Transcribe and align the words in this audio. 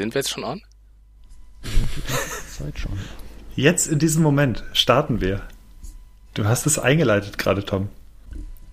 Sind 0.00 0.14
wir 0.14 0.20
jetzt 0.20 0.30
schon 0.30 0.44
on? 0.44 0.62
Zeit 2.48 2.78
schon. 2.78 2.98
Jetzt 3.54 3.86
in 3.86 3.98
diesem 3.98 4.22
Moment 4.22 4.64
starten 4.72 5.20
wir. 5.20 5.42
Du 6.32 6.46
hast 6.46 6.64
es 6.64 6.78
eingeleitet 6.78 7.36
gerade, 7.36 7.66
Tom. 7.66 7.90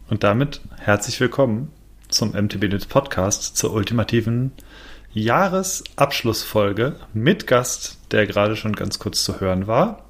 Und 0.08 0.24
damit 0.24 0.62
herzlich 0.78 1.20
willkommen 1.20 1.74
zum 2.08 2.30
MTB 2.30 2.70
News 2.70 2.86
Podcast 2.86 3.58
zur 3.58 3.74
ultimativen 3.74 4.54
Jahresabschlussfolge 5.12 6.96
mit 7.12 7.46
Gast, 7.46 7.98
der 8.12 8.26
gerade 8.26 8.56
schon 8.56 8.72
ganz 8.72 8.98
kurz 8.98 9.26
zu 9.26 9.42
hören 9.42 9.68
war. 9.68 10.06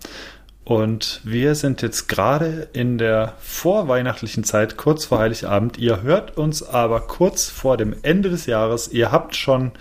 Und 0.68 1.22
wir 1.24 1.56
sind 1.56 1.82
jetzt 1.82 2.10
gerade 2.10 2.68
in 2.74 2.98
der 2.98 3.36
vorweihnachtlichen 3.40 4.44
Zeit, 4.44 4.76
kurz 4.76 5.06
vor 5.06 5.20
Heiligabend. 5.20 5.78
Ihr 5.78 6.02
hört 6.02 6.36
uns 6.36 6.62
aber 6.62 7.00
kurz 7.00 7.48
vor 7.48 7.78
dem 7.78 7.96
Ende 8.02 8.30
des 8.30 8.48
Jahres. 8.48 8.90
Ihr 8.90 9.10
habt 9.10 9.38
schon 9.38 9.72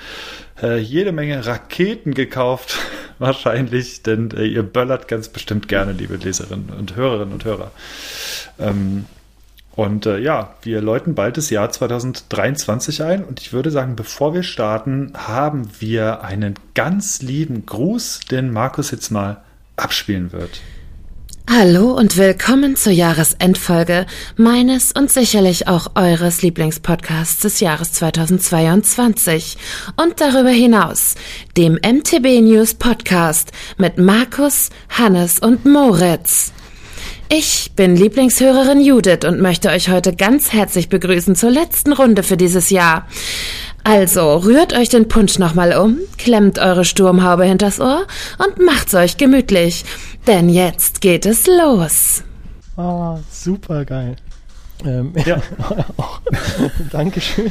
äh, 0.62 0.78
jede 0.78 1.10
Menge 1.10 1.44
Raketen 1.44 2.14
gekauft, 2.14 2.78
wahrscheinlich, 3.18 4.04
denn 4.04 4.30
äh, 4.30 4.44
ihr 4.44 4.62
böllert 4.62 5.08
ganz 5.08 5.28
bestimmt 5.28 5.66
gerne, 5.66 5.90
liebe 5.90 6.14
Leserinnen 6.14 6.70
und 6.70 6.94
Hörerinnen 6.94 7.34
und 7.34 7.44
Hörer. 7.44 7.72
Ähm, 8.60 9.06
und 9.74 10.06
äh, 10.06 10.18
ja, 10.18 10.54
wir 10.62 10.80
läuten 10.82 11.16
bald 11.16 11.36
das 11.36 11.50
Jahr 11.50 11.68
2023 11.68 13.02
ein 13.02 13.24
und 13.24 13.40
ich 13.40 13.52
würde 13.52 13.72
sagen, 13.72 13.96
bevor 13.96 14.34
wir 14.34 14.44
starten, 14.44 15.14
haben 15.16 15.68
wir 15.80 16.22
einen 16.22 16.54
ganz 16.76 17.22
lieben 17.22 17.66
Gruß, 17.66 18.20
den 18.30 18.52
Markus 18.52 18.92
jetzt 18.92 19.10
mal 19.10 19.38
abspielen 19.74 20.30
wird. 20.30 20.60
Hallo 21.48 21.92
und 21.92 22.16
willkommen 22.16 22.74
zur 22.74 22.92
Jahresendfolge 22.92 24.06
meines 24.36 24.90
und 24.90 25.10
sicherlich 25.10 25.68
auch 25.68 25.92
eures 25.94 26.42
Lieblingspodcasts 26.42 27.40
des 27.40 27.60
Jahres 27.60 27.92
2022 27.92 29.56
und 29.96 30.20
darüber 30.20 30.50
hinaus 30.50 31.14
dem 31.56 31.74
MTB 31.74 32.40
News 32.42 32.74
Podcast 32.74 33.52
mit 33.78 33.96
Markus, 33.96 34.70
Hannes 34.90 35.38
und 35.38 35.64
Moritz. 35.64 36.52
Ich 37.28 37.72
bin 37.74 37.96
Lieblingshörerin 37.96 38.80
Judith 38.80 39.24
und 39.26 39.40
möchte 39.40 39.70
euch 39.70 39.88
heute 39.88 40.14
ganz 40.14 40.52
herzlich 40.52 40.88
begrüßen 40.88 41.36
zur 41.36 41.50
letzten 41.50 41.92
Runde 41.92 42.22
für 42.22 42.36
dieses 42.36 42.70
Jahr. 42.70 43.06
Also 43.82 44.38
rührt 44.38 44.72
euch 44.72 44.88
den 44.88 45.06
Punsch 45.06 45.38
nochmal 45.38 45.76
um, 45.76 45.98
klemmt 46.18 46.58
eure 46.58 46.84
Sturmhaube 46.84 47.44
hinters 47.44 47.80
Ohr 47.80 48.04
und 48.38 48.64
macht's 48.64 48.94
euch 48.94 49.16
gemütlich. 49.16 49.84
Denn 50.26 50.48
jetzt 50.48 51.00
geht 51.00 51.24
es 51.24 51.46
los. 51.46 52.24
Ah, 52.76 53.18
super 53.30 53.84
geil. 53.84 54.16
Ähm, 54.84 55.12
ja. 55.24 55.40
Dankeschön. 56.90 57.46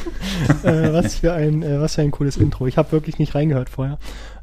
äh, 0.64 0.92
was, 0.92 1.16
für 1.16 1.32
ein, 1.32 1.64
äh, 1.64 1.80
was 1.80 1.96
für 1.96 2.02
ein 2.02 2.12
cooles 2.12 2.36
Intro. 2.36 2.68
Ich 2.68 2.78
habe 2.78 2.92
wirklich 2.92 3.18
nicht 3.18 3.34
reingehört 3.34 3.70
vorher. 3.70 3.98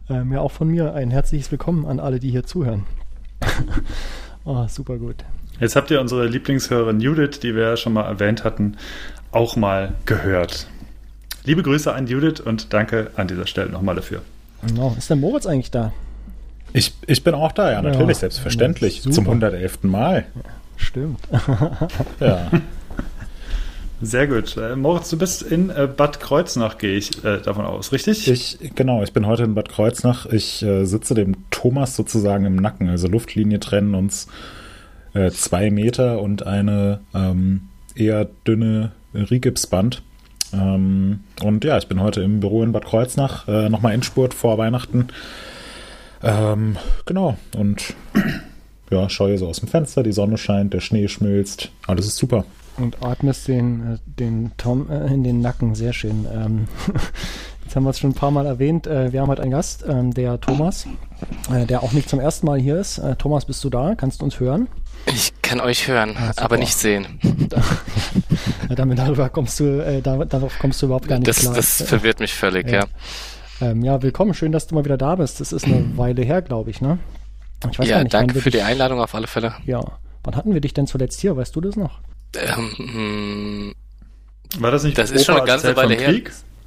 Ähm, 0.08 0.33
ja, 0.33 0.41
auch 0.41 0.50
von 0.50 0.69
mir 0.69 0.94
ein 0.94 1.11
herzliches 1.11 1.50
Willkommen 1.50 1.84
an 1.84 2.00
alle, 2.00 2.20
die 2.20 2.30
hier 2.30 2.44
zuhören. 2.44 2.84
oh, 4.44 4.67
super 4.67 4.96
gut. 4.96 5.17
Jetzt 5.61 5.77
habt 5.77 5.91
ihr 5.91 6.00
unsere 6.00 6.27
Lieblingshörerin 6.27 7.00
Judith, 7.00 7.41
die 7.41 7.55
wir 7.55 7.62
ja 7.62 7.77
schon 7.77 7.92
mal 7.92 8.05
erwähnt 8.05 8.44
hatten, 8.44 8.78
auch 9.30 9.56
mal 9.56 9.92
gehört. 10.06 10.69
Liebe 11.44 11.62
Grüße 11.62 11.92
an 11.92 12.06
Judith 12.06 12.41
und 12.41 12.72
danke 12.72 13.11
an 13.17 13.28
dieser 13.28 13.46
Stelle 13.46 13.70
nochmal 13.70 13.94
dafür. 13.94 14.22
Genau. 14.67 14.94
Ist 14.96 15.11
der 15.11 15.19
Moritz 15.19 15.44
eigentlich 15.44 15.70
da? 15.70 15.92
Ich, 16.73 16.95
ich 17.06 17.23
bin 17.23 17.34
auch 17.34 17.53
da, 17.53 17.73
ja, 17.73 17.83
natürlich, 17.83 18.17
ja, 18.17 18.20
selbstverständlich. 18.20 19.03
Zum 19.03 19.27
111. 19.27 19.83
Mal. 19.83 20.25
Stimmt. 20.77 21.20
ja. 22.20 22.51
Sehr 24.03 24.27
gut. 24.27 24.56
Äh, 24.56 24.75
Moritz, 24.75 25.11
du 25.11 25.17
bist 25.17 25.42
in 25.42 25.70
äh, 25.70 25.87
Bad 25.87 26.19
Kreuznach, 26.19 26.77
gehe 26.79 26.97
ich 26.97 27.25
äh, 27.25 27.39
davon 27.39 27.64
aus, 27.64 27.92
richtig? 27.92 28.29
Ich, 28.29 28.59
genau, 28.75 29.05
ich 29.05 29.12
bin 29.12 29.27
heute 29.27 29.45
in 29.45 29.55
Bad 29.55 29.69
Kreuznach. 29.69 30.27
Ich 30.27 30.64
sitze 30.83 31.14
dem 31.14 31.37
Thomas 31.51 31.95
sozusagen 31.95 32.45
im 32.45 32.56
Nacken. 32.56 32.89
Also 32.89 33.07
Luftlinie 33.07 33.61
trennen 33.61 33.95
uns 33.95 34.27
zwei 35.33 35.70
Meter 35.70 36.23
und 36.23 36.47
eine 36.47 37.01
ähm, 37.14 37.69
eher 37.95 38.27
dünne 38.46 38.92
Rigipsband. 39.14 40.02
Ähm, 40.55 41.20
und 41.42 41.64
ja, 41.64 41.77
ich 41.77 41.86
bin 41.86 42.01
heute 42.01 42.23
im 42.23 42.41
Büro 42.41 42.63
in 42.63 42.73
Bad 42.73 42.86
Kreuznach, 42.86 43.46
nochmal 43.46 43.92
Endspurt 43.92 44.33
vor 44.33 44.57
Weihnachten. 44.57 45.08
Ähm, 46.22 46.77
genau, 47.05 47.36
und 47.56 47.94
ja, 48.90 49.08
schaue 49.08 49.38
so 49.38 49.48
aus 49.48 49.60
dem 49.60 49.68
Fenster, 49.68 50.02
die 50.02 50.12
Sonne 50.12 50.38
scheint, 50.38 50.74
der 50.74 50.80
Schnee 50.80 51.08
schmilzt, 51.08 51.70
alles 51.86 52.06
ist 52.06 52.16
super. 52.16 52.44
Und 52.77 53.02
atmest 53.02 53.48
den, 53.48 53.94
äh, 53.94 53.98
den 54.06 54.52
Tom 54.56 54.90
äh, 54.90 55.12
in 55.12 55.24
den 55.24 55.40
Nacken, 55.40 55.74
sehr 55.74 55.92
schön. 55.92 56.27
Ähm, 56.33 56.68
jetzt 57.64 57.77
haben 57.77 57.84
wir 57.84 57.90
es 57.90 57.98
schon 57.98 58.10
ein 58.10 58.14
paar 58.14 58.30
Mal 58.30 58.46
erwähnt. 58.46 58.86
Äh, 58.86 59.12
wir 59.12 59.20
haben 59.20 59.28
heute 59.28 59.42
einen 59.42 59.50
Gast, 59.50 59.84
ähm, 59.86 60.14
der 60.14 60.40
Thomas, 60.40 60.86
äh, 61.52 61.66
der 61.66 61.83
auch 61.83 61.92
nicht 61.92 62.08
zum 62.08 62.18
ersten 62.18 62.46
Mal 62.46 62.58
hier 62.58 62.78
ist. 62.78 62.98
Äh, 62.98 63.16
Thomas, 63.16 63.44
bist 63.44 63.62
du 63.64 63.68
da? 63.68 63.94
Kannst 63.94 64.20
du 64.20 64.24
uns 64.24 64.40
hören? 64.40 64.68
Ich 65.06 65.33
kann 65.42 65.60
euch 65.60 65.89
hören, 65.89 66.16
ah, 66.16 66.33
aber 66.36 66.56
nicht 66.56 66.74
sehen. 66.74 67.18
damit 68.74 68.98
darüber 68.98 69.28
kommst 69.28 69.60
du, 69.60 69.84
äh, 69.84 70.00
darauf 70.00 70.58
kommst 70.58 70.80
du 70.80 70.86
überhaupt 70.86 71.08
gar 71.08 71.18
nicht 71.18 71.28
das, 71.28 71.40
klar. 71.40 71.54
Das 71.54 71.83
verwirrt 71.83 72.20
mich 72.20 72.33
völlig, 72.33 72.68
ja. 72.68 72.80
Ja. 72.80 72.84
Ähm, 73.62 73.84
ja, 73.84 74.02
willkommen, 74.02 74.34
schön, 74.34 74.50
dass 74.50 74.67
du 74.67 74.74
mal 74.74 74.84
wieder 74.84 74.96
da 74.96 75.14
bist. 75.14 75.40
Das 75.40 75.52
ist 75.52 75.67
eine 75.67 75.84
Weile 75.96 76.23
her, 76.23 76.42
glaube 76.42 76.70
ich, 76.70 76.80
ne? 76.80 76.98
Ich 77.70 77.78
weiß 77.78 77.86
ja, 77.86 77.96
gar 77.96 78.02
nicht, 78.02 78.12
danke 78.12 78.34
für 78.40 78.50
dich, 78.50 78.61
die 78.61 78.67
Einladung 78.67 78.98
auf 78.98 79.14
alle 79.14 79.28
Fälle. 79.28 79.55
Ja. 79.67 79.80
Wann 80.24 80.34
hatten 80.34 80.52
wir 80.52 80.61
dich 80.61 80.74
denn 80.74 80.89
zuletzt 80.89 81.20
hier? 81.20 81.36
Weißt 81.36 81.55
du 81.55 81.61
das 81.61 81.77
noch? 81.77 82.01
Ähm, 82.36 82.72
hm. 82.77 83.74
war 84.58 84.72
das 84.72 84.83
nicht 84.83 84.98
Das 84.98 85.12
ist 85.12 85.27
schon 85.27 85.36
eine 85.36 85.46
ganze 85.46 85.77
Weile 85.77 85.95
her. 85.95 86.12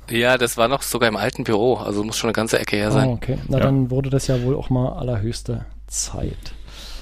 Ja, 0.09 0.37
das 0.37 0.55
war 0.55 0.69
noch 0.69 0.83
sogar 0.83 1.09
im 1.09 1.17
alten 1.17 1.43
Büro, 1.43 1.75
also 1.75 2.01
muss 2.03 2.15
schon 2.15 2.29
eine 2.29 2.35
ganze 2.35 2.59
Ecke 2.59 2.77
her 2.77 2.91
sein. 2.91 3.09
Oh, 3.09 3.13
okay. 3.13 3.39
Na, 3.49 3.57
ja. 3.57 3.65
dann 3.65 3.91
wurde 3.91 4.09
das 4.09 4.27
ja 4.27 4.41
wohl 4.43 4.55
auch 4.55 4.69
mal 4.69 4.93
allerhöchste 4.93 5.65
Zeit. 5.87 6.53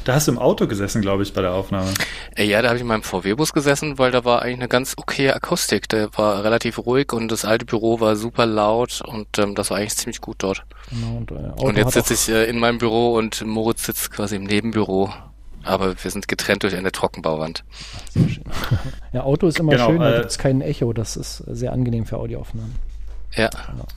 Da 0.05 0.15
hast 0.15 0.27
du 0.27 0.33
im 0.33 0.37
Auto 0.39 0.67
gesessen, 0.67 1.01
glaube 1.01 1.23
ich, 1.23 1.33
bei 1.33 1.41
der 1.41 1.53
Aufnahme. 1.53 1.93
Äh, 2.35 2.45
ja, 2.45 2.61
da 2.61 2.69
habe 2.69 2.75
ich 2.75 2.81
in 2.81 2.87
meinem 2.87 3.03
VW-Bus 3.03 3.53
gesessen, 3.53 3.97
weil 3.97 4.11
da 4.11 4.25
war 4.25 4.41
eigentlich 4.41 4.59
eine 4.59 4.67
ganz 4.67 4.95
okay 4.97 5.31
Akustik. 5.31 5.87
Der 5.89 6.09
war 6.17 6.43
relativ 6.43 6.77
ruhig 6.79 7.13
und 7.13 7.31
das 7.31 7.45
alte 7.45 7.65
Büro 7.65 7.99
war 7.99 8.15
super 8.15 8.45
laut 8.45 9.01
und 9.05 9.27
ähm, 9.37 9.55
das 9.55 9.69
war 9.69 9.77
eigentlich 9.77 9.95
ziemlich 9.95 10.19
gut 10.19 10.37
dort. 10.39 10.65
Genau, 10.89 11.17
und, 11.17 11.31
äh, 11.31 11.63
und 11.63 11.77
jetzt 11.77 11.93
sitze 11.93 12.13
ich 12.13 12.29
äh, 12.29 12.49
in 12.49 12.59
meinem 12.59 12.79
Büro 12.79 13.13
und 13.13 13.45
Moritz 13.45 13.85
sitzt 13.85 14.11
quasi 14.11 14.35
im 14.35 14.43
Nebenbüro. 14.43 15.09
Aber 15.65 15.95
wir 16.03 16.11
sind 16.11 16.27
getrennt 16.27 16.63
durch 16.63 16.75
eine 16.75 16.91
Trockenbauwand. 16.91 17.63
Sehr 18.09 18.29
schön. 18.29 18.43
Ja, 19.13 19.23
Auto 19.23 19.47
ist 19.47 19.59
immer 19.59 19.73
genau, 19.73 19.89
schön, 19.91 19.99
da 19.99 20.11
äh, 20.11 20.17
gibt 20.17 20.31
es 20.31 20.37
kein 20.39 20.61
Echo. 20.61 20.91
Das 20.91 21.15
ist 21.15 21.37
sehr 21.47 21.71
angenehm 21.71 22.07
für 22.07 22.17
Audioaufnahmen. 22.17 22.73
Ja. 23.35 23.47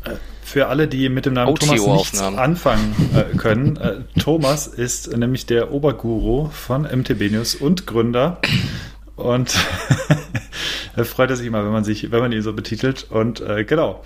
Äh, 0.05 0.17
für 0.43 0.69
alle, 0.69 0.89
die 0.89 1.09
mit 1.09 1.27
dem 1.27 1.35
Namen 1.35 1.55
Thomas 1.57 1.87
nichts 1.87 2.21
anfangen 2.21 2.95
äh, 3.15 3.37
können, 3.37 3.77
äh, 3.77 3.97
Thomas 4.21 4.67
ist 4.67 5.15
nämlich 5.17 5.47
der 5.47 5.73
Oberguru 5.73 6.49
von 6.51 6.83
MTB 6.83 7.33
News 7.33 7.55
und 7.55 7.87
Gründer. 7.87 8.39
Und 9.17 9.55
er 10.97 11.05
freut 11.05 11.35
sich 11.37 11.47
immer, 11.47 11.65
wenn 11.65 11.73
man 11.73 11.85
sich, 11.85 12.13
wenn 12.13 12.21
man 12.21 12.33
ihn 12.33 12.43
so 12.43 12.53
betitelt. 12.53 13.11
Und 13.11 13.41
äh, 13.41 13.65
genau, 13.65 14.05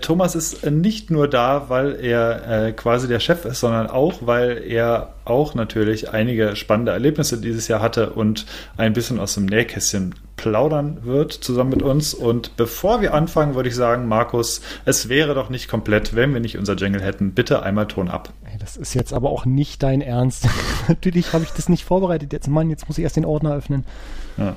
Thomas 0.00 0.34
ist 0.34 0.66
nicht 0.68 1.10
nur 1.10 1.28
da, 1.28 1.66
weil 1.68 1.94
er 2.04 2.72
quasi 2.72 3.08
der 3.08 3.20
Chef 3.20 3.44
ist, 3.44 3.60
sondern 3.60 3.86
auch, 3.86 4.14
weil 4.20 4.62
er 4.66 5.14
auch 5.24 5.54
natürlich 5.54 6.10
einige 6.10 6.56
spannende 6.56 6.92
Erlebnisse 6.92 7.40
dieses 7.40 7.68
Jahr 7.68 7.80
hatte 7.80 8.10
und 8.10 8.44
ein 8.76 8.92
bisschen 8.92 9.20
aus 9.20 9.34
dem 9.34 9.46
Nähkästchen 9.46 10.14
plaudern 10.42 11.04
wird 11.04 11.32
zusammen 11.32 11.70
mit 11.70 11.82
uns. 11.82 12.14
Und 12.14 12.56
bevor 12.56 13.00
wir 13.00 13.14
anfangen, 13.14 13.54
würde 13.54 13.68
ich 13.68 13.76
sagen, 13.76 14.08
Markus, 14.08 14.60
es 14.84 15.08
wäre 15.08 15.34
doch 15.34 15.50
nicht 15.50 15.68
komplett, 15.68 16.16
wenn 16.16 16.34
wir 16.34 16.40
nicht 16.40 16.58
unser 16.58 16.74
Jingle 16.74 17.00
hätten. 17.00 17.32
Bitte 17.32 17.62
einmal 17.62 17.86
Ton 17.86 18.08
ab. 18.08 18.30
Das 18.58 18.76
ist 18.76 18.94
jetzt 18.94 19.12
aber 19.12 19.30
auch 19.30 19.44
nicht 19.44 19.82
dein 19.84 20.00
Ernst. 20.00 20.48
Natürlich 20.88 21.32
habe 21.32 21.44
ich 21.44 21.50
das 21.50 21.68
nicht 21.68 21.84
vorbereitet. 21.84 22.32
Jetzt, 22.32 22.48
Mann, 22.48 22.70
jetzt 22.70 22.88
muss 22.88 22.98
ich 22.98 23.04
erst 23.04 23.16
den 23.16 23.24
Ordner 23.24 23.54
öffnen. 23.54 23.86
Ja. 24.36 24.56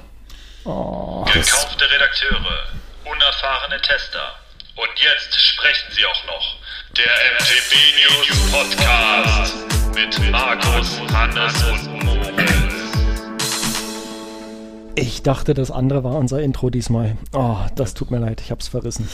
Oh. 0.65 1.23
Gekaufte 1.25 1.85
Redakteure, 1.91 2.39
unerfahrene 3.05 3.79
Tester. 3.81 4.33
Und 4.75 4.89
jetzt 4.95 5.39
sprechen 5.39 5.91
sie 5.91 6.05
auch 6.05 6.25
noch. 6.25 6.55
Der 6.97 7.05
MTB 7.35 7.75
News 8.01 8.51
Podcast 8.51 9.55
mit 9.93 10.31
Markus, 10.31 10.99
Hannes 11.13 11.63
und 11.63 12.03
Moritz. 12.03 12.44
Ich 14.95 15.23
dachte, 15.23 15.53
das 15.53 15.71
andere 15.71 16.03
war 16.03 16.15
unser 16.15 16.41
Intro 16.41 16.69
diesmal. 16.69 17.17
Oh, 17.33 17.57
das 17.75 17.93
tut 17.93 18.11
mir 18.11 18.19
leid, 18.19 18.41
ich 18.41 18.51
hab's 18.51 18.67
verrissen. 18.67 19.07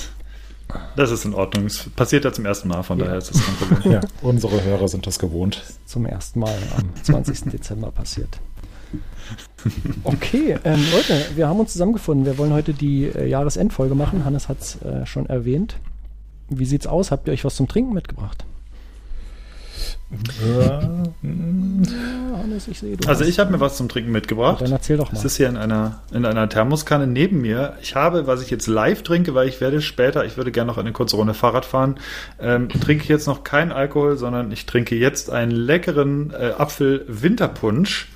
Das 0.95 1.11
ist 1.11 1.25
in 1.25 1.33
Ordnung. 1.33 1.65
Es 1.65 1.89
passiert 1.95 2.23
ja 2.23 2.31
zum 2.31 2.45
ersten 2.45 2.69
Mal, 2.69 2.83
von 2.83 2.97
ja. 2.99 3.05
daher 3.05 3.17
ist 3.17 3.33
das 3.33 3.43
kein 3.43 3.55
Problem. 3.55 3.91
Ja, 3.93 4.01
unsere 4.21 4.63
Hörer 4.63 4.87
sind 4.87 5.05
das 5.07 5.19
gewohnt. 5.19 5.63
Zum 5.85 6.05
ersten 6.05 6.39
Mal 6.39 6.55
am 6.77 7.03
20. 7.03 7.51
Dezember 7.51 7.91
passiert. 7.91 8.39
Okay, 10.03 10.57
ähm, 10.63 10.83
Leute, 10.91 11.25
wir 11.35 11.47
haben 11.47 11.59
uns 11.59 11.73
zusammengefunden. 11.73 12.25
Wir 12.25 12.37
wollen 12.37 12.53
heute 12.53 12.73
die 12.73 13.05
äh, 13.05 13.27
Jahresendfolge 13.27 13.95
machen. 13.95 14.25
Hannes 14.25 14.49
hat 14.49 14.59
es 14.59 14.81
äh, 14.81 15.05
schon 15.05 15.27
erwähnt. 15.27 15.77
Wie 16.49 16.65
sieht's 16.65 16.87
aus? 16.87 17.11
Habt 17.11 17.27
ihr 17.27 17.33
euch 17.33 17.45
was 17.45 17.55
zum 17.55 17.67
Trinken 17.67 17.93
mitgebracht? 17.93 18.45
Hannes, 22.51 22.67
ich 22.67 22.79
sehe, 22.79 22.97
also 23.07 23.23
ich 23.23 23.39
habe 23.39 23.51
mir 23.51 23.59
was 23.59 23.77
zum 23.77 23.89
Trinken 23.89 24.11
mitgebracht. 24.11 24.61
Dann 24.61 24.71
erzähl 24.71 24.97
doch 24.97 25.11
mal. 25.11 25.17
Es 25.17 25.25
ist 25.25 25.37
hier 25.37 25.47
in 25.47 25.57
einer, 25.57 26.01
in 26.11 26.25
einer 26.25 26.49
Thermoskanne 26.49 27.07
neben 27.07 27.41
mir. 27.41 27.77
Ich 27.81 27.95
habe, 27.95 28.27
was 28.27 28.41
ich 28.41 28.49
jetzt 28.49 28.67
live 28.67 29.03
trinke, 29.03 29.33
weil 29.35 29.47
ich 29.47 29.61
werde 29.61 29.81
später, 29.81 30.25
ich 30.25 30.37
würde 30.37 30.51
gerne 30.51 30.69
noch 30.69 30.77
eine 30.77 30.91
kurze 30.91 31.15
Runde 31.15 31.33
Fahrrad 31.33 31.65
fahren, 31.65 31.99
ähm, 32.39 32.69
trinke 32.69 33.03
ich 33.03 33.09
jetzt 33.09 33.27
noch 33.27 33.43
keinen 33.43 33.71
Alkohol, 33.71 34.17
sondern 34.17 34.51
ich 34.51 34.65
trinke 34.65 34.95
jetzt 34.95 35.29
einen 35.29 35.51
leckeren 35.51 36.31
äh, 36.31 36.53
Apfel-Winterpunsch. 36.57 38.09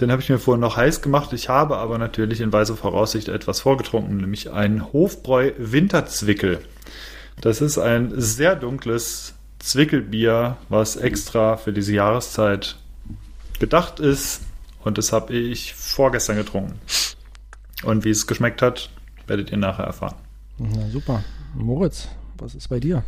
Den 0.00 0.10
habe 0.10 0.20
ich 0.20 0.28
mir 0.28 0.38
vorhin 0.38 0.60
noch 0.60 0.76
heiß 0.76 1.00
gemacht. 1.02 1.32
Ich 1.32 1.48
habe 1.48 1.78
aber 1.78 1.98
natürlich 1.98 2.40
in 2.40 2.52
weiser 2.52 2.76
Voraussicht 2.76 3.28
etwas 3.28 3.60
vorgetrunken, 3.60 4.18
nämlich 4.18 4.50
einen 4.50 4.92
Hofbräu 4.92 5.52
Winterzwickel. 5.58 6.60
Das 7.40 7.60
ist 7.60 7.78
ein 7.78 8.12
sehr 8.16 8.56
dunkles 8.56 9.33
Zwickelbier, 9.64 10.58
was 10.68 10.96
extra 10.96 11.56
für 11.56 11.72
diese 11.72 11.94
Jahreszeit 11.94 12.76
gedacht 13.58 13.98
ist. 13.98 14.42
Und 14.84 14.98
das 14.98 15.10
habe 15.10 15.32
ich 15.32 15.72
vorgestern 15.72 16.36
getrunken. 16.36 16.78
Und 17.82 18.04
wie 18.04 18.10
es 18.10 18.26
geschmeckt 18.26 18.60
hat, 18.60 18.90
werdet 19.26 19.50
ihr 19.50 19.56
nachher 19.56 19.86
erfahren. 19.86 20.16
Na 20.58 20.88
super. 20.90 21.24
Moritz, 21.54 22.08
was 22.36 22.54
ist 22.54 22.68
bei 22.68 22.78
dir? 22.78 23.04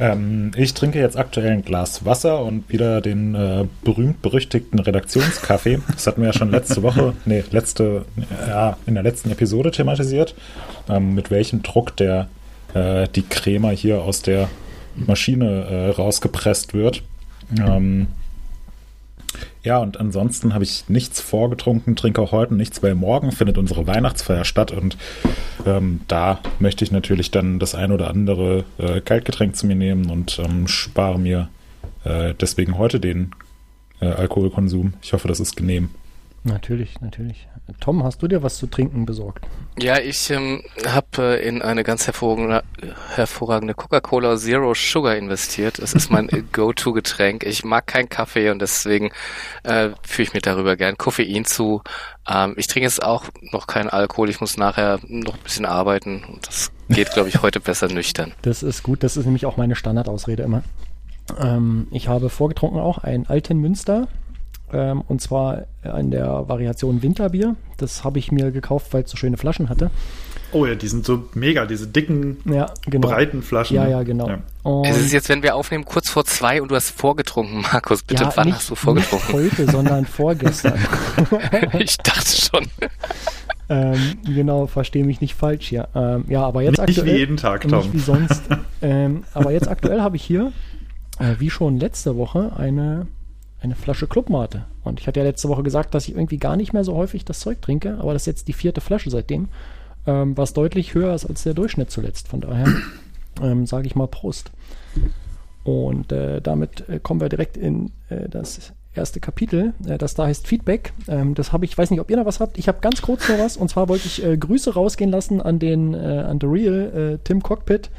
Ähm, 0.00 0.52
ich 0.56 0.72
trinke 0.72 0.98
jetzt 0.98 1.18
aktuell 1.18 1.52
ein 1.52 1.64
Glas 1.64 2.06
Wasser 2.06 2.42
und 2.42 2.70
wieder 2.70 3.02
den 3.02 3.34
äh, 3.34 3.66
berühmt-berüchtigten 3.82 4.78
Redaktionskaffee. 4.78 5.80
Das 5.92 6.06
hatten 6.06 6.22
wir 6.22 6.28
ja 6.28 6.32
schon 6.32 6.50
letzte 6.50 6.82
Woche, 6.82 7.12
nee, 7.26 7.44
letzte, 7.50 8.06
ja, 8.46 8.78
in 8.86 8.94
der 8.94 9.02
letzten 9.02 9.30
Episode 9.30 9.70
thematisiert, 9.70 10.34
ähm, 10.88 11.14
mit 11.14 11.30
welchem 11.30 11.62
Druck 11.62 11.94
der 11.96 12.28
äh, 12.72 13.06
die 13.08 13.22
Crema 13.22 13.70
hier 13.70 14.02
aus 14.02 14.22
der 14.22 14.48
Maschine 14.96 15.64
äh, 15.64 15.88
rausgepresst 15.90 16.74
wird. 16.74 17.02
Ähm, 17.58 18.08
ja, 19.62 19.78
und 19.78 19.98
ansonsten 19.98 20.54
habe 20.54 20.64
ich 20.64 20.88
nichts 20.88 21.20
vorgetrunken, 21.20 21.96
trinke 21.96 22.20
auch 22.20 22.32
heute 22.32 22.54
nichts, 22.54 22.82
weil 22.82 22.94
morgen 22.94 23.32
findet 23.32 23.58
unsere 23.58 23.86
Weihnachtsfeier 23.86 24.44
statt 24.44 24.70
und 24.70 24.96
ähm, 25.66 26.00
da 26.06 26.40
möchte 26.58 26.84
ich 26.84 26.92
natürlich 26.92 27.30
dann 27.30 27.58
das 27.58 27.74
ein 27.74 27.90
oder 27.90 28.10
andere 28.10 28.64
äh, 28.78 29.00
Kaltgetränk 29.00 29.56
zu 29.56 29.66
mir 29.66 29.76
nehmen 29.76 30.10
und 30.10 30.38
ähm, 30.38 30.68
spare 30.68 31.18
mir 31.18 31.48
äh, 32.04 32.34
deswegen 32.38 32.78
heute 32.78 33.00
den 33.00 33.30
äh, 34.00 34.06
Alkoholkonsum. 34.06 34.94
Ich 35.02 35.12
hoffe, 35.12 35.28
das 35.28 35.40
ist 35.40 35.56
genehm. 35.56 35.90
Natürlich, 36.46 37.00
natürlich. 37.00 37.48
Tom, 37.80 38.04
hast 38.04 38.22
du 38.22 38.28
dir 38.28 38.42
was 38.42 38.58
zu 38.58 38.66
trinken 38.66 39.06
besorgt? 39.06 39.46
Ja, 39.78 39.98
ich 39.98 40.30
ähm, 40.30 40.62
habe 40.86 41.38
äh, 41.38 41.48
in 41.48 41.62
eine 41.62 41.84
ganz 41.84 42.06
hervorragende, 42.06 42.62
hervorragende 43.14 43.72
Coca-Cola 43.72 44.36
Zero 44.36 44.74
Sugar 44.74 45.16
investiert. 45.16 45.78
Es 45.78 45.94
ist 45.94 46.10
mein 46.10 46.28
Go-To-Getränk. 46.52 47.44
Ich 47.44 47.64
mag 47.64 47.86
keinen 47.86 48.10
Kaffee 48.10 48.50
und 48.50 48.60
deswegen 48.60 49.10
äh, 49.62 49.90
führe 50.02 50.28
ich 50.28 50.34
mir 50.34 50.42
darüber 50.42 50.76
gern 50.76 50.98
Koffein 50.98 51.46
zu. 51.46 51.82
Ähm, 52.28 52.52
ich 52.58 52.66
trinke 52.66 52.84
jetzt 52.84 53.02
auch 53.02 53.24
noch 53.50 53.66
keinen 53.66 53.88
Alkohol. 53.88 54.28
Ich 54.28 54.42
muss 54.42 54.58
nachher 54.58 55.00
noch 55.08 55.34
ein 55.36 55.42
bisschen 55.42 55.64
arbeiten. 55.64 56.24
Und 56.24 56.46
das 56.46 56.70
geht, 56.90 57.10
glaube 57.12 57.30
ich, 57.30 57.40
heute 57.40 57.58
besser 57.58 57.88
nüchtern. 57.88 58.32
Das 58.42 58.62
ist 58.62 58.82
gut. 58.82 59.02
Das 59.02 59.16
ist 59.16 59.24
nämlich 59.24 59.46
auch 59.46 59.56
meine 59.56 59.74
Standardausrede 59.74 60.42
immer. 60.42 60.62
Ähm, 61.40 61.86
ich 61.90 62.08
habe 62.08 62.28
vorgetrunken 62.28 62.78
auch 62.78 62.98
einen 62.98 63.26
alten 63.26 63.58
Münster 63.58 64.08
ähm, 64.72 65.02
und 65.06 65.20
zwar 65.20 65.66
in 65.98 66.10
der 66.10 66.48
Variation 66.48 67.02
Winterbier. 67.02 67.56
Das 67.76 68.04
habe 68.04 68.18
ich 68.18 68.32
mir 68.32 68.50
gekauft, 68.50 68.92
weil 68.92 69.02
es 69.02 69.10
so 69.10 69.16
schöne 69.16 69.36
Flaschen 69.36 69.68
hatte. 69.68 69.90
Oh 70.54 70.66
ja, 70.66 70.76
die 70.76 70.86
sind 70.86 71.04
so 71.04 71.24
mega, 71.34 71.66
diese 71.66 71.88
dicken, 71.88 72.36
ja, 72.44 72.72
genau. 72.86 73.08
breiten 73.08 73.42
Flaschen. 73.42 73.74
Ja, 73.74 73.88
ja, 73.88 74.04
genau. 74.04 74.28
Ja. 74.28 74.82
es 74.84 74.98
ist 74.98 75.12
jetzt, 75.12 75.28
wenn 75.28 75.42
wir 75.42 75.56
aufnehmen, 75.56 75.84
kurz 75.84 76.08
vor 76.08 76.24
zwei 76.24 76.62
und 76.62 76.70
du 76.70 76.76
hast 76.76 76.90
vorgetrunken, 76.90 77.62
Markus. 77.62 78.04
Bitte, 78.04 78.22
ja, 78.22 78.32
wann 78.36 78.46
nicht, 78.46 78.58
hast 78.58 78.70
du 78.70 78.76
vorgetrunken? 78.76 79.42
Nicht 79.42 79.58
heute, 79.58 79.70
sondern 79.72 80.06
vorgestern. 80.06 80.78
ich 81.80 81.96
dachte 81.96 82.36
schon. 82.36 82.66
ähm, 83.68 83.98
genau, 84.24 84.68
verstehe 84.68 85.04
mich 85.04 85.20
nicht 85.20 85.34
falsch 85.34 85.66
hier. 85.66 85.88
Ähm, 85.92 86.24
ja, 86.28 86.42
aber 86.42 86.62
jetzt 86.62 86.78
nicht 86.78 86.80
aktuell. 86.82 87.04
Nicht 87.04 87.14
wie 87.14 87.18
jeden 87.18 87.36
Tag, 87.36 87.62
Tom. 87.62 87.80
Nicht 87.80 87.92
wie 87.92 87.98
sonst. 87.98 88.42
ähm, 88.82 89.24
aber 89.34 89.50
jetzt 89.50 89.66
aktuell 89.66 90.02
habe 90.02 90.14
ich 90.14 90.22
hier, 90.22 90.52
äh, 91.18 91.34
wie 91.38 91.50
schon 91.50 91.80
letzte 91.80 92.16
Woche, 92.16 92.52
eine 92.56 93.08
eine 93.64 93.74
Flasche 93.74 94.06
Clubmate. 94.06 94.64
Und 94.84 95.00
ich 95.00 95.06
hatte 95.06 95.20
ja 95.20 95.26
letzte 95.26 95.48
Woche 95.48 95.62
gesagt, 95.62 95.94
dass 95.94 96.06
ich 96.08 96.14
irgendwie 96.14 96.38
gar 96.38 96.56
nicht 96.56 96.72
mehr 96.72 96.84
so 96.84 96.94
häufig 96.94 97.24
das 97.24 97.40
Zeug 97.40 97.60
trinke, 97.60 97.98
aber 97.98 98.12
das 98.12 98.22
ist 98.22 98.26
jetzt 98.26 98.48
die 98.48 98.52
vierte 98.52 98.80
Flasche 98.80 99.10
seitdem, 99.10 99.48
ähm, 100.06 100.36
was 100.36 100.52
deutlich 100.52 100.94
höher 100.94 101.14
ist 101.14 101.26
als 101.26 101.42
der 101.42 101.54
Durchschnitt 101.54 101.90
zuletzt. 101.90 102.28
Von 102.28 102.40
daher 102.40 102.66
ähm, 103.42 103.66
sage 103.66 103.86
ich 103.86 103.96
mal 103.96 104.06
Prost. 104.06 104.52
Und 105.64 106.12
äh, 106.12 106.40
damit 106.40 106.88
äh, 106.88 107.00
kommen 107.00 107.20
wir 107.20 107.30
direkt 107.30 107.56
in 107.56 107.90
äh, 108.10 108.28
das 108.28 108.72
erste 108.94 109.18
Kapitel, 109.18 109.72
äh, 109.86 109.96
das 109.96 110.14
da 110.14 110.26
heißt 110.26 110.46
Feedback. 110.46 110.92
Ähm, 111.08 111.34
das 111.34 111.52
habe 111.52 111.64
ich, 111.64 111.76
weiß 111.76 111.90
nicht, 111.90 112.00
ob 112.00 112.10
ihr 112.10 112.18
noch 112.18 112.26
was 112.26 112.40
habt. 112.40 112.58
Ich 112.58 112.68
habe 112.68 112.78
ganz 112.80 113.00
kurz 113.00 113.28
noch 113.28 113.38
was. 113.38 113.56
Und 113.56 113.70
zwar 113.70 113.88
wollte 113.88 114.06
ich 114.06 114.22
äh, 114.22 114.36
Grüße 114.36 114.74
rausgehen 114.74 115.10
lassen 115.10 115.40
an 115.40 115.58
den, 115.58 115.94
äh, 115.94 115.96
an 115.96 116.38
The 116.38 116.46
Real, 116.46 117.18
Tim 117.24 117.42
Cockpit. 117.42 117.90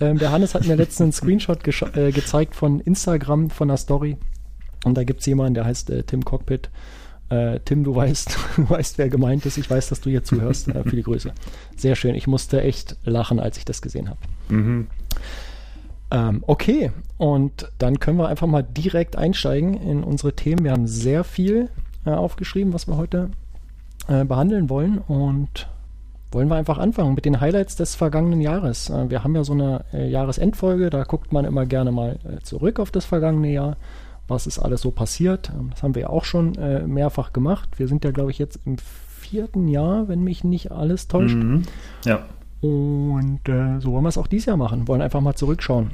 Ähm, 0.00 0.18
der 0.18 0.30
Hannes 0.30 0.54
hat 0.54 0.64
mir 0.64 0.76
letztens 0.76 1.00
einen 1.00 1.12
Screenshot 1.12 1.64
gezeigt 1.64 2.54
von 2.54 2.78
Instagram, 2.78 3.50
von 3.50 3.68
einer 3.68 3.76
Story. 3.76 4.16
Und 4.84 4.96
da 4.96 5.04
gibt 5.04 5.20
es 5.20 5.26
jemanden, 5.26 5.54
der 5.54 5.64
heißt 5.64 5.90
äh, 5.90 6.02
Tim 6.02 6.24
Cockpit. 6.24 6.70
Äh, 7.30 7.60
Tim, 7.64 7.84
du 7.84 7.94
weißt, 7.94 8.38
du 8.56 8.70
weißt, 8.70 8.98
wer 8.98 9.08
gemeint 9.08 9.46
ist. 9.46 9.58
Ich 9.58 9.70
weiß, 9.70 9.88
dass 9.88 10.00
du 10.00 10.10
hier 10.10 10.24
zuhörst. 10.24 10.68
Äh, 10.68 10.84
viele 10.84 11.02
Grüße. 11.02 11.32
Sehr 11.76 11.94
schön. 11.94 12.14
Ich 12.14 12.26
musste 12.26 12.62
echt 12.62 12.96
lachen, 13.04 13.40
als 13.40 13.58
ich 13.58 13.64
das 13.64 13.82
gesehen 13.82 14.08
habe. 14.08 14.20
Mhm. 14.48 14.86
Ähm, 16.10 16.42
okay, 16.46 16.90
und 17.18 17.70
dann 17.78 18.00
können 18.00 18.18
wir 18.18 18.28
einfach 18.28 18.46
mal 18.46 18.62
direkt 18.62 19.16
einsteigen 19.16 19.74
in 19.74 20.02
unsere 20.02 20.32
Themen. 20.32 20.64
Wir 20.64 20.72
haben 20.72 20.86
sehr 20.86 21.22
viel 21.22 21.68
äh, 22.06 22.10
aufgeschrieben, 22.10 22.72
was 22.72 22.86
wir 22.86 22.96
heute 22.96 23.30
äh, 24.08 24.24
behandeln 24.24 24.70
wollen. 24.70 24.98
Und 24.98 25.68
wollen 26.32 26.48
wir 26.48 26.56
einfach 26.56 26.78
anfangen 26.78 27.14
mit 27.14 27.24
den 27.24 27.40
Highlights 27.40 27.76
des 27.76 27.94
vergangenen 27.94 28.40
Jahres. 28.40 28.88
Äh, 28.88 29.10
wir 29.10 29.22
haben 29.22 29.34
ja 29.34 29.44
so 29.44 29.52
eine 29.52 29.84
äh, 29.92 30.08
Jahresendfolge, 30.08 30.88
da 30.88 31.04
guckt 31.04 31.32
man 31.32 31.44
immer 31.44 31.66
gerne 31.66 31.92
mal 31.92 32.18
zurück 32.42 32.80
auf 32.80 32.90
das 32.90 33.04
vergangene 33.04 33.52
Jahr 33.52 33.76
was 34.28 34.46
ist 34.46 34.58
alles 34.58 34.82
so 34.82 34.90
passiert. 34.90 35.50
Ähm, 35.50 35.70
das 35.70 35.82
haben 35.82 35.94
wir 35.94 36.02
ja 36.02 36.10
auch 36.10 36.24
schon 36.24 36.54
äh, 36.56 36.86
mehrfach 36.86 37.32
gemacht. 37.32 37.78
Wir 37.78 37.88
sind 37.88 38.04
ja, 38.04 38.10
glaube 38.10 38.30
ich, 38.30 38.38
jetzt 38.38 38.60
im 38.64 38.76
vierten 38.78 39.68
Jahr, 39.68 40.08
wenn 40.08 40.22
mich 40.22 40.44
nicht 40.44 40.70
alles 40.70 41.08
täuscht. 41.08 41.34
Mhm. 41.34 41.62
Ja. 42.04 42.26
Und 42.60 43.48
äh, 43.48 43.80
so 43.80 43.92
wollen 43.92 44.04
wir 44.04 44.08
es 44.08 44.18
auch 44.18 44.26
dieses 44.26 44.46
Jahr 44.46 44.56
machen. 44.56 44.88
Wollen 44.88 45.02
einfach 45.02 45.20
mal 45.20 45.34
zurückschauen 45.34 45.90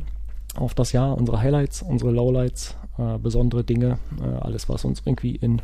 auf 0.54 0.74
das 0.74 0.92
Jahr, 0.92 1.16
unsere 1.16 1.40
Highlights, 1.40 1.82
unsere 1.82 2.10
Lowlights, 2.10 2.76
äh, 2.98 3.18
besondere 3.18 3.64
Dinge, 3.64 3.98
äh, 4.20 4.24
alles, 4.40 4.68
was 4.68 4.84
uns 4.84 5.02
irgendwie 5.04 5.34
in 5.36 5.60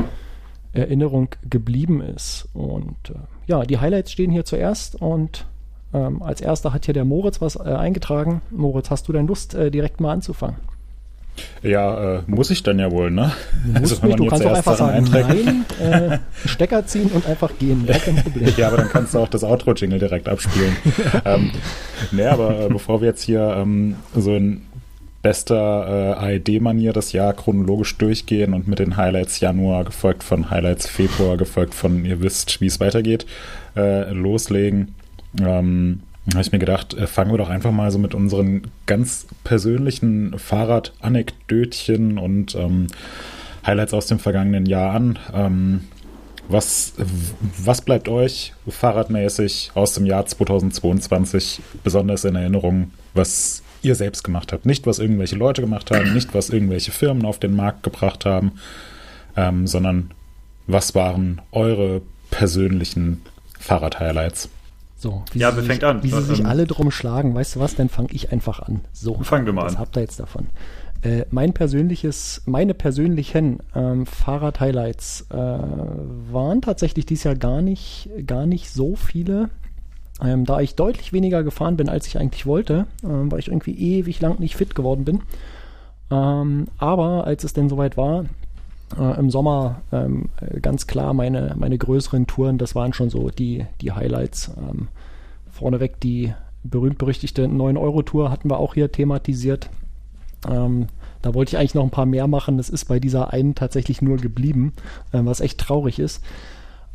Erinnerung 0.73 1.29
geblieben 1.49 2.01
ist. 2.01 2.49
Und 2.55 2.97
äh, 3.11 3.15
ja, 3.47 3.63
die 3.65 3.79
Highlights 3.79 4.13
stehen 4.13 4.31
hier 4.31 4.45
zuerst 4.45 5.01
und 5.01 5.47
ähm, 5.93 6.23
als 6.23 6.41
erster 6.41 6.73
hat 6.73 6.85
hier 6.85 6.95
der 6.95 7.05
Moritz 7.05 7.41
was 7.41 7.57
äh, 7.57 7.61
eingetragen. 7.61 8.43
Moritz, 8.51 8.91
hast 8.91 9.09
du 9.09 9.13
denn 9.13 9.27
Lust, 9.27 9.55
direkt 9.55 10.01
mal 10.01 10.13
anzufangen? 10.13 10.57
Ja, 11.63 12.19
äh, 12.19 12.23
muss 12.27 12.51
ich 12.51 12.63
dann 12.63 12.79
ja 12.79 12.91
wohl, 12.91 13.11
ne? 13.11 13.33
Also, 13.75 14.05
nicht, 14.07 14.19
du 14.19 14.27
kannst 14.27 14.47
auch 14.47 14.55
einfach 14.55 14.77
sagen, 14.77 15.09
nein, 15.11 15.65
äh, 15.81 16.19
Stecker 16.47 16.87
ziehen 16.87 17.11
und 17.13 17.27
einfach 17.27 17.51
gehen, 17.59 17.87
gar 17.87 17.99
kein 17.99 18.17
Problem. 18.17 18.53
ja, 18.57 18.69
aber 18.69 18.79
dann 18.79 18.89
kannst 18.89 19.15
du 19.15 19.19
auch 19.19 19.29
das 19.29 19.45
Outro-Jingle 19.45 19.99
direkt 19.99 20.29
abspielen. 20.29 20.77
ähm, 21.25 21.53
ne, 22.13 22.31
aber 22.31 22.61
äh, 22.61 22.69
bevor 22.69 23.01
wir 23.01 23.09
jetzt 23.09 23.23
hier 23.23 23.55
ähm, 23.59 23.97
so 24.15 24.35
in 24.35 24.63
bester 25.23 26.17
äh, 26.19 26.37
AED-Manier 26.37 26.93
das 26.93 27.13
Jahr 27.13 27.35
chronologisch 27.35 27.97
durchgehen 27.99 28.55
und 28.55 28.67
mit 28.67 28.79
den 28.79 28.97
Highlights 28.97 29.41
Januar 29.41 29.85
gefolgt 29.85 30.23
von 30.23 30.51
Highlights 30.51 30.87
Februar 30.87 31.37
gefolgt 31.37 31.75
von 31.75 32.05
ihr 32.07 32.23
wisst, 32.23 32.61
wie 32.63 32.67
es 32.67 32.81
weitergeht, 32.81 33.27
äh, 33.77 34.11
loslegen. 34.13 34.95
Ähm, 35.41 36.01
habe 36.29 36.43
ich 36.43 36.53
mir 36.53 36.59
gedacht, 36.59 36.95
äh, 36.95 37.07
fangen 37.07 37.33
wir 37.33 37.39
doch 37.39 37.49
einfach 37.49 37.73
mal 37.73 37.91
so 37.91 37.99
mit 37.99 38.15
unseren 38.15 38.71
ganz 38.87 39.27
persönlichen 39.45 40.39
Fahrrad-Anekdötchen 40.39 42.19
und 42.19 42.55
ähm, 42.55 42.89
Highlights 43.65 43.95
aus 43.95 44.07
dem 44.07 44.19
vergangenen 44.19 44.67
Jahr 44.67 44.95
an. 44.95 45.19
Ähm, 45.33 45.81
was, 46.49 46.95
was 47.65 47.83
bleibt 47.83 48.09
euch 48.09 48.55
fahrradmäßig 48.69 49.71
aus 49.75 49.95
dem 49.95 50.05
Jahr 50.05 50.27
2022 50.27 51.61
besonders 51.85 52.25
in 52.25 52.35
Erinnerung, 52.35 52.91
was 53.15 53.63
ihr 53.83 53.95
selbst 53.95 54.25
gemacht 54.25 54.53
habt? 54.53 54.67
Nicht, 54.67 54.87
was 54.87 54.99
irgendwelche 54.99 55.37
Leute 55.37 55.61
gemacht 55.61 55.91
haben, 55.91 56.13
nicht, 56.13 56.35
was 56.35 56.51
irgendwelche 56.51 56.91
Firmen 56.91 57.25
auf 57.25 57.39
den 57.39 57.55
Markt 57.55 57.85
gebracht 57.85 58.25
haben, 58.25 58.53
ähm, 59.37 59.67
sondern 59.67 60.11
was 60.67 60.95
waren 60.95 61.41
eure 61.53 62.03
persönlichen 62.31 63.23
Fahrrad-Highlights? 63.59 64.49
So, 65.01 65.23
wie 65.33 65.39
ja, 65.39 65.57
wer 65.57 65.63
fängt 65.63 65.83
an? 65.83 66.03
Wie 66.03 66.11
sie 66.11 66.21
sich 66.21 66.41
ähm, 66.41 66.47
alle 66.47 66.67
drum 66.67 66.91
schlagen, 66.91 67.35
weißt 67.35 67.57
du 67.57 67.61
was, 67.61 67.75
dann 67.75 67.89
fange 67.89 68.09
ich 68.13 68.33
einfach 68.33 68.61
an. 68.61 68.83
So, 68.93 69.15
fangen 69.23 69.47
wir 69.47 69.55
mal 69.55 69.65
was 69.65 69.73
an. 69.73 69.77
Was 69.77 69.81
habt 69.81 69.97
ihr 69.97 70.03
jetzt 70.03 70.21
davon? 70.21 70.49
Äh, 71.01 71.25
mein 71.31 71.55
persönliches, 71.55 72.43
meine 72.45 72.75
persönlichen 72.75 73.61
ähm, 73.75 74.05
Fahrrad-Highlights 74.05 75.29
äh, 75.31 75.37
waren 75.37 76.61
tatsächlich 76.61 77.07
dieses 77.07 77.25
Jahr 77.25 77.35
gar 77.35 77.63
nicht, 77.63 78.11
gar 78.27 78.45
nicht 78.45 78.69
so 78.71 78.95
viele. 78.95 79.49
Ähm, 80.23 80.45
da 80.45 80.61
ich 80.61 80.75
deutlich 80.75 81.15
weniger 81.15 81.45
gefahren 81.45 81.79
bin, 81.79 81.89
als 81.89 82.07
ich 82.07 82.19
eigentlich 82.19 82.45
wollte, 82.45 82.87
ähm, 83.03 83.33
weil 83.33 83.39
ich 83.39 83.49
irgendwie 83.49 83.73
ewig 83.73 84.21
lang 84.21 84.39
nicht 84.39 84.55
fit 84.55 84.75
geworden 84.75 85.07
bin. 85.07 85.23
Ähm, 86.11 86.67
aber 86.77 87.25
als 87.25 87.43
es 87.45 87.55
denn 87.55 87.71
soweit 87.71 87.97
war, 87.97 88.27
äh, 88.99 89.19
im 89.19 89.31
Sommer 89.31 89.83
ähm, 89.93 90.29
ganz 90.63 90.87
klar 90.87 91.15
meine, 91.15 91.55
meine 91.59 91.79
größeren 91.79 92.27
Touren, 92.27 92.59
das 92.59 92.75
waren 92.75 92.93
schon 92.93 93.11
so 93.11 93.31
die, 93.31 93.67
die 93.81 93.93
Highlights. 93.93 94.53
Ähm, 94.59 94.89
vorneweg 95.51 96.01
die 96.01 96.33
berühmt-berüchtigte 96.65 97.47
9-Euro-Tour 97.47 98.31
hatten 98.31 98.51
wir 98.51 98.59
auch 98.59 98.75
hier 98.75 98.93
thematisiert. 98.93 99.71
Ähm, 100.49 100.87
da 101.23 101.35
wollte 101.35 101.51
ich 101.51 101.59
eigentlich 101.59 101.75
noch 101.75 101.85
ein 101.85 101.91
paar 101.91 102.07
mehr 102.07 102.27
machen. 102.27 102.57
Das 102.57 102.71
ist 102.71 102.87
bei 102.87 102.99
dieser 102.99 103.33
einen 103.33 103.55
tatsächlich 103.55 104.03
nur 104.03 104.17
geblieben, 104.17 104.73
äh, 105.13 105.21
was 105.23 105.41
echt 105.41 105.59
traurig 105.59 105.99
ist. 105.99 106.23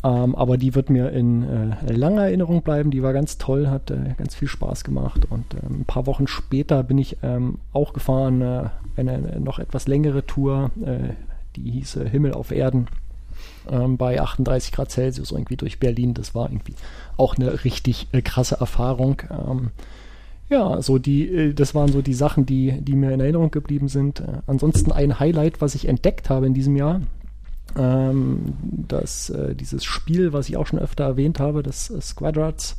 Ähm, 0.03 0.35
aber 0.35 0.57
die 0.57 0.75
wird 0.75 0.89
mir 0.89 1.11
in 1.11 1.43
äh, 1.43 1.93
langer 1.93 2.23
Erinnerung 2.23 2.61
bleiben. 2.61 2.91
Die 2.91 3.01
war 3.01 3.13
ganz 3.13 3.37
toll, 3.37 3.67
hat 3.67 3.89
äh, 3.91 4.13
ganz 4.17 4.35
viel 4.35 4.47
Spaß 4.47 4.83
gemacht. 4.83 5.25
Und 5.29 5.53
äh, 5.53 5.65
ein 5.67 5.85
paar 5.85 6.05
Wochen 6.05 6.27
später 6.27 6.83
bin 6.83 6.97
ich 6.97 7.17
ähm, 7.23 7.59
auch 7.73 7.93
gefahren, 7.93 8.41
äh, 8.41 8.69
eine, 8.97 9.11
eine, 9.13 9.39
noch 9.39 9.59
etwas 9.59 9.87
längere 9.87 10.25
Tour, 10.25 10.71
äh, 10.83 11.13
die 11.55 11.71
hieß 11.71 11.99
Himmel 12.11 12.33
auf 12.33 12.51
Erden 12.51 12.87
ähm, 13.69 13.97
bei 13.97 14.21
38 14.21 14.71
Grad 14.71 14.91
Celsius 14.91 15.31
irgendwie 15.31 15.57
durch 15.57 15.79
Berlin. 15.79 16.13
Das 16.13 16.35
war 16.35 16.49
irgendwie 16.49 16.75
auch 17.17 17.35
eine 17.35 17.63
richtig 17.63 18.07
äh, 18.11 18.21
krasse 18.21 18.57
Erfahrung. 18.59 19.21
Ähm, 19.29 19.71
ja, 20.49 20.81
so 20.81 20.99
die, 20.99 21.55
das 21.55 21.73
waren 21.73 21.91
so 21.91 22.03
die 22.03 22.13
Sachen, 22.13 22.45
die, 22.45 22.79
die 22.79 22.93
mir 22.95 23.11
in 23.11 23.19
Erinnerung 23.19 23.49
geblieben 23.49 23.87
sind. 23.87 24.21
ansonsten 24.45 24.91
ein 24.91 25.19
Highlight, 25.19 25.59
was 25.59 25.73
ich 25.73 25.87
entdeckt 25.87 26.29
habe 26.29 26.45
in 26.45 26.53
diesem 26.53 26.75
Jahr, 26.75 27.01
ähm, 27.77 28.53
dass 28.61 29.29
äh, 29.29 29.55
dieses 29.55 29.83
Spiel, 29.83 30.33
was 30.33 30.47
ich 30.47 30.57
auch 30.57 30.67
schon 30.67 30.79
öfter 30.79 31.03
erwähnt 31.03 31.39
habe, 31.39 31.63
das 31.63 31.89
äh, 31.89 31.99
Squadrats, 31.99 32.77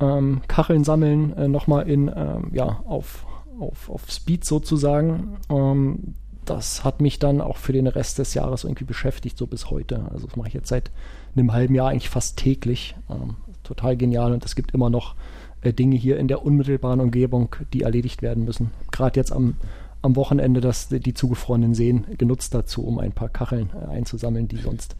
ähm, 0.00 0.40
Kacheln 0.48 0.84
sammeln, 0.84 1.36
äh, 1.36 1.48
nochmal 1.48 1.88
in, 1.88 2.10
ähm, 2.14 2.50
ja, 2.52 2.80
auf, 2.86 3.26
auf, 3.58 3.90
auf 3.90 4.10
Speed 4.10 4.44
sozusagen. 4.44 5.36
Ähm, 5.50 6.14
das 6.50 6.84
hat 6.84 7.00
mich 7.00 7.18
dann 7.18 7.40
auch 7.40 7.56
für 7.56 7.72
den 7.72 7.86
Rest 7.86 8.18
des 8.18 8.34
Jahres 8.34 8.64
irgendwie 8.64 8.84
beschäftigt, 8.84 9.36
so 9.36 9.46
bis 9.46 9.70
heute. 9.70 10.06
Also 10.12 10.26
das 10.26 10.36
mache 10.36 10.48
ich 10.48 10.54
jetzt 10.54 10.68
seit 10.68 10.90
einem 11.36 11.52
halben 11.52 11.74
Jahr 11.74 11.90
eigentlich 11.90 12.10
fast 12.10 12.36
täglich. 12.38 12.96
Ähm, 13.10 13.36
total 13.64 13.96
genial 13.96 14.32
und 14.32 14.44
es 14.44 14.56
gibt 14.56 14.72
immer 14.72 14.90
noch 14.90 15.14
äh, 15.60 15.72
Dinge 15.72 15.96
hier 15.96 16.18
in 16.18 16.28
der 16.28 16.44
unmittelbaren 16.44 17.00
Umgebung, 17.00 17.54
die 17.72 17.82
erledigt 17.82 18.22
werden 18.22 18.44
müssen. 18.44 18.70
Gerade 18.90 19.20
jetzt 19.20 19.32
am 19.32 19.56
am 20.02 20.16
Wochenende 20.16 20.60
das, 20.60 20.88
die 20.88 21.14
zugefrorenen 21.14 21.74
Seen 21.74 22.06
genutzt 22.18 22.54
dazu, 22.54 22.84
um 22.84 22.98
ein 22.98 23.12
paar 23.12 23.28
Kacheln 23.28 23.70
äh, 23.74 23.90
einzusammeln, 23.90 24.48
die 24.48 24.56
sonst 24.56 24.96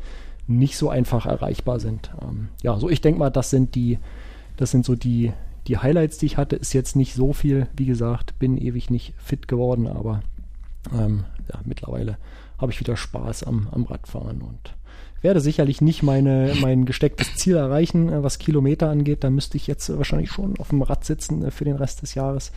nicht 0.47 0.77
so 0.77 0.89
einfach 0.89 1.27
erreichbar 1.27 1.79
sind. 1.79 2.11
Ähm, 2.23 2.49
ja, 2.63 2.79
so 2.79 2.89
ich 2.89 3.01
denke 3.01 3.19
mal, 3.19 3.31
das 3.31 3.51
sind 3.51 3.75
die, 3.75 3.99
das 4.57 4.71
sind 4.71 4.85
so 4.85 4.95
die, 4.95 5.33
die 5.67 5.79
Highlights, 5.79 6.19
die 6.19 6.27
ich 6.27 6.37
hatte. 6.37 6.57
Ist 6.57 6.73
jetzt 6.73 6.97
nicht 6.97 7.15
so 7.15 7.33
viel, 7.33 7.69
wie 7.77 7.87
gesagt, 7.87 8.39
bin 8.39 8.57
ewig 8.57 8.91
nicht 8.91 9.15
fit 9.19 9.47
geworden, 9.47 9.87
aber 9.87 10.23
ähm, 10.93 11.25
ja, 11.53 11.61
mittlerweile 11.65 12.19
habe 12.59 12.73
ich 12.73 12.81
wieder 12.81 12.97
Spaß 12.97 13.45
am, 13.45 13.69
am 13.71 13.85
Radfahren 13.85 14.43
und 14.43 14.75
werde 15.21 15.41
sicherlich 15.41 15.81
nicht 15.81 16.03
meine, 16.03 16.55
mein 16.61 16.85
gestecktes 16.85 17.35
Ziel 17.37 17.57
erreichen, 17.57 18.09
äh, 18.09 18.23
was 18.23 18.39
Kilometer 18.39 18.91
angeht. 18.91 19.25
Da 19.25 19.31
müsste 19.31 19.57
ich 19.57 19.67
jetzt 19.67 19.97
wahrscheinlich 19.97 20.31
schon 20.31 20.59
auf 20.59 20.69
dem 20.69 20.83
Rad 20.83 21.05
sitzen 21.05 21.45
äh, 21.45 21.51
für 21.51 21.65
den 21.65 21.77
Rest 21.77 22.03
des 22.03 22.15
Jahres. 22.15 22.53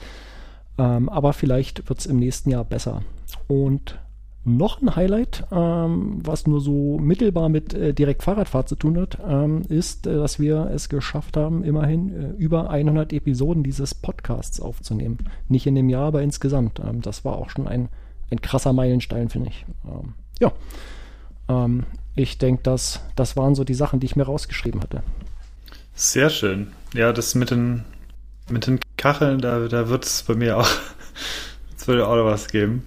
Ähm, 0.78 1.10
aber 1.10 1.34
vielleicht 1.34 1.90
wird 1.90 2.00
es 2.00 2.06
im 2.06 2.18
nächsten 2.18 2.50
Jahr 2.50 2.64
besser. 2.64 3.02
Und 3.48 4.00
noch 4.44 4.82
ein 4.82 4.96
Highlight, 4.96 5.46
ähm, 5.52 6.20
was 6.24 6.48
nur 6.48 6.62
so 6.62 6.98
mittelbar 6.98 7.50
mit 7.50 7.76
äh, 7.76 7.94
direkt 7.94 8.24
Fahrradfahrt 8.24 8.70
zu 8.70 8.76
tun 8.76 9.00
hat, 9.00 9.20
ähm, 9.28 9.62
ist, 9.70 10.08
äh, 10.08 10.16
dass 10.16 10.40
wir 10.40 10.72
es 10.74 10.90
geschafft 10.90 11.38
haben, 11.38 11.64
immerhin 11.64 12.36
über 12.38 12.72
100 12.72 13.14
Episoden 13.14 13.64
dieses 13.64 13.94
Podcasts 13.94 14.60
aufzunehmen. 14.60 15.20
Nicht 15.48 15.68
in 15.68 15.76
dem 15.76 15.90
Jahr, 15.90 16.08
aber 16.08 16.24
insgesamt. 16.24 16.82
Das 17.02 17.24
war 17.24 17.38
auch 17.38 17.52
schon 17.52 17.68
ein, 17.68 17.90
ein 18.32 18.42
krasser 18.42 18.74
Meilenstein, 18.74 19.30
finde 19.30 19.50
ich. 19.50 19.66
Ähm, 19.86 20.14
ja, 20.40 20.52
ähm, 21.50 21.86
ich 22.16 22.38
denke, 22.38 22.64
das, 22.64 23.02
das 23.16 23.38
waren 23.38 23.56
so 23.56 23.64
die 23.64 23.74
Sachen, 23.74 24.00
die 24.00 24.06
ich 24.06 24.16
mir 24.16 24.24
rausgeschrieben 24.24 24.82
hatte. 24.82 25.04
Sehr 25.94 26.30
schön. 26.30 26.72
Ja, 26.94 27.14
das 27.14 27.36
mit 27.36 27.52
den 27.52 27.86
mit 28.52 28.68
den 28.68 28.80
Kacheln, 28.98 29.40
da, 29.40 29.68
da 29.68 29.90
wird 29.90 30.06
es 30.06 30.24
bei 30.24 30.36
mir 30.36 30.58
auch, 30.58 30.70
es 31.78 31.88
würde 31.88 32.08
auch 32.08 32.16
noch 32.16 32.26
was 32.26 32.48
geben. 32.48 32.84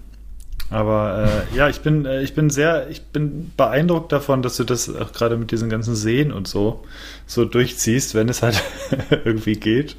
Aber 0.71 1.28
äh, 1.52 1.56
ja, 1.56 1.68
ich 1.68 1.80
bin, 1.80 2.04
äh, 2.04 2.23
ich 2.23 2.35
bin 2.35 2.50
sehr, 2.50 2.88
ich 2.88 3.02
bin 3.02 3.52
beeindruckt 3.56 4.11
davon, 4.12 4.42
dass 4.42 4.56
du 4.56 4.64
das 4.64 4.94
auch 4.94 5.12
gerade 5.12 5.37
mit 5.37 5.50
diesen 5.50 5.68
ganzen 5.68 5.94
Seen 5.94 6.33
und 6.33 6.49
so 6.49 6.83
so 7.26 7.44
durchziehst, 7.44 8.14
wenn 8.14 8.28
es 8.28 8.42
halt 8.42 8.62
irgendwie 9.11 9.54
geht. 9.54 9.97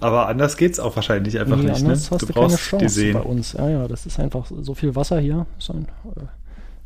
Aber 0.00 0.28
anders 0.28 0.56
geht 0.56 0.72
es 0.72 0.80
auch 0.80 0.96
wahrscheinlich 0.96 1.38
einfach 1.38 1.56
nee, 1.56 1.70
nicht. 1.70 1.82
Ne? 1.82 1.98
Du, 2.18 2.26
brauchst 2.26 2.32
keine 2.34 2.56
Chance 2.56 2.84
die 2.84 2.88
Seen. 2.88 3.14
bei 3.14 3.20
uns. 3.20 3.54
Ja, 3.54 3.68
ja, 3.68 3.88
das 3.88 4.06
ist 4.06 4.20
einfach 4.20 4.46
so 4.46 4.74
viel 4.74 4.94
Wasser 4.94 5.18
hier. 5.18 5.46
Ist 5.58 5.70
ein, 5.70 5.86
äh, 6.16 6.24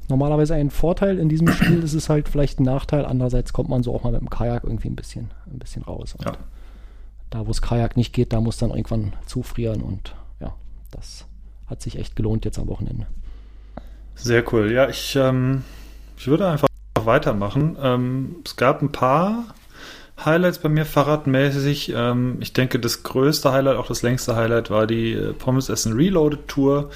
normalerweise 0.08 0.54
ein 0.54 0.70
Vorteil 0.70 1.18
in 1.18 1.28
diesem 1.28 1.48
Spiel. 1.48 1.80
Das 1.80 1.94
ist 1.94 2.08
halt 2.08 2.28
vielleicht 2.28 2.60
ein 2.60 2.64
Nachteil. 2.64 3.04
Andererseits 3.04 3.52
kommt 3.52 3.68
man 3.68 3.82
so 3.82 3.94
auch 3.94 4.04
mal 4.04 4.12
mit 4.12 4.20
dem 4.20 4.30
Kajak 4.30 4.64
irgendwie 4.64 4.88
ein 4.88 4.96
bisschen, 4.96 5.30
ein 5.46 5.58
bisschen 5.58 5.82
raus. 5.82 6.14
Und 6.16 6.24
ja 6.26 6.32
da 7.30 7.46
wo 7.46 7.50
es 7.50 7.62
Kajak 7.62 7.96
nicht 7.96 8.12
geht, 8.12 8.32
da 8.32 8.40
muss 8.40 8.58
dann 8.58 8.70
irgendwann 8.70 9.12
zufrieren 9.26 9.82
und 9.82 10.14
ja, 10.40 10.54
das 10.90 11.26
hat 11.68 11.82
sich 11.82 11.98
echt 11.98 12.16
gelohnt 12.16 12.44
jetzt 12.44 12.58
am 12.58 12.68
Wochenende. 12.68 13.06
Sehr 14.14 14.44
cool. 14.52 14.72
Ja, 14.72 14.88
ich, 14.88 15.16
ähm, 15.16 15.62
ich 16.16 16.26
würde 16.26 16.48
einfach 16.48 16.68
weitermachen. 16.94 17.76
Ähm, 17.80 18.36
es 18.44 18.56
gab 18.56 18.82
ein 18.82 18.92
paar 18.92 19.44
Highlights 20.24 20.58
bei 20.58 20.68
mir 20.68 20.86
fahrradmäßig. 20.86 21.92
Ähm, 21.94 22.38
ich 22.40 22.52
denke, 22.52 22.78
das 22.78 23.02
größte 23.02 23.52
Highlight, 23.52 23.76
auch 23.76 23.86
das 23.86 24.02
längste 24.02 24.36
Highlight, 24.36 24.70
war 24.70 24.86
die 24.86 25.12
äh, 25.12 25.32
Pommes 25.32 25.68
Essen 25.68 25.92
Reloaded 25.92 26.48
Tour. 26.48 26.90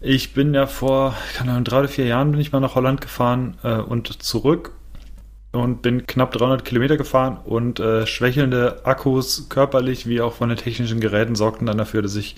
Ich 0.00 0.34
bin 0.34 0.54
ja 0.54 0.66
vor, 0.66 1.14
keine 1.34 1.52
Ahnung, 1.52 1.64
drei 1.64 1.80
oder 1.80 1.88
vier 1.88 2.06
Jahren 2.06 2.30
bin 2.30 2.40
ich 2.40 2.52
mal 2.52 2.60
nach 2.60 2.74
Holland 2.74 3.00
gefahren 3.00 3.56
äh, 3.62 3.76
und 3.76 4.22
zurück 4.22 4.72
und 5.54 5.82
bin 5.82 6.06
knapp 6.06 6.32
300 6.32 6.64
Kilometer 6.64 6.96
gefahren 6.96 7.38
und 7.44 7.78
äh, 7.78 8.06
schwächelnde 8.06 8.84
Akkus 8.84 9.48
körperlich 9.48 10.06
wie 10.06 10.20
auch 10.20 10.32
von 10.34 10.48
den 10.48 10.58
technischen 10.58 11.00
Geräten 11.00 11.36
sorgten 11.36 11.66
dann 11.66 11.78
dafür, 11.78 12.02
dass 12.02 12.16
ich 12.16 12.36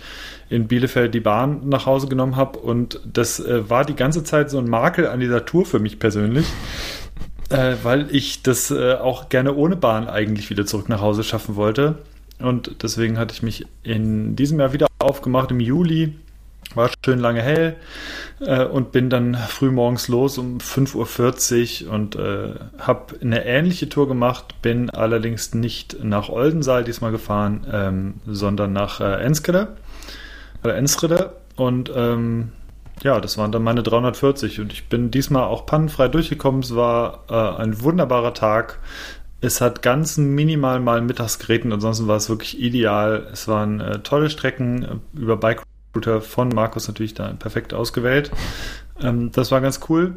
in 0.51 0.69
Bielefeld 0.69 1.15
die 1.15 1.21
Bahn 1.21 1.69
nach 1.69 1.87
Hause 1.87 2.09
genommen 2.09 2.37
habe 2.37 2.59
und 2.59 3.01
das 3.11 3.41
äh, 3.41 3.69
war 3.71 3.85
die 3.85 3.97
ganze 3.97 4.23
Zeit 4.23 4.51
so 4.51 4.59
ein 4.59 4.69
Makel 4.69 5.07
an 5.07 5.21
dieser 5.21 5.45
Tour 5.47 5.65
für 5.65 5.79
mich 5.79 5.99
persönlich, 5.99 6.47
äh, 7.49 7.77
weil 7.83 8.15
ich 8.15 8.43
das 8.43 8.71
äh, 8.71 8.95
auch 8.95 9.29
gerne 9.29 9.55
ohne 9.55 9.77
Bahn 9.77 10.09
eigentlich 10.09 10.51
wieder 10.51 10.67
zurück 10.67 10.89
nach 10.89 11.01
Hause 11.01 11.25
schaffen 11.25 11.57
wollte. 11.57 11.97
Und 12.39 12.83
deswegen 12.83 13.19
hatte 13.19 13.33
ich 13.33 13.43
mich 13.43 13.65
in 13.83 14.37
diesem 14.37 14.61
Jahr 14.61 14.75
wieder 14.75 14.89
aufgemacht 14.99 15.51
im 15.51 15.61
Juli 15.61 16.13
war 16.77 16.91
schön 17.05 17.19
lange 17.19 17.43
hell 17.43 17.77
äh, 18.41 18.65
und 18.65 18.93
bin 18.93 19.11
dann 19.11 19.35
früh 19.35 19.71
morgens 19.71 20.09
los 20.09 20.39
um 20.39 20.59
5.40 20.59 21.87
Uhr 21.87 21.93
und 21.93 22.17
äh, 22.17 22.55
habe 22.79 23.17
eine 23.21 23.45
ähnliche 23.45 23.89
Tour 23.89 24.09
gemacht, 24.09 24.61
bin 24.63 24.91
allerdings 24.91 25.55
nicht 25.55 26.05
nach 26.05 26.29
Oldensaal 26.29 26.85
diesmal 26.85 27.13
gefahren, 27.13 27.67
ähm, 27.73 28.15
sondern 28.27 28.73
nach 28.73 29.01
äh, 29.01 29.23
Enskede, 29.23 29.77
oder 30.63 30.77
Enskede 30.77 31.33
und 31.57 31.91
ähm, 31.95 32.53
ja, 33.03 33.21
das 33.21 33.37
waren 33.37 33.53
dann 33.53 33.63
meine 33.63 33.83
340 33.83 34.61
und 34.61 34.73
ich 34.73 34.89
bin 34.89 35.11
diesmal 35.11 35.45
auch 35.45 35.67
pannenfrei 35.67 36.09
durchgekommen. 36.09 36.63
Es 36.63 36.75
war 36.75 37.25
äh, 37.29 37.63
ein 37.63 37.83
wunderbarer 37.83 38.35
Tag. 38.35 38.79
Es 39.41 39.61
hat 39.61 39.83
ganz 39.83 40.17
minimal 40.17 40.81
mal 40.81 41.03
mittags 41.03 41.39
geregnet, 41.39 41.75
ansonsten 41.75 42.09
war 42.09 42.17
es 42.17 42.31
wirklich 42.31 42.59
ideal. 42.59 43.29
Es 43.33 43.49
waren 43.49 43.81
äh, 43.81 43.99
tolle 43.99 44.31
Strecken 44.31 44.83
äh, 44.83 45.21
über 45.21 45.37
Bike 45.37 45.63
Router 45.97 46.21
von 46.21 46.51
Markus 46.51 46.87
natürlich 46.87 47.15
da 47.15 47.33
perfekt 47.33 47.75
ausgewählt. 47.75 48.31
Ähm, 49.01 49.33
das 49.33 49.51
war 49.51 49.61
ganz 49.61 49.81
cool. 49.89 50.17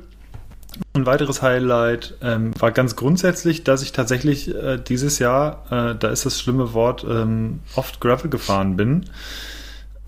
Ein 0.93 1.05
weiteres 1.05 1.41
Highlight 1.41 2.15
ähm, 2.21 2.51
war 2.59 2.71
ganz 2.71 2.95
grundsätzlich, 2.95 3.63
dass 3.63 3.81
ich 3.81 3.91
tatsächlich 3.91 4.53
äh, 4.53 4.77
dieses 4.77 5.19
Jahr, 5.19 5.65
äh, 5.71 5.95
da 5.97 6.09
ist 6.09 6.25
das 6.25 6.39
schlimme 6.39 6.73
Wort, 6.73 7.05
ähm, 7.09 7.59
oft 7.75 7.99
Gravel 7.99 8.29
gefahren 8.29 8.75
bin. 8.75 9.05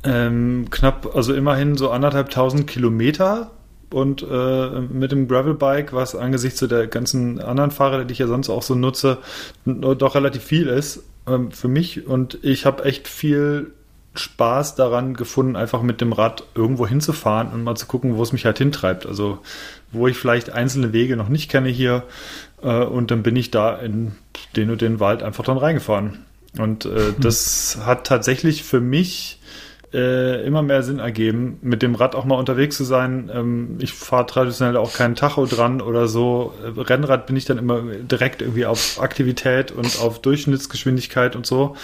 Ähm, 0.04 0.68
knapp, 0.70 1.16
also 1.16 1.34
immerhin 1.34 1.78
so 1.78 1.90
anderthalb 1.92 2.30
tausend 2.30 2.68
Kilometer 2.68 3.52
und 3.92 4.24
äh, 4.24 4.82
mit 4.82 5.12
dem 5.12 5.28
Gravelbike, 5.28 5.94
was 5.94 6.16
angesichts 6.16 6.60
zu 6.60 6.68
der 6.68 6.88
ganzen 6.88 7.40
anderen 7.40 7.72
Fahrer, 7.72 8.06
die 8.06 8.14
ich 8.14 8.20
ja 8.20 8.28
sonst 8.28 8.50
auch 8.50 8.64
so 8.64 8.74
nutze, 8.74 9.18
doch 9.66 10.16
relativ 10.16 10.44
viel 10.44 10.68
ist 10.68 11.04
ähm, 11.28 11.52
für 11.52 11.68
mich. 11.68 12.08
Und 12.08 12.40
ich 12.44 12.66
habe 12.66 12.86
echt 12.86 13.08
viel 13.08 13.74
Spaß 14.14 14.76
daran 14.76 15.14
gefunden, 15.14 15.56
einfach 15.56 15.82
mit 15.82 16.02
dem 16.02 16.12
Rad 16.12 16.44
irgendwo 16.54 16.86
hinzufahren 16.86 17.50
und 17.54 17.64
mal 17.64 17.76
zu 17.76 17.86
gucken, 17.86 18.18
wo 18.18 18.24
es 18.24 18.34
mich 18.34 18.46
halt 18.46 18.58
hintreibt. 18.58 19.06
Also 19.06 19.40
wo 19.92 20.08
ich 20.08 20.18
vielleicht 20.18 20.52
einzelne 20.52 20.94
Wege 20.94 21.16
noch 21.16 21.30
nicht 21.30 21.50
kenne 21.50 21.70
hier 21.70 22.04
äh, 22.62 22.84
und 22.84 23.12
dann 23.12 23.24
bin 23.24 23.36
ich 23.36 23.52
da 23.52 23.76
in 23.76 24.14
den 24.56 24.70
und 24.70 24.82
den 24.82 25.00
Wald 25.00 25.24
einfach 25.24 25.44
dann 25.44 25.58
reingefahren. 25.58 26.26
Und 26.58 26.86
äh, 26.86 26.90
hm. 26.90 27.16
das 27.20 27.80
hat 27.86 28.06
tatsächlich 28.06 28.64
für 28.64 28.82
mich 28.82 29.40
äh, 29.94 30.46
immer 30.46 30.62
mehr 30.62 30.84
Sinn 30.84 31.00
ergeben, 31.00 31.60
mit 31.62 31.82
dem 31.82 31.96
Rad 31.96 32.16
auch 32.16 32.26
mal 32.26 32.36
unterwegs 32.36 32.78
zu 32.78 32.84
sein. 32.84 33.30
Ähm, 33.34 33.78
ich 33.80 33.94
fahre 33.94 34.26
traditionell 34.26 34.78
auch 34.78 34.94
keinen 34.94 35.16
Tacho 35.16 35.46
dran 35.46 35.82
oder 35.82 36.08
so. 36.08 36.54
Rennrad 36.78 37.28
bin 37.28 37.36
ich 37.36 37.46
dann 37.46 37.58
immer 37.58 37.82
direkt 37.82 38.42
irgendwie 38.42 38.66
auf 38.66 39.02
Aktivität 39.02 39.72
und 39.72 40.00
auf 40.00 40.22
Durchschnittsgeschwindigkeit 40.22 41.36
und 41.36 41.46
so. 41.46 41.76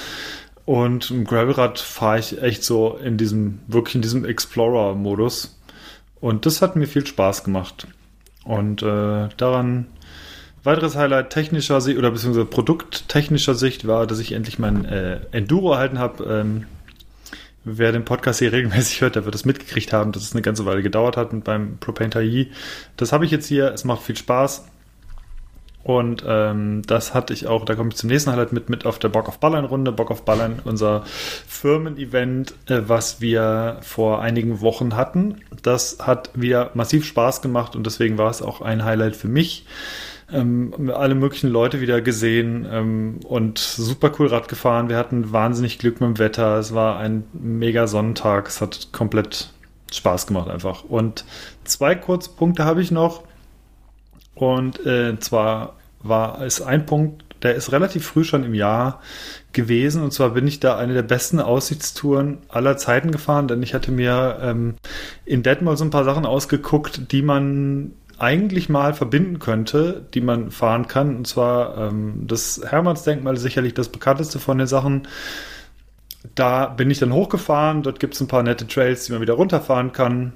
Und 0.67 1.11
im 1.11 1.23
Gravelrad 1.23 1.79
fahre 1.79 2.19
ich 2.19 2.41
echt 2.41 2.61
so 2.61 2.99
in 3.01 3.15
diesem, 3.15 3.59
wirklich 3.67 3.95
in 3.95 4.01
diesem 4.01 4.25
Explorer-Modus. 4.25 5.57
Und 6.19 6.45
das 6.45 6.61
hat 6.61 6.75
mir 6.75 6.87
viel 6.87 7.07
Spaß 7.07 7.45
gemacht. 7.45 7.87
Und 8.43 8.83
äh, 8.83 9.29
daran, 9.37 9.87
weiteres 10.65 10.97
Highlight 10.97 11.29
technischer 11.29 11.79
Sicht 11.79 11.97
oder 11.97 12.11
beziehungsweise 12.11 12.45
produkttechnischer 12.45 13.55
Sicht 13.55 13.87
war, 13.87 14.07
dass 14.07 14.19
ich 14.19 14.33
endlich 14.33 14.59
mein 14.59 14.83
äh, 14.83 15.21
Enduro 15.31 15.71
erhalten 15.71 15.99
habe. 15.99 16.25
Ähm, 16.25 16.65
wer 17.63 17.93
den 17.93 18.03
Podcast 18.03 18.39
hier 18.39 18.51
regelmäßig 18.51 18.99
hört, 18.99 19.15
der 19.15 19.23
wird 19.23 19.35
es 19.35 19.45
mitgekriegt 19.45 19.93
haben, 19.93 20.11
dass 20.11 20.23
es 20.23 20.33
eine 20.33 20.41
ganze 20.41 20.65
Weile 20.65 20.83
gedauert 20.83 21.15
hat 21.15 21.31
mit 21.31 21.45
beim 21.45 21.77
Propane 21.77 22.09
Tai. 22.09 22.47
Das 22.97 23.13
habe 23.13 23.23
ich 23.23 23.31
jetzt 23.31 23.47
hier, 23.47 23.71
es 23.71 23.85
macht 23.85 24.01
viel 24.01 24.17
Spaß. 24.17 24.65
Und 25.87 26.21
ähm, 26.27 26.81
das 26.85 27.13
hatte 27.13 27.31
ich 27.31 27.47
auch, 27.47 27.63
da 27.63 27.73
komme 27.75 27.91
ich 27.91 27.95
zum 27.95 28.09
nächsten 28.09 28.29
Highlight 28.29 28.51
mit, 28.51 28.69
mit 28.69 28.85
auf 28.85 28.99
der 28.99 29.07
Bock 29.07 29.29
auf 29.29 29.39
Ballern 29.39 29.63
Runde. 29.63 29.93
Bock 29.93 30.11
auf 30.11 30.25
Ballern, 30.25 30.59
unser 30.65 31.03
Firmen-Event, 31.05 32.53
äh, 32.65 32.81
was 32.87 33.21
wir 33.21 33.77
vor 33.83 34.19
einigen 34.19 34.59
Wochen 34.59 34.97
hatten. 34.97 35.37
Das 35.63 35.99
hat 36.01 36.31
wieder 36.33 36.71
massiv 36.73 37.05
Spaß 37.05 37.41
gemacht 37.41 37.73
und 37.77 37.85
deswegen 37.85 38.17
war 38.17 38.29
es 38.29 38.41
auch 38.41 38.59
ein 38.59 38.83
Highlight 38.83 39.15
für 39.15 39.29
mich. 39.29 39.65
Ähm, 40.29 40.91
alle 40.93 41.15
möglichen 41.15 41.49
Leute 41.49 41.79
wieder 41.79 42.01
gesehen 42.01 42.67
ähm, 42.69 43.21
und 43.23 43.57
super 43.57 44.11
cool 44.19 44.27
Rad 44.27 44.49
gefahren. 44.49 44.89
Wir 44.89 44.97
hatten 44.97 45.31
wahnsinnig 45.31 45.79
Glück 45.79 46.01
mit 46.01 46.09
dem 46.09 46.19
Wetter. 46.19 46.57
Es 46.57 46.73
war 46.73 46.99
ein 46.99 47.23
mega 47.31 47.87
Sonnentag. 47.87 48.49
Es 48.49 48.59
hat 48.59 48.89
komplett 48.91 49.53
Spaß 49.93 50.27
gemacht 50.27 50.49
einfach. 50.49 50.83
Und 50.83 51.23
zwei 51.63 51.95
Kurzpunkte 51.95 52.65
habe 52.65 52.81
ich 52.81 52.91
noch. 52.91 53.23
Und 54.35 54.85
äh, 54.85 55.17
zwar 55.19 55.76
war 56.09 56.41
es 56.41 56.61
ein 56.61 56.85
Punkt, 56.85 57.23
der 57.43 57.55
ist 57.55 57.71
relativ 57.71 58.05
früh 58.05 58.23
schon 58.23 58.43
im 58.43 58.53
Jahr 58.53 59.01
gewesen. 59.53 60.03
Und 60.03 60.11
zwar 60.11 60.31
bin 60.31 60.47
ich 60.47 60.59
da 60.59 60.77
eine 60.77 60.93
der 60.93 61.03
besten 61.03 61.39
Aussichtstouren 61.39 62.39
aller 62.49 62.77
Zeiten 62.77 63.11
gefahren, 63.11 63.47
denn 63.47 63.61
ich 63.63 63.73
hatte 63.73 63.91
mir 63.91 64.39
ähm, 64.41 64.75
in 65.25 65.43
Detmold 65.43 65.77
so 65.77 65.85
ein 65.85 65.91
paar 65.91 66.03
Sachen 66.03 66.25
ausgeguckt, 66.25 67.11
die 67.11 67.21
man 67.21 67.93
eigentlich 68.19 68.69
mal 68.69 68.93
verbinden 68.93 69.37
könnte, 69.37 70.05
die 70.13 70.21
man 70.21 70.49
fahren 70.49 70.87
kann. 70.87 71.15
Und 71.15 71.27
zwar 71.27 71.77
ähm, 71.77 72.23
das 72.25 72.61
Hermannsdenkmal 72.65 73.35
ist 73.35 73.43
sicherlich 73.43 73.75
das 73.75 73.89
bekannteste 73.89 74.39
von 74.39 74.57
den 74.57 74.67
Sachen. 74.67 75.07
Da 76.33 76.65
bin 76.65 76.89
ich 76.89 76.97
dann 76.97 77.13
hochgefahren. 77.13 77.83
Dort 77.83 77.99
gibt 77.99 78.15
es 78.15 78.21
ein 78.21 78.27
paar 78.27 78.43
nette 78.43 78.67
Trails, 78.67 79.05
die 79.05 79.11
man 79.11 79.21
wieder 79.21 79.35
runterfahren 79.35 79.91
kann 79.91 80.33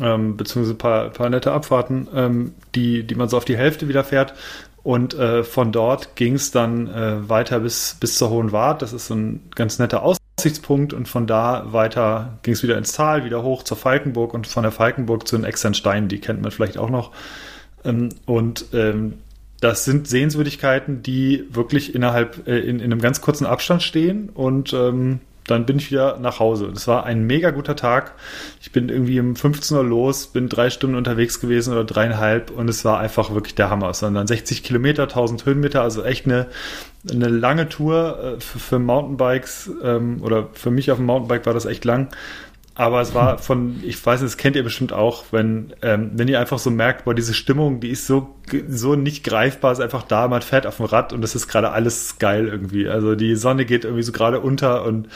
ähm, 0.00 0.36
beziehungsweise 0.36 0.74
ein 0.74 0.78
paar, 0.78 1.08
paar 1.10 1.30
nette 1.30 1.52
Abfahrten, 1.52 2.08
ähm, 2.14 2.54
die, 2.74 3.04
die 3.04 3.14
man 3.14 3.28
so 3.28 3.36
auf 3.36 3.44
die 3.44 3.56
Hälfte 3.56 3.88
wieder 3.88 4.04
fährt. 4.04 4.34
Und 4.82 5.14
äh, 5.14 5.44
von 5.44 5.72
dort 5.72 6.16
ging 6.16 6.34
es 6.34 6.50
dann 6.50 6.88
äh, 6.88 7.28
weiter 7.28 7.60
bis, 7.60 7.96
bis 8.00 8.16
zur 8.16 8.30
Hohen 8.30 8.52
Wart. 8.52 8.82
Das 8.82 8.92
ist 8.92 9.08
so 9.08 9.14
ein 9.14 9.42
ganz 9.54 9.78
netter 9.78 10.02
Aussichtspunkt. 10.02 10.92
Und 10.92 11.08
von 11.08 11.26
da 11.26 11.66
weiter 11.72 12.38
ging 12.42 12.54
es 12.54 12.62
wieder 12.62 12.78
ins 12.78 12.92
Tal, 12.92 13.24
wieder 13.24 13.42
hoch 13.42 13.64
zur 13.64 13.76
Falkenburg 13.76 14.34
und 14.34 14.46
von 14.46 14.62
der 14.62 14.72
Falkenburg 14.72 15.28
zu 15.28 15.36
den 15.36 15.44
Externsteinen. 15.44 16.08
Die 16.08 16.20
kennt 16.20 16.40
man 16.42 16.50
vielleicht 16.50 16.78
auch 16.78 16.90
noch. 16.90 17.12
Ähm, 17.84 18.10
und 18.24 18.66
ähm, 18.72 19.14
das 19.60 19.84
sind 19.84 20.06
Sehenswürdigkeiten, 20.06 21.02
die 21.02 21.44
wirklich 21.50 21.94
innerhalb, 21.94 22.46
äh, 22.46 22.58
in, 22.60 22.78
in 22.78 22.92
einem 22.92 23.00
ganz 23.00 23.20
kurzen 23.20 23.44
Abstand 23.46 23.82
stehen 23.82 24.28
und 24.28 24.72
ähm, 24.72 25.20
dann 25.50 25.66
bin 25.66 25.78
ich 25.78 25.90
wieder 25.90 26.18
nach 26.18 26.40
Hause. 26.40 26.70
Das 26.72 26.86
war 26.86 27.04
ein 27.04 27.24
mega 27.26 27.50
guter 27.50 27.74
Tag. 27.74 28.14
Ich 28.60 28.70
bin 28.70 28.88
irgendwie 28.88 29.18
um 29.18 29.34
15 29.34 29.76
Uhr 29.76 29.84
los, 29.84 30.28
bin 30.28 30.48
drei 30.48 30.70
Stunden 30.70 30.96
unterwegs 30.96 31.40
gewesen 31.40 31.72
oder 31.72 31.84
dreieinhalb 31.84 32.50
und 32.50 32.68
es 32.68 32.84
war 32.84 33.00
einfach 33.00 33.32
wirklich 33.32 33.54
der 33.54 33.70
Hammer. 33.70 33.90
Es 33.90 34.02
waren 34.02 34.14
dann 34.14 34.26
60 34.26 34.62
Kilometer, 34.62 35.04
1000 35.04 35.46
Höhenmeter, 35.46 35.82
also 35.82 36.04
echt 36.04 36.26
eine, 36.26 36.46
eine 37.10 37.28
lange 37.28 37.68
Tour 37.68 38.36
äh, 38.36 38.40
für, 38.40 38.58
für 38.58 38.78
Mountainbikes 38.78 39.70
ähm, 39.82 40.22
oder 40.22 40.48
für 40.52 40.70
mich 40.70 40.90
auf 40.90 40.98
dem 40.98 41.06
Mountainbike 41.06 41.46
war 41.46 41.54
das 41.54 41.64
echt 41.64 41.84
lang. 41.84 42.08
Aber 42.78 43.00
es 43.00 43.12
war 43.12 43.38
von, 43.38 43.80
ich 43.82 44.06
weiß, 44.06 44.20
das 44.20 44.36
kennt 44.36 44.54
ihr 44.54 44.62
bestimmt 44.62 44.92
auch, 44.92 45.24
wenn, 45.32 45.74
ähm, 45.82 46.12
wenn 46.14 46.28
ihr 46.28 46.38
einfach 46.38 46.60
so 46.60 46.70
merkt, 46.70 47.06
boah, 47.06 47.12
diese 47.12 47.34
Stimmung, 47.34 47.80
die 47.80 47.90
ist 47.90 48.06
so, 48.06 48.36
so 48.68 48.94
nicht 48.94 49.24
greifbar, 49.24 49.72
ist 49.72 49.80
einfach 49.80 50.04
da, 50.04 50.28
man 50.28 50.42
fährt 50.42 50.64
auf 50.64 50.76
dem 50.76 50.86
Rad 50.86 51.12
und 51.12 51.24
es 51.24 51.34
ist 51.34 51.48
gerade 51.48 51.72
alles 51.72 52.18
geil 52.20 52.46
irgendwie. 52.46 52.88
Also 52.88 53.16
die 53.16 53.34
Sonne 53.34 53.64
geht 53.64 53.82
irgendwie 53.82 54.04
so 54.04 54.12
gerade 54.12 54.38
unter 54.38 54.84
und 54.84 55.08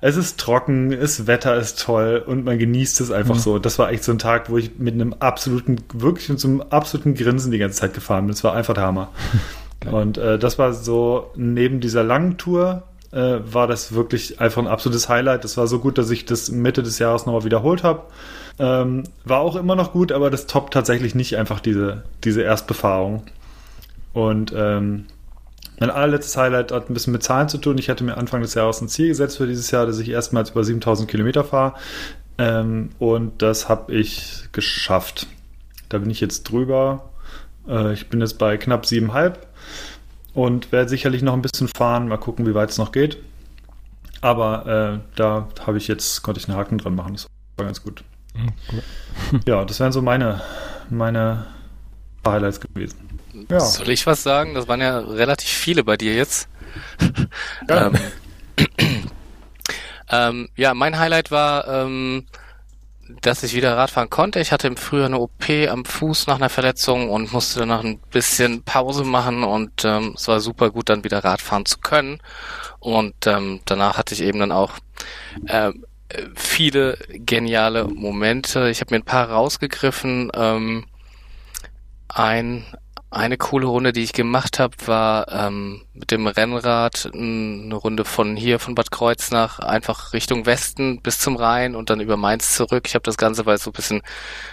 es 0.00 0.16
ist 0.16 0.40
trocken, 0.40 0.98
das 0.98 1.26
Wetter 1.26 1.56
ist 1.56 1.82
toll 1.82 2.24
und 2.26 2.46
man 2.46 2.58
genießt 2.58 3.02
es 3.02 3.10
einfach 3.10 3.34
mhm. 3.34 3.40
so. 3.40 3.58
Das 3.58 3.78
war 3.78 3.92
echt 3.92 4.02
so 4.02 4.12
ein 4.12 4.18
Tag, 4.18 4.48
wo 4.48 4.56
ich 4.56 4.78
mit 4.78 4.94
einem 4.94 5.12
absoluten, 5.12 5.76
wirklich 5.92 6.30
mit 6.30 6.40
so 6.40 6.48
einem 6.48 6.62
absoluten 6.62 7.14
Grinsen 7.14 7.52
die 7.52 7.58
ganze 7.58 7.80
Zeit 7.80 7.92
gefahren 7.92 8.24
bin. 8.24 8.32
Das 8.32 8.44
war 8.44 8.54
einfach 8.54 8.72
der 8.72 8.84
Hammer. 8.84 9.10
Und 9.90 10.16
äh, 10.16 10.38
das 10.38 10.58
war 10.58 10.72
so 10.72 11.32
neben 11.36 11.80
dieser 11.80 12.02
langen 12.02 12.38
Tour, 12.38 12.84
äh, 13.12 13.38
war 13.44 13.66
das 13.66 13.92
wirklich 13.94 14.40
einfach 14.40 14.62
ein 14.62 14.68
absolutes 14.68 15.08
Highlight. 15.08 15.44
Das 15.44 15.56
war 15.56 15.66
so 15.66 15.78
gut, 15.78 15.98
dass 15.98 16.10
ich 16.10 16.24
das 16.24 16.50
Mitte 16.50 16.82
des 16.82 16.98
Jahres 16.98 17.26
nochmal 17.26 17.44
wiederholt 17.44 17.82
habe. 17.82 18.04
Ähm, 18.58 19.04
war 19.24 19.40
auch 19.40 19.56
immer 19.56 19.74
noch 19.74 19.92
gut, 19.92 20.12
aber 20.12 20.30
das 20.30 20.46
toppt 20.46 20.74
tatsächlich 20.74 21.14
nicht 21.14 21.36
einfach 21.36 21.60
diese, 21.60 22.04
diese 22.24 22.42
Erstbefahrung. 22.42 23.24
Und 24.12 24.52
ähm, 24.56 25.06
mein 25.78 25.90
allerletztes 25.90 26.36
Highlight 26.36 26.72
hat 26.72 26.90
ein 26.90 26.94
bisschen 26.94 27.12
mit 27.12 27.22
Zahlen 27.22 27.48
zu 27.48 27.58
tun. 27.58 27.78
Ich 27.78 27.88
hatte 27.88 28.04
mir 28.04 28.16
Anfang 28.16 28.42
des 28.42 28.54
Jahres 28.54 28.80
ein 28.80 28.88
Ziel 28.88 29.08
gesetzt 29.08 29.38
für 29.38 29.46
dieses 29.46 29.70
Jahr, 29.70 29.86
dass 29.86 29.98
ich 29.98 30.10
erstmals 30.10 30.50
über 30.50 30.62
7000 30.62 31.10
Kilometer 31.10 31.42
fahre. 31.42 31.74
Ähm, 32.38 32.90
und 32.98 33.42
das 33.42 33.68
habe 33.68 33.94
ich 33.94 34.44
geschafft. 34.52 35.26
Da 35.88 35.98
bin 35.98 36.10
ich 36.10 36.20
jetzt 36.20 36.44
drüber. 36.44 37.10
Äh, 37.66 37.94
ich 37.94 38.08
bin 38.08 38.20
jetzt 38.20 38.38
bei 38.38 38.56
knapp 38.56 38.84
7,5 38.84 39.34
und 40.34 40.72
werde 40.72 40.88
sicherlich 40.88 41.22
noch 41.22 41.34
ein 41.34 41.42
bisschen 41.42 41.68
fahren. 41.68 42.08
Mal 42.08 42.18
gucken, 42.18 42.46
wie 42.46 42.54
weit 42.54 42.70
es 42.70 42.78
noch 42.78 42.92
geht. 42.92 43.18
Aber 44.20 45.00
äh, 45.00 45.16
da 45.16 45.48
habe 45.66 45.78
ich 45.78 45.88
jetzt, 45.88 46.22
konnte 46.22 46.40
ich 46.40 46.48
einen 46.48 46.56
Haken 46.56 46.78
dran 46.78 46.94
machen. 46.94 47.14
Das 47.14 47.26
war 47.56 47.66
ganz 47.66 47.82
gut. 47.82 48.04
Mhm, 48.34 49.40
ja, 49.46 49.64
das 49.64 49.80
wären 49.80 49.92
so 49.92 50.02
meine, 50.02 50.42
meine 50.90 51.46
Highlights 52.26 52.60
gewesen. 52.60 53.20
Ja. 53.48 53.60
Soll 53.60 53.90
ich 53.90 54.06
was 54.06 54.22
sagen? 54.22 54.54
Das 54.54 54.68
waren 54.68 54.80
ja 54.80 54.98
relativ 54.98 55.48
viele 55.48 55.84
bei 55.84 55.96
dir 55.96 56.14
jetzt. 56.14 56.48
Ja, 57.68 57.86
ähm, 57.86 57.98
ähm, 60.10 60.48
ja 60.56 60.74
mein 60.74 60.98
Highlight 60.98 61.30
war 61.30 61.66
ähm, 61.68 62.26
dass 63.20 63.42
ich 63.42 63.54
wieder 63.54 63.76
Radfahren 63.76 64.10
konnte. 64.10 64.40
Ich 64.40 64.52
hatte 64.52 64.66
im 64.66 64.76
Frühjahr 64.76 65.06
eine 65.06 65.18
OP 65.18 65.48
am 65.68 65.84
Fuß 65.84 66.26
nach 66.26 66.36
einer 66.36 66.48
Verletzung 66.48 67.10
und 67.10 67.32
musste 67.32 67.60
danach 67.60 67.82
ein 67.82 67.98
bisschen 68.10 68.62
Pause 68.62 69.04
machen 69.04 69.42
und 69.44 69.84
ähm, 69.84 70.14
es 70.16 70.28
war 70.28 70.40
super 70.40 70.70
gut, 70.70 70.88
dann 70.88 71.04
wieder 71.04 71.24
Radfahren 71.24 71.66
zu 71.66 71.78
können. 71.78 72.20
Und 72.78 73.26
ähm, 73.26 73.60
danach 73.64 73.98
hatte 73.98 74.14
ich 74.14 74.22
eben 74.22 74.40
dann 74.40 74.52
auch 74.52 74.72
äh, 75.46 75.72
viele 76.34 76.98
geniale 77.10 77.84
Momente. 77.84 78.70
Ich 78.70 78.80
habe 78.80 78.94
mir 78.94 79.00
ein 79.00 79.04
paar 79.04 79.30
rausgegriffen. 79.30 80.30
Ähm, 80.34 80.86
ein 82.08 82.64
eine 83.12 83.36
coole 83.36 83.66
Runde, 83.66 83.92
die 83.92 84.02
ich 84.02 84.12
gemacht 84.12 84.60
habe, 84.60 84.76
war 84.86 85.26
ähm, 85.32 85.82
mit 85.94 86.12
dem 86.12 86.28
Rennrad 86.28 87.10
eine 87.12 87.74
Runde 87.74 88.04
von 88.04 88.36
hier, 88.36 88.60
von 88.60 88.76
Bad 88.76 88.92
Kreuznach, 88.92 89.58
einfach 89.58 90.12
Richtung 90.12 90.46
Westen 90.46 91.02
bis 91.02 91.18
zum 91.18 91.34
Rhein 91.34 91.74
und 91.74 91.90
dann 91.90 92.00
über 92.00 92.16
Mainz 92.16 92.54
zurück. 92.54 92.84
Ich 92.86 92.94
habe 92.94 93.02
das 93.02 93.16
Ganze, 93.16 93.46
weil 93.46 93.56
es 93.56 93.64
so 93.64 93.70
ein 93.70 93.74
bisschen 93.74 94.02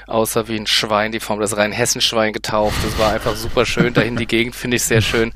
aussah 0.08 0.48
wie 0.48 0.56
ein 0.56 0.66
Schwein, 0.66 1.12
die 1.12 1.20
Form 1.20 1.40
des 1.40 1.56
Rhein-Hessen-Schwein 1.56 2.34
getauft. 2.34 2.78
Das 2.84 2.98
war 2.98 3.14
einfach 3.14 3.36
super 3.36 3.64
schön. 3.64 3.94
Dahin 3.94 4.16
die 4.16 4.26
Gegend 4.26 4.56
finde 4.56 4.78
ich 4.78 4.84
sehr 4.84 5.02
schön. 5.02 5.34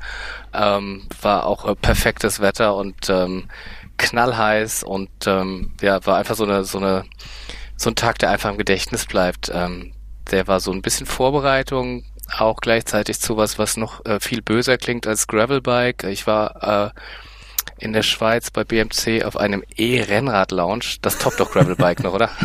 Ähm, 0.52 1.06
war 1.20 1.46
auch 1.46 1.64
äh, 1.68 1.76
perfektes 1.76 2.40
Wetter 2.40 2.74
und 2.74 3.08
ähm, 3.08 3.48
knallheiß 3.98 4.82
und 4.82 5.10
ähm, 5.26 5.70
ja, 5.80 6.04
war 6.04 6.18
einfach 6.18 6.34
so 6.34 6.44
eine, 6.44 6.64
so 6.64 6.78
eine, 6.78 7.04
so 7.76 7.88
ein 7.88 7.94
Tag, 7.94 8.18
der 8.18 8.30
einfach 8.30 8.50
im 8.50 8.58
Gedächtnis 8.58 9.06
bleibt. 9.06 9.48
Ähm, 9.54 9.92
der 10.32 10.48
war 10.48 10.58
so 10.60 10.72
ein 10.72 10.82
bisschen 10.82 11.06
Vorbereitung, 11.06 12.04
auch 12.36 12.60
gleichzeitig 12.60 13.20
zu 13.20 13.36
was, 13.36 13.58
was 13.58 13.76
noch 13.76 14.04
äh, 14.04 14.20
viel 14.20 14.42
böser 14.42 14.78
klingt 14.78 15.06
als 15.06 15.26
Gravelbike. 15.26 16.04
Ich 16.04 16.26
war 16.26 16.92
äh, 16.94 17.00
in 17.78 17.92
der 17.92 18.02
Schweiz 18.02 18.50
bei 18.50 18.64
BMC 18.64 19.24
auf 19.24 19.36
einem 19.36 19.64
E-Rennrad-Lounge. 19.76 20.98
Das 21.02 21.18
toppt 21.18 21.40
doch 21.40 21.50
Gravelbike 21.50 22.02
noch, 22.02 22.14
oder? 22.14 22.30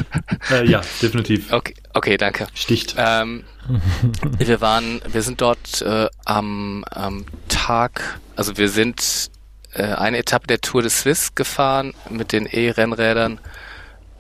Äh, 0.50 0.66
ja, 0.66 0.82
definitiv. 1.02 1.52
Okay, 1.52 1.74
okay 1.94 2.16
danke. 2.16 2.48
Sticht. 2.54 2.96
Ähm, 2.98 3.44
wir 4.38 4.62
waren, 4.62 5.02
wir 5.06 5.22
sind 5.22 5.42
dort 5.42 5.82
äh, 5.82 6.08
am, 6.24 6.86
am 6.90 7.26
Tag, 7.50 8.20
also 8.38 8.58
wir 8.58 8.70
sind 8.70 9.30
äh, 9.74 9.84
eine 9.84 10.20
Etappe 10.20 10.48
der 10.48 10.62
Tour 10.62 10.82
de 10.82 10.90
Suisse 10.90 11.32
gefahren 11.36 11.94
mit 12.10 12.32
den 12.32 12.46
E-Rennrädern 12.46 13.40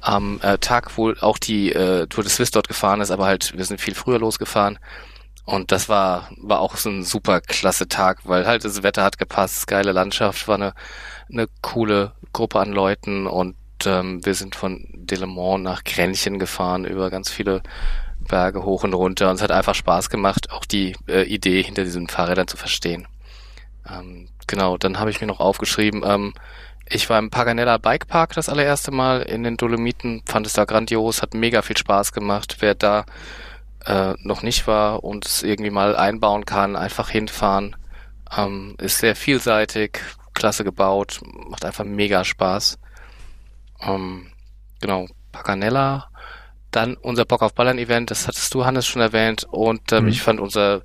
am 0.01 0.39
äh, 0.41 0.57
Tag, 0.57 0.97
wo 0.97 1.13
auch 1.21 1.37
die 1.37 1.71
äh, 1.71 2.07
Tour 2.07 2.23
de 2.23 2.31
Suisse 2.31 2.51
dort 2.51 2.67
gefahren 2.67 3.01
ist, 3.01 3.11
aber 3.11 3.25
halt, 3.25 3.57
wir 3.57 3.65
sind 3.65 3.79
viel 3.79 3.95
früher 3.95 4.19
losgefahren. 4.19 4.79
Und 5.47 5.71
das 5.71 5.87
war, 5.87 6.29
war 6.41 6.59
auch 6.59 6.75
so 6.75 6.89
ein 6.89 7.05
super 7.05 7.39
klasse 7.39 7.87
Tag, 7.87 8.19
weil 8.25 8.45
halt 8.45 8.65
das 8.65 8.83
Wetter 8.83 9.05
hat 9.05 9.17
gepasst, 9.17 9.65
geile 9.65 9.93
Landschaft, 9.93 10.45
war 10.49 10.55
eine, 10.55 10.73
eine 11.31 11.47
coole 11.61 12.11
Gruppe 12.33 12.59
an 12.59 12.73
Leuten 12.73 13.27
und 13.27 13.55
ähm, 13.85 14.25
wir 14.25 14.33
sind 14.33 14.55
von 14.57 14.85
Delemont 14.93 15.63
nach 15.63 15.85
Kränchen 15.85 16.37
gefahren 16.37 16.83
über 16.83 17.09
ganz 17.09 17.29
viele 17.29 17.63
Berge 18.27 18.65
hoch 18.65 18.83
und 18.83 18.93
runter 18.93 19.29
und 19.29 19.37
es 19.37 19.41
hat 19.41 19.51
einfach 19.51 19.73
Spaß 19.73 20.09
gemacht, 20.09 20.51
auch 20.51 20.65
die 20.65 20.97
äh, 21.07 21.23
Idee 21.23 21.63
hinter 21.63 21.85
diesen 21.85 22.09
Fahrrädern 22.09 22.49
zu 22.49 22.57
verstehen. 22.57 23.07
Ähm, 23.89 24.27
genau, 24.47 24.77
dann 24.77 24.99
habe 24.99 25.11
ich 25.11 25.21
mir 25.21 25.27
noch 25.27 25.39
aufgeschrieben, 25.39 26.03
ähm, 26.05 26.33
ich 26.89 27.09
war 27.09 27.19
im 27.19 27.29
Paganella 27.29 27.77
Bike 27.77 28.09
Park 28.09 28.33
das 28.33 28.49
allererste 28.49 28.91
Mal 28.91 29.21
in 29.21 29.43
den 29.43 29.55
Dolomiten, 29.55 30.23
fand 30.25 30.45
es 30.45 30.53
da 30.53 30.65
grandios, 30.65 31.21
hat 31.21 31.33
mega 31.33 31.61
viel 31.61 31.77
Spaß 31.77 32.11
gemacht. 32.11 32.57
Wer 32.59 32.75
da 32.75 33.05
äh, 33.87 34.15
noch 34.19 34.43
nicht 34.43 34.67
war 34.67 35.03
und 35.03 35.25
es 35.25 35.43
irgendwie 35.43 35.71
mal 35.71 35.95
einbauen 35.95 36.45
kann, 36.45 36.75
einfach 36.75 37.09
hinfahren. 37.09 37.75
Ähm, 38.35 38.75
ist 38.79 38.99
sehr 38.99 39.15
vielseitig, 39.15 40.01
klasse 40.33 40.63
gebaut, 40.63 41.21
macht 41.49 41.63
einfach 41.63 41.85
mega 41.85 42.23
Spaß. 42.25 42.77
Ähm, 43.81 44.27
genau, 44.81 45.07
Paganella. 45.31 46.09
Dann 46.71 46.97
unser 46.97 47.23
Bock 47.23 47.41
auf 47.41 47.53
Ballern 47.53 47.79
Event, 47.79 48.11
das 48.11 48.27
hattest 48.27 48.53
du, 48.53 48.65
Hannes, 48.65 48.85
schon 48.85 49.01
erwähnt. 49.01 49.45
Und 49.49 49.91
ähm, 49.93 50.03
mhm. 50.03 50.09
ich 50.09 50.21
fand 50.21 50.41
unser 50.41 50.81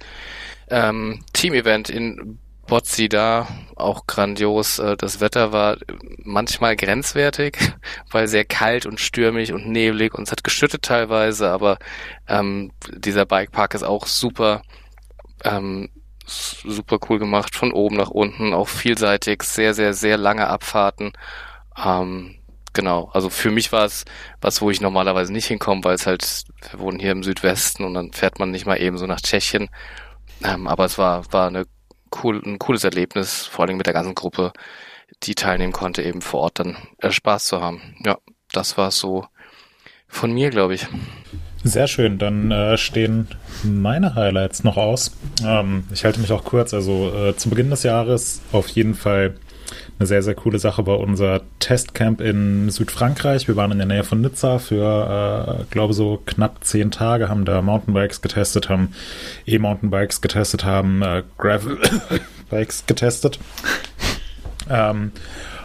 ähm, 0.71 1.25
Team-Event 1.33 1.91
in 1.91 2.39
Botzi 2.73 3.11
da 3.11 3.49
auch 3.77 4.07
grandios. 4.07 4.79
Äh, 4.79 4.97
das 4.97 5.21
Wetter 5.21 5.53
war 5.53 5.77
manchmal 6.25 6.75
grenzwertig, 6.75 7.59
weil 8.11 8.29
sehr 8.29 8.47
kalt 8.47 8.87
und 8.87 8.99
stürmig 8.99 9.53
und 9.53 9.69
neblig 9.69 10.15
und 10.15 10.23
es 10.23 10.33
hat 10.33 10.43
geschüttet 10.43 10.81
teilweise, 10.81 11.51
aber 11.51 11.77
ähm, 12.27 12.73
dieser 12.91 13.27
Bikepark 13.27 13.75
ist 13.75 13.83
auch 13.83 14.07
super, 14.07 14.63
ähm, 15.45 15.91
super 16.25 16.99
cool 17.11 17.19
gemacht, 17.19 17.55
von 17.55 17.75
oben 17.75 17.97
nach 17.97 18.09
unten, 18.09 18.55
auch 18.55 18.69
vielseitig, 18.69 19.43
sehr, 19.43 19.75
sehr, 19.75 19.93
sehr 19.93 20.17
lange 20.17 20.47
Abfahrten. 20.47 21.13
Ähm, 21.77 22.37
genau, 22.73 23.11
also 23.13 23.29
für 23.29 23.51
mich 23.51 23.71
war 23.73 23.85
es 23.85 24.07
was, 24.41 24.63
wo 24.63 24.71
ich 24.71 24.81
normalerweise 24.81 25.31
nicht 25.31 25.49
hinkomme, 25.49 25.85
weil 25.85 25.97
es 25.97 26.07
halt, 26.07 26.45
wir 26.71 26.81
wohnen 26.81 27.01
hier 27.01 27.13
im 27.13 27.23
Südwesten 27.23 27.85
und 27.85 27.93
dann 27.93 28.15
fährt 28.15 28.39
man 28.39 28.51
nicht 28.51 28.65
mal 28.65 28.81
eben 28.81 28.97
so 28.97 29.07
nach 29.07 29.21
Tschechien. 29.21 29.69
Ähm, 30.43 30.67
aber 30.67 30.87
es 30.87 30.97
war, 30.97 31.31
war 31.35 31.49
eine 31.49 31.67
cool, 32.23 32.41
ein 32.45 32.59
cooles 32.59 32.85
Erlebnis, 32.85 33.47
vor 33.47 33.65
allem 33.65 33.77
mit 33.77 33.87
der 33.87 33.95
ganzen 33.95 34.15
Gruppe, 34.15 34.53
die 35.23 35.35
teilnehmen 35.35 35.73
konnte, 35.73 36.03
eben 36.03 36.21
vor 36.21 36.41
Ort 36.41 36.59
dann 36.59 36.77
äh, 36.99 37.11
Spaß 37.11 37.47
zu 37.47 37.61
haben. 37.61 37.97
Ja, 38.05 38.19
das 38.53 38.77
war 38.79 38.91
so 38.91 39.27
von 40.09 40.33
mir, 40.33 40.51
glaube 40.51 40.75
ich. 40.75 40.87
Sehr 41.65 41.87
schön, 41.87 42.19
dann 42.19 42.51
äh, 42.51 42.77
stehen 42.77 43.29
meine 43.63 44.15
Highlights 44.15 44.65
noch 44.65 44.77
aus. 44.77 45.17
Ähm, 45.45 45.85
ich 45.93 46.05
halte 46.05 46.21
mich 46.21 46.33
auch 46.33 46.45
kurz. 46.45 46.75
Also 46.75 47.13
äh, 47.15 47.37
zu 47.37 47.51
Beginn 47.51 47.71
des 47.71 47.85
Jahres 47.85 48.43
auf 48.51 48.69
jeden 48.69 48.95
Fall 48.95 49.37
eine 49.99 50.07
sehr, 50.07 50.23
sehr 50.23 50.35
coole 50.35 50.59
Sache 50.59 50.87
war 50.87 51.01
unser 51.01 51.43
Testcamp 51.59 52.21
in 52.21 52.71
Südfrankreich. 52.71 53.49
Wir 53.49 53.57
waren 53.57 53.73
in 53.73 53.79
der 53.79 53.87
Nähe 53.87 54.05
von 54.05 54.21
Nizza 54.21 54.59
für, 54.59 55.61
äh, 55.61 55.65
glaube 55.71 55.95
so 55.95 56.21
knapp 56.25 56.65
zehn 56.65 56.91
Tage, 56.91 57.29
haben 57.29 57.45
da 57.45 57.63
Mountainbikes 57.63 58.23
getestet, 58.23 58.69
haben 58.69 58.95
E-Mountainbikes 59.47 60.21
getestet, 60.21 60.65
haben 60.65 61.03
äh, 61.03 61.23
Gravel-Bikes 61.39 62.85
getestet. 62.87 63.39
Ähm, 64.69 65.13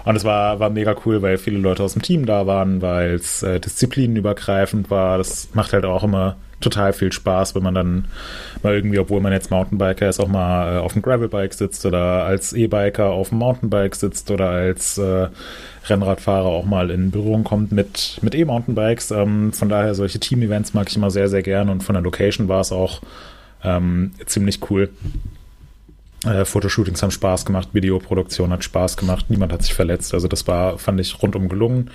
und 0.06 0.16
es 0.16 0.24
war, 0.24 0.60
war 0.60 0.70
mega 0.70 0.96
cool, 1.06 1.22
weil 1.22 1.38
viele 1.38 1.58
Leute 1.58 1.84
aus 1.84 1.94
dem 1.94 2.02
Team 2.02 2.26
da 2.26 2.48
waren, 2.48 2.82
weil 2.82 3.16
es 3.16 3.44
äh, 3.44 3.60
disziplinenübergreifend 3.60 4.90
war. 4.90 5.18
Das 5.18 5.50
macht 5.54 5.74
halt 5.74 5.84
auch 5.84 6.04
immer 6.04 6.38
total 6.60 6.94
viel 6.94 7.12
Spaß, 7.12 7.56
wenn 7.56 7.64
man 7.64 7.76
dann 7.76 8.06
mal 8.64 8.74
irgendwie, 8.74 9.00
obwohl 9.00 9.22
man 9.22 9.32
jetzt 9.32 9.52
Mountainbiker 9.52 10.10
ist, 10.10 10.20
auch 10.20 10.28
mal 10.28 10.76
äh, 10.76 10.80
auf 10.80 10.94
dem 10.94 11.02
Gravelbike 11.02 11.54
sitzt 11.54 11.86
oder 11.86 12.24
als 12.24 12.54
E-Biker 12.54 13.12
auf 13.12 13.30
dem 13.30 13.38
Mountainbike 13.38 13.96
sitzt 13.96 14.32
oder 14.32 14.50
als 14.50 14.98
äh, 14.98 15.28
Rennradfahrer 15.86 16.48
auch 16.48 16.66
mal 16.66 16.90
in 16.90 17.12
Berührung 17.12 17.44
kommt 17.44 17.72
mit, 17.72 18.18
mit 18.22 18.34
E-Mountainbikes. 18.34 19.12
Ähm, 19.12 19.54
von 19.54 19.70
daher 19.70 19.94
solche 19.94 20.20
Team-Events 20.20 20.74
mag 20.74 20.90
ich 20.90 20.96
immer 20.96 21.12
sehr, 21.12 21.30
sehr 21.30 21.44
gern 21.44 21.70
und 21.70 21.84
von 21.84 21.94
der 21.94 22.02
Location 22.02 22.48
war 22.48 22.62
es 22.62 22.72
auch 22.72 23.02
ähm, 23.64 24.12
ziemlich 24.26 24.60
cool. 24.70 24.90
Äh, 26.28 26.46
Fotoshootings 26.46 27.02
haben 27.02 27.12
Spaß 27.12 27.46
gemacht, 27.46 27.70
Videoproduktion 27.74 28.52
hat 28.52 28.64
Spaß 28.64 28.98
gemacht, 28.98 29.28
niemand 29.30 29.54
hat 29.54 29.62
sich 29.64 29.74
verletzt. 29.74 30.14
Also 30.14 30.28
das 30.28 30.48
war, 30.48 30.78
fand 30.78 31.00
ich, 31.00 31.22
rundum 31.22 31.50
gelungen. 31.50 31.92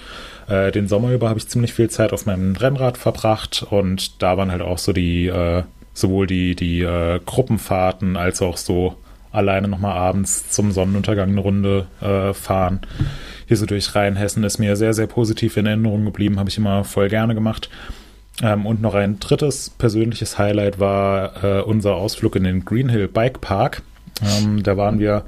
Äh, 0.49 0.73
den 0.73 0.89
Sommer 0.89 1.13
über 1.13 1.29
habe 1.29 1.39
ich 1.39 1.49
ziemlich 1.49 1.73
viel 1.75 1.91
Zeit 1.91 2.13
auf 2.13 2.27
meinem 2.27 2.57
Rennrad 2.57 2.99
verbracht 2.99 3.67
und 3.69 4.23
da 4.23 4.37
waren 4.37 4.51
halt 4.51 4.63
auch 4.63 4.79
so 4.79 4.93
die, 4.93 5.27
äh, 5.27 5.63
sowohl 5.93 6.27
die, 6.27 6.55
die 6.57 6.81
äh, 6.81 7.21
Gruppenfahrten 7.25 8.17
als 8.17 8.41
auch 8.43 8.57
so 8.57 8.97
alleine 9.31 9.69
nochmal 9.69 9.97
abends 9.97 10.51
zum 10.51 10.73
Sonnenuntergang 10.73 11.31
eine 11.31 11.41
Runde 11.41 11.87
äh, 12.01 12.35
fahren. 12.35 12.81
Hier 13.47 13.57
so 13.57 13.67
durch 13.67 13.95
Rheinhessen 13.95 14.45
ist 14.45 14.59
mir 14.59 14.77
sehr, 14.77 14.95
sehr 14.95 15.07
positiv 15.07 15.57
in 15.57 15.67
Erinnerung 15.67 16.05
geblieben, 16.05 16.39
habe 16.39 16.51
ich 16.51 16.59
immer 16.59 16.85
voll 16.85 17.09
gerne 17.09 17.35
gemacht. 17.35 17.71
Ähm, 18.43 18.67
und 18.67 18.81
noch 18.81 18.95
ein 18.95 19.21
drittes 19.21 19.71
persönliches 19.71 20.39
Highlight 20.39 20.79
war 20.79 21.45
äh, 21.45 21.63
unser 21.63 21.97
Ausflug 21.97 22.37
in 22.37 22.45
den 22.45 22.65
Greenhill 22.65 23.09
Bike 23.09 23.41
Park. 23.41 23.83
Ähm, 24.21 24.63
da 24.63 24.77
waren 24.77 24.99
wir, 24.99 25.25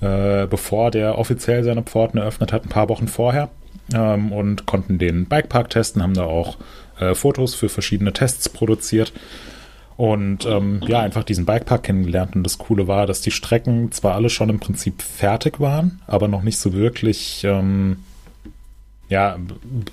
äh, 0.00 0.46
bevor 0.46 0.90
der 0.90 1.18
offiziell 1.18 1.64
seine 1.64 1.82
Pforten 1.82 2.18
eröffnet 2.18 2.52
hat, 2.52 2.64
ein 2.64 2.68
paar 2.68 2.88
Wochen 2.88 3.08
vorher 3.08 3.50
ähm, 3.92 4.32
und 4.32 4.66
konnten 4.66 4.98
den 4.98 5.26
Bikepark 5.26 5.70
testen, 5.70 6.02
haben 6.02 6.14
da 6.14 6.24
auch 6.24 6.58
äh, 6.98 7.14
Fotos 7.14 7.54
für 7.54 7.68
verschiedene 7.68 8.12
Tests 8.12 8.48
produziert. 8.48 9.12
Und 9.96 10.46
ähm, 10.46 10.80
ja, 10.86 11.00
einfach 11.00 11.24
diesen 11.24 11.44
Bikepark 11.44 11.82
kennengelernt. 11.82 12.34
Und 12.34 12.42
das 12.44 12.56
Coole 12.56 12.88
war, 12.88 13.06
dass 13.06 13.20
die 13.20 13.30
Strecken 13.30 13.92
zwar 13.92 14.14
alle 14.14 14.30
schon 14.30 14.48
im 14.48 14.58
Prinzip 14.58 15.02
fertig 15.02 15.60
waren, 15.60 16.00
aber 16.06 16.26
noch 16.26 16.42
nicht 16.42 16.58
so 16.58 16.72
wirklich 16.72 17.44
ähm, 17.44 17.98
ja, 19.10 19.36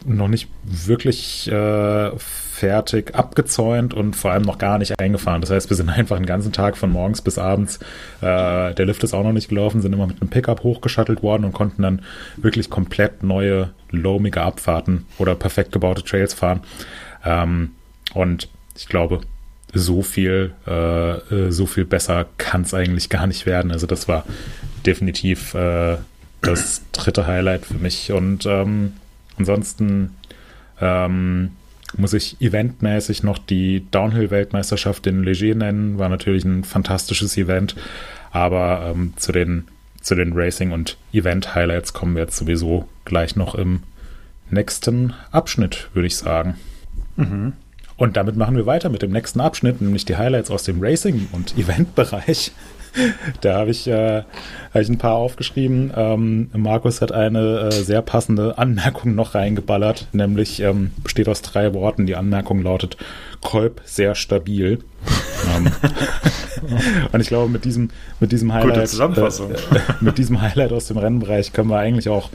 noch 0.06 0.28
nicht 0.28 0.48
wirklich 0.64 1.52
äh, 1.52 2.12
fertig 2.58 3.16
abgezäunt 3.16 3.94
und 3.94 4.16
vor 4.16 4.32
allem 4.32 4.44
noch 4.44 4.58
gar 4.58 4.78
nicht 4.78 5.00
eingefahren. 5.00 5.42
Das 5.42 5.52
heißt, 5.52 5.70
wir 5.70 5.78
sind 5.78 5.90
einfach 5.98 6.18
den 6.18 6.26
ganzen 6.26 6.52
Tag 6.52 6.78
von 6.78 6.92
morgens 6.92 7.22
bis 7.22 7.38
abends, 7.38 7.80
äh, 8.22 8.74
der 8.74 8.86
Lift 8.86 9.04
ist 9.04 9.14
auch 9.14 9.24
noch 9.24 9.34
nicht 9.34 9.50
gelaufen, 9.50 9.82
sind 9.82 9.94
immer 9.94 10.08
mit 10.08 10.22
einem 10.22 10.30
Pickup 10.30 10.64
hochgeschattelt 10.64 11.24
worden 11.24 11.46
und 11.46 11.54
konnten 11.54 11.82
dann 11.82 12.02
wirklich 12.38 12.70
komplett 12.70 13.24
neue, 13.24 13.70
loamige 13.92 14.42
Abfahrten 14.42 15.06
oder 15.18 15.36
perfekt 15.36 15.72
gebaute 15.72 16.04
Trails 16.04 16.34
fahren. 16.34 16.62
Ähm, 17.24 17.72
und 18.14 18.50
ich 18.76 18.88
glaube, 18.88 19.22
so 19.74 20.02
viel, 20.02 20.54
äh, 20.66 21.18
äh 21.18 21.52
so 21.52 21.66
viel 21.66 21.86
besser 21.86 22.26
kann 22.38 22.62
es 22.62 22.74
eigentlich 22.74 23.10
gar 23.10 23.28
nicht 23.28 23.46
werden. 23.46 23.72
Also 23.72 23.86
das 23.86 24.08
war 24.08 24.26
definitiv 24.86 25.54
äh, 25.54 25.98
das 26.42 26.82
dritte 26.92 27.28
Highlight 27.28 27.66
für 27.66 27.76
mich. 27.76 28.12
Und 28.12 28.46
ähm, 28.46 28.94
Ansonsten 29.38 30.16
ähm, 30.82 31.52
muss 31.96 32.14
ich 32.14 32.42
eventmäßig 32.42 33.24
noch 33.24 33.38
die 33.38 33.86
Downhill-Weltmeisterschaft 33.92 35.08
in 35.08 35.24
Leger 35.24 35.56
nennen. 35.56 35.98
War 35.98 36.10
natürlich 36.10 36.44
ein 36.44 36.64
fantastisches 36.64 37.38
Event, 37.38 37.76
aber 38.32 38.92
ähm, 38.94 39.14
zu 39.16 39.32
den, 39.32 39.68
zu 40.02 40.16
den 40.16 40.34
Racing- 40.34 40.72
und 40.72 40.98
Event-Highlights 41.14 41.94
kommen 41.94 42.16
wir 42.16 42.24
jetzt 42.24 42.38
sowieso 42.38 42.88
gleich 43.06 43.36
noch 43.36 43.56
im 43.56 43.84
nächsten 44.50 45.14
Abschnitt, 45.32 45.90
würde 45.94 46.08
ich 46.08 46.18
sagen. 46.18 46.56
Mhm. 47.16 47.54
Und 47.96 48.16
damit 48.16 48.36
machen 48.36 48.56
wir 48.56 48.66
weiter 48.66 48.90
mit 48.90 49.02
dem 49.02 49.12
nächsten 49.12 49.42
Abschnitt, 49.42 49.82
nämlich 49.82 50.06
die 50.06 50.18
Highlights 50.18 50.52
aus 50.52 50.64
dem 50.64 50.82
Racing- 50.82 51.28
und 51.32 51.58
Event-Bereich. 51.58 52.52
da 53.42 53.60
habe 53.60 53.72
ich, 53.72 53.88
äh, 53.88 54.24
hab 54.74 54.82
ich 54.82 54.90
ein 54.90 54.98
paar 54.98 55.16
aufgeschrieben. 55.16 55.92
Ähm, 55.96 56.50
Markus 56.54 57.02
hat 57.02 57.12
eine 57.12 57.60
äh, 57.60 57.72
sehr 57.72 58.02
passende 58.02 58.58
Anmerkung 58.58 59.16
noch 59.16 59.36
reingeballert, 59.36 60.08
nämlich 60.14 60.60
ähm, 60.62 60.92
besteht 61.04 61.30
aus 61.30 61.42
drei 61.42 61.74
Worten. 61.74 62.06
Die 62.06 62.16
Anmerkung 62.16 62.62
lautet 62.62 62.98
Kolb 63.42 63.82
sehr 63.86 64.16
stabil. 64.16 64.80
ähm, 65.56 65.72
und 67.12 67.22
ich 67.22 67.28
glaube, 67.28 67.50
mit 67.50 67.66
diesem, 67.66 67.90
mit 68.20 68.32
diesem 68.32 68.54
Highlight, 68.54 68.94
äh, 68.94 69.10
mit 70.02 70.18
diesem 70.18 70.42
Highlight 70.42 70.72
aus 70.72 70.88
dem 70.88 70.98
Rennbereich 70.98 71.54
können 71.54 71.70
wir 71.70 71.80
eigentlich 71.80 72.10
auch 72.10 72.30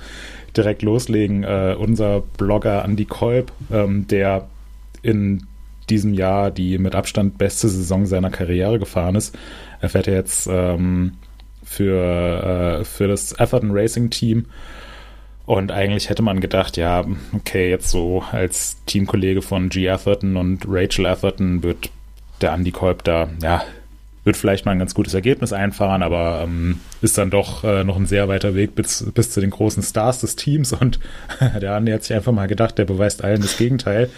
direkt 0.57 0.83
loslegen. 0.83 1.45
Äh, 1.45 1.77
unser 1.79 2.21
Blogger 2.21 2.85
Andy 2.85 3.05
Kolb, 3.05 3.53
ähm, 3.71 4.07
der 4.07 4.49
in 5.03 5.47
diesem 5.91 6.15
Jahr 6.15 6.51
die 6.51 6.79
mit 6.79 6.95
Abstand 6.95 7.39
beste 7.39 7.69
Saison 7.69 8.07
seiner 8.07 8.31
Karriere 8.31 8.79
gefahren 8.79 9.15
ist, 9.15 9.37
er 9.83 9.89
fährt 9.89 10.07
ja 10.07 10.15
jetzt 10.15 10.49
ähm, 10.51 11.15
für, 11.65 12.81
äh, 12.81 12.85
für 12.85 13.09
das 13.09 13.39
Atherton 13.39 13.73
Racing 13.73 14.09
Team. 14.11 14.47
Und 15.45 15.73
eigentlich 15.73 16.09
hätte 16.09 16.23
man 16.23 16.41
gedacht, 16.41 16.77
ja, 16.77 17.05
okay, 17.35 17.69
jetzt 17.69 17.91
so 17.91 18.23
als 18.31 18.83
Teamkollege 18.87 19.43
von 19.43 19.69
G. 19.69 19.91
Atherton 19.91 20.37
und 20.37 20.65
Rachel 20.69 21.05
Atherton 21.07 21.65
wird 21.65 21.91
der 22.41 22.53
Andy 22.53 22.71
Kolb 22.71 23.03
da, 23.03 23.29
ja, 23.43 23.63
wird 24.25 24.37
vielleicht 24.37 24.65
mal 24.65 24.73
ein 24.73 24.79
ganz 24.79 24.95
gutes 24.95 25.15
Ergebnis 25.15 25.53
einfahren, 25.53 26.03
aber 26.03 26.43
ähm, 26.45 26.81
ist 27.01 27.19
dann 27.19 27.31
doch 27.31 27.65
äh, 27.65 27.83
noch 27.85 27.97
ein 27.97 28.07
sehr 28.07 28.29
weiter 28.29 28.55
Weg 28.55 28.75
bis, 28.75 29.11
bis 29.13 29.31
zu 29.31 29.41
den 29.41 29.51
großen 29.51 29.83
Stars 29.83 30.21
des 30.21 30.37
Teams. 30.37 30.73
Und 30.81 31.01
der 31.41 31.77
Andy 31.77 31.93
hat 31.93 32.05
sich 32.05 32.15
einfach 32.15 32.33
mal 32.33 32.47
gedacht, 32.47 32.79
der 32.79 32.85
beweist 32.85 33.25
allen 33.25 33.43
das 33.43 33.57
Gegenteil 33.57 34.11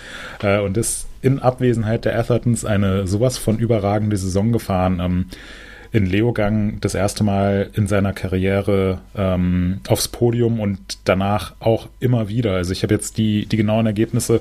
äh, 0.43 0.59
und 0.61 0.77
ist 0.77 1.07
in 1.23 1.39
Abwesenheit 1.39 2.05
der 2.05 2.19
Athertons 2.19 2.65
eine 2.65 3.07
sowas 3.07 3.39
von 3.39 3.59
überragende 3.59 4.17
Saison 4.17 4.53
gefahren. 4.53 5.01
Ähm, 5.01 5.27
in 5.95 6.07
Leogang 6.07 6.81
das 6.81 6.97
erste 6.97 7.23
Mal 7.23 7.71
in 7.75 7.87
seiner 7.87 8.13
Karriere 8.13 9.01
ähm, 9.17 9.79
aufs 9.87 10.09
Podium 10.09 10.59
und 10.59 10.99
danach 11.05 11.55
auch 11.61 11.89
immer 12.01 12.29
wieder. 12.29 12.55
Also 12.55 12.73
ich 12.73 12.83
habe 12.83 12.93
jetzt 12.93 13.17
die, 13.17 13.47
die 13.47 13.57
genauen 13.57 13.87
Ergebnisse 13.87 14.41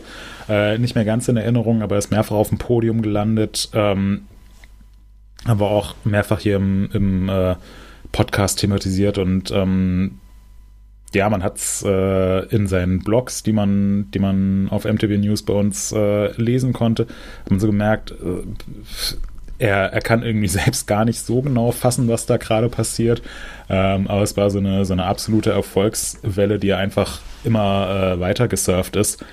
äh, 0.50 0.80
nicht 0.80 0.96
mehr 0.96 1.06
ganz 1.06 1.28
in 1.28 1.38
Erinnerung, 1.38 1.84
aber 1.84 1.94
er 1.94 2.00
ist 2.00 2.10
mehrfach 2.10 2.38
auf 2.38 2.50
dem 2.50 2.58
Podium 2.58 3.04
gelandet, 3.04 3.70
ähm, 3.76 4.24
aber 5.46 5.70
auch 5.72 5.96
mehrfach 6.04 6.40
hier 6.40 6.58
im, 6.58 6.90
im 6.94 7.30
äh, 7.30 7.56
Podcast 8.12 8.60
thematisiert 8.60 9.18
und 9.18 9.52
ähm, 9.52 10.20
ja, 11.14 11.30
man 11.30 11.44
hat 11.44 11.58
es 11.58 11.84
äh, 11.86 12.46
in 12.48 12.68
seinen 12.68 13.00
Blogs, 13.00 13.44
die 13.44 13.54
man, 13.54 14.10
die 14.12 14.20
man 14.20 14.68
auf 14.70 14.86
MTV 14.86 15.20
News 15.20 15.44
bei 15.44 15.54
uns 15.54 15.92
äh, 15.92 16.32
lesen 16.42 16.74
konnte, 16.74 17.04
hat 17.42 17.52
man 17.52 17.60
so 17.60 17.68
gemerkt, 17.68 18.12
äh, 18.12 18.44
er, 19.60 19.94
er 19.94 20.02
kann 20.02 20.24
irgendwie 20.24 20.48
selbst 20.50 20.88
gar 20.88 21.06
nicht 21.06 21.20
so 21.20 21.42
genau 21.42 21.72
fassen, 21.72 22.08
was 22.08 22.26
da 22.26 22.38
gerade 22.38 22.70
passiert. 22.70 23.22
Ähm, 23.70 24.08
aber 24.08 24.24
es 24.24 24.36
war 24.38 24.50
so 24.50 24.60
eine, 24.60 24.86
so 24.86 24.94
eine 24.94 25.06
absolute 25.06 25.52
Erfolgswelle, 25.52 26.60
die 26.60 26.74
einfach 26.74 27.22
immer 27.44 28.16
äh, 28.16 28.20
weiter 28.20 28.48
gesurft 28.48 28.96
ist. 28.96 29.24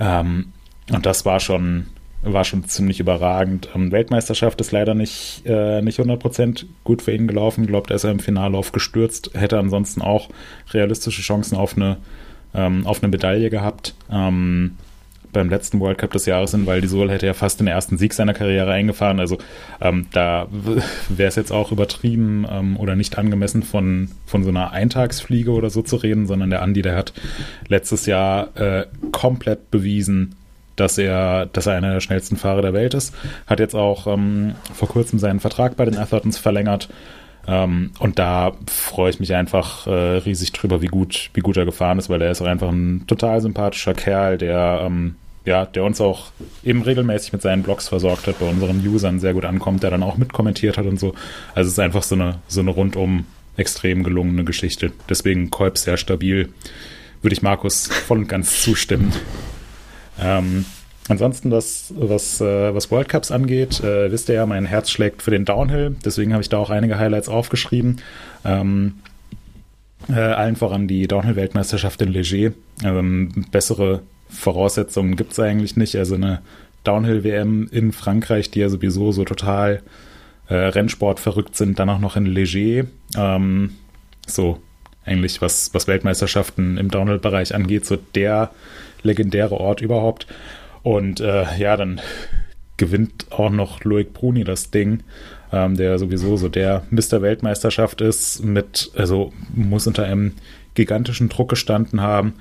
Ähm, 0.00 0.52
und 0.90 1.04
das 1.04 1.24
war 1.24 1.40
schon, 1.40 1.86
war 2.22 2.44
schon 2.44 2.64
ziemlich 2.64 3.00
überragend. 3.00 3.68
Ähm, 3.74 3.92
Weltmeisterschaft 3.92 4.60
ist 4.60 4.72
leider 4.72 4.94
nicht, 4.94 5.42
äh, 5.46 5.82
nicht 5.82 5.98
100% 5.98 6.66
gut 6.84 7.02
für 7.02 7.12
ihn 7.12 7.28
gelaufen. 7.28 7.62
Ich 7.62 7.68
glaube, 7.68 7.90
er 7.90 7.96
ist 7.96 8.04
im 8.04 8.18
Finallauf 8.18 8.72
gestürzt. 8.72 9.30
Hätte 9.34 9.58
ansonsten 9.58 10.02
auch 10.02 10.28
realistische 10.70 11.22
Chancen 11.22 11.56
auf 11.56 11.76
eine, 11.76 11.98
ähm, 12.54 12.86
auf 12.86 13.02
eine 13.02 13.10
Medaille 13.10 13.50
gehabt. 13.50 13.94
Ähm, 14.10 14.76
beim 15.32 15.50
letzten 15.50 15.78
World 15.80 15.98
Cup 15.98 16.12
des 16.12 16.26
Jahres 16.26 16.54
in 16.54 16.66
Val 16.66 16.80
d'Isole 16.80 17.10
hätte 17.10 17.26
er 17.26 17.34
fast 17.34 17.60
den 17.60 17.66
ersten 17.66 17.98
Sieg 17.98 18.14
seiner 18.14 18.34
Karriere 18.34 18.72
eingefahren. 18.72 19.20
Also 19.20 19.38
ähm, 19.80 20.06
da 20.12 20.48
wäre 21.08 21.28
es 21.28 21.36
jetzt 21.36 21.52
auch 21.52 21.70
übertrieben 21.70 22.46
ähm, 22.50 22.76
oder 22.78 22.96
nicht 22.96 23.18
angemessen 23.18 23.62
von, 23.62 24.10
von 24.26 24.42
so 24.42 24.48
einer 24.48 24.72
Eintagsfliege 24.72 25.50
oder 25.50 25.70
so 25.70 25.82
zu 25.82 25.96
reden, 25.96 26.26
sondern 26.26 26.50
der 26.50 26.62
Andi, 26.62 26.82
der 26.82 26.96
hat 26.96 27.12
letztes 27.68 28.06
Jahr 28.06 28.56
äh, 28.56 28.86
komplett 29.12 29.70
bewiesen, 29.70 30.34
dass 30.80 30.98
er, 30.98 31.46
dass 31.46 31.66
er 31.66 31.74
einer 31.74 31.92
der 31.92 32.00
schnellsten 32.00 32.36
Fahrer 32.36 32.62
der 32.62 32.72
Welt 32.72 32.94
ist. 32.94 33.14
Hat 33.46 33.60
jetzt 33.60 33.74
auch 33.74 34.06
ähm, 34.06 34.54
vor 34.74 34.88
kurzem 34.88 35.18
seinen 35.18 35.40
Vertrag 35.40 35.76
bei 35.76 35.84
den 35.84 35.98
Athertons 35.98 36.38
verlängert. 36.38 36.88
Ähm, 37.46 37.92
und 37.98 38.18
da 38.18 38.52
freue 38.66 39.10
ich 39.10 39.20
mich 39.20 39.34
einfach 39.34 39.86
äh, 39.86 40.18
riesig 40.18 40.52
drüber, 40.52 40.82
wie 40.82 40.86
gut, 40.86 41.30
wie 41.34 41.40
gut 41.40 41.56
er 41.56 41.64
gefahren 41.64 41.98
ist, 41.98 42.10
weil 42.10 42.20
er 42.20 42.30
ist 42.30 42.42
auch 42.42 42.46
einfach 42.46 42.68
ein 42.68 43.04
total 43.06 43.40
sympathischer 43.40 43.94
Kerl, 43.94 44.36
der, 44.36 44.82
ähm, 44.84 45.16
ja, 45.46 45.64
der 45.64 45.84
uns 45.84 46.00
auch 46.00 46.26
eben 46.62 46.82
regelmäßig 46.82 47.32
mit 47.32 47.40
seinen 47.40 47.62
Blogs 47.62 47.88
versorgt 47.88 48.26
hat, 48.26 48.38
bei 48.38 48.48
unseren 48.48 48.86
Usern 48.86 49.18
sehr 49.18 49.32
gut 49.32 49.46
ankommt, 49.46 49.82
der 49.82 49.90
dann 49.90 50.02
auch 50.02 50.18
mitkommentiert 50.18 50.76
hat 50.76 50.84
und 50.84 51.00
so. 51.00 51.14
Also 51.54 51.68
es 51.68 51.72
ist 51.72 51.78
einfach 51.78 52.02
so 52.02 52.14
eine, 52.14 52.36
so 52.48 52.60
eine 52.60 52.70
rundum 52.70 53.24
extrem 53.56 54.04
gelungene 54.04 54.44
Geschichte. 54.44 54.92
Deswegen 55.08 55.50
Kolb 55.50 55.78
sehr 55.78 55.96
stabil. 55.96 56.50
Würde 57.22 57.34
ich 57.34 57.42
Markus 57.42 57.88
voll 57.88 58.18
und 58.18 58.28
ganz 58.28 58.62
zustimmen. 58.62 59.12
Ähm, 60.20 60.64
ansonsten, 61.08 61.50
was, 61.50 61.92
was, 61.96 62.40
äh, 62.40 62.74
was 62.74 62.90
World 62.90 63.08
Cups 63.08 63.30
angeht, 63.30 63.80
äh, 63.80 64.10
wisst 64.10 64.28
ihr 64.28 64.36
ja, 64.36 64.46
mein 64.46 64.66
Herz 64.66 64.90
schlägt 64.90 65.22
für 65.22 65.30
den 65.30 65.44
Downhill. 65.44 65.96
Deswegen 66.04 66.32
habe 66.32 66.42
ich 66.42 66.48
da 66.48 66.58
auch 66.58 66.70
einige 66.70 66.98
Highlights 66.98 67.28
aufgeschrieben. 67.28 68.00
Ähm, 68.44 68.94
äh, 70.08 70.14
allen 70.14 70.56
voran 70.56 70.88
die 70.88 71.06
Downhill-Weltmeisterschaft 71.06 72.00
in 72.02 72.08
Leger. 72.12 72.52
Ähm, 72.82 73.46
bessere 73.50 74.02
Voraussetzungen 74.28 75.16
gibt 75.16 75.32
es 75.32 75.40
eigentlich 75.40 75.76
nicht. 75.76 75.96
Also 75.96 76.14
eine 76.14 76.40
Downhill-WM 76.84 77.68
in 77.70 77.92
Frankreich, 77.92 78.50
die 78.50 78.60
ja 78.60 78.68
sowieso 78.68 79.12
so 79.12 79.24
total 79.24 79.82
äh, 80.48 80.54
Rennsport 80.54 81.20
verrückt 81.20 81.56
sind, 81.56 81.78
dann 81.78 81.90
auch 81.90 81.98
noch 81.98 82.16
in 82.16 82.26
Leger. 82.26 82.86
Ähm, 83.16 83.72
so 84.26 84.60
eigentlich, 85.04 85.40
was, 85.40 85.72
was 85.74 85.88
Weltmeisterschaften 85.88 86.76
im 86.76 86.90
Downhill-Bereich 86.90 87.54
angeht, 87.54 87.86
so 87.86 87.96
der 87.96 88.50
legendäre 89.02 89.58
Ort 89.58 89.80
überhaupt. 89.80 90.26
Und 90.82 91.20
äh, 91.20 91.44
ja, 91.58 91.76
dann 91.76 92.00
gewinnt 92.76 93.26
auch 93.30 93.50
noch 93.50 93.84
Loic 93.84 94.12
Bruni 94.12 94.44
das 94.44 94.70
Ding, 94.70 95.02
ähm, 95.52 95.76
der 95.76 95.98
sowieso 95.98 96.36
so 96.36 96.48
der 96.48 96.82
Mr. 96.90 97.20
Weltmeisterschaft 97.22 98.00
ist, 98.00 98.44
mit, 98.44 98.90
also 98.96 99.32
muss 99.54 99.86
unter 99.86 100.04
einem 100.04 100.32
gigantischen 100.74 101.28
Druck 101.28 101.50
gestanden 101.50 102.00
haben. 102.00 102.34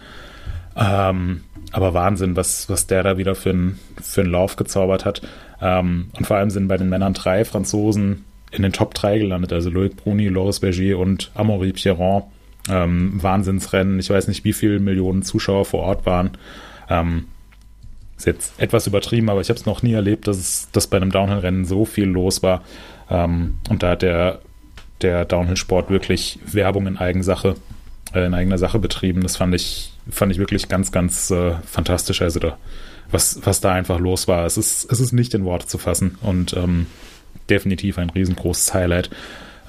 Ähm, 0.76 1.42
aber 1.72 1.94
Wahnsinn, 1.94 2.36
was, 2.36 2.70
was 2.70 2.88
der 2.88 3.04
da 3.04 3.18
wieder 3.18 3.36
für, 3.36 3.50
ein, 3.50 3.80
für 4.02 4.22
einen 4.22 4.32
Lauf 4.32 4.56
gezaubert 4.56 5.06
hat. 5.06 5.22
Ähm, 5.62 6.12
und 6.18 6.28
vor 6.28 6.38
allem 6.38 6.52
sind 6.52 6.68
bei 6.68 6.78
den 6.78 6.90
Männern 6.90 7.14
drei 7.14 7.44
Franzosen 7.44 8.24
in 8.52 8.62
den 8.62 8.72
Top 8.72 8.94
3 8.94 9.20
gelandet, 9.20 9.52
also 9.52 9.70
Loic 9.70 9.96
Bruni, 9.98 10.28
Loris 10.30 10.62
Berger 10.62 11.00
und 11.00 11.32
Amaury 11.36 11.74
Pierron 11.74 12.24
ähm, 12.70 13.22
Wahnsinnsrennen. 13.22 14.00
Ich 14.00 14.10
weiß 14.10 14.28
nicht, 14.28 14.44
wie 14.44 14.54
viele 14.54 14.80
Millionen 14.80 15.24
Zuschauer 15.24 15.66
vor 15.66 15.82
Ort 15.82 16.06
waren. 16.06 16.32
Ähm, 16.90 17.26
ist 18.18 18.26
jetzt 18.26 18.60
etwas 18.60 18.88
übertrieben, 18.88 19.30
aber 19.30 19.42
ich 19.42 19.50
habe 19.50 19.60
es 19.60 19.66
noch 19.66 19.84
nie 19.84 19.94
erlebt, 19.94 20.28
dass 20.28 20.38
es 20.38 20.70
dass 20.72 20.88
bei 20.88 20.98
einem 20.98 21.12
Downhill-Rennen 21.12 21.66
so 21.66 21.86
viel 21.86 22.06
los 22.06 22.42
war. 22.42 22.64
Ähm, 23.10 23.60
und 23.70 23.84
da 23.84 23.92
hat 23.92 24.02
der, 24.02 24.40
der 25.02 25.26
Downhill-Sport 25.26 25.90
wirklich 25.90 26.40
Werbung 26.46 26.88
in 26.88 26.98
Eigensache, 26.98 27.56
äh, 28.14 28.26
in 28.26 28.34
eigener 28.34 28.58
Sache 28.58 28.80
betrieben. 28.80 29.22
Das 29.22 29.38
fand 29.38 29.54
ich, 29.54 29.94
fand 30.10 30.32
ich 30.32 30.40
wirklich 30.40 30.68
ganz, 30.68 30.92
ganz 30.92 31.30
äh, 31.30 31.54
fantastisch. 31.66 32.22
Also 32.22 32.40
da, 32.40 32.58
was, 33.12 33.40
was 33.44 33.62
da 33.62 33.74
einfach 33.74 34.00
los 34.00 34.28
war. 34.28 34.46
Es 34.46 34.58
ist, 34.58 34.92
es 34.92 35.00
ist 35.00 35.14
nicht 35.14 35.34
in 35.34 35.46
Worte 35.46 35.68
zu 35.68 35.78
fassen 35.78 36.18
und 36.22 36.54
ähm, 36.54 36.88
definitiv 37.50 37.98
ein 38.00 38.10
riesengroßes 38.10 38.74
Highlight. 38.74 39.10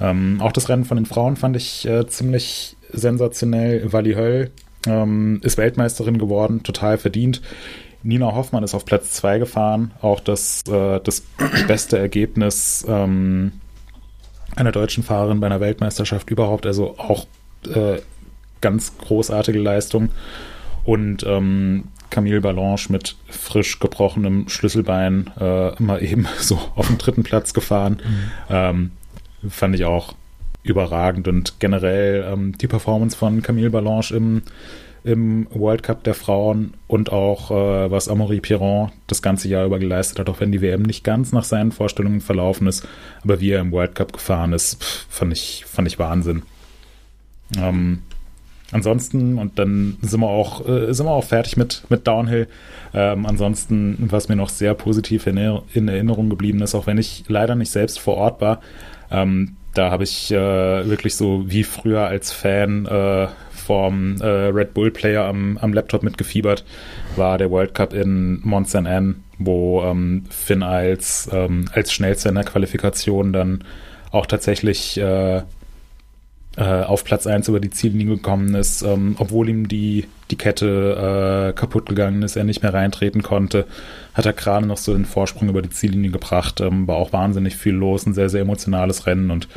Ähm, 0.01 0.41
auch 0.41 0.51
das 0.51 0.69
Rennen 0.69 0.85
von 0.85 0.97
den 0.97 1.05
Frauen 1.05 1.35
fand 1.35 1.55
ich 1.55 1.85
äh, 1.85 2.07
ziemlich 2.07 2.77
sensationell. 2.91 3.91
Wally 3.91 4.13
Höll 4.13 4.51
ähm, 4.87 5.39
ist 5.43 5.57
Weltmeisterin 5.57 6.17
geworden, 6.17 6.63
total 6.63 6.97
verdient. 6.97 7.41
Nina 8.01 8.33
Hoffmann 8.33 8.63
ist 8.63 8.73
auf 8.73 8.85
Platz 8.85 9.11
2 9.11 9.39
gefahren, 9.39 9.91
auch 10.01 10.19
das, 10.19 10.63
äh, 10.69 10.99
das 11.01 11.23
beste 11.67 11.97
Ergebnis 11.97 12.85
ähm, 12.87 13.51
einer 14.55 14.71
deutschen 14.71 15.03
Fahrerin 15.03 15.39
bei 15.39 15.47
einer 15.47 15.59
Weltmeisterschaft 15.59 16.29
überhaupt, 16.29 16.65
also 16.65 16.97
auch 16.97 17.27
äh, 17.73 17.99
ganz 18.61 18.97
großartige 18.97 19.59
Leistung. 19.59 20.09
Und 20.85 21.23
ähm, 21.27 21.85
Camille 22.09 22.41
Ballanche 22.41 22.91
mit 22.91 23.15
frisch 23.27 23.79
gebrochenem 23.79 24.49
Schlüsselbein 24.49 25.29
äh, 25.39 25.81
mal 25.81 26.01
eben 26.03 26.27
so 26.39 26.59
auf 26.75 26.87
den 26.87 26.97
dritten 26.97 27.23
Platz 27.23 27.53
gefahren. 27.53 28.01
Mhm. 28.03 28.31
Ähm, 28.49 28.91
fand 29.49 29.75
ich 29.75 29.85
auch 29.85 30.15
überragend 30.63 31.27
und 31.27 31.59
generell 31.59 32.25
ähm, 32.31 32.57
die 32.57 32.67
Performance 32.67 33.15
von 33.15 33.41
Camille 33.41 33.69
Ballanche 33.69 34.15
im, 34.15 34.41
im 35.03 35.47
World 35.51 35.83
Cup 35.83 36.03
der 36.03 36.13
Frauen 36.13 36.73
und 36.87 37.11
auch 37.11 37.51
äh, 37.51 37.91
was 37.91 38.09
Amaury 38.09 38.41
Piron 38.41 38.91
das 39.07 39.21
ganze 39.21 39.47
Jahr 39.47 39.65
über 39.65 39.79
geleistet 39.79 40.19
hat, 40.19 40.29
auch 40.29 40.39
wenn 40.39 40.51
die 40.51 40.61
WM 40.61 40.83
nicht 40.83 41.03
ganz 41.03 41.31
nach 41.31 41.45
seinen 41.45 41.71
Vorstellungen 41.71 42.21
verlaufen 42.21 42.67
ist, 42.67 42.87
aber 43.23 43.39
wie 43.39 43.51
er 43.51 43.61
im 43.61 43.71
World 43.71 43.95
Cup 43.95 44.13
gefahren 44.13 44.53
ist, 44.53 44.81
pff, 44.83 45.05
fand 45.09 45.33
ich, 45.33 45.63
fand 45.65 45.87
ich 45.87 45.97
Wahnsinn. 45.97 46.43
Ähm, 47.57 47.99
ansonsten, 48.71 49.37
und 49.37 49.57
dann 49.57 49.97
sind 50.01 50.19
wir 50.19 50.29
auch, 50.29 50.67
äh, 50.67 50.93
sind 50.93 51.05
wir 51.05 51.11
auch 51.11 51.23
fertig 51.23 51.57
mit, 51.57 51.83
mit 51.89 52.05
Downhill. 52.05 52.47
Ähm, 52.93 53.25
ansonsten, 53.25 53.97
was 54.11 54.29
mir 54.29 54.35
noch 54.35 54.49
sehr 54.49 54.73
positiv 54.73 55.25
in, 55.27 55.37
in, 55.73 55.87
Erinnerung 55.87 56.29
geblieben 56.29 56.61
ist, 56.61 56.75
auch 56.75 56.87
wenn 56.87 56.97
ich 56.97 57.23
leider 57.27 57.55
nicht 57.55 57.71
selbst 57.71 57.99
vor 57.99 58.17
Ort 58.17 58.41
war, 58.41 58.61
ähm, 59.11 59.55
da 59.79 59.91
habe 59.91 60.03
ich 60.03 60.29
äh, 60.29 60.35
wirklich 60.89 61.15
so 61.15 61.45
wie 61.47 61.63
früher 61.63 62.01
als 62.01 62.33
Fan 62.33 62.85
äh, 62.85 63.27
vom 63.53 64.19
äh, 64.19 64.25
Red 64.25 64.73
Bull 64.73 64.91
Player 64.91 65.23
am, 65.23 65.57
am 65.57 65.71
Laptop 65.71 66.03
mitgefiebert, 66.03 66.65
war 67.15 67.37
der 67.37 67.49
World 67.49 67.73
Cup 67.73 67.93
in 67.93 68.41
Mont 68.43 68.69
Saint 68.69 68.89
Anne, 68.89 69.15
wo 69.37 69.81
ähm, 69.83 70.25
Finn 70.29 70.63
als, 70.63 71.29
ähm, 71.31 71.69
als 71.71 71.93
schnellster 71.93 72.27
in 72.27 72.35
der 72.35 72.43
Qualifikation 72.43 73.31
dann 73.31 73.63
auch 74.11 74.25
tatsächlich 74.25 74.99
äh, 74.99 75.37
äh, 75.37 75.43
auf 76.57 77.05
Platz 77.05 77.25
1 77.25 77.47
über 77.47 77.61
die 77.61 77.69
Ziellinie 77.69 78.17
gekommen 78.17 78.55
ist, 78.55 78.81
ähm, 78.81 79.15
obwohl 79.17 79.47
ihm 79.47 79.69
die, 79.69 80.07
die 80.31 80.37
Kette 80.37 81.49
äh, 81.49 81.53
kaputt 81.53 81.87
gegangen 81.87 82.21
ist, 82.21 82.35
er 82.35 82.43
nicht 82.43 82.61
mehr 82.61 82.73
reintreten 82.73 83.23
konnte, 83.23 83.65
hat 84.13 84.25
er 84.25 84.33
gerade 84.33 84.65
noch 84.65 84.77
so 84.77 84.93
den 84.93 85.05
Vorsprung 85.05 85.49
über 85.49 85.61
die 85.61 85.69
Ziellinie 85.69 86.11
gebracht, 86.11 86.61
ähm, 86.61 86.87
war 86.87 86.97
auch 86.97 87.13
wahnsinnig 87.13 87.55
viel 87.55 87.73
los, 87.73 88.05
ein 88.05 88.13
sehr, 88.13 88.29
sehr 88.29 88.41
emotionales 88.41 89.05
Rennen 89.07 89.31
und 89.31 89.47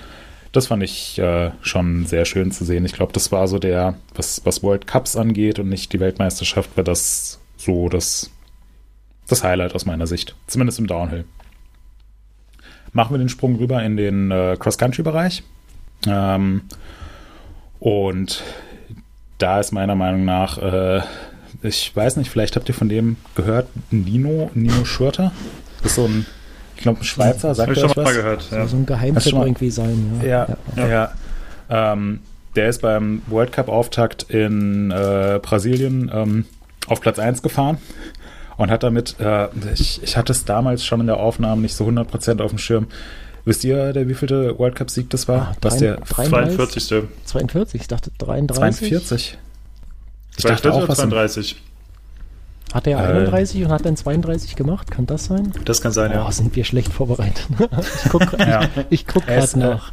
das 0.53 0.67
fand 0.67 0.83
ich 0.83 1.19
äh, 1.19 1.51
schon 1.63 2.05
sehr 2.05 2.27
schön 2.27 2.53
zu 2.53 2.65
sehen. 2.65 2.85
Ich 2.85 2.93
glaube, 2.93 3.13
das 3.13 3.33
war 3.33 3.49
so 3.49 3.59
der, 3.59 3.95
was, 4.15 4.43
was 4.45 4.63
World 4.63 4.87
Cups 4.87 5.17
angeht 5.17 5.59
und 5.59 5.69
nicht 5.69 5.93
die 5.93 6.01
Weltmeisterschaft, 6.01 6.77
war 6.77 6.85
das 6.85 7.41
so 7.57 7.89
das, 7.89 8.31
das 9.29 9.43
Highlight 9.43 9.75
aus 9.75 9.87
meiner 9.87 10.07
Sicht. 10.07 10.35
Zumindest 10.47 10.79
im 10.79 10.87
Downhill. 10.87 11.25
Machen 12.93 13.15
wir 13.15 13.19
den 13.19 13.31
Sprung 13.31 13.57
rüber 13.57 13.83
in 13.83 13.97
den 13.97 14.31
äh, 14.31 14.57
Cross-Country-Bereich. 14.59 15.43
Ähm, 16.07 16.63
und 17.81 18.43
da 19.43 19.59
ist 19.59 19.73
meiner 19.73 19.97
Meinung 19.97 20.25
nach, 20.25 20.59
äh, 20.59 21.01
ich 21.63 21.95
weiß 21.95 22.17
nicht, 22.17 22.31
vielleicht 22.31 22.55
habt 22.55 22.69
ihr 22.69 22.75
von 22.75 22.89
dem 22.89 23.17
gehört, 23.35 23.67
Nino, 23.91 24.51
Nino 24.55 24.85
Schurter. 24.85 25.33
Das 25.83 25.93
ist 25.93 25.97
so 25.97 26.05
ein, 26.05 26.27
ich 26.77 26.83
glaube, 26.83 27.01
ein 27.01 27.05
Schweizer, 27.05 27.55
sagt 27.55 27.77
er 27.77 27.89
schon 27.89 28.05
mal 28.05 28.15
gehört. 28.15 28.49
Ja. 28.51 28.67
So 28.67 28.77
ein 28.77 28.87
Geheimtipp 28.87 29.33
irgendwie 29.33 29.71
sein. 29.71 30.21
Ja, 30.23 30.29
ja. 30.29 30.57
ja. 30.77 30.89
ja. 30.89 31.93
Ähm, 31.93 32.21
der 32.55 32.69
ist 32.69 32.83
beim 32.83 33.23
World 33.27 33.53
Cup 33.53 33.69
Auftakt 33.69 34.25
in 34.25 34.91
äh, 34.91 35.41
Brasilien 35.43 36.11
ähm, 36.15 36.45
auf 36.87 37.01
Platz 37.01 37.19
1 37.19 37.43
gefahren 37.43 37.79
und 38.57 38.71
hat 38.71 38.83
damit, 38.83 39.17
äh, 39.19 39.49
ich, 39.75 40.03
ich 40.03 40.17
hatte 40.17 40.33
es 40.33 40.45
damals 40.45 40.85
schon 40.85 41.01
in 41.01 41.07
der 41.07 41.17
Aufnahme 41.17 41.63
nicht 41.63 41.75
so 41.75 41.87
100% 41.87 42.41
auf 42.41 42.51
dem 42.51 42.59
Schirm, 42.59 42.87
Wisst 43.45 43.65
ihr, 43.65 43.93
der 43.93 44.09
wievielte 44.09 44.59
World 44.59 44.77
Cup 44.77 44.91
Sieg 44.91 45.11
das 45.11 45.27
war? 45.27 45.53
Ah, 45.53 45.57
was 45.61 45.79
der 45.79 46.01
42. 46.03 47.09
42, 47.25 47.81
ich 47.81 47.89
dachte 47.89 48.11
33. 48.19 48.89
42. 48.89 49.39
Ich 50.37 50.45
dachte 50.45 50.73
auch, 50.73 50.89
was 50.89 50.99
32. 50.99 51.57
Hat 52.73 52.87
er 52.87 52.99
31 52.99 53.61
äh, 53.61 53.65
und 53.65 53.73
hat 53.73 53.85
dann 53.85 53.97
32 53.97 54.57
gemacht? 54.57 54.91
Kann 54.91 55.07
das 55.07 55.27
sein? 55.27 55.53
Das 55.65 55.83
kann 55.83 55.93
sein, 55.93 56.13
oh, 56.13 56.15
ja. 56.15 56.33
sind 56.33 56.55
wir 56.57 56.65
schlecht 56.65 56.93
vorbereitet. 56.93 57.47
ich 58.05 58.11
gucke 58.11 58.37
ja. 58.39 58.63
ich, 58.63 59.01
ich 59.01 59.07
guck 59.07 59.27
gerade 59.27 59.59
nach. 59.59 59.93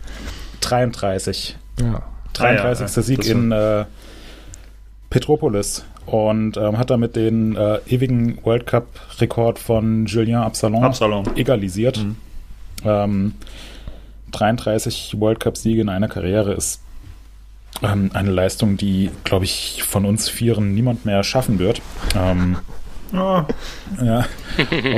33. 0.61 1.57
Ja. 1.81 2.03
33. 2.33 2.85
Ah, 2.85 2.89
ja, 2.95 3.03
Sieg 3.03 3.25
in 3.25 3.51
äh, 3.51 3.85
Petropolis 5.09 5.83
und 6.05 6.57
ähm, 6.57 6.77
hat 6.77 6.89
damit 6.89 7.15
den 7.15 7.55
äh, 7.55 7.79
ewigen 7.87 8.43
World 8.43 8.65
Cup-Rekord 8.67 9.59
von 9.59 10.05
Julien 10.05 10.37
Absalon, 10.37 10.83
Absalon. 10.83 11.25
egalisiert. 11.35 11.97
Mhm. 11.97 12.15
Ähm, 12.85 13.33
33 14.31 15.15
World 15.19 15.39
Cup-Siege 15.39 15.81
in 15.81 15.89
einer 15.89 16.07
Karriere 16.07 16.53
ist 16.53 16.81
ähm, 17.81 18.11
eine 18.13 18.31
Leistung, 18.31 18.77
die, 18.77 19.09
glaube 19.23 19.45
ich, 19.45 19.83
von 19.83 20.05
uns 20.05 20.29
Vieren 20.29 20.73
niemand 20.73 21.05
mehr 21.05 21.23
schaffen 21.23 21.59
wird. 21.59 21.81
Ähm, 22.15 22.57
oh. 23.13 23.41
Ja. 24.01 24.25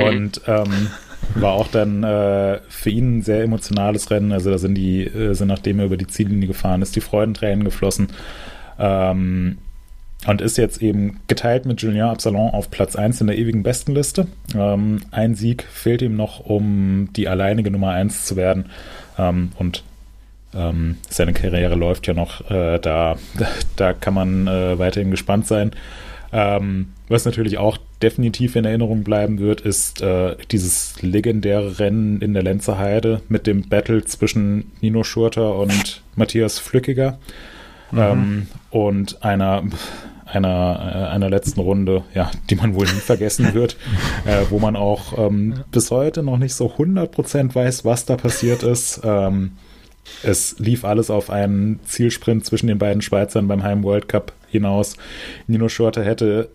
Und 0.08 0.40
ähm, 0.46 0.88
war 1.34 1.52
auch 1.52 1.68
dann 1.68 2.02
äh, 2.02 2.60
für 2.68 2.90
ihn 2.90 3.18
ein 3.18 3.22
sehr 3.22 3.42
emotionales 3.42 4.10
Rennen. 4.10 4.32
Also 4.32 4.50
da 4.50 4.58
sind 4.58 4.74
die, 4.74 5.04
äh, 5.04 5.34
sind 5.34 5.48
nachdem 5.48 5.78
er 5.78 5.86
über 5.86 5.96
die 5.96 6.06
Ziellinie 6.06 6.48
gefahren 6.48 6.82
ist, 6.82 6.96
die 6.96 7.00
Freudentränen 7.00 7.64
geflossen. 7.64 8.08
Ähm, 8.78 9.58
und 10.26 10.40
ist 10.40 10.56
jetzt 10.56 10.82
eben 10.82 11.20
geteilt 11.26 11.66
mit 11.66 11.82
Julien 11.82 12.06
Absalon 12.06 12.50
auf 12.50 12.70
Platz 12.70 12.96
1 12.96 13.20
in 13.20 13.26
der 13.26 13.38
ewigen 13.38 13.62
Bestenliste. 13.62 14.28
Ähm, 14.54 15.00
ein 15.10 15.34
Sieg 15.34 15.64
fehlt 15.64 16.02
ihm 16.02 16.16
noch, 16.16 16.40
um 16.40 17.08
die 17.16 17.28
alleinige 17.28 17.70
Nummer 17.70 17.90
1 17.90 18.24
zu 18.24 18.36
werden. 18.36 18.66
Ähm, 19.18 19.52
und 19.58 19.82
ähm, 20.54 20.96
seine 21.08 21.32
Karriere 21.32 21.74
läuft 21.74 22.06
ja 22.06 22.14
noch, 22.14 22.48
äh, 22.50 22.78
da, 22.78 23.16
da 23.76 23.92
kann 23.92 24.14
man 24.14 24.46
äh, 24.46 24.78
weiterhin 24.78 25.10
gespannt 25.10 25.46
sein. 25.46 25.72
Ähm, 26.34 26.92
was 27.08 27.26
natürlich 27.26 27.58
auch 27.58 27.76
definitiv 28.00 28.56
in 28.56 28.64
Erinnerung 28.64 29.04
bleiben 29.04 29.38
wird, 29.38 29.60
ist 29.60 30.00
äh, 30.00 30.36
dieses 30.50 31.02
legendäre 31.02 31.78
Rennen 31.78 32.22
in 32.22 32.32
der 32.32 32.42
Lenzer 32.42 32.78
Heide 32.78 33.20
mit 33.28 33.46
dem 33.46 33.68
Battle 33.68 34.04
zwischen 34.04 34.72
Nino 34.80 35.04
Schurter 35.04 35.56
und 35.56 36.02
Matthias 36.16 36.58
Flückiger. 36.58 37.18
Mhm. 37.90 37.98
Ähm, 37.98 38.46
und 38.70 39.22
einer 39.22 39.62
einer, 40.32 40.92
äh, 40.94 41.14
einer 41.14 41.30
letzten 41.30 41.60
Runde, 41.60 42.04
ja, 42.14 42.30
die 42.50 42.56
man 42.56 42.74
wohl 42.74 42.86
nie 42.86 43.00
vergessen 43.00 43.54
wird, 43.54 43.76
äh, 44.24 44.44
wo 44.50 44.58
man 44.58 44.76
auch 44.76 45.18
ähm, 45.18 45.64
bis 45.70 45.90
heute 45.90 46.22
noch 46.22 46.38
nicht 46.38 46.54
so 46.54 46.66
100% 46.66 47.54
weiß, 47.54 47.84
was 47.84 48.06
da 48.06 48.16
passiert 48.16 48.62
ist. 48.62 49.00
Ähm, 49.04 49.52
es 50.22 50.58
lief 50.58 50.84
alles 50.84 51.10
auf 51.10 51.30
einen 51.30 51.80
Zielsprint 51.84 52.44
zwischen 52.44 52.66
den 52.66 52.78
beiden 52.78 53.02
Schweizern 53.02 53.46
beim 53.48 53.62
Heim 53.62 53.84
World 53.84 54.08
Cup 54.08 54.32
hinaus. 54.48 54.96
Nino 55.46 55.68
Schurter 55.68 56.04
hätte 56.04 56.48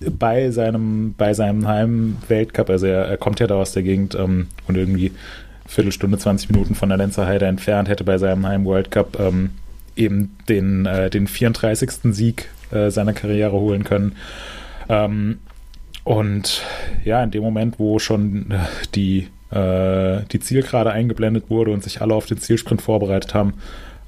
bei 0.00 0.50
seinem, 0.50 1.14
bei 1.16 1.34
seinem 1.34 1.66
Heim-Weltcup, 1.66 2.70
also 2.70 2.86
er, 2.86 3.06
er, 3.06 3.16
kommt 3.16 3.40
ja 3.40 3.46
da 3.46 3.56
aus 3.56 3.72
der 3.72 3.82
Gegend 3.82 4.14
ähm, 4.14 4.48
und 4.68 4.76
irgendwie 4.76 5.12
Viertelstunde, 5.66 6.18
20 6.18 6.50
Minuten 6.50 6.74
von 6.74 6.88
der 6.88 6.98
Lenzer 6.98 7.26
Heide 7.26 7.46
entfernt, 7.46 7.88
hätte 7.88 8.04
bei 8.04 8.18
seinem 8.18 8.46
Heim-World 8.46 8.90
Cup 8.90 9.18
ähm, 9.20 9.50
eben 9.98 10.36
den, 10.48 10.86
äh, 10.86 11.10
den 11.10 11.26
34. 11.26 12.14
Sieg 12.14 12.48
äh, 12.70 12.90
seiner 12.90 13.12
Karriere 13.12 13.52
holen 13.52 13.84
können. 13.84 14.16
Ähm, 14.88 15.38
und 16.04 16.62
ja, 17.04 17.22
in 17.22 17.30
dem 17.30 17.42
Moment, 17.42 17.78
wo 17.78 17.98
schon 17.98 18.50
äh, 18.50 18.58
die 18.94 19.28
äh, 19.50 20.24
die 20.30 20.40
Zielgerade 20.40 20.90
eingeblendet 20.90 21.48
wurde 21.48 21.70
und 21.70 21.82
sich 21.82 22.00
alle 22.00 22.14
auf 22.14 22.26
den 22.26 22.38
Zielsprint 22.38 22.82
vorbereitet 22.82 23.34
haben, 23.34 23.54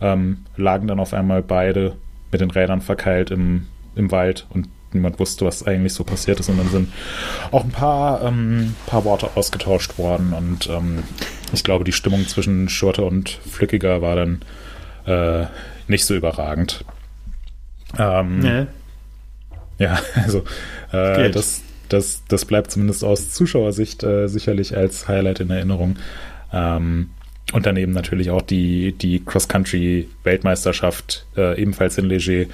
ähm, 0.01 0.45
lagen 0.57 0.87
dann 0.87 1.01
auf 1.01 1.15
einmal 1.15 1.43
beide 1.43 1.97
mit 2.31 2.41
den 2.41 2.51
Rädern 2.51 2.81
verkeilt 2.81 3.31
im, 3.31 3.67
im 3.97 4.11
Wald 4.11 4.47
und 4.51 4.69
niemand 4.93 5.19
wusste, 5.19 5.45
was 5.45 5.67
eigentlich 5.67 5.95
so 5.95 6.05
passiert 6.05 6.41
ist. 6.41 6.49
Und 6.49 6.59
dann 6.59 6.69
sind 6.69 6.93
auch 7.53 7.65
ein 7.65 7.71
paar, 7.71 8.23
ähm, 8.23 8.75
paar 8.87 9.05
Worte 9.05 9.31
ausgetauscht 9.35 9.99
worden. 9.99 10.33
Und 10.33 10.69
ähm, 10.69 11.05
ich 11.53 11.65
glaube, 11.65 11.85
die 11.85 11.93
Stimmung 11.93 12.27
zwischen 12.27 12.69
Schurte 12.69 13.05
und 13.05 13.31
Flückiger 13.31 14.03
war 14.03 14.17
dann 14.17 14.41
äh, 15.07 15.47
nicht 15.91 16.07
so 16.07 16.15
überragend. 16.15 16.85
Ähm, 17.99 18.39
nee. 18.39 18.67
Ja, 19.79 19.99
also 20.15 20.45
äh, 20.93 21.31
das, 21.31 21.63
das, 21.89 22.23
das 22.29 22.45
bleibt 22.45 22.71
zumindest 22.71 23.03
aus 23.05 23.31
Zuschauersicht 23.31 24.03
äh, 24.03 24.29
sicherlich 24.29 24.77
als 24.77 25.09
Highlight 25.09 25.41
in 25.41 25.49
Erinnerung. 25.51 25.97
Ähm, 26.53 27.11
und 27.53 27.67
daneben 27.67 27.93
natürlich 27.93 28.31
auch 28.31 28.43
die, 28.43 28.93
die 28.93 29.25
Cross-Country-Weltmeisterschaft, 29.25 31.27
äh, 31.37 31.61
ebenfalls 31.61 31.99
in 31.99 32.05
Leger. 32.07 32.47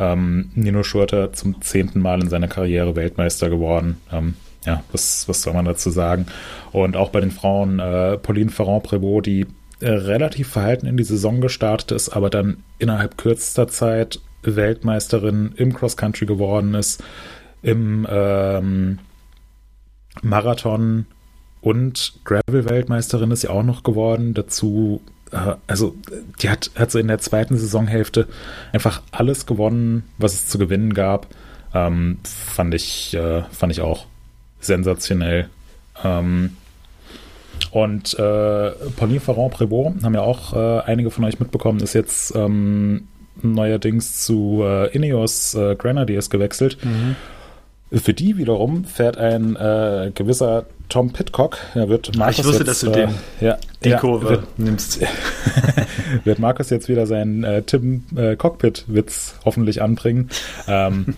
Ähm, 0.00 0.50
Nino 0.54 0.84
Schurter 0.84 1.32
zum 1.32 1.60
zehnten 1.60 2.00
Mal 2.00 2.22
in 2.22 2.30
seiner 2.30 2.46
Karriere 2.48 2.96
Weltmeister 2.96 3.50
geworden. 3.50 4.00
Ähm, 4.12 4.34
ja, 4.64 4.84
was, 4.92 5.28
was 5.28 5.42
soll 5.42 5.54
man 5.54 5.64
dazu 5.64 5.90
sagen? 5.90 6.26
Und 6.72 6.96
auch 6.96 7.10
bei 7.10 7.20
den 7.20 7.32
Frauen, 7.32 7.80
äh, 7.80 8.16
Pauline 8.16 8.50
Ferrand-Prévot, 8.50 9.22
die 9.22 9.46
äh, 9.80 9.90
relativ 9.90 10.48
verhalten 10.48 10.86
in 10.86 10.96
die 10.96 11.04
Saison 11.04 11.40
gestartet 11.40 11.92
ist, 11.92 12.10
aber 12.10 12.30
dann 12.30 12.64
innerhalb 12.78 13.16
kürzester 13.16 13.68
Zeit 13.68 14.20
Weltmeisterin 14.42 15.52
im 15.56 15.74
Cross-Country 15.74 16.26
geworden 16.26 16.74
ist 16.74 17.02
im 17.62 18.06
ähm, 18.08 18.98
Marathon 20.22 21.06
und 21.60 22.14
Gravel-Weltmeisterin 22.24 23.30
ist 23.30 23.42
ja 23.42 23.50
auch 23.50 23.62
noch 23.62 23.82
geworden. 23.82 24.34
Dazu, 24.34 25.00
äh, 25.32 25.54
also 25.66 25.94
die 26.40 26.50
hat, 26.50 26.70
hat 26.76 26.90
so 26.90 26.98
in 26.98 27.08
der 27.08 27.18
zweiten 27.18 27.56
Saisonhälfte 27.56 28.28
einfach 28.72 29.02
alles 29.10 29.46
gewonnen, 29.46 30.04
was 30.18 30.34
es 30.34 30.46
zu 30.46 30.58
gewinnen 30.58 30.94
gab. 30.94 31.26
Ähm, 31.74 32.18
fand 32.22 32.74
ich, 32.74 33.14
äh, 33.14 33.42
fand 33.50 33.72
ich 33.72 33.80
auch 33.80 34.06
sensationell. 34.60 35.48
Ähm, 36.02 36.56
und 37.70 38.14
äh, 38.18 38.70
Pauline 38.96 39.20
Ferrand-Prévot, 39.20 40.02
haben 40.02 40.14
ja 40.14 40.22
auch 40.22 40.54
äh, 40.54 40.80
einige 40.82 41.10
von 41.10 41.24
euch 41.24 41.38
mitbekommen, 41.38 41.80
ist 41.80 41.94
jetzt 41.94 42.34
ähm, 42.34 43.08
neuerdings 43.42 44.24
zu 44.24 44.62
äh, 44.64 44.90
Ineos 44.94 45.54
äh, 45.54 45.76
Grenadiers 45.76 46.30
gewechselt. 46.30 46.78
Mhm. 46.82 47.16
Für 47.90 48.12
die 48.12 48.36
wiederum 48.36 48.84
fährt 48.84 49.16
ein 49.16 49.56
äh, 49.56 50.10
gewisser 50.14 50.66
Tom 50.90 51.12
Pitcock. 51.12 51.58
Er 51.74 51.88
wird 51.88 52.16
Markus 52.16 52.38
ich 52.40 52.44
wusste, 52.44 52.64
jetzt, 52.64 52.68
dass 52.68 52.80
du 52.80 52.90
den, 52.90 53.10
äh, 53.40 53.46
ja, 53.46 53.58
die 53.82 53.90
ja, 53.90 53.98
Kurve 53.98 54.28
wird, 54.28 54.58
nimmst. 54.58 55.00
wird 56.24 56.38
Markus 56.38 56.68
jetzt 56.68 56.88
wieder 56.88 57.06
seinen 57.06 57.64
Tim 57.64 58.04
Cockpit-Witz 58.36 59.36
hoffentlich 59.44 59.80
anbringen. 59.80 60.28
Ähm, 60.66 61.14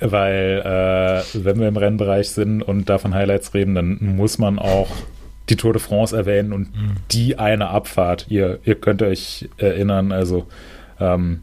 weil, 0.00 0.62
äh, 0.64 1.44
wenn 1.44 1.60
wir 1.60 1.68
im 1.68 1.76
Rennbereich 1.76 2.30
sind 2.30 2.62
und 2.62 2.88
davon 2.88 3.14
Highlights 3.14 3.52
reden, 3.52 3.74
dann 3.74 3.98
muss 4.00 4.38
man 4.38 4.58
auch 4.58 4.88
die 5.50 5.56
Tour 5.56 5.72
de 5.72 5.82
France 5.82 6.16
erwähnen 6.16 6.52
und 6.52 6.74
mhm. 6.74 6.96
die 7.10 7.38
eine 7.38 7.68
Abfahrt. 7.68 8.26
Ihr, 8.28 8.60
ihr 8.64 8.76
könnt 8.76 9.02
euch 9.02 9.48
erinnern, 9.58 10.12
also 10.12 10.46
ähm, 10.98 11.42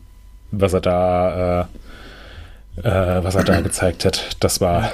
was 0.52 0.74
er 0.74 0.82
da 0.82 1.62
äh, 1.62 1.66
äh, 2.84 3.24
was 3.24 3.36
er 3.36 3.44
da 3.44 3.62
gezeigt 3.62 4.06
hat. 4.06 4.38
Das 4.40 4.62
war, 4.62 4.92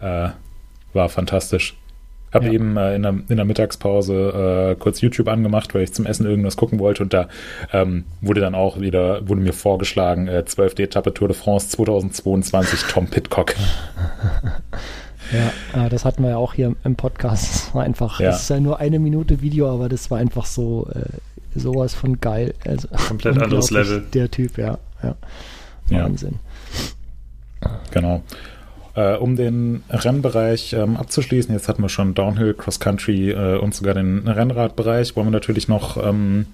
äh, 0.00 0.30
war 0.92 1.08
fantastisch. 1.08 1.76
Habe 2.32 2.46
ja. 2.46 2.52
eben 2.52 2.76
äh, 2.76 2.94
in, 2.94 3.02
der, 3.02 3.14
in 3.28 3.36
der 3.36 3.44
Mittagspause 3.44 4.74
äh, 4.76 4.80
kurz 4.80 5.00
YouTube 5.00 5.28
angemacht, 5.28 5.74
weil 5.74 5.82
ich 5.82 5.92
zum 5.92 6.06
Essen 6.06 6.26
irgendwas 6.26 6.56
gucken 6.56 6.78
wollte 6.78 7.02
und 7.02 7.12
da 7.12 7.28
ähm, 7.72 8.04
wurde 8.20 8.40
dann 8.40 8.54
auch 8.54 8.78
wieder, 8.80 9.28
wurde 9.28 9.40
mir 9.40 9.52
vorgeschlagen, 9.52 10.28
äh, 10.28 10.44
12. 10.44 10.78
Etappe 10.78 11.12
Tour 11.12 11.28
de 11.28 11.36
France 11.36 11.70
2022, 11.70 12.84
Tom 12.84 13.08
Pitcock. 13.08 13.54
Ja, 15.32 15.86
äh, 15.86 15.88
das 15.88 16.04
hatten 16.04 16.22
wir 16.22 16.30
ja 16.30 16.36
auch 16.36 16.54
hier 16.54 16.74
im 16.84 16.96
Podcast. 16.96 17.44
Das 17.50 17.74
war 17.74 17.84
einfach, 17.84 18.20
ja. 18.20 18.30
das 18.30 18.42
ist 18.42 18.50
ja 18.50 18.60
nur 18.60 18.78
eine 18.78 18.98
Minute 18.98 19.42
Video, 19.42 19.72
aber 19.72 19.88
das 19.88 20.10
war 20.10 20.18
einfach 20.18 20.46
so 20.46 20.88
äh, 20.94 21.58
sowas 21.58 21.94
von 21.94 22.20
geil. 22.20 22.54
Also, 22.64 22.88
Komplett 22.88 23.40
anderes 23.40 23.70
Level. 23.70 24.04
Der 24.12 24.30
Typ, 24.30 24.58
ja. 24.58 24.78
ja. 25.02 25.14
Wahnsinn. 25.88 26.36
Ja. 27.62 27.80
Genau. 27.90 28.22
Äh, 28.94 29.16
um 29.16 29.36
den 29.36 29.82
Rennbereich 29.88 30.72
ähm, 30.72 30.96
abzuschließen, 30.96 31.54
jetzt 31.54 31.68
hatten 31.68 31.82
wir 31.82 31.88
schon 31.88 32.14
Downhill, 32.14 32.54
Cross 32.54 32.80
Country 32.80 33.30
äh, 33.30 33.58
und 33.58 33.74
sogar 33.74 33.94
den 33.94 34.26
Rennradbereich, 34.26 35.14
wollen 35.14 35.28
wir 35.28 35.32
natürlich 35.32 35.68
noch 35.68 35.96
ähm, 35.96 36.46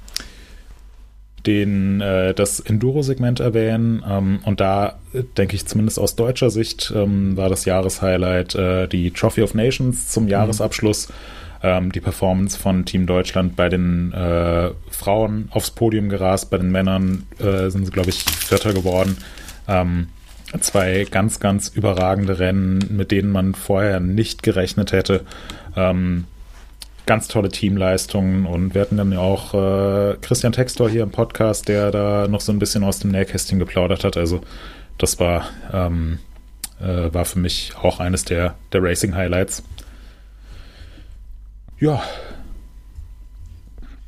den, 1.46 2.00
äh, 2.00 2.35
das 2.35 2.61
Enduro-Segment 2.61 3.40
erwähnen. 3.40 4.03
Ähm, 4.09 4.40
und 4.44 4.61
da 4.61 4.99
äh, 5.12 5.22
denke 5.36 5.57
ich 5.57 5.66
zumindest 5.66 5.99
aus 5.99 6.16
deutscher 6.16 6.51
Sicht 6.51 6.92
ähm, 6.94 7.36
war 7.36 7.49
das 7.49 7.64
Jahreshighlight 7.64 8.55
äh, 8.55 8.88
die 8.88 9.11
Trophy 9.11 9.42
of 9.42 9.55
Nations 9.55 10.09
zum 10.09 10.24
mhm. 10.24 10.30
Jahresabschluss. 10.30 11.09
Ähm, 11.62 11.92
die 11.92 12.01
Performance 12.01 12.59
von 12.59 12.84
Team 12.84 13.07
Deutschland 13.07 13.57
bei 13.57 13.68
den 13.68 14.12
äh, 14.12 14.70
Frauen 14.90 15.49
aufs 15.53 15.70
Podium 15.70 16.09
gerast, 16.09 16.51
bei 16.51 16.59
den 16.59 16.70
Männern 16.70 17.24
sind 17.38 17.86
sie, 17.86 17.92
glaube 17.92 18.11
ich, 18.11 18.24
Vierter 18.24 18.74
geworden. 18.74 19.16
Ähm, 19.68 20.09
zwei 20.61 21.07
ganz, 21.11 21.40
ganz 21.40 21.68
überragende 21.68 22.38
Rennen, 22.38 22.84
mit 22.90 23.11
denen 23.11 23.30
man 23.30 23.55
vorher 23.55 24.01
nicht 24.01 24.42
gerechnet 24.42 24.92
hätte. 24.92 25.22
Ähm, 25.76 26.24
ganz 27.07 27.28
tolle 27.28 27.48
Teamleistungen 27.48 28.46
und 28.46 28.74
wir 28.74 28.80
hatten 28.82 28.96
dann 28.96 29.12
ja 29.12 29.20
auch 29.20 29.54
äh, 29.54 30.16
Christian 30.20 30.52
Textor 30.52 30.90
hier 30.90 31.04
im 31.04 31.11
Podcast, 31.11 31.68
der 31.68 31.92
da 31.92 32.26
noch 32.28 32.40
so 32.40 32.52
ein 32.52 32.59
bisschen 32.59 32.82
aus 32.82 32.98
dem 32.98 33.12
Nähkästchen 33.12 33.61
geplaudert 33.61 34.02
hat. 34.02 34.16
Also 34.16 34.40
das 34.98 35.20
war, 35.20 35.48
ähm, 35.72 36.18
äh, 36.80 37.14
war 37.14 37.24
für 37.24 37.38
mich 37.38 37.72
auch 37.80 38.00
eines 38.00 38.24
der, 38.24 38.57
der 38.72 38.82
Racing-Highlights. 38.82 39.62
Ja. 41.78 42.02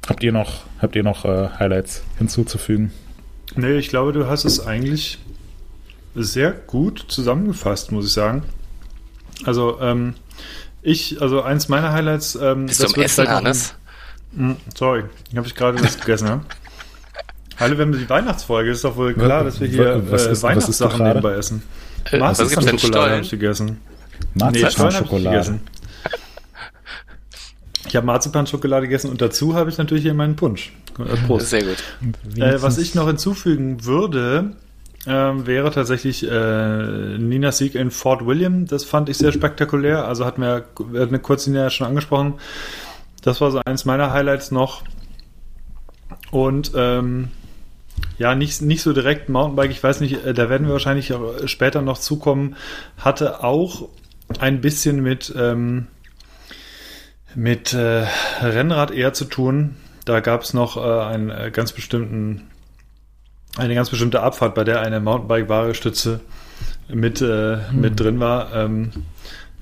Habt 0.08 0.22
ihr 0.24 0.32
noch, 0.32 0.62
habt 0.80 0.96
ihr 0.96 1.04
noch 1.04 1.24
äh, 1.24 1.48
Highlights 1.58 2.02
hinzuzufügen? 2.18 2.92
Nee, 3.54 3.76
ich 3.76 3.90
glaube, 3.90 4.12
du 4.12 4.26
hast 4.26 4.44
es 4.44 4.66
eigentlich 4.66 5.18
sehr 6.14 6.50
gut 6.50 7.04
zusammengefasst, 7.08 7.92
muss 7.92 8.06
ich 8.06 8.12
sagen. 8.12 8.42
Also, 9.44 9.80
ähm, 9.80 10.14
ich, 10.82 11.20
also 11.20 11.42
eins 11.42 11.68
meiner 11.68 11.92
Highlights. 11.92 12.36
Ähm, 12.40 12.66
Bist 12.66 12.82
das 12.82 12.92
du 12.92 13.00
am 13.00 13.04
Essen, 13.04 13.28
Hannes? 13.28 13.74
Ein, 14.36 14.50
hm, 14.50 14.56
sorry, 14.74 15.04
habe 15.36 15.46
ich 15.46 15.54
gerade 15.54 15.82
was 15.82 15.98
gegessen. 15.98 16.26
Ja? 16.26 16.40
Hallo, 17.58 17.76
wir 17.76 17.84
haben 17.84 17.92
die 17.92 18.08
Weihnachtsfolge. 18.08 18.70
Ist 18.70 18.84
doch 18.84 18.96
wohl 18.96 19.14
klar, 19.14 19.44
dass 19.44 19.60
wir 19.60 19.68
hier 19.68 20.10
was, 20.10 20.26
äh, 20.26 20.42
Weihnachtssachen 20.42 21.04
nebenbei 21.04 21.34
essen. 21.34 21.62
Äh, 22.10 22.18
Marzipan-Schokolade 22.18 23.10
habe 23.12 23.22
ich 23.22 23.30
gegessen. 23.30 23.80
Marzipan-Schokolade. 24.34 25.24
Nee, 25.24 25.30
gegessen. 25.30 25.60
Ich 27.88 27.96
habe 27.96 28.06
Marzipan-Schokolade 28.06 28.86
gegessen 28.86 29.10
und 29.10 29.20
dazu 29.20 29.54
habe 29.54 29.70
ich 29.70 29.78
natürlich 29.78 30.04
hier 30.04 30.14
meinen 30.14 30.36
Punsch. 30.36 30.72
Prost. 31.26 31.50
Sehr 31.50 31.62
gut. 31.62 31.82
Äh, 32.36 32.60
was 32.60 32.78
ich 32.78 32.94
noch 32.94 33.06
hinzufügen 33.06 33.84
würde, 33.84 34.56
ähm, 35.08 35.46
wäre 35.46 35.70
tatsächlich 35.70 36.28
äh, 36.28 37.18
Nina 37.18 37.52
Sieg 37.52 37.74
in 37.74 37.90
Fort 37.90 38.26
William. 38.26 38.66
Das 38.66 38.84
fand 38.84 39.08
ich 39.08 39.18
sehr 39.18 39.32
spektakulär. 39.32 40.06
Also 40.06 40.24
hat 40.24 40.38
mir, 40.38 40.66
hat 40.94 41.10
mir 41.10 41.18
kurz 41.18 41.46
Nina 41.46 41.70
schon 41.70 41.86
angesprochen. 41.86 42.34
Das 43.22 43.40
war 43.40 43.50
so 43.50 43.60
eins 43.64 43.84
meiner 43.84 44.12
Highlights 44.12 44.50
noch. 44.50 44.82
Und 46.30 46.72
ähm, 46.76 47.28
ja, 48.18 48.34
nicht, 48.34 48.62
nicht 48.62 48.82
so 48.82 48.92
direkt 48.92 49.28
Mountainbike, 49.28 49.70
ich 49.70 49.82
weiß 49.82 50.00
nicht, 50.00 50.24
äh, 50.24 50.34
da 50.34 50.50
werden 50.50 50.66
wir 50.66 50.72
wahrscheinlich 50.72 51.12
später 51.46 51.82
noch 51.82 51.98
zukommen, 51.98 52.56
hatte 52.96 53.42
auch 53.42 53.88
ein 54.38 54.60
bisschen 54.60 55.02
mit, 55.02 55.32
ähm, 55.36 55.86
mit 57.34 57.72
äh, 57.72 58.06
Rennrad 58.42 58.90
eher 58.90 59.12
zu 59.12 59.24
tun. 59.24 59.76
Da 60.04 60.20
gab 60.20 60.42
es 60.42 60.54
noch 60.54 60.76
äh, 60.76 60.80
einen 60.80 61.30
äh, 61.30 61.50
ganz 61.52 61.72
bestimmten 61.72 62.48
eine 63.56 63.74
ganz 63.74 63.90
bestimmte 63.90 64.20
Abfahrt, 64.20 64.54
bei 64.54 64.64
der 64.64 64.80
eine 64.80 65.00
Mountainbike-Wahre-Stütze 65.00 66.20
mit, 66.88 67.20
äh, 67.20 67.56
hm. 67.56 67.80
mit 67.80 67.98
drin 67.98 68.20
war. 68.20 68.54
Ähm, 68.54 68.90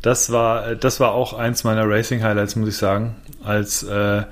das 0.03 0.30
war, 0.30 0.74
das 0.74 1.01
war 1.01 1.12
auch 1.12 1.32
eins 1.32 1.64
meiner 1.64 1.89
Racing-Highlights, 1.89 2.57
muss 2.57 2.68
ich 2.68 2.76
sagen. 2.76 3.16
Als 3.43 3.82
äh, 3.82 4.22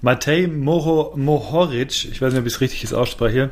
Matej 0.00 0.48
Mohoric, 0.48 2.04
ich 2.04 2.20
weiß 2.20 2.32
nicht, 2.32 2.40
ob 2.40 2.46
ich 2.46 2.54
es 2.54 2.60
richtig 2.60 2.82
jetzt 2.82 2.92
ausspreche, 2.92 3.50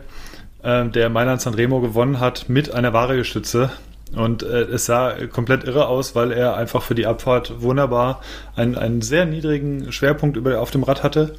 äh, 0.63 0.87
der 0.87 1.09
Mailand 1.09 1.41
Sanremo 1.41 1.81
gewonnen 1.81 2.21
hat 2.21 2.49
mit 2.49 2.75
einer 2.75 2.93
Wahre-Stütze. 2.93 3.71
Und 4.15 4.43
äh, 4.43 4.63
es 4.63 4.87
sah 4.87 5.15
komplett 5.29 5.65
irre 5.65 5.87
aus, 5.87 6.15
weil 6.15 6.33
er 6.33 6.57
einfach 6.57 6.83
für 6.83 6.95
die 6.95 7.07
Abfahrt 7.07 7.63
wunderbar 7.63 8.21
einen, 8.57 8.77
einen 8.77 9.03
sehr 9.03 9.25
niedrigen 9.25 9.93
Schwerpunkt 9.93 10.37
über, 10.37 10.61
auf 10.61 10.73
dem 10.73 10.83
Rad 10.83 11.03
hatte. 11.03 11.37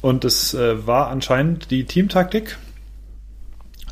Und 0.00 0.24
es 0.24 0.54
äh, 0.54 0.86
war 0.86 1.08
anscheinend 1.08 1.70
die 1.70 1.84
Teamtaktik, 1.84 2.56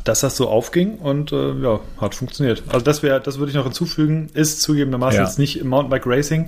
dass 0.09 0.20
das 0.20 0.36
so 0.36 0.48
aufging 0.48 0.96
und 0.96 1.32
äh, 1.32 1.52
ja, 1.52 1.80
hat 2.00 2.14
funktioniert. 2.14 2.62
Also 2.68 2.80
das 2.84 3.02
wäre, 3.02 3.20
das 3.20 3.38
würde 3.38 3.50
ich 3.50 3.56
noch 3.56 3.64
hinzufügen, 3.64 4.30
ist 4.32 4.62
zugegebenermaßen 4.62 5.20
ja. 5.20 5.26
jetzt 5.26 5.38
nicht 5.38 5.61
im 5.61 5.68
Mountainbike 5.68 6.06
Racing, 6.06 6.46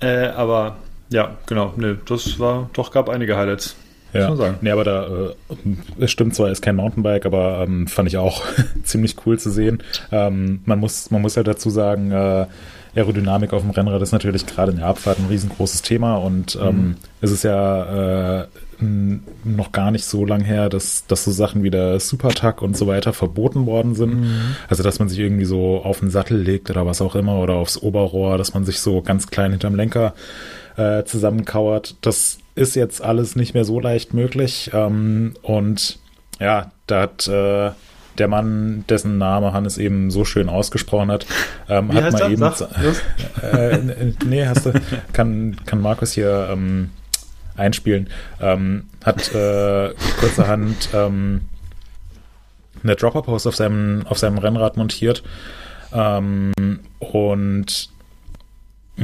äh, 0.00 0.26
aber 0.26 0.76
ja, 1.08 1.38
genau, 1.46 1.72
ne, 1.76 1.98
das 2.06 2.38
war, 2.38 2.68
doch 2.74 2.92
gab 2.92 3.08
einige 3.08 3.36
Highlights. 3.36 3.76
Ja, 4.12 4.28
muss 4.28 4.38
man 4.38 4.48
sagen. 4.48 4.58
nee, 4.60 4.70
aber 4.70 4.84
da, 4.84 5.06
äh, 5.06 5.34
es 6.00 6.10
stimmt 6.10 6.34
zwar, 6.34 6.50
ist 6.50 6.60
kein 6.60 6.76
Mountainbike, 6.76 7.24
aber 7.24 7.64
ähm, 7.66 7.86
fand 7.86 8.08
ich 8.08 8.18
auch 8.18 8.44
ziemlich 8.82 9.16
cool 9.24 9.38
zu 9.38 9.50
sehen. 9.50 9.82
Ähm, 10.12 10.60
man 10.66 10.80
muss, 10.80 11.10
man 11.10 11.22
muss 11.22 11.36
ja 11.36 11.42
dazu 11.42 11.70
sagen, 11.70 12.10
äh, 12.10 12.46
Aerodynamik 12.94 13.52
auf 13.52 13.62
dem 13.62 13.70
Rennrad 13.70 14.02
ist 14.02 14.12
natürlich 14.12 14.46
gerade 14.46 14.72
in 14.72 14.78
der 14.78 14.86
Abfahrt 14.86 15.18
ein 15.18 15.26
riesengroßes 15.30 15.82
Thema 15.82 16.16
und 16.16 16.58
ähm, 16.60 16.76
mhm. 16.76 16.96
es 17.20 17.30
ist 17.30 17.44
ja 17.44 18.40
äh, 18.42 18.46
noch 18.80 19.72
gar 19.72 19.90
nicht 19.90 20.04
so 20.04 20.24
lang 20.24 20.42
her, 20.42 20.68
dass, 20.68 21.06
dass 21.06 21.24
so 21.24 21.30
Sachen 21.30 21.62
wie 21.62 21.70
der 21.70 22.00
Supertag 22.00 22.62
und 22.62 22.76
so 22.76 22.86
weiter 22.86 23.12
verboten 23.12 23.66
worden 23.66 23.94
sind. 23.94 24.20
Mhm. 24.20 24.56
Also, 24.68 24.82
dass 24.82 24.98
man 24.98 25.08
sich 25.08 25.18
irgendwie 25.18 25.44
so 25.44 25.82
auf 25.82 26.00
den 26.00 26.10
Sattel 26.10 26.38
legt 26.38 26.70
oder 26.70 26.86
was 26.86 27.02
auch 27.02 27.14
immer 27.14 27.38
oder 27.38 27.54
aufs 27.54 27.78
Oberrohr, 27.78 28.38
dass 28.38 28.54
man 28.54 28.64
sich 28.64 28.80
so 28.80 29.02
ganz 29.02 29.28
klein 29.28 29.50
hinterm 29.52 29.74
Lenker 29.74 30.14
äh, 30.76 31.04
zusammenkauert. 31.04 31.96
Das 32.00 32.38
ist 32.54 32.76
jetzt 32.76 33.02
alles 33.02 33.36
nicht 33.36 33.54
mehr 33.54 33.64
so 33.64 33.80
leicht 33.80 34.14
möglich. 34.14 34.70
Ähm, 34.72 35.34
und 35.42 35.98
ja, 36.38 36.72
da 36.86 37.02
hat 37.02 37.28
äh, 37.28 37.70
der 38.18 38.28
Mann, 38.28 38.84
dessen 38.88 39.18
Name 39.18 39.52
Hannes 39.52 39.78
eben 39.78 40.10
so 40.10 40.24
schön 40.24 40.48
ausgesprochen 40.48 41.10
hat, 41.10 41.26
ähm, 41.68 41.92
hat 41.92 42.12
mal 42.12 42.32
eben. 42.32 42.52
Sag, 42.54 42.68
äh, 43.42 43.78
nee, 44.24 44.46
hast 44.46 44.66
du, 44.66 44.72
kann, 45.12 45.56
kann 45.64 45.80
Markus 45.80 46.12
hier 46.12 46.48
ähm, 46.52 46.90
einspielen, 47.56 48.08
ähm, 48.40 48.88
hat 49.04 49.34
äh, 49.34 49.94
kurzerhand 50.18 50.88
ähm, 50.92 51.42
eine 52.82 52.96
Dropper-Post 52.96 53.46
auf 53.46 53.56
seinem, 53.56 54.06
auf 54.06 54.18
seinem 54.18 54.38
Rennrad 54.38 54.76
montiert. 54.76 55.22
Ähm, 55.92 56.52
und 56.98 57.90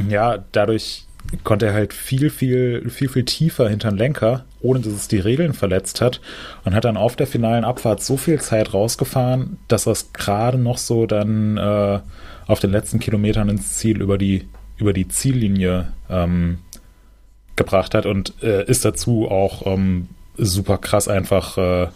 ja, 0.09 0.43
dadurch 0.51 1.05
konnte 1.43 1.67
er 1.67 1.73
halt 1.73 1.93
viel, 1.93 2.29
viel, 2.29 2.89
viel, 2.89 3.09
viel 3.09 3.25
tiefer 3.25 3.67
hinter 3.67 3.89
den 3.89 3.97
Lenker, 3.97 4.45
ohne 4.61 4.79
dass 4.79 4.93
es 4.93 5.07
die 5.07 5.19
Regeln 5.19 5.53
verletzt 5.53 6.01
hat. 6.01 6.21
Und 6.63 6.73
hat 6.73 6.85
dann 6.85 6.97
auf 6.97 7.15
der 7.15 7.27
finalen 7.27 7.65
Abfahrt 7.65 8.01
so 8.01 8.17
viel 8.17 8.39
Zeit 8.39 8.73
rausgefahren, 8.73 9.57
dass 9.67 9.87
er 9.87 9.93
es 9.93 10.13
gerade 10.13 10.57
noch 10.57 10.77
so 10.77 11.05
dann 11.05 11.57
äh, 11.57 11.99
auf 12.47 12.59
den 12.59 12.71
letzten 12.71 12.99
Kilometern 12.99 13.49
ins 13.49 13.73
Ziel 13.73 14.01
über 14.01 14.17
die, 14.17 14.47
über 14.77 14.93
die 14.93 15.07
Ziellinie 15.07 15.91
ähm, 16.09 16.59
gebracht 17.57 17.93
hat 17.93 18.05
und 18.05 18.33
äh, 18.41 18.63
ist 18.65 18.85
dazu 18.85 19.29
auch 19.29 19.65
ähm, 19.65 20.07
super 20.37 20.77
krass 20.77 21.07
einfach 21.07 21.57
äh, 21.57 21.87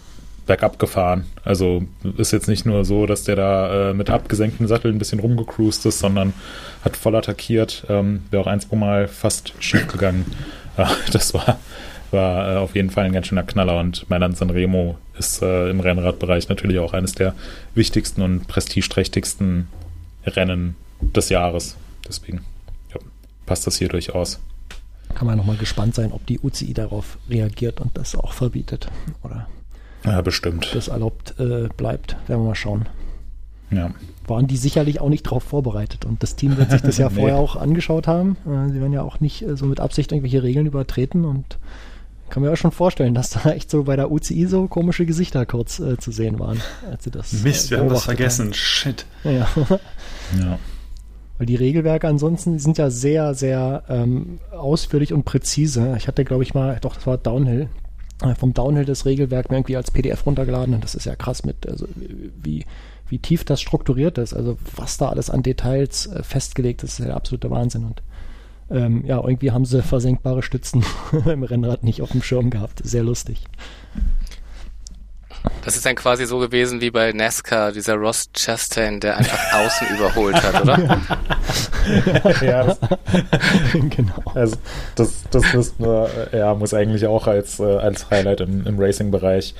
bergab 0.47 0.79
gefahren. 0.79 1.25
Also 1.45 1.83
ist 2.17 2.33
jetzt 2.33 2.49
nicht 2.49 2.65
nur 2.65 2.83
so, 2.83 3.05
dass 3.05 3.23
der 3.23 3.35
da 3.35 3.91
äh, 3.91 3.93
mit 3.93 4.09
abgesenktem 4.09 4.67
Sattel 4.67 4.91
ein 4.91 4.97
bisschen 4.97 5.19
rumgecruised 5.19 5.85
ist, 5.85 5.99
sondern 5.99 6.33
hat 6.83 6.97
voll 6.97 7.15
attackiert. 7.15 7.85
Ähm, 7.89 8.23
Wäre 8.31 8.43
auch 8.43 8.47
ein, 8.47 8.59
zwei 8.59 8.75
Mal 8.75 9.07
fast 9.07 9.53
schief 9.59 9.87
gegangen. 9.87 10.25
Das 11.11 11.33
war, 11.33 11.59
war 12.11 12.53
äh, 12.53 12.57
auf 12.57 12.75
jeden 12.75 12.89
Fall 12.89 13.03
ein 13.03 13.11
ganz 13.11 13.27
schöner 13.27 13.43
Knaller 13.43 13.77
und 13.77 14.09
Mailand 14.09 14.37
Sanremo 14.37 14.97
ist 15.19 15.43
äh, 15.43 15.69
im 15.69 15.79
Rennradbereich 15.79 16.49
natürlich 16.49 16.79
auch 16.79 16.93
eines 16.93 17.13
der 17.13 17.35
wichtigsten 17.75 18.21
und 18.21 18.47
prestigeträchtigsten 18.47 19.67
Rennen 20.25 20.75
des 21.01 21.29
Jahres. 21.29 21.75
Deswegen 22.07 22.39
ja, 22.93 23.01
passt 23.45 23.67
das 23.67 23.77
hier 23.77 23.89
durchaus 23.89 24.39
kann 25.11 25.27
man 25.27 25.37
nochmal 25.37 25.57
gespannt 25.57 25.95
sein, 25.95 26.11
ob 26.11 26.25
die 26.25 26.39
UCI 26.39 26.73
darauf 26.73 27.17
reagiert 27.29 27.79
und 27.81 27.97
das 27.97 28.15
auch 28.15 28.33
verbietet. 28.33 28.89
Oder 29.23 29.47
ja, 30.05 30.21
bestimmt. 30.21 30.71
das 30.73 30.87
erlaubt 30.87 31.35
äh, 31.39 31.67
bleibt. 31.75 32.15
Werden 32.27 32.41
wir 32.41 32.49
mal 32.49 32.55
schauen. 32.55 32.87
Ja. 33.69 33.91
Waren 34.27 34.47
die 34.47 34.57
sicherlich 34.57 34.99
auch 34.99 35.09
nicht 35.09 35.25
darauf 35.25 35.43
vorbereitet. 35.43 36.05
Und 36.05 36.23
das 36.23 36.35
Team 36.35 36.57
wird 36.57 36.71
sich 36.71 36.81
das 36.81 36.97
ja 36.99 37.09
nee. 37.09 37.15
vorher 37.15 37.37
auch 37.37 37.55
angeschaut 37.55 38.07
haben. 38.07 38.37
Äh, 38.45 38.71
sie 38.71 38.79
werden 38.79 38.93
ja 38.93 39.03
auch 39.03 39.19
nicht 39.19 39.41
äh, 39.43 39.55
so 39.55 39.65
mit 39.65 39.79
Absicht 39.79 40.11
irgendwelche 40.11 40.43
Regeln 40.43 40.65
übertreten 40.65 41.25
und 41.25 41.57
kann 42.29 42.43
mir 42.43 42.51
auch 42.51 42.57
schon 42.57 42.71
vorstellen, 42.71 43.13
dass 43.13 43.29
da 43.43 43.51
echt 43.51 43.69
so 43.69 43.83
bei 43.83 43.95
der 43.95 44.11
UCI 44.11 44.45
so 44.47 44.67
komische 44.67 45.05
Gesichter 45.05 45.45
kurz 45.45 45.79
äh, 45.79 45.97
zu 45.97 46.11
sehen 46.11 46.39
waren, 46.39 46.61
als 46.89 47.03
sie 47.03 47.11
das. 47.11 47.33
Mist, 47.33 47.71
wir 47.71 47.79
haben 47.79 47.89
das 47.89 48.03
vergessen. 48.03 48.47
Haben. 48.47 48.53
Shit. 48.53 49.05
Ja. 49.23 49.47
ja. 50.39 50.59
Weil 51.41 51.47
die 51.47 51.55
Regelwerke 51.55 52.07
ansonsten 52.07 52.59
sind 52.59 52.77
ja 52.77 52.91
sehr, 52.91 53.33
sehr 53.33 53.81
ähm, 53.89 54.37
ausführlich 54.51 55.11
und 55.11 55.23
präzise. 55.23 55.95
Ich 55.97 56.07
hatte, 56.07 56.23
glaube 56.23 56.43
ich, 56.43 56.53
mal, 56.53 56.77
doch, 56.79 56.93
das 56.93 57.07
war 57.07 57.17
Downhill, 57.17 57.67
äh, 58.21 58.35
vom 58.35 58.53
Downhill 58.53 58.85
das 58.85 59.07
Regelwerk 59.07 59.49
mir 59.49 59.57
irgendwie 59.57 59.75
als 59.75 59.89
PDF 59.89 60.23
runtergeladen 60.27 60.75
und 60.75 60.83
das 60.83 60.93
ist 60.93 61.05
ja 61.05 61.15
krass 61.15 61.43
mit, 61.43 61.67
also 61.67 61.87
wie, 62.43 62.63
wie 63.09 63.17
tief 63.17 63.43
das 63.43 63.59
strukturiert 63.59 64.19
ist, 64.19 64.35
also 64.35 64.59
was 64.75 64.99
da 64.99 65.09
alles 65.09 65.31
an 65.31 65.41
Details 65.41 66.05
äh, 66.05 66.21
festgelegt 66.21 66.83
ist, 66.83 66.91
ist 66.91 66.99
ja 66.99 67.05
der 67.05 67.15
absolute 67.15 67.49
Wahnsinn 67.49 67.85
und 67.85 68.03
ähm, 68.69 69.03
ja, 69.07 69.19
irgendwie 69.19 69.49
haben 69.49 69.65
sie 69.65 69.81
versenkbare 69.81 70.43
Stützen 70.43 70.85
im 71.25 71.41
Rennrad 71.41 71.83
nicht 71.83 72.03
auf 72.03 72.11
dem 72.11 72.21
Schirm 72.21 72.51
gehabt. 72.51 72.81
Sehr 72.83 73.01
lustig. 73.01 73.45
Das 75.63 75.75
ist 75.75 75.85
dann 75.85 75.95
quasi 75.95 76.25
so 76.25 76.39
gewesen 76.39 76.81
wie 76.81 76.89
bei 76.89 77.11
NASCAR, 77.11 77.71
dieser 77.71 77.95
Ross 77.95 78.29
Chastain, 78.33 78.99
der 78.99 79.17
einfach 79.17 79.53
außen 79.59 79.87
überholt 79.95 80.41
hat, 80.41 80.61
oder? 80.61 81.01
ja, 82.41 82.63
das, 82.63 82.79
genau. 83.73 84.23
Also 84.33 84.57
das, 84.95 85.23
das 85.29 85.53
müssten 85.53 85.83
wir, 85.83 86.09
ja, 86.31 86.53
muss 86.55 86.73
eigentlich 86.73 87.05
auch 87.05 87.27
als, 87.27 87.59
äh, 87.59 87.63
als 87.63 88.09
Highlight 88.09 88.41
im, 88.41 88.65
im 88.65 88.79
Racing-Bereich 88.79 89.53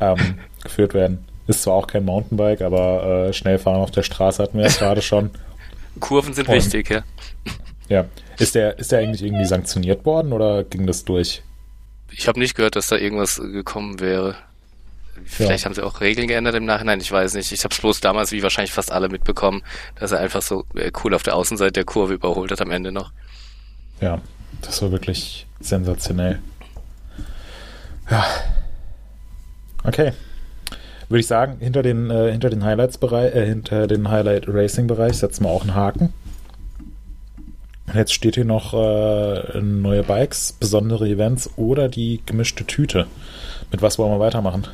ähm, 0.00 0.38
geführt 0.62 0.94
werden. 0.94 1.24
Ist 1.46 1.62
zwar 1.62 1.74
auch 1.74 1.86
kein 1.86 2.04
Mountainbike, 2.04 2.60
aber 2.60 3.28
äh, 3.28 3.32
schnell 3.32 3.58
fahren 3.58 3.80
auf 3.80 3.90
der 3.90 4.02
Straße 4.02 4.42
hatten 4.42 4.58
wir 4.58 4.66
ja 4.66 4.72
gerade 4.72 5.00
schon. 5.00 5.30
Kurven 5.98 6.34
sind 6.34 6.48
Und, 6.48 6.54
wichtig, 6.54 6.90
ja. 6.90 7.02
Ja. 7.88 8.04
Ist 8.38 8.54
der, 8.54 8.78
ist 8.78 8.92
der 8.92 9.00
eigentlich 9.00 9.22
irgendwie 9.22 9.46
sanktioniert 9.46 10.04
worden 10.04 10.32
oder 10.32 10.62
ging 10.62 10.86
das 10.86 11.04
durch? 11.04 11.42
Ich 12.10 12.28
habe 12.28 12.38
nicht 12.38 12.54
gehört, 12.54 12.76
dass 12.76 12.88
da 12.88 12.96
irgendwas 12.96 13.36
gekommen 13.36 13.98
wäre 13.98 14.36
Vielleicht 15.24 15.64
ja. 15.64 15.64
haben 15.66 15.74
sie 15.74 15.84
auch 15.84 16.00
Regeln 16.00 16.28
geändert 16.28 16.54
im 16.54 16.64
Nachhinein, 16.64 17.00
ich 17.00 17.10
weiß 17.10 17.34
nicht. 17.34 17.52
Ich 17.52 17.64
habe 17.64 17.74
es 17.74 17.80
bloß 17.80 18.00
damals, 18.00 18.32
wie 18.32 18.42
wahrscheinlich 18.42 18.72
fast 18.72 18.92
alle 18.92 19.08
mitbekommen, 19.08 19.62
dass 19.96 20.12
er 20.12 20.20
einfach 20.20 20.42
so 20.42 20.64
äh, 20.74 20.90
cool 21.04 21.14
auf 21.14 21.22
der 21.22 21.36
Außenseite 21.36 21.72
der 21.72 21.84
Kurve 21.84 22.14
überholt 22.14 22.50
hat 22.50 22.60
am 22.60 22.70
Ende 22.70 22.92
noch. 22.92 23.12
Ja, 24.00 24.20
das 24.62 24.80
war 24.82 24.92
wirklich 24.92 25.46
sensationell. 25.60 26.40
Ja. 28.10 28.24
Okay. 29.84 30.12
Würde 31.08 31.20
ich 31.20 31.26
sagen, 31.26 31.56
hinter 31.60 31.82
den, 31.82 32.10
äh, 32.10 32.30
hinter 32.30 32.50
den 32.50 32.64
Highlights-Bereich, 32.64 33.34
äh, 33.34 33.46
hinter 33.46 33.86
den 33.86 34.10
Highlight-Racing-Bereich 34.10 35.16
setzen 35.16 35.44
wir 35.44 35.50
auch 35.50 35.62
einen 35.62 35.74
Haken. 35.74 36.12
Jetzt 37.94 38.12
steht 38.12 38.34
hier 38.34 38.44
noch 38.44 38.74
äh, 38.74 39.60
neue 39.60 40.02
Bikes, 40.02 40.52
besondere 40.52 41.08
Events 41.08 41.50
oder 41.56 41.88
die 41.88 42.20
gemischte 42.26 42.66
Tüte. 42.66 43.06
Mit 43.70 43.80
was 43.80 43.98
wollen 43.98 44.12
wir 44.12 44.20
weitermachen? 44.20 44.66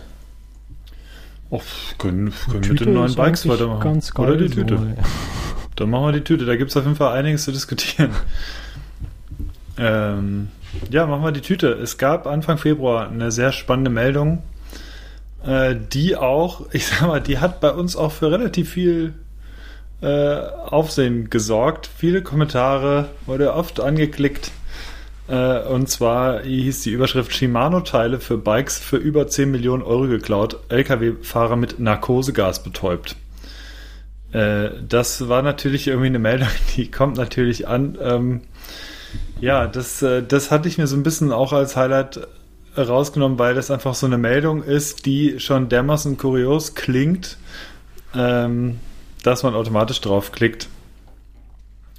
Oh, 1.50 1.60
können, 1.98 2.32
können 2.50 2.64
wir 2.64 2.72
mit 2.72 2.80
den 2.80 2.94
neuen 2.94 3.14
Bikes 3.14 3.48
weitermachen. 3.48 3.80
Ganz 3.80 4.12
geil 4.12 4.26
oder 4.26 4.36
die 4.36 4.50
Tüte. 4.50 4.76
So, 4.76 4.86
Dann 5.76 5.90
machen 5.90 6.06
wir 6.06 6.12
die 6.12 6.24
Tüte. 6.24 6.44
Da 6.44 6.56
gibt 6.56 6.70
es 6.70 6.76
auf 6.76 6.84
jeden 6.84 6.96
Fall 6.96 7.16
einiges 7.16 7.44
zu 7.44 7.52
diskutieren. 7.52 8.10
ähm, 9.78 10.48
ja, 10.90 11.06
machen 11.06 11.24
wir 11.24 11.32
die 11.32 11.40
Tüte. 11.40 11.68
Es 11.68 11.98
gab 11.98 12.26
Anfang 12.26 12.58
Februar 12.58 13.08
eine 13.08 13.30
sehr 13.30 13.52
spannende 13.52 13.90
Meldung, 13.90 14.42
äh, 15.44 15.74
die 15.92 16.16
auch, 16.16 16.66
ich 16.72 16.86
sag 16.86 17.02
mal, 17.02 17.20
die 17.20 17.38
hat 17.38 17.60
bei 17.60 17.70
uns 17.70 17.96
auch 17.96 18.12
für 18.12 18.30
relativ 18.30 18.70
viel 18.70 19.14
äh, 20.00 20.36
Aufsehen 20.36 21.30
gesorgt. 21.30 21.88
Viele 21.96 22.22
Kommentare, 22.22 23.08
wurde 23.26 23.54
oft 23.54 23.80
angeklickt. 23.80 24.50
Äh, 25.28 25.60
und 25.60 25.88
zwar 25.88 26.42
hieß 26.42 26.82
die 26.82 26.90
Überschrift 26.90 27.34
Shimano-Teile 27.34 28.20
für 28.20 28.36
Bikes 28.36 28.78
für 28.78 28.96
über 28.96 29.26
10 29.26 29.50
Millionen 29.50 29.82
Euro 29.82 30.06
geklaut. 30.06 30.58
LKW-Fahrer 30.68 31.56
mit 31.56 31.80
Narkosegas 31.80 32.62
betäubt. 32.62 33.16
Äh, 34.32 34.70
das 34.86 35.28
war 35.28 35.42
natürlich 35.42 35.86
irgendwie 35.86 36.08
eine 36.08 36.18
Meldung, 36.18 36.48
die 36.76 36.90
kommt 36.90 37.16
natürlich 37.16 37.66
an. 37.68 37.96
Ähm, 38.00 38.40
ja, 39.40 39.66
das, 39.66 40.02
äh, 40.02 40.22
das 40.22 40.50
hatte 40.50 40.68
ich 40.68 40.76
mir 40.76 40.86
so 40.86 40.96
ein 40.96 41.02
bisschen 41.02 41.32
auch 41.32 41.52
als 41.52 41.76
Highlight 41.76 42.26
rausgenommen, 42.76 43.38
weil 43.38 43.54
das 43.54 43.70
einfach 43.70 43.94
so 43.94 44.06
eine 44.06 44.18
Meldung 44.18 44.62
ist, 44.62 45.06
die 45.06 45.38
schon 45.38 45.68
dermaßen 45.68 46.18
kurios 46.18 46.74
klingt, 46.74 47.38
ähm, 48.14 48.80
dass 49.22 49.42
man 49.42 49.54
automatisch 49.54 50.00
draufklickt. 50.00 50.68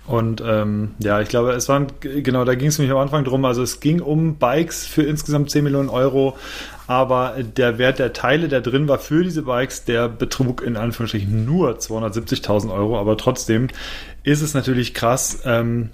Und 0.07 0.41
ähm, 0.45 0.91
ja, 0.99 1.19
ich 1.19 1.29
glaube, 1.29 1.53
es 1.53 1.67
waren, 1.67 1.87
genau, 1.99 2.45
da 2.45 2.53
ging 2.53 2.67
es 2.67 2.77
nämlich 2.77 2.93
am 2.93 3.01
Anfang 3.01 3.23
drum, 3.23 3.43
also 3.43 3.63
es 3.63 3.79
ging 3.79 4.01
um 4.01 4.35
Bikes 4.35 4.85
für 4.85 5.01
insgesamt 5.01 5.49
10 5.49 5.63
Millionen 5.63 5.89
Euro, 5.89 6.37
aber 6.85 7.35
der 7.41 7.79
Wert 7.79 7.97
der 7.97 8.13
Teile, 8.13 8.47
der 8.47 8.61
drin 8.61 8.87
war 8.87 8.99
für 8.99 9.23
diese 9.23 9.41
Bikes, 9.43 9.85
der 9.85 10.07
betrug 10.07 10.61
in 10.61 10.77
Anführungsstrichen 10.77 11.45
nur 11.45 11.79
270.000 11.79 12.71
Euro, 12.71 12.99
aber 12.99 13.17
trotzdem 13.17 13.69
ist 14.21 14.41
es 14.41 14.53
natürlich 14.53 14.93
krass, 14.93 15.39
ähm, 15.45 15.89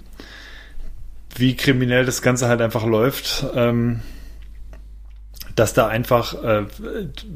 wie 1.34 1.56
kriminell 1.56 2.04
das 2.04 2.20
Ganze 2.20 2.48
halt 2.48 2.60
einfach 2.60 2.84
läuft. 2.84 3.46
Ähm, 3.54 4.00
dass 5.54 5.74
da 5.74 5.86
einfach 5.86 6.42
äh, 6.42 6.64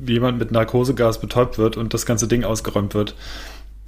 jemand 0.07 0.39
mit 0.39 0.51
Narkosegas 0.51 1.21
betäubt 1.21 1.59
wird 1.59 1.77
und 1.77 1.93
das 1.93 2.07
ganze 2.07 2.29
Ding 2.29 2.45
ausgeräumt 2.45 2.95
wird. 2.95 3.15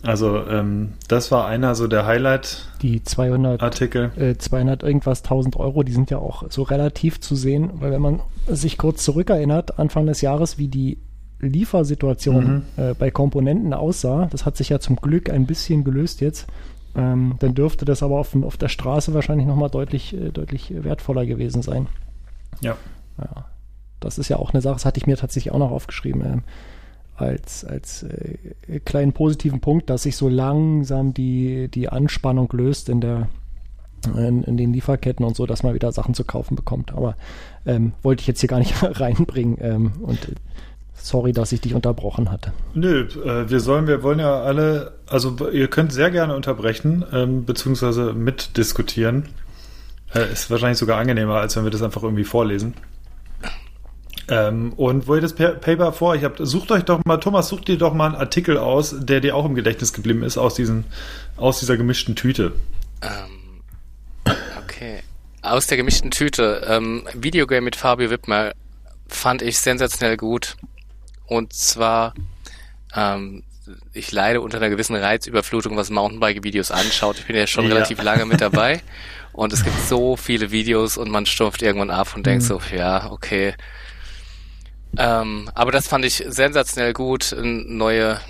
Also 0.02 0.46
ähm, 0.46 0.94
das 1.08 1.32
war 1.32 1.46
einer 1.46 1.74
so 1.74 1.88
der 1.88 2.06
Highlight. 2.06 2.68
Die 2.82 3.02
200 3.02 3.62
Artikel, 3.62 4.12
äh, 4.16 4.36
200 4.36 4.82
irgendwas 4.82 5.22
1000 5.24 5.56
Euro, 5.56 5.82
die 5.82 5.92
sind 5.92 6.10
ja 6.10 6.18
auch 6.18 6.44
so 6.50 6.62
relativ 6.62 7.20
zu 7.20 7.34
sehen, 7.34 7.70
weil 7.74 7.90
wenn 7.90 8.02
man 8.02 8.20
sich 8.46 8.78
kurz 8.78 9.02
zurückerinnert, 9.02 9.78
Anfang 9.78 10.06
des 10.06 10.20
Jahres, 10.20 10.56
wie 10.56 10.68
die 10.68 10.98
Liefersituation 11.40 12.64
mhm. 12.76 12.82
äh, 12.82 12.94
bei 12.94 13.10
Komponenten 13.10 13.74
aussah, 13.74 14.28
das 14.30 14.46
hat 14.46 14.56
sich 14.56 14.68
ja 14.68 14.78
zum 14.78 14.96
Glück 14.96 15.30
ein 15.30 15.46
bisschen 15.46 15.84
gelöst 15.84 16.20
jetzt. 16.20 16.46
Ähm, 16.96 17.34
dann 17.40 17.54
dürfte 17.54 17.84
das 17.84 18.02
aber 18.02 18.18
auf, 18.18 18.34
auf 18.34 18.56
der 18.56 18.68
Straße 18.68 19.14
wahrscheinlich 19.14 19.46
nochmal 19.46 19.70
deutlich, 19.70 20.14
äh, 20.14 20.30
deutlich 20.30 20.72
wertvoller 20.74 21.26
gewesen 21.26 21.62
sein. 21.62 21.86
Ja. 22.60 22.76
ja. 23.18 23.46
Das 24.00 24.18
ist 24.18 24.28
ja 24.28 24.36
auch 24.36 24.52
eine 24.52 24.62
Sache, 24.62 24.74
das 24.74 24.84
hatte 24.84 24.98
ich 24.98 25.06
mir 25.06 25.16
tatsächlich 25.16 25.52
auch 25.52 25.58
noch 25.58 25.70
aufgeschrieben. 25.70 26.24
Ähm, 26.24 26.42
als, 27.20 27.64
als 27.64 28.04
äh, 28.04 28.80
kleinen 28.84 29.12
positiven 29.12 29.60
Punkt, 29.60 29.90
dass 29.90 30.04
sich 30.04 30.16
so 30.16 30.28
langsam 30.28 31.14
die, 31.14 31.68
die 31.68 31.88
Anspannung 31.88 32.48
löst 32.52 32.88
in 32.88 33.00
der 33.00 33.28
in, 34.16 34.44
in, 34.44 34.56
den 34.56 34.72
Lieferketten 34.72 35.26
und 35.26 35.34
so, 35.34 35.44
dass 35.44 35.64
man 35.64 35.74
wieder 35.74 35.90
Sachen 35.90 36.14
zu 36.14 36.22
kaufen 36.22 36.54
bekommt. 36.54 36.92
Aber 36.92 37.16
ähm, 37.66 37.92
wollte 38.02 38.20
ich 38.20 38.28
jetzt 38.28 38.40
hier 38.40 38.48
gar 38.48 38.60
nicht 38.60 38.74
reinbringen 38.82 39.58
ähm, 39.60 39.92
und 40.02 40.18
sorry, 40.94 41.32
dass 41.32 41.52
ich 41.52 41.60
dich 41.60 41.74
unterbrochen 41.74 42.30
hatte. 42.30 42.52
Nö, 42.74 43.08
äh, 43.24 43.50
wir 43.50 43.60
sollen, 43.60 43.86
wir 43.86 44.02
wollen 44.02 44.18
ja 44.20 44.40
alle, 44.40 44.92
also 45.06 45.36
ihr 45.50 45.68
könnt 45.68 45.92
sehr 45.92 46.10
gerne 46.10 46.36
unterbrechen, 46.36 47.04
ähm, 47.12 47.44
beziehungsweise 47.44 48.12
mitdiskutieren. 48.12 49.28
Äh, 50.14 50.32
ist 50.32 50.50
wahrscheinlich 50.50 50.78
sogar 50.78 50.98
angenehmer, 50.98 51.34
als 51.34 51.56
wenn 51.56 51.64
wir 51.64 51.70
das 51.70 51.82
einfach 51.82 52.02
irgendwie 52.02 52.24
vorlesen. 52.24 52.74
Ähm, 54.30 54.74
und 54.74 55.06
wo 55.06 55.14
ihr 55.14 55.22
das 55.22 55.34
Paper 55.34 55.92
vor 55.92 56.10
euch 56.10 56.22
habt, 56.22 56.38
sucht 56.42 56.70
euch 56.70 56.84
doch 56.84 57.00
mal, 57.04 57.16
Thomas, 57.16 57.48
sucht 57.48 57.68
dir 57.68 57.78
doch 57.78 57.94
mal 57.94 58.06
einen 58.06 58.14
Artikel 58.14 58.58
aus, 58.58 58.94
der 58.98 59.20
dir 59.20 59.34
auch 59.34 59.46
im 59.46 59.54
Gedächtnis 59.54 59.94
geblieben 59.94 60.22
ist, 60.22 60.36
aus, 60.36 60.54
diesen, 60.54 60.84
aus 61.36 61.60
dieser 61.60 61.78
gemischten 61.78 62.14
Tüte. 62.14 62.52
Ähm, 63.00 63.62
okay. 64.62 65.00
Aus 65.40 65.66
der 65.66 65.78
gemischten 65.78 66.10
Tüte. 66.10 66.66
Ähm, 66.68 67.04
Videogame 67.14 67.62
mit 67.62 67.76
Fabio 67.76 68.10
Wittmer 68.10 68.52
fand 69.08 69.40
ich 69.40 69.58
sensationell 69.58 70.18
gut. 70.18 70.56
Und 71.26 71.54
zwar, 71.54 72.12
ähm, 72.94 73.44
ich 73.94 74.12
leide 74.12 74.42
unter 74.42 74.58
einer 74.58 74.68
gewissen 74.68 74.96
Reizüberflutung, 74.96 75.76
was 75.76 75.88
Mountainbike-Videos 75.88 76.70
anschaut. 76.70 77.18
Ich 77.18 77.26
bin 77.26 77.36
ja 77.36 77.46
schon 77.46 77.64
ja. 77.64 77.74
relativ 77.74 78.02
lange 78.02 78.26
mit 78.26 78.42
dabei. 78.42 78.82
Und 79.32 79.54
es 79.54 79.64
gibt 79.64 79.78
so 79.86 80.16
viele 80.16 80.50
Videos 80.50 80.98
und 80.98 81.10
man 81.10 81.24
stumpft 81.24 81.62
irgendwann 81.62 81.90
ab 81.90 82.14
und 82.14 82.26
denkt 82.26 82.42
mhm. 82.42 82.46
so, 82.46 82.60
ja, 82.74 83.10
okay, 83.10 83.54
ähm, 84.96 85.50
aber 85.54 85.72
das 85.72 85.86
fand 85.88 86.04
ich 86.04 86.24
sensationell 86.28 86.92
gut. 86.92 87.32
Ein 87.32 87.76
neue, 87.76 88.20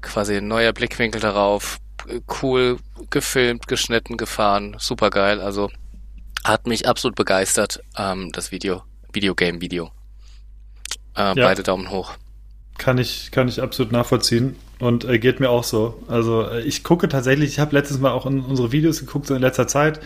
quasi 0.00 0.36
ein 0.36 0.48
neuer 0.48 0.72
Blickwinkel 0.72 1.20
darauf. 1.20 1.78
Cool 2.42 2.78
gefilmt, 3.10 3.68
geschnitten, 3.68 4.16
gefahren. 4.16 4.76
Super 4.78 5.10
geil. 5.10 5.40
Also 5.40 5.70
hat 6.44 6.66
mich 6.66 6.86
absolut 6.86 7.16
begeistert, 7.16 7.80
ähm, 7.96 8.30
das 8.32 8.52
Video. 8.52 8.82
Videogame-Video. 9.12 9.90
Äh, 11.16 11.20
ja. 11.20 11.34
Beide 11.34 11.62
Daumen 11.62 11.90
hoch. 11.90 12.12
Kann 12.76 12.98
ich, 12.98 13.30
kann 13.30 13.48
ich 13.48 13.62
absolut 13.62 13.92
nachvollziehen 13.92 14.56
und 14.80 15.04
äh, 15.04 15.18
geht 15.18 15.38
mir 15.38 15.48
auch 15.48 15.64
so. 15.64 16.02
Also 16.08 16.48
äh, 16.48 16.62
ich 16.62 16.82
gucke 16.82 17.08
tatsächlich, 17.08 17.50
ich 17.50 17.58
habe 17.60 17.76
letztes 17.76 17.98
Mal 18.00 18.10
auch 18.10 18.26
in 18.26 18.40
unsere 18.40 18.72
Videos 18.72 19.00
geguckt, 19.00 19.28
so 19.28 19.34
in 19.34 19.40
letzter 19.40 19.68
Zeit 19.68 20.00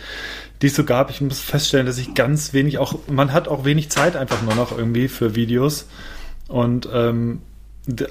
die 0.61 0.67
es 0.67 0.75
so 0.75 0.83
gab. 0.83 1.09
Ich 1.09 1.21
muss 1.21 1.39
feststellen, 1.39 1.85
dass 1.85 1.97
ich 1.97 2.13
ganz 2.13 2.53
wenig 2.53 2.77
auch, 2.77 2.99
man 3.07 3.33
hat 3.33 3.47
auch 3.47 3.65
wenig 3.65 3.89
Zeit 3.89 4.15
einfach 4.15 4.41
nur 4.41 4.55
noch 4.55 4.77
irgendwie 4.77 5.07
für 5.07 5.35
Videos. 5.35 5.87
Und 6.47 6.89
ähm, 6.91 7.41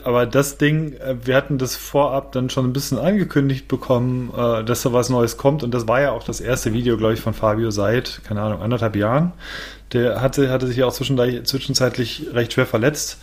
aber 0.04 0.26
das 0.26 0.58
Ding, 0.58 0.94
äh, 0.94 1.16
wir 1.24 1.36
hatten 1.36 1.58
das 1.58 1.76
vorab 1.76 2.32
dann 2.32 2.50
schon 2.50 2.64
ein 2.64 2.72
bisschen 2.72 2.98
angekündigt 2.98 3.68
bekommen, 3.68 4.32
äh, 4.36 4.64
dass 4.64 4.82
so 4.82 4.92
was 4.92 5.08
Neues 5.08 5.36
kommt. 5.36 5.62
Und 5.62 5.72
das 5.72 5.86
war 5.86 6.00
ja 6.00 6.12
auch 6.12 6.24
das 6.24 6.40
erste 6.40 6.72
Video, 6.72 6.96
glaube 6.96 7.14
ich, 7.14 7.20
von 7.20 7.34
Fabio 7.34 7.70
seit, 7.70 8.22
keine 8.24 8.42
Ahnung, 8.42 8.62
anderthalb 8.62 8.96
Jahren. 8.96 9.32
Der 9.92 10.20
hatte, 10.20 10.50
hatte 10.50 10.66
sich 10.66 10.78
ja 10.78 10.86
auch 10.86 10.92
zwischenzeitlich 10.92 12.26
recht 12.32 12.52
schwer 12.52 12.66
verletzt. 12.66 13.18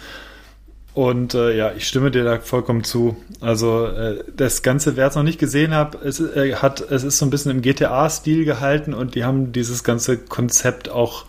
Und 0.96 1.34
äh, 1.34 1.56
ja, 1.56 1.74
ich 1.76 1.90
stimme 1.90 2.10
dir 2.10 2.24
da 2.24 2.40
vollkommen 2.40 2.86
zu. 2.86 3.18
Also 3.42 3.86
äh, 3.86 4.24
das 4.36 4.64
Ganze, 4.64 4.96
wer 4.96 5.08
es 5.08 5.16
noch 5.16 5.24
nicht 5.24 5.40
gesehen 5.40 5.76
hat, 5.76 6.02
es, 6.02 6.22
äh, 6.22 6.56
hat, 6.56 6.80
es 6.90 7.04
ist 7.04 7.18
so 7.18 7.26
ein 7.26 7.30
bisschen 7.30 7.52
im 7.52 7.62
GTA-Stil 7.62 8.46
gehalten 8.46 8.94
und 8.94 9.14
die 9.14 9.26
haben 9.26 9.52
dieses 9.52 9.84
ganze 9.84 10.18
Konzept 10.18 10.88
auch 10.88 11.26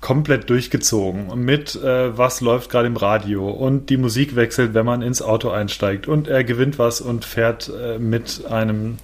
komplett 0.00 0.50
durchgezogen. 0.50 1.44
Mit 1.44 1.76
äh, 1.76 2.18
was 2.18 2.40
läuft 2.40 2.68
gerade 2.68 2.88
im 2.88 2.96
Radio 2.96 3.48
und 3.48 3.90
die 3.90 3.96
Musik 3.96 4.34
wechselt, 4.34 4.74
wenn 4.74 4.84
man 4.84 5.02
ins 5.02 5.22
Auto 5.22 5.50
einsteigt 5.50 6.08
und 6.08 6.26
er 6.26 6.42
gewinnt 6.42 6.80
was 6.80 7.00
und 7.00 7.24
fährt 7.24 7.70
äh, 7.80 8.00
mit 8.00 8.44
einem 8.50 8.96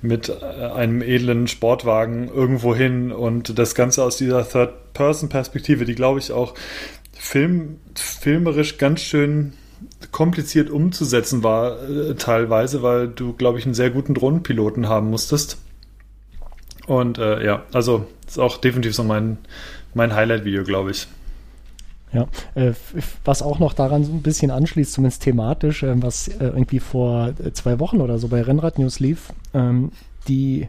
mit 0.00 0.30
äh, 0.30 0.64
einem 0.74 1.02
edlen 1.02 1.48
Sportwagen 1.48 2.28
irgendwo 2.28 2.74
hin 2.74 3.12
und 3.12 3.58
das 3.58 3.74
Ganze 3.74 4.02
aus 4.04 4.16
dieser 4.16 4.48
Third-Person-Perspektive, 4.48 5.84
die 5.84 5.94
glaube 5.94 6.18
ich 6.18 6.32
auch 6.32 6.54
Film, 7.24 7.78
filmerisch 7.94 8.76
ganz 8.76 9.00
schön 9.00 9.54
kompliziert 10.12 10.68
umzusetzen 10.68 11.42
war, 11.42 11.82
äh, 11.88 12.14
teilweise, 12.16 12.82
weil 12.82 13.08
du, 13.08 13.32
glaube 13.32 13.58
ich, 13.58 13.64
einen 13.64 13.74
sehr 13.74 13.90
guten 13.90 14.12
Drohnenpiloten 14.12 14.88
haben 14.88 15.08
musstest. 15.08 15.56
Und 16.86 17.16
äh, 17.16 17.44
ja, 17.44 17.62
also 17.72 18.06
ist 18.26 18.38
auch 18.38 18.58
definitiv 18.58 18.94
so 18.94 19.04
mein, 19.04 19.38
mein 19.94 20.14
Highlight-Video, 20.14 20.64
glaube 20.64 20.90
ich. 20.90 21.08
Ja, 22.12 22.28
äh, 22.54 22.74
was 23.24 23.42
auch 23.42 23.58
noch 23.58 23.72
daran 23.72 24.04
so 24.04 24.12
ein 24.12 24.22
bisschen 24.22 24.50
anschließt, 24.50 24.92
zumindest 24.92 25.22
thematisch, 25.22 25.82
äh, 25.82 26.00
was 26.02 26.28
äh, 26.28 26.34
irgendwie 26.40 26.78
vor 26.78 27.32
äh, 27.42 27.52
zwei 27.54 27.80
Wochen 27.80 28.02
oder 28.02 28.18
so 28.18 28.28
bei 28.28 28.42
Rennrad 28.42 28.78
News 28.78 29.00
lief, 29.00 29.32
ähm, 29.54 29.92
die 30.28 30.68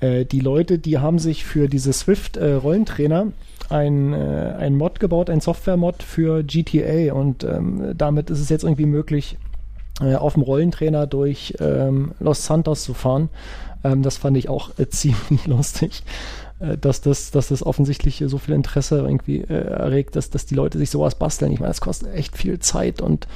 äh, 0.00 0.24
die 0.24 0.40
Leute, 0.40 0.78
die 0.78 0.98
haben 0.98 1.18
sich 1.18 1.44
für 1.44 1.68
diese 1.68 1.92
Swift-Rollentrainer 1.92 3.26
äh, 3.26 3.32
ein, 3.72 4.12
äh, 4.12 4.54
ein 4.58 4.76
Mod 4.76 5.00
gebaut, 5.00 5.30
ein 5.30 5.40
Software-Mod 5.40 6.02
für 6.02 6.42
GTA 6.42 7.14
und 7.14 7.44
ähm, 7.44 7.94
damit 7.96 8.30
ist 8.30 8.40
es 8.40 8.48
jetzt 8.48 8.64
irgendwie 8.64 8.86
möglich, 8.86 9.38
äh, 10.00 10.14
auf 10.14 10.34
dem 10.34 10.42
Rollentrainer 10.42 11.06
durch 11.06 11.54
ähm, 11.60 12.12
Los 12.20 12.44
Santos 12.44 12.84
zu 12.84 12.94
fahren. 12.94 13.28
Ähm, 13.84 14.02
das 14.02 14.16
fand 14.16 14.36
ich 14.36 14.48
auch 14.48 14.70
äh, 14.78 14.88
ziemlich 14.90 15.46
lustig, 15.46 16.02
äh, 16.60 16.76
dass, 16.78 17.00
das, 17.00 17.30
dass 17.30 17.48
das 17.48 17.64
offensichtlich 17.64 18.22
so 18.26 18.38
viel 18.38 18.54
Interesse 18.54 18.98
irgendwie 18.98 19.40
äh, 19.40 19.54
erregt, 19.54 20.16
dass, 20.16 20.30
dass 20.30 20.46
die 20.46 20.54
Leute 20.54 20.78
sich 20.78 20.90
sowas 20.90 21.14
basteln. 21.14 21.52
Ich 21.52 21.60
meine, 21.60 21.70
das 21.70 21.80
kostet 21.80 22.14
echt 22.14 22.36
viel 22.36 22.58
Zeit 22.58 23.00
und 23.00 23.26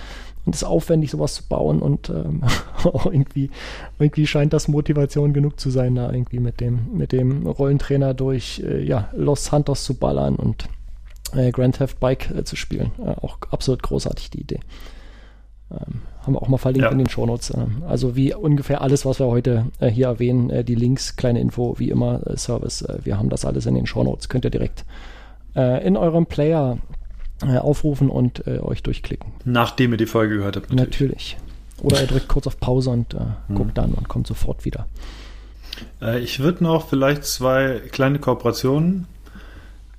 und 0.47 0.55
es 0.55 0.63
ist 0.63 0.69
aufwendig, 0.69 1.11
sowas 1.11 1.35
zu 1.35 1.43
bauen 1.49 1.81
und 1.81 2.09
ähm, 2.09 2.43
irgendwie, 3.05 3.51
irgendwie 3.99 4.27
scheint 4.29 4.53
das 4.53 4.69
Motivation 4.69 5.33
genug 5.33 5.59
zu 5.59 5.71
sein, 5.71 5.97
da 5.97 6.13
irgendwie 6.13 6.39
mit 6.39 6.61
dem, 6.61 6.87
mit 6.95 7.11
dem 7.11 7.47
Rollentrainer 7.47 8.15
durch 8.15 8.63
äh, 8.65 8.83
ja, 8.83 9.09
Los 9.13 9.47
Santos 9.47 9.85
zu 9.85 9.95
ballern 9.95 10.37
und 10.37 10.69
äh, 11.35 11.51
Grand 11.51 11.77
Theft 11.77 11.99
Bike 11.99 12.31
äh, 12.31 12.45
zu 12.45 12.55
spielen. 12.55 12.93
Äh, 13.05 13.11
auch 13.21 13.39
absolut 13.51 13.83
großartig 13.83 14.31
die 14.31 14.41
Idee. 14.41 14.61
Ähm, 15.73 16.03
haben 16.23 16.35
wir 16.35 16.43
auch 16.43 16.49
mal 16.49 16.59
verlinkt 16.59 16.85
ja. 16.85 16.93
in 16.93 16.99
den 16.99 17.09
Shownotes. 17.09 17.51
Ähm, 17.51 17.83
also 17.89 18.15
wie 18.15 18.33
ungefähr 18.33 18.83
alles, 18.83 19.05
was 19.05 19.19
wir 19.19 19.27
heute 19.27 19.67
äh, 19.81 19.89
hier 19.89 20.07
erwähnen, 20.07 20.51
äh, 20.51 20.63
die 20.63 20.77
Links, 20.77 21.17
kleine 21.17 21.41
Info, 21.41 21.75
wie 21.79 21.91
immer, 21.91 22.21
Service, 22.37 22.85
wir 23.03 23.19
haben 23.19 23.31
das 23.31 23.45
alles 23.45 23.67
in 23.67 23.75
den 23.75 23.87
Shownotes. 23.87 24.29
Könnt 24.29 24.45
ihr 24.45 24.51
direkt 24.51 24.85
in 25.55 25.97
eurem 25.97 26.27
Player 26.27 26.77
äh, 27.43 27.59
aufrufen 27.59 28.09
und 28.09 28.47
äh, 28.47 28.61
euch 28.61 28.83
durchklicken. 28.83 29.33
Nachdem 29.45 29.93
ihr 29.93 29.99
die 29.99 30.07
Folge 30.07 30.39
gehört 30.39 30.57
habt. 30.57 30.73
Natürlich. 30.73 31.37
natürlich. 31.37 31.37
Oder 31.83 32.01
ihr 32.01 32.07
drückt 32.07 32.29
kurz 32.29 32.47
auf 32.47 32.59
Pause 32.59 32.91
und 32.91 33.15
äh, 33.15 33.19
mhm. 33.49 33.55
guckt 33.55 33.79
dann 33.79 33.93
und 33.93 34.09
kommt 34.09 34.27
sofort 34.27 34.65
wieder. 34.65 34.87
Äh, 36.01 36.21
ich 36.21 36.41
würde 36.41 36.65
noch 36.65 36.89
vielleicht 36.89 37.25
zwei 37.25 37.83
kleine 37.93 38.19
Kooperationen 38.19 39.07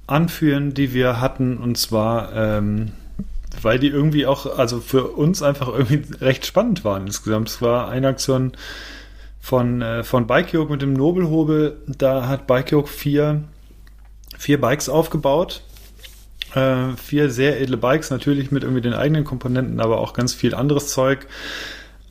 anführen, 0.07 0.73
die 0.73 0.93
wir 0.93 1.21
hatten. 1.21 1.57
Und 1.57 1.77
zwar, 1.77 2.33
ähm, 2.35 2.93
weil 3.61 3.77
die 3.77 3.89
irgendwie 3.89 4.25
auch, 4.25 4.57
also 4.57 4.79
für 4.79 5.09
uns 5.09 5.43
einfach 5.43 5.67
irgendwie 5.67 6.01
recht 6.21 6.45
spannend 6.45 6.83
waren 6.83 7.05
insgesamt. 7.05 7.49
Es 7.49 7.61
war 7.61 7.89
eine 7.89 8.07
Aktion 8.07 8.53
von, 9.39 9.81
äh, 9.81 10.03
von 10.03 10.25
Bikeyoke 10.25 10.71
mit 10.71 10.81
dem 10.81 10.93
Nobelhobel. 10.93 11.77
Da 11.85 12.27
hat 12.27 12.47
Bikeyoke 12.47 12.89
vier, 12.89 13.43
vier 14.37 14.59
Bikes 14.59 14.89
aufgebaut 14.89 15.61
äh, 16.57 16.97
vier 16.97 17.29
sehr 17.29 17.61
edle 17.61 17.77
Bikes, 17.77 18.09
natürlich 18.09 18.51
mit 18.51 18.63
irgendwie 18.63 18.81
den 18.81 18.93
eigenen 18.93 19.23
Komponenten, 19.23 19.79
aber 19.79 19.99
auch 19.99 20.13
ganz 20.13 20.33
viel 20.33 20.55
anderes 20.55 20.87
Zeug. 20.87 21.27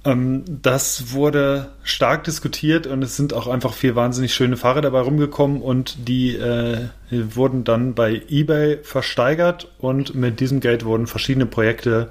Ähm, 0.05 0.45
das 0.47 1.13
wurde 1.13 1.71
stark 1.83 2.25
diskutiert 2.25 2.87
und 2.87 3.03
es 3.03 3.17
sind 3.17 3.35
auch 3.35 3.49
einfach 3.49 3.75
vier 3.75 3.97
wahnsinnig 3.97 4.35
schöne 4.35 4.57
Fahrer 4.57 4.81
dabei 4.81 5.01
rumgekommen 5.01 5.61
und 5.61 6.09
die 6.09 6.37
äh, 6.37 6.89
wurden 7.11 7.65
dann 7.65 7.95
bei 7.95 8.23
eBay 8.29 8.79
versteigert 8.83 9.69
und 9.79 10.15
mit 10.15 10.39
diesem 10.39 10.61
Geld 10.61 10.85
wurden 10.85 11.09
verschiedene 11.09 11.47
Projekte 11.47 12.11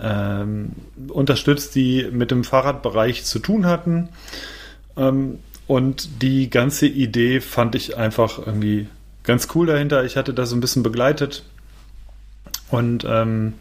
ähm, 0.00 0.72
unterstützt, 1.08 1.74
die 1.74 2.08
mit 2.10 2.30
dem 2.30 2.42
Fahrradbereich 2.42 3.24
zu 3.24 3.38
tun 3.38 3.66
hatten. 3.66 4.08
Ähm, 4.96 5.40
und 5.66 6.22
die 6.22 6.48
ganze 6.48 6.86
Idee 6.86 7.40
fand 7.40 7.74
ich 7.74 7.96
einfach 7.96 8.38
irgendwie 8.38 8.86
ganz 9.24 9.48
cool 9.54 9.66
dahinter. 9.66 10.04
Ich 10.04 10.16
hatte 10.16 10.32
das 10.32 10.50
so 10.50 10.56
ein 10.56 10.60
bisschen 10.60 10.84
begleitet 10.84 11.42
und 12.70 13.04
ähm, 13.08 13.54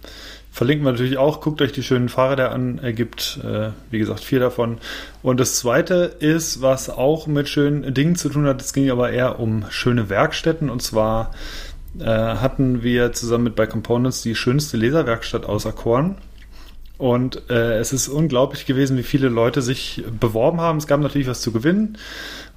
verlinken 0.52 0.86
wir 0.86 0.94
natürlich 0.94 1.18
auch. 1.18 1.42
Guckt 1.42 1.62
euch 1.62 1.74
die 1.74 1.84
schönen 1.84 2.10
Fahrräder 2.10 2.52
an. 2.52 2.80
Er 2.82 2.94
gibt, 2.94 3.40
äh, 3.44 3.72
wie 3.92 4.00
gesagt, 4.00 4.22
vier 4.22 4.40
davon. 4.40 4.78
Und 5.22 5.40
das 5.40 5.58
zweite 5.58 6.16
ist, 6.20 6.62
was 6.62 6.90
auch 6.90 7.28
mit 7.28 7.50
schönen 7.50 7.94
Dingen 7.94 8.16
zu 8.16 8.30
tun 8.30 8.46
hat. 8.46 8.62
Es 8.62 8.72
ging 8.74 8.90
aber 8.90 9.12
eher 9.12 9.40
um 9.40 9.66
schöne 9.70 10.10
Werkstätten. 10.10 10.70
Und 10.70 10.82
zwar 10.82 11.32
äh, 12.00 12.06
hatten 12.06 12.84
wir 12.84 13.12
zusammen 13.12 13.46
mit 13.46 13.56
By 13.56 13.68
Components 13.68 14.22
die 14.22 14.36
schönste 14.36 14.78
Laserwerkstatt 14.78 15.46
außer 15.46 15.74
Korn. 15.74 16.16
Und 16.98 17.50
äh, 17.50 17.78
es 17.78 17.92
ist 17.92 18.08
unglaublich 18.08 18.66
gewesen, 18.66 18.98
wie 18.98 19.04
viele 19.04 19.28
Leute 19.28 19.62
sich 19.62 20.04
beworben 20.20 20.62
haben. 20.62 20.78
Es 20.78 20.88
gab 20.88 21.02
natürlich 21.02 21.28
was 21.28 21.42
zu 21.42 21.52
gewinnen. 21.52 21.98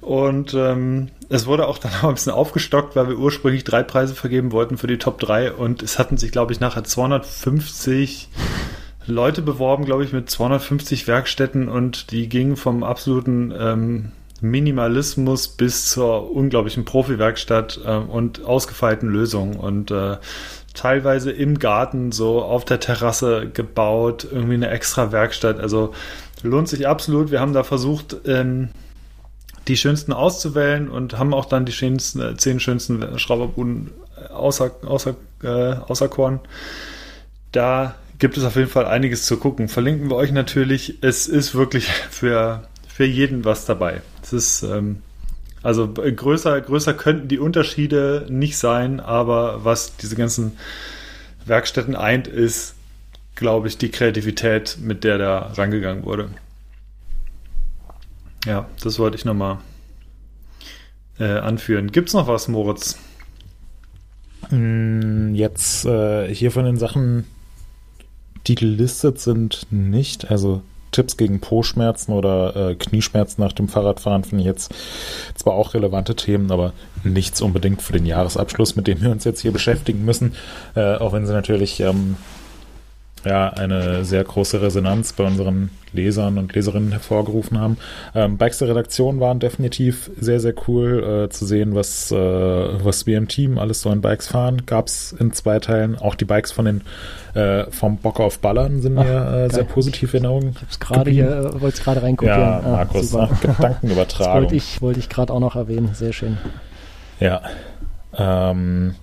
Und 0.01 0.53
ähm, 0.53 1.09
es 1.27 1.45
wurde 1.45 1.67
auch 1.67 1.77
dann 1.77 1.91
noch 1.91 2.03
ein 2.09 2.13
bisschen 2.13 2.31
aufgestockt, 2.31 2.95
weil 2.95 3.09
wir 3.09 3.17
ursprünglich 3.17 3.63
drei 3.63 3.83
Preise 3.83 4.15
vergeben 4.15 4.51
wollten 4.51 4.77
für 4.77 4.87
die 4.87 4.97
Top 4.97 5.19
3. 5.19 5.53
Und 5.53 5.83
es 5.83 5.99
hatten 5.99 6.17
sich, 6.17 6.31
glaube 6.31 6.53
ich, 6.53 6.59
nachher 6.59 6.83
250 6.83 8.29
Leute 9.05 9.41
beworben, 9.41 9.85
glaube 9.85 10.03
ich, 10.03 10.13
mit 10.13 10.29
250 10.29 11.07
Werkstätten. 11.07 11.67
Und 11.67 12.11
die 12.11 12.29
gingen 12.29 12.55
vom 12.55 12.83
absoluten 12.83 13.53
ähm, 13.57 14.11
Minimalismus 14.41 15.49
bis 15.49 15.89
zur 15.89 16.31
unglaublichen 16.31 16.85
Profi-Werkstatt 16.85 17.81
äh, 17.85 17.95
und 17.95 18.45
ausgefeilten 18.45 19.09
Lösungen. 19.09 19.57
Und 19.57 19.91
äh, 19.91 20.17
teilweise 20.79 21.31
im 21.31 21.59
Garten, 21.59 22.11
so 22.11 22.41
auf 22.41 22.63
der 22.63 22.79
Terrasse 22.79 23.49
gebaut, 23.53 24.25
irgendwie 24.31 24.53
eine 24.53 24.69
extra 24.69 25.11
Werkstatt. 25.11 25.59
Also 25.59 25.93
lohnt 26.41 26.69
sich 26.69 26.87
absolut. 26.87 27.31
Wir 27.31 27.41
haben 27.41 27.53
da 27.53 27.63
versucht, 27.63 28.15
ähm, 28.25 28.69
die 29.67 29.75
schönsten 29.75 30.13
auszuwählen 30.13 30.89
und 30.89 31.17
haben 31.19 31.33
auch 31.33 31.45
dann 31.45 31.65
die 31.65 31.73
schönsten, 31.73 32.21
äh, 32.21 32.37
zehn 32.37 32.61
schönsten 32.61 33.19
Schrauberbuden 33.19 33.91
außer, 34.33 34.71
außer, 34.85 35.15
äh, 35.43 35.73
außerkorn. 35.73 36.39
Da 37.51 37.95
gibt 38.17 38.37
es 38.37 38.45
auf 38.45 38.55
jeden 38.55 38.69
Fall 38.69 38.85
einiges 38.85 39.25
zu 39.25 39.37
gucken. 39.37 39.67
Verlinken 39.67 40.09
wir 40.09 40.15
euch 40.15 40.31
natürlich. 40.31 40.99
Es 41.01 41.27
ist 41.27 41.55
wirklich 41.55 41.87
für, 41.87 42.63
für 42.87 43.05
jeden 43.05 43.43
was 43.43 43.65
dabei. 43.65 44.01
Es 44.23 44.31
ist 44.31 44.63
ähm, 44.63 45.01
also 45.61 45.87
größer, 45.87 46.61
größer 46.61 46.93
könnten 46.93 47.27
die 47.27 47.39
Unterschiede 47.39 48.25
nicht 48.29 48.57
sein, 48.57 48.99
aber 48.99 49.65
was 49.65 49.97
diese 49.97 50.15
ganzen 50.15 50.53
Werkstätten 51.45 51.95
eint, 51.95 52.27
ist, 52.27 52.75
glaube 53.35 53.67
ich, 53.67 53.77
die 53.77 53.89
Kreativität, 53.89 54.77
mit 54.79 55.03
der 55.03 55.17
da 55.17 55.39
rangegangen 55.55 56.05
wurde. 56.05 56.29
Ja, 58.45 58.67
das 58.81 58.99
wollte 58.99 59.17
ich 59.17 59.25
nochmal 59.25 59.59
äh, 61.19 61.25
anführen. 61.25 61.91
Es 61.93 62.13
noch 62.13 62.27
was, 62.27 62.47
Moritz? 62.47 62.97
Mm, 64.49 65.35
jetzt 65.35 65.85
äh, 65.85 66.33
hier 66.33 66.51
von 66.51 66.63
den 66.63 66.77
Sachen, 66.77 67.25
die 68.47 68.55
gelistet 68.55 69.19
sind, 69.19 69.67
nicht. 69.69 70.31
Also 70.31 70.61
Tipps 70.91 71.17
gegen 71.17 71.39
Po-Schmerzen 71.39 72.13
oder 72.13 72.55
äh, 72.55 72.75
Knieschmerzen 72.75 73.41
nach 73.41 73.53
dem 73.53 73.67
Fahrradfahren 73.67 74.23
finde 74.23 74.41
ich 74.43 74.47
jetzt 74.47 74.73
zwar 75.35 75.53
auch 75.53 75.73
relevante 75.73 76.15
Themen, 76.15 76.51
aber 76.51 76.73
nichts 77.03 77.41
unbedingt 77.41 77.81
für 77.81 77.93
den 77.93 78.05
Jahresabschluss, 78.05 78.75
mit 78.75 78.87
dem 78.87 79.01
wir 79.01 79.11
uns 79.11 79.23
jetzt 79.23 79.41
hier 79.41 79.51
beschäftigen 79.51 80.05
müssen. 80.05 80.35
Äh, 80.75 80.95
auch 80.95 81.13
wenn 81.13 81.25
sie 81.25 81.33
natürlich 81.33 81.79
ähm, 81.79 82.17
ja, 83.25 83.49
eine 83.49 84.05
sehr 84.05 84.23
große 84.23 84.61
Resonanz 84.61 85.13
bei 85.13 85.25
unseren 85.25 85.71
Lesern 85.91 86.37
und 86.37 86.53
Leserinnen 86.53 86.91
hervorgerufen 86.91 87.59
haben. 87.59 87.77
Ähm, 88.13 88.37
Bikes 88.37 88.59
der 88.59 88.69
Redaktion 88.69 89.19
waren 89.19 89.39
definitiv 89.39 90.11
sehr, 90.19 90.39
sehr 90.39 90.53
cool 90.67 91.25
äh, 91.25 91.29
zu 91.29 91.45
sehen, 91.45 91.75
was, 91.75 92.11
äh, 92.11 92.15
was 92.15 93.07
wir 93.07 93.17
im 93.17 93.27
Team 93.27 93.57
alles 93.57 93.81
so 93.81 93.91
in 93.91 94.01
Bikes 94.01 94.27
fahren. 94.27 94.65
Gab 94.65 94.87
es 94.87 95.11
in 95.11 95.33
zwei 95.33 95.59
Teilen. 95.59 95.97
Auch 95.97 96.15
die 96.15 96.25
Bikes 96.25 96.51
von 96.51 96.65
den 96.65 96.81
äh, 97.33 97.69
vom 97.71 97.97
Bock 97.97 98.19
auf 98.19 98.39
Ballern 98.39 98.81
sind 98.81 98.97
Ach, 98.97 99.03
mir 99.03 99.45
äh, 99.45 99.49
sehr 99.49 99.63
positiv 99.63 100.13
in 100.13 100.23
Erinnerung. 100.23 100.51
Ich 100.55 100.61
hab's 100.61 100.79
gerade 100.79 101.11
hier, 101.11 101.29
äh, 101.29 101.61
wollte 101.61 101.77
es 101.77 101.83
gerade 101.83 102.01
reinkopieren. 102.01 102.39
Ja, 102.39 102.59
ah, 102.59 102.69
Markus, 102.69 103.15
ah, 103.15 103.29
Gedankenübertragung. 103.41 104.33
das 104.33 104.41
wollte 104.41 104.55
ich, 104.55 104.81
wollte 104.81 104.99
ich 104.99 105.09
gerade 105.09 105.33
auch 105.33 105.39
noch 105.39 105.55
erwähnen. 105.55 105.91
Sehr 105.93 106.13
schön. 106.13 106.37
Ja. 107.19 107.41
Ähm, 108.17 108.95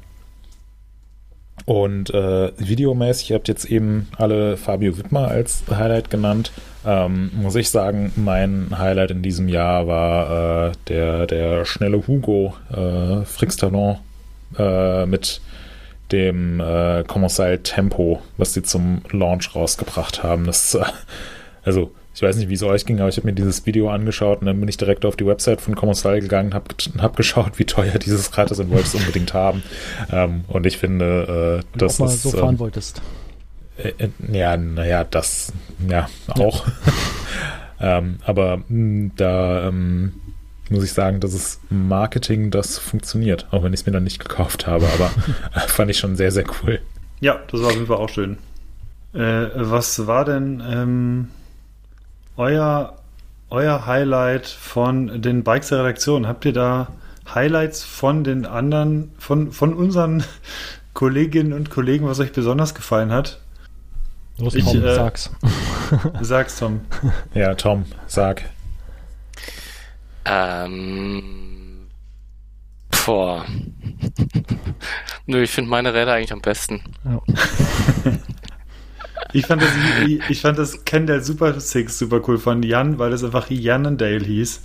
und 1.67 2.15
äh, 2.15 2.53
videomäßig, 2.59 3.31
ihr 3.31 3.35
habt 3.37 3.49
jetzt 3.49 3.65
eben 3.65 4.09
alle 4.17 4.57
Fabio 4.57 4.97
Wittmer 4.97 5.29
als 5.29 5.65
Highlight 5.69 6.11
genannt. 6.11 6.53
Ähm, 6.87 7.33
muss 7.35 7.57
ich 7.57 7.71
sagen, 7.71 8.13
mein 8.15 8.69
Highlight 8.79 9.11
in 9.11 9.23
diesem 9.23 9.49
Jahr 9.49 9.89
war 9.89 10.69
äh, 10.69 10.73
der, 10.89 11.27
der 11.27 11.65
schnelle 11.65 12.07
Hugo 12.07 12.55
äh, 12.73 13.25
Frix 13.25 13.57
Talon 13.57 13.97
äh, 14.57 15.07
mit 15.07 15.41
dem 16.13 16.61
äh, 16.61 17.03
Kommissar 17.03 17.61
Tempo, 17.65 18.23
was 18.37 18.55
sie 18.55 18.63
zum 18.63 19.03
Launch 19.11 19.57
rausgebracht 19.57 20.23
haben. 20.23 20.47
Das, 20.47 20.75
äh, 20.75 20.85
also 21.65 21.91
ich 22.17 22.23
weiß 22.23 22.37
nicht, 22.37 22.49
wie 22.49 22.55
es 22.55 22.63
euch 22.63 22.87
ging, 22.87 22.99
aber 22.99 23.11
ich 23.11 23.19
habe 23.19 23.27
mir 23.27 23.35
dieses 23.35 23.67
Video 23.67 23.91
angeschaut 23.91 24.41
und 24.41 24.47
dann 24.47 24.59
bin 24.59 24.71
ich 24.71 24.79
direkt 24.79 25.05
auf 25.05 25.17
die 25.17 25.27
Website 25.27 25.61
von 25.61 25.77
Commissal 25.77 26.19
gegangen 26.19 26.49
und 26.49 26.55
habe 26.55 26.75
hab 26.97 27.15
geschaut, 27.15 27.59
wie 27.59 27.67
teuer 27.67 27.99
dieses 28.05 28.39
Rad 28.39 28.51
ist 28.51 28.59
und 28.59 28.71
wollte 28.71 28.85
es 28.85 28.95
unbedingt 28.95 29.35
haben. 29.35 29.63
Ähm, 30.11 30.47
und 30.49 30.65
ich 30.65 30.79
finde, 30.79 31.63
äh, 31.63 31.79
das 31.79 32.01
ist. 32.01 32.23
so 32.23 32.31
fahren 32.31 32.55
ähm, 32.55 32.59
wolltest. 32.59 33.03
Äh, 33.77 33.93
äh, 33.99 34.09
ja, 34.33 34.57
naja, 34.57 35.05
das, 35.05 35.53
ja, 35.87 36.09
auch. 36.29 36.67
Ja. 37.81 37.99
ähm, 37.99 38.17
aber 38.25 38.57
mh, 38.57 38.65
hm, 38.69 39.13
da 39.17 39.69
ähm, 39.69 40.15
muss 40.71 40.85
ich 40.85 40.95
sagen, 40.95 41.21
dass 41.21 41.35
es 41.35 41.61
Marketing, 41.69 42.51
das 42.51 42.79
funktioniert, 42.79 43.47
auch 43.51 43.63
wenn 43.63 43.75
ich 43.75 43.81
es 43.81 43.87
mir 43.87 43.93
dann 43.93 44.05
nicht 44.05 44.21
gekauft 44.21 44.67
habe, 44.67 44.87
aber 44.95 45.11
äh, 45.55 45.61
fand 45.69 45.91
ich 45.91 45.99
schon 45.99 46.17
sehr, 46.17 46.33
sehr 46.33 46.45
cool. 46.63 46.81
Ja, 47.21 47.41
das 47.51 47.61
war 47.61 47.67
auf 47.67 47.75
jeden 47.75 47.87
Fall 47.87 47.99
auch 47.99 48.09
schön. 48.09 48.39
Äh, 49.13 49.49
was 49.55 50.07
war 50.07 50.25
denn 50.25 50.63
ähm, 50.67 51.29
euer 52.37 52.97
euer 53.51 53.87
Highlight 53.87 54.47
von 54.47 55.23
den 55.23 55.45
Bikes 55.45 55.69
der 55.69 55.81
Redaktion? 55.81 56.27
Habt 56.27 56.45
ihr 56.45 56.53
da 56.53 56.89
Highlights 57.33 57.85
von 57.85 58.25
den 58.25 58.47
anderen, 58.47 59.13
von, 59.19 59.53
von 59.53 59.75
unseren 59.75 60.25
Kolleginnen 60.95 61.53
und 61.53 61.71
Kollegen, 61.71 62.07
was 62.07 62.21
euch 62.21 62.33
besonders 62.33 62.75
gefallen 62.75 63.13
hat? 63.13 63.41
Los, 64.39 64.55
ich, 64.55 64.65
Tom, 64.65 64.85
äh, 64.85 64.95
sag's. 64.95 65.31
Sag's, 66.21 66.59
Tom. 66.59 66.81
Ja, 67.35 67.55
Tom, 67.55 67.85
sag. 68.07 68.43
Ähm. 70.25 71.87
Boah. 73.07 73.47
Nö, 75.27 75.43
ich 75.43 75.51
finde 75.51 75.71
meine 75.71 75.95
Räder 75.95 76.15
eigentlich 76.15 76.33
am 76.33 76.41
besten. 76.41 76.83
Ja. 77.05 77.21
Ich 79.33 79.47
fand 79.47 79.63
das, 79.63 79.71
ich, 80.07 80.21
ich 80.29 80.41
fand 80.41 80.59
das 80.59 80.85
Kendall 80.85 81.23
Super 81.23 81.59
Six 81.61 81.99
super 81.99 82.21
cool 82.27 82.39
von 82.39 82.63
Jan, 82.63 82.99
weil 82.99 83.13
es 83.13 83.25
einfach 83.25 83.51
Jannendale 83.51 84.25
hieß 84.25 84.61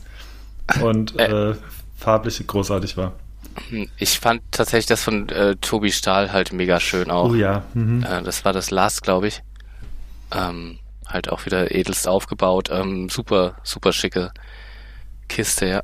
und 0.81 1.19
äh, 1.19 1.51
äh, 1.51 1.55
farblich 1.97 2.45
großartig 2.45 2.97
war. 2.97 3.13
Ich 3.97 4.19
fand 4.19 4.41
tatsächlich 4.51 4.85
das 4.85 5.03
von 5.03 5.27
äh, 5.29 5.55
Tobi 5.57 5.91
Stahl 5.91 6.31
halt 6.31 6.53
mega 6.53 6.79
schön 6.79 7.11
auch. 7.11 7.31
Oh 7.31 7.35
ja. 7.35 7.63
Mhm. 7.73 8.03
Äh, 8.03 8.23
das 8.23 8.45
war 8.45 8.53
das 8.53 8.71
Last, 8.71 9.03
glaube 9.03 9.27
ich. 9.27 9.41
Ähm, 10.33 10.79
halt 11.05 11.29
auch 11.29 11.45
wieder 11.45 11.71
edelst 11.71 12.07
aufgebaut. 12.07 12.69
Ähm, 12.71 13.09
super, 13.09 13.55
super 13.63 13.91
schicke 13.91 14.31
Kiste, 15.27 15.65
ja. 15.65 15.83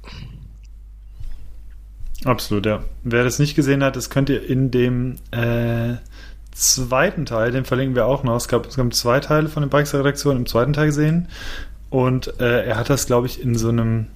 Absolut, 2.25 2.65
ja. 2.65 2.83
Wer 3.03 3.23
das 3.23 3.39
nicht 3.39 3.55
gesehen 3.55 3.83
hat, 3.83 3.95
das 3.95 4.09
könnt 4.09 4.29
ihr 4.29 4.47
in 4.47 4.71
dem 4.71 5.15
äh, 5.31 5.95
zweiten 6.57 7.25
Teil, 7.25 7.51
den 7.51 7.65
verlinken 7.65 7.95
wir 7.95 8.05
auch 8.05 8.23
noch. 8.23 8.35
Es 8.35 8.47
gab, 8.47 8.65
es 8.65 8.75
gab 8.75 8.93
zwei 8.93 9.19
Teile 9.19 9.47
von 9.47 9.61
der 9.61 9.69
Bikes 9.69 9.93
Redaktion 9.93 10.37
im 10.37 10.45
zweiten 10.45 10.73
Teil 10.73 10.91
sehen. 10.91 11.27
Und 11.89 12.39
äh, 12.39 12.65
er 12.65 12.77
hat 12.77 12.89
das, 12.89 13.05
glaube 13.05 13.27
ich, 13.27 13.41
in 13.41 13.55
so 13.55 13.69
einem, 13.69 14.07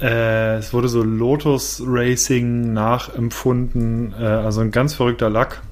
äh, 0.00 0.56
es 0.56 0.72
wurde 0.72 0.88
so 0.88 1.02
Lotus 1.02 1.82
Racing 1.86 2.72
nachempfunden, 2.72 4.12
äh, 4.18 4.24
also 4.24 4.60
ein 4.60 4.70
ganz 4.70 4.94
verrückter 4.94 5.30
Lack. 5.30 5.62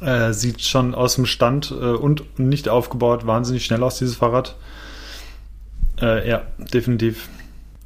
Äh, 0.00 0.32
sieht 0.32 0.62
schon 0.62 0.94
aus 0.94 1.16
dem 1.16 1.26
Stand 1.26 1.72
äh, 1.72 1.74
und 1.74 2.38
nicht 2.38 2.68
aufgebaut 2.68 3.26
wahnsinnig 3.26 3.64
schnell 3.64 3.82
aus, 3.82 3.98
dieses 3.98 4.16
Fahrrad. 4.16 4.54
Äh, 6.00 6.28
ja, 6.28 6.42
definitiv. 6.72 7.28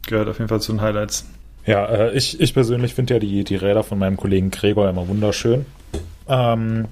Gehört 0.06 0.28
auf 0.28 0.38
jeden 0.38 0.48
Fall 0.48 0.60
zu 0.60 0.72
den 0.72 0.82
Highlights. 0.82 1.26
Ja, 1.64 2.10
ich, 2.10 2.40
ich 2.40 2.52
persönlich 2.52 2.92
finde 2.92 3.14
ja 3.14 3.20
die, 3.20 3.44
die 3.44 3.56
Räder 3.56 3.82
von 3.82 3.98
meinem 3.98 4.16
Kollegen 4.16 4.50
Gregor 4.50 4.90
immer 4.90 5.08
wunderschön. 5.08 5.64
Ähm, 6.32 6.86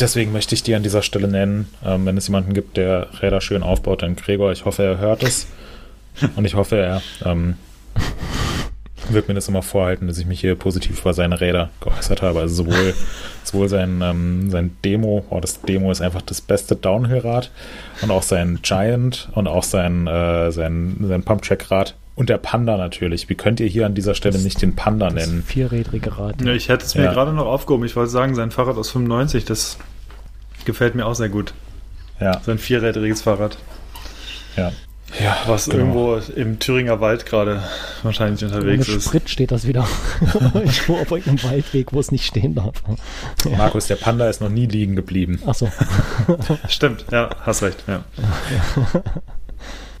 deswegen 0.00 0.32
möchte 0.32 0.54
ich 0.56 0.64
die 0.64 0.74
an 0.74 0.82
dieser 0.82 1.02
Stelle 1.02 1.28
nennen. 1.28 1.68
Ähm, 1.84 2.04
wenn 2.04 2.16
es 2.16 2.26
jemanden 2.26 2.52
gibt, 2.52 2.76
der 2.76 3.08
Räder 3.22 3.40
schön 3.40 3.62
aufbaut, 3.62 4.02
dann 4.02 4.16
Gregor. 4.16 4.50
Ich 4.50 4.64
hoffe, 4.64 4.82
er 4.82 4.98
hört 4.98 5.22
es. 5.22 5.46
Und 6.36 6.44
ich 6.44 6.54
hoffe, 6.54 6.76
er 6.76 7.02
ähm, 7.24 7.54
wird 9.08 9.28
mir 9.28 9.34
das 9.34 9.48
immer 9.48 9.62
vorhalten, 9.62 10.08
dass 10.08 10.18
ich 10.18 10.26
mich 10.26 10.40
hier 10.40 10.56
positiv 10.56 11.00
über 11.00 11.14
seine 11.14 11.40
Räder 11.40 11.70
geäußert 11.80 12.22
habe. 12.22 12.40
Also 12.40 12.64
sowohl, 12.64 12.94
sowohl 13.44 13.68
sein, 13.68 14.02
ähm, 14.02 14.50
sein 14.50 14.76
Demo, 14.84 15.24
oh, 15.30 15.40
das 15.40 15.62
Demo 15.62 15.90
ist 15.92 16.00
einfach 16.00 16.22
das 16.22 16.40
beste 16.40 16.74
Downhill-Rad 16.74 17.50
und 18.02 18.10
auch 18.10 18.22
sein 18.22 18.58
Giant 18.62 19.28
und 19.32 19.46
auch 19.46 19.62
sein, 19.64 20.06
äh, 20.08 20.50
sein, 20.50 20.96
sein 21.02 21.22
Pump-Track-Rad 21.22 21.94
und 22.14 22.28
der 22.28 22.38
Panda 22.38 22.76
natürlich. 22.76 23.28
Wie 23.28 23.34
könnt 23.34 23.60
ihr 23.60 23.66
hier 23.66 23.86
an 23.86 23.94
dieser 23.94 24.14
Stelle 24.14 24.34
das, 24.34 24.44
nicht 24.44 24.60
den 24.60 24.76
Panda 24.76 25.10
nennen? 25.10 25.42
Vierrädrige 25.42 26.18
Rad. 26.18 26.42
Ja, 26.42 26.52
ich 26.52 26.68
hätte 26.68 26.84
es 26.84 26.94
mir 26.94 27.04
ja. 27.04 27.12
gerade 27.12 27.32
noch 27.32 27.46
aufgehoben. 27.46 27.86
Ich 27.86 27.96
wollte 27.96 28.10
sagen, 28.10 28.34
sein 28.34 28.50
Fahrrad 28.50 28.76
aus 28.76 28.90
95, 28.90 29.44
das 29.44 29.78
gefällt 30.64 30.94
mir 30.94 31.06
auch 31.06 31.14
sehr 31.14 31.30
gut. 31.30 31.54
Ja. 32.20 32.40
Sein 32.42 32.58
vierrädriges 32.58 33.22
Fahrrad. 33.22 33.56
Ja. 34.56 34.72
Ja, 35.20 35.36
was 35.46 35.66
genau. 35.66 35.78
irgendwo 35.78 36.16
im 36.34 36.58
Thüringer 36.58 37.00
Wald 37.00 37.26
gerade 37.26 37.62
wahrscheinlich 38.02 38.42
unterwegs 38.44 38.88
Ohne 38.88 38.96
ist. 38.96 39.04
Sprit 39.04 39.28
steht 39.28 39.50
das 39.50 39.66
wieder. 39.66 39.86
irgendwo 40.54 40.96
auf 40.96 41.10
irgendeinem 41.10 41.42
Waldweg, 41.42 41.92
wo 41.92 42.00
es 42.00 42.10
nicht 42.10 42.24
stehen 42.24 42.54
darf. 42.54 42.82
Ja. 43.44 43.58
Markus, 43.58 43.88
der 43.88 43.96
Panda 43.96 44.28
ist 44.28 44.40
noch 44.40 44.48
nie 44.48 44.66
liegen 44.66 44.96
geblieben. 44.96 45.38
Ach 45.46 45.54
so. 45.54 45.70
Stimmt, 46.68 47.04
ja, 47.10 47.28
hast 47.42 47.62
recht. 47.62 47.84
Ja. 47.86 48.04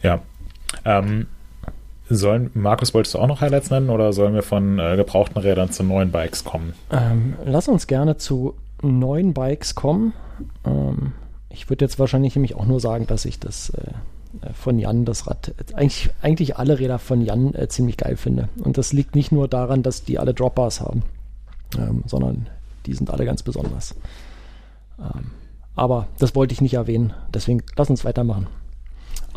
ja. 0.02 0.22
Ähm, 0.86 1.26
Sollen, 2.14 2.50
Markus, 2.54 2.92
wolltest 2.92 3.14
du 3.14 3.18
auch 3.18 3.26
noch 3.26 3.40
Highlights 3.40 3.70
nennen 3.70 3.88
oder 3.88 4.12
sollen 4.12 4.34
wir 4.34 4.42
von 4.42 4.78
äh, 4.78 4.96
gebrauchten 4.96 5.38
Rädern 5.38 5.70
zu 5.70 5.82
neuen 5.82 6.10
Bikes 6.10 6.44
kommen? 6.44 6.74
Ähm, 6.90 7.34
lass 7.44 7.68
uns 7.68 7.86
gerne 7.86 8.18
zu 8.18 8.54
neuen 8.82 9.32
Bikes 9.32 9.74
kommen. 9.74 10.12
Ähm, 10.66 11.12
ich 11.48 11.70
würde 11.70 11.84
jetzt 11.84 11.98
wahrscheinlich 11.98 12.34
nämlich 12.36 12.54
auch 12.54 12.66
nur 12.66 12.80
sagen, 12.80 13.06
dass 13.06 13.24
ich 13.24 13.38
das 13.38 13.70
äh, 13.70 13.92
äh 14.46 14.52
von 14.52 14.78
Jan, 14.78 15.06
das 15.06 15.26
Rad, 15.26 15.54
eigentlich, 15.74 16.10
eigentlich 16.20 16.56
alle 16.58 16.78
Räder 16.78 16.98
von 16.98 17.22
Jan 17.22 17.54
äh, 17.54 17.68
ziemlich 17.68 17.96
geil 17.96 18.16
finde. 18.16 18.48
Und 18.62 18.76
das 18.76 18.92
liegt 18.92 19.14
nicht 19.14 19.32
nur 19.32 19.48
daran, 19.48 19.82
dass 19.82 20.04
die 20.04 20.18
alle 20.18 20.34
Dropbars 20.34 20.80
haben, 20.80 21.02
ähm, 21.78 22.04
sondern 22.06 22.48
die 22.84 22.94
sind 22.94 23.10
alle 23.10 23.24
ganz 23.24 23.42
besonders. 23.42 23.94
Ähm, 24.98 25.30
aber 25.74 26.08
das 26.18 26.34
wollte 26.34 26.52
ich 26.52 26.60
nicht 26.60 26.74
erwähnen, 26.74 27.14
deswegen 27.32 27.62
lass 27.76 27.88
uns 27.88 28.04
weitermachen. 28.04 28.48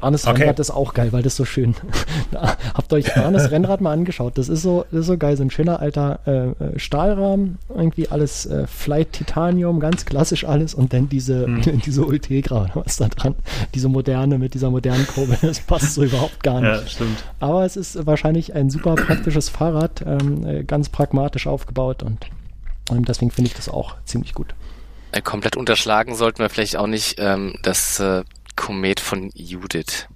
Arnes 0.02 0.28
okay. 0.28 0.42
Rennrad 0.42 0.60
ist 0.60 0.72
auch 0.72 0.94
geil, 0.94 1.12
weil 1.12 1.24
das 1.24 1.36
so 1.36 1.46
schön. 1.46 1.76
Habt 2.74 2.92
euch 2.94 3.16
Arnes 3.18 3.52
Rennrad 3.52 3.82
mal 3.82 3.92
angeschaut. 3.92 4.38
Das 4.38 4.50
ist 4.50 4.62
so, 4.62 4.86
das 4.92 5.02
ist 5.02 5.08
so 5.08 5.18
geil, 5.18 5.38
so 5.38 5.44
ein 5.44 5.52
schöner 5.52 5.80
alter 5.80 6.20
äh, 6.26 6.32
äh, 6.32 6.80
Stahlrahmen, 6.80 7.58
irgendwie 7.70 8.10
alles 8.10 8.46
äh, 8.46 8.68
Flight 8.68 9.14
Titanium, 9.14 9.80
ganz 9.80 10.06
klassisch 10.06 10.46
alles 10.46 10.74
und 10.74 10.94
dann 10.94 11.10
diese, 11.10 11.48
mhm. 11.48 11.82
diese 11.86 12.06
Ultegra, 12.06 12.70
was 12.74 12.98
da 12.98 13.08
dran, 13.08 13.36
diese 13.74 13.90
moderne 13.90 14.38
mit 14.38 14.54
dieser 14.54 14.70
modernen 14.70 15.08
Kurbel, 15.08 15.38
das 15.42 15.60
passt 15.62 15.94
so 15.94 16.04
überhaupt 16.04 16.44
gar 16.44 16.62
nicht. 16.62 16.82
Ja, 16.82 16.88
stimmt. 16.88 17.24
Aber 17.40 17.66
es 17.66 17.78
ist 17.78 18.06
wahrscheinlich 18.06 18.54
ein 18.54 18.70
super 18.70 18.96
praktisches 18.96 19.50
Fahrrad, 19.50 20.04
ähm, 20.06 20.46
äh, 20.46 20.64
ganz 20.64 20.90
pragmatisch 20.90 21.48
aufgebaut 21.48 22.04
und 22.04 22.26
ähm, 22.92 23.06
deswegen 23.06 23.32
finde 23.32 23.50
ich 23.50 23.56
das 23.56 23.70
auch 23.70 23.96
ziemlich 24.06 24.34
gut. 24.34 24.54
Äh, 25.12 25.22
komplett 25.22 25.56
unterschlagen 25.56 26.16
sollten 26.16 26.40
wir 26.40 26.50
vielleicht 26.50 26.76
auch 26.76 26.88
nicht 26.88 27.16
ähm, 27.20 27.56
das 27.62 28.00
äh, 28.00 28.24
Komet 28.56 29.00
von 29.00 29.32
Judith. 29.34 30.08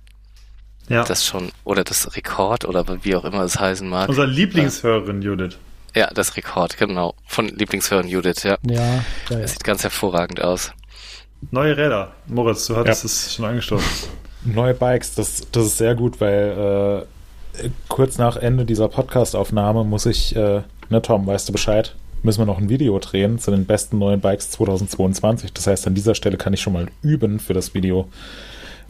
Ja. 0.87 1.03
Das 1.03 1.25
schon, 1.25 1.51
oder 1.63 1.83
das 1.83 2.15
Rekord, 2.15 2.65
oder 2.65 2.83
wie 3.03 3.15
auch 3.15 3.23
immer 3.23 3.43
es 3.43 3.59
heißen 3.59 3.87
mag. 3.87 4.09
Unser 4.09 4.25
Lieblingshörerin 4.25 5.21
Judith. 5.21 5.57
Ja, 5.95 6.07
das 6.13 6.35
Rekord, 6.35 6.77
genau. 6.77 7.13
Von 7.25 7.47
Lieblingshörerin 7.47 8.07
Judith, 8.07 8.43
ja. 8.43 8.57
Ja. 8.63 9.03
ja. 9.29 9.39
Das 9.39 9.51
sieht 9.51 9.63
ganz 9.63 9.83
hervorragend 9.83 10.41
aus. 10.41 10.71
Neue 11.51 11.77
Räder. 11.77 12.13
Moritz, 12.27 12.65
du 12.67 12.75
hattest 12.75 13.03
ja. 13.03 13.07
es 13.07 13.35
schon 13.35 13.45
angestoßen. 13.45 14.09
Neue 14.45 14.73
Bikes, 14.73 15.15
das, 15.15 15.47
das 15.51 15.65
ist 15.65 15.77
sehr 15.77 15.95
gut, 15.95 16.21
weil 16.21 17.05
äh, 17.63 17.69
kurz 17.87 18.17
nach 18.17 18.37
Ende 18.37 18.65
dieser 18.65 18.87
Podcast-Aufnahme 18.87 19.83
muss 19.83 20.05
ich, 20.05 20.35
äh, 20.35 20.61
ne 20.89 21.01
Tom, 21.01 21.27
weißt 21.27 21.49
du 21.49 21.53
Bescheid? 21.53 21.95
Müssen 22.23 22.39
wir 22.39 22.45
noch 22.45 22.57
ein 22.57 22.69
Video 22.69 22.97
drehen 22.99 23.39
zu 23.39 23.51
den 23.51 23.65
besten 23.65 23.97
neuen 23.97 24.19
Bikes 24.19 24.51
2022. 24.51 25.53
Das 25.53 25.67
heißt, 25.67 25.87
an 25.87 25.95
dieser 25.95 26.15
Stelle 26.15 26.37
kann 26.37 26.53
ich 26.53 26.61
schon 26.61 26.73
mal 26.73 26.87
üben 27.01 27.39
für 27.39 27.53
das 27.53 27.73
Video, 27.73 28.07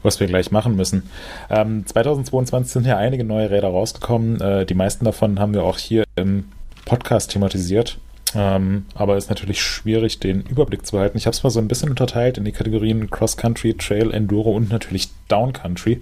was 0.04 0.20
wir 0.20 0.28
gleich 0.28 0.52
machen 0.52 0.76
müssen. 0.76 1.04
Ähm, 1.50 1.86
2022 1.86 2.72
sind 2.72 2.86
ja 2.86 2.98
einige 2.98 3.24
neue 3.24 3.50
Räder 3.50 3.70
rausgekommen. 3.70 4.42
Äh, 4.42 4.66
die 4.66 4.74
meisten 4.74 5.06
davon 5.06 5.40
haben 5.40 5.54
wir 5.54 5.64
auch 5.64 5.78
hier 5.78 6.06
im 6.16 6.46
Podcast 6.86 7.32
thematisiert. 7.32 8.00
Ähm, 8.36 8.86
aber 8.94 9.18
ist 9.18 9.30
natürlich 9.30 9.62
schwierig, 9.62 10.20
den 10.20 10.42
Überblick 10.42 10.86
zu 10.86 10.94
behalten. 10.94 11.18
Ich 11.18 11.26
habe 11.26 11.36
es 11.36 11.44
mal 11.44 11.50
so 11.50 11.60
ein 11.60 11.68
bisschen 11.68 11.90
unterteilt 11.90 12.38
in 12.38 12.46
die 12.46 12.52
Kategorien 12.52 13.10
Cross 13.10 13.38
Country, 13.38 13.74
Trail, 13.74 14.12
Enduro 14.12 14.52
und 14.52 14.70
natürlich 14.70 15.10
Down 15.28 15.54
Country, 15.54 16.02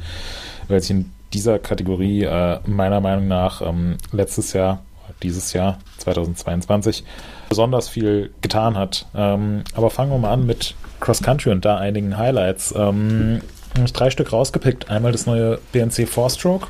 weil 0.67 0.81
sich 0.81 0.91
in 0.91 1.11
dieser 1.33 1.59
Kategorie 1.59 2.23
äh, 2.23 2.59
meiner 2.65 2.99
Meinung 2.99 3.27
nach 3.27 3.61
ähm, 3.61 3.97
letztes 4.11 4.53
Jahr 4.53 4.83
dieses 5.23 5.53
Jahr, 5.53 5.79
2022, 5.97 7.03
besonders 7.49 7.89
viel 7.89 8.31
getan 8.41 8.77
hat. 8.77 9.05
Ähm, 9.15 9.63
aber 9.73 9.89
fangen 9.89 10.11
wir 10.11 10.17
mal 10.17 10.33
an 10.33 10.45
mit 10.45 10.75
Cross 10.99 11.21
Country 11.21 11.51
und 11.51 11.65
da 11.65 11.77
einigen 11.77 12.17
Highlights. 12.17 12.73
Ähm, 12.75 13.41
ich 13.83 13.93
drei 13.93 14.09
Stück 14.09 14.31
rausgepickt. 14.33 14.89
Einmal 14.89 15.11
das 15.11 15.25
neue 15.25 15.59
BNC 15.71 16.07
Four-Stroke, 16.07 16.67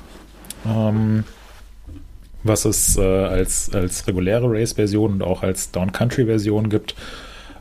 ähm, 0.66 1.24
was 2.44 2.66
es 2.66 2.98
äh, 2.98 3.02
als, 3.02 3.74
als 3.74 4.08
reguläre 4.08 4.50
Race-Version 4.50 5.14
und 5.14 5.24
auch 5.24 5.44
als 5.44 5.72
Down-Country-Version 5.72 6.70
gibt. 6.70 6.96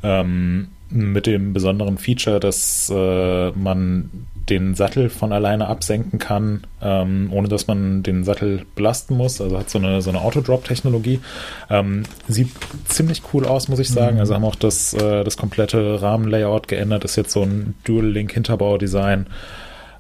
Ähm, 0.02 0.68
mit 0.90 1.26
dem 1.26 1.52
besonderen 1.52 1.98
Feature, 1.98 2.40
dass 2.40 2.90
äh, 2.94 3.50
man 3.52 4.10
den 4.48 4.74
Sattel 4.74 5.10
von 5.10 5.32
alleine 5.32 5.66
absenken 5.66 6.18
kann, 6.18 6.62
ähm, 6.80 7.30
ohne 7.32 7.48
dass 7.48 7.66
man 7.66 8.02
den 8.02 8.22
Sattel 8.22 8.64
belasten 8.76 9.16
muss. 9.16 9.40
Also 9.40 9.58
hat 9.58 9.68
so 9.68 9.78
eine, 9.78 10.00
so 10.02 10.10
eine 10.10 10.20
Autodrop-Technologie. 10.20 11.20
Ähm, 11.68 12.04
sieht 12.28 12.50
ziemlich 12.84 13.22
cool 13.32 13.44
aus, 13.44 13.68
muss 13.68 13.80
ich 13.80 13.88
sagen. 13.88 14.14
Mhm. 14.14 14.20
Also 14.20 14.34
haben 14.34 14.44
auch 14.44 14.54
das, 14.54 14.94
äh, 14.94 15.24
das 15.24 15.36
komplette 15.36 16.00
Rahmenlayout 16.00 16.68
geändert. 16.68 17.04
Ist 17.04 17.16
jetzt 17.16 17.32
so 17.32 17.42
ein 17.42 17.74
Dual-Link-Hinterbau-Design. 17.84 19.26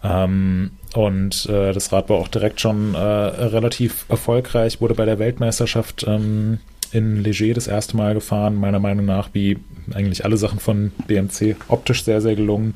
Ähm, 0.04 0.70
und 0.94 1.46
äh, 1.46 1.72
das 1.72 1.92
Rad 1.92 2.08
war 2.08 2.16
auch 2.16 2.28
direkt 2.28 2.60
schon 2.60 2.94
äh, 2.94 2.98
relativ 2.98 4.06
erfolgreich, 4.08 4.80
wurde 4.80 4.94
bei 4.94 5.04
der 5.04 5.18
Weltmeisterschaft 5.18 6.04
ähm, 6.06 6.58
in 6.92 7.22
Leger 7.22 7.54
das 7.54 7.66
erste 7.66 7.96
Mal 7.96 8.14
gefahren. 8.14 8.56
Meiner 8.56 8.78
Meinung 8.78 9.04
nach, 9.04 9.30
wie 9.32 9.58
eigentlich 9.94 10.24
alle 10.24 10.36
Sachen 10.36 10.58
von 10.58 10.92
BMC, 11.06 11.56
optisch 11.68 12.04
sehr, 12.04 12.20
sehr 12.20 12.36
gelungen. 12.36 12.74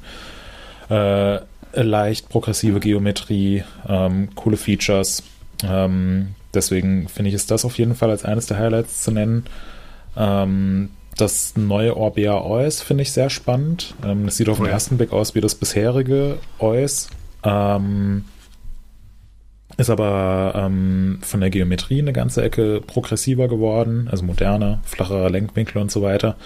Äh, 0.89 1.41
leicht 1.75 2.29
progressive 2.29 2.81
Geometrie, 2.81 3.63
ähm, 3.89 4.29
coole 4.35 4.57
Features. 4.57 5.23
Ähm, 5.63 6.35
deswegen 6.55 7.09
finde 7.09 7.29
ich, 7.29 7.35
ist 7.35 7.51
das 7.51 7.65
auf 7.65 7.79
jeden 7.79 7.95
Fall 7.95 8.11
als 8.11 8.25
eines 8.25 8.47
der 8.47 8.59
Highlights 8.59 9.03
zu 9.03 9.11
nennen. 9.11 9.45
Ähm, 10.17 10.91
das 11.17 11.57
neue 11.57 11.97
Orbea 11.97 12.39
OS 12.39 12.81
finde 12.81 13.03
ich 13.03 13.13
sehr 13.13 13.31
spannend. 13.31 13.95
Ähm, 14.05 14.27
es 14.29 14.37
sieht 14.37 14.49
auf 14.49 14.59
den 14.59 14.67
ersten 14.67 14.97
Blick 14.97 15.13
aus 15.13 15.35
wie 15.35 15.41
das 15.41 15.55
bisherige 15.55 16.39
OS. 16.59 17.09
Ähm, 17.45 18.25
ist 19.81 19.91
aber 19.91 20.53
ähm, 20.55 21.18
von 21.22 21.41
der 21.41 21.51
Geometrie 21.51 22.01
eine 22.01 22.12
ganze 22.12 22.43
Ecke 22.43 22.81
progressiver 22.87 23.49
geworden, 23.49 24.09
also 24.11 24.24
moderner, 24.24 24.81
flacherer 24.85 25.31
Lenkwinkel 25.31 25.81
und 25.81 25.91
so 25.91 26.03
weiter. 26.03 26.37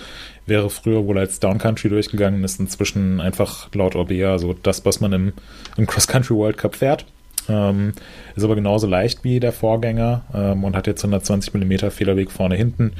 Wäre 0.46 0.70
früher 0.70 1.04
wohl 1.06 1.18
als 1.18 1.40
Downcountry 1.40 1.88
durchgegangen, 1.88 2.44
ist 2.44 2.60
inzwischen 2.60 3.20
einfach 3.20 3.68
laut 3.74 3.96
Orbea 3.96 4.38
so 4.38 4.52
das, 4.52 4.84
was 4.84 5.00
man 5.00 5.12
im, 5.12 5.32
im 5.76 5.86
Cross-Country 5.86 6.34
World 6.34 6.58
Cup 6.58 6.76
fährt. 6.76 7.06
Ähm, 7.48 7.92
ist 8.36 8.44
aber 8.44 8.54
genauso 8.54 8.86
leicht 8.86 9.24
wie 9.24 9.40
der 9.40 9.52
Vorgänger 9.52 10.22
ähm, 10.32 10.64
und 10.64 10.76
hat 10.76 10.86
jetzt 10.86 11.02
120 11.02 11.52
mm 11.54 11.90
Fehlerweg 11.90 12.30
vorne 12.30 12.56
hinten. 12.56 12.92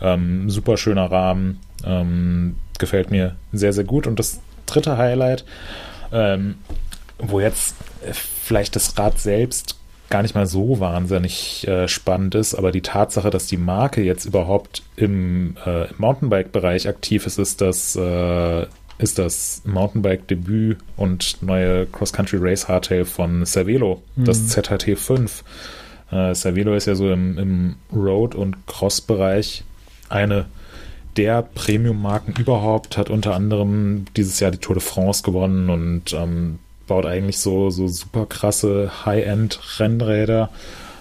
Ähm, 0.00 0.48
super 0.48 0.76
schöner 0.76 1.10
Rahmen. 1.10 1.60
Ähm, 1.84 2.56
gefällt 2.78 3.10
mir 3.10 3.36
sehr, 3.52 3.72
sehr 3.72 3.84
gut. 3.84 4.06
Und 4.06 4.18
das 4.18 4.40
dritte 4.66 4.96
Highlight, 4.96 5.44
ähm, 6.12 6.56
wo 7.18 7.40
jetzt 7.40 7.76
äh, 8.04 8.12
vielleicht 8.12 8.74
das 8.74 8.98
Rad 8.98 9.18
selbst 9.20 9.76
gar 10.12 10.20
nicht 10.20 10.34
mal 10.34 10.46
so 10.46 10.78
wahnsinnig 10.78 11.66
äh, 11.66 11.88
spannend 11.88 12.34
ist, 12.34 12.54
aber 12.54 12.70
die 12.70 12.82
Tatsache, 12.82 13.30
dass 13.30 13.46
die 13.46 13.56
Marke 13.56 14.02
jetzt 14.02 14.26
überhaupt 14.26 14.82
im, 14.94 15.56
äh, 15.64 15.88
im 15.88 15.94
Mountainbike-Bereich 15.96 16.86
aktiv 16.86 17.26
ist, 17.26 17.38
ist 17.38 17.62
das 17.62 17.96
äh, 17.96 18.66
ist 18.98 19.18
das 19.18 19.62
Mountainbike-Debüt 19.64 20.76
und 20.98 21.42
neue 21.42 21.86
Cross-Country-Race 21.86 22.68
Hardtail 22.68 23.06
von 23.06 23.46
Cervelo, 23.46 24.02
mhm. 24.14 24.24
das 24.26 24.54
ZHT5. 24.54 25.30
Äh, 26.10 26.34
Cervelo 26.34 26.74
ist 26.74 26.86
ja 26.86 26.94
so 26.94 27.10
im, 27.10 27.38
im 27.38 27.76
Road- 27.90 28.34
und 28.34 28.66
Cross-Bereich 28.66 29.64
eine 30.10 30.44
der 31.16 31.42
Premium-Marken 31.42 32.34
überhaupt, 32.38 32.98
hat 32.98 33.08
unter 33.08 33.34
anderem 33.34 34.04
dieses 34.14 34.40
Jahr 34.40 34.50
die 34.50 34.58
Tour 34.58 34.74
de 34.74 34.84
France 34.84 35.22
gewonnen 35.22 35.70
und 35.70 36.12
ähm, 36.12 36.58
baut 36.92 37.06
eigentlich 37.06 37.38
so, 37.38 37.70
so 37.70 37.88
super 37.88 38.26
krasse 38.26 39.06
High-End-Rennräder, 39.06 40.50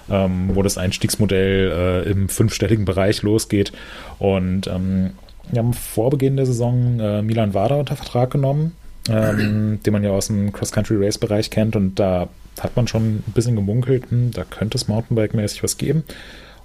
ähm, 0.09 0.51
wo 0.53 0.63
das 0.63 0.77
Einstiegsmodell 0.77 2.05
äh, 2.05 2.09
im 2.09 2.29
fünfstelligen 2.29 2.85
Bereich 2.85 3.23
losgeht. 3.23 3.73
Und 4.17 4.67
ähm, 4.67 5.09
wir 5.51 5.59
haben 5.59 5.73
vor 5.73 6.09
Beginn 6.09 6.37
der 6.37 6.45
Saison 6.45 6.97
äh, 7.01 7.21
Milan 7.21 7.53
Wada 7.53 7.75
unter 7.75 7.97
Vertrag 7.97 8.31
genommen, 8.31 8.71
ähm, 9.09 9.79
den 9.85 9.91
man 9.91 10.01
ja 10.01 10.11
aus 10.11 10.27
dem 10.27 10.53
Cross-Country-Race-Bereich 10.53 11.49
kennt. 11.49 11.75
Und 11.75 11.95
da 11.99 12.29
hat 12.61 12.77
man 12.77 12.87
schon 12.87 13.15
ein 13.15 13.33
bisschen 13.35 13.57
gemunkelt, 13.57 14.09
hm, 14.11 14.31
da 14.31 14.45
könnte 14.45 14.77
es 14.77 14.87
Mountainbike-mäßig 14.87 15.61
was 15.61 15.77
geben. 15.77 16.05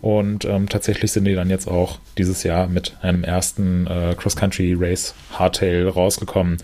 Und 0.02 0.44
ähm, 0.44 0.68
tatsächlich 0.68 1.10
sind 1.10 1.24
die 1.24 1.34
dann 1.34 1.50
jetzt 1.50 1.66
auch 1.66 1.98
dieses 2.16 2.44
Jahr 2.44 2.68
mit 2.68 2.94
einem 3.02 3.24
ersten 3.24 3.88
äh, 3.88 4.14
Cross-Country-Race 4.16 5.16
Hardtail 5.32 5.88
rausgekommen. 5.88 6.58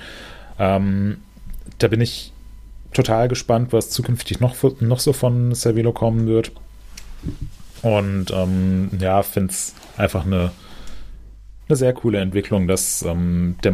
Ähm, 0.60 1.16
da 1.78 1.88
bin 1.88 2.00
ich 2.00 2.32
total 2.93 3.28
gespannt, 3.28 3.72
was 3.72 3.90
zukünftig 3.90 4.40
noch, 4.40 4.57
noch 4.80 5.01
so 5.01 5.12
von 5.12 5.55
Cervelo 5.55 5.93
kommen 5.93 6.26
wird. 6.26 6.53
Und 7.82 8.30
ähm, 8.32 8.90
ja, 8.99 9.22
finde 9.22 9.53
es 9.53 9.74
einfach 9.97 10.24
eine 10.24 10.51
eine 11.72 11.76
sehr 11.76 11.93
coole 11.95 12.18
Entwicklung, 12.18 12.68
dass 12.68 13.03
ähm, 13.03 13.57
der 13.64 13.72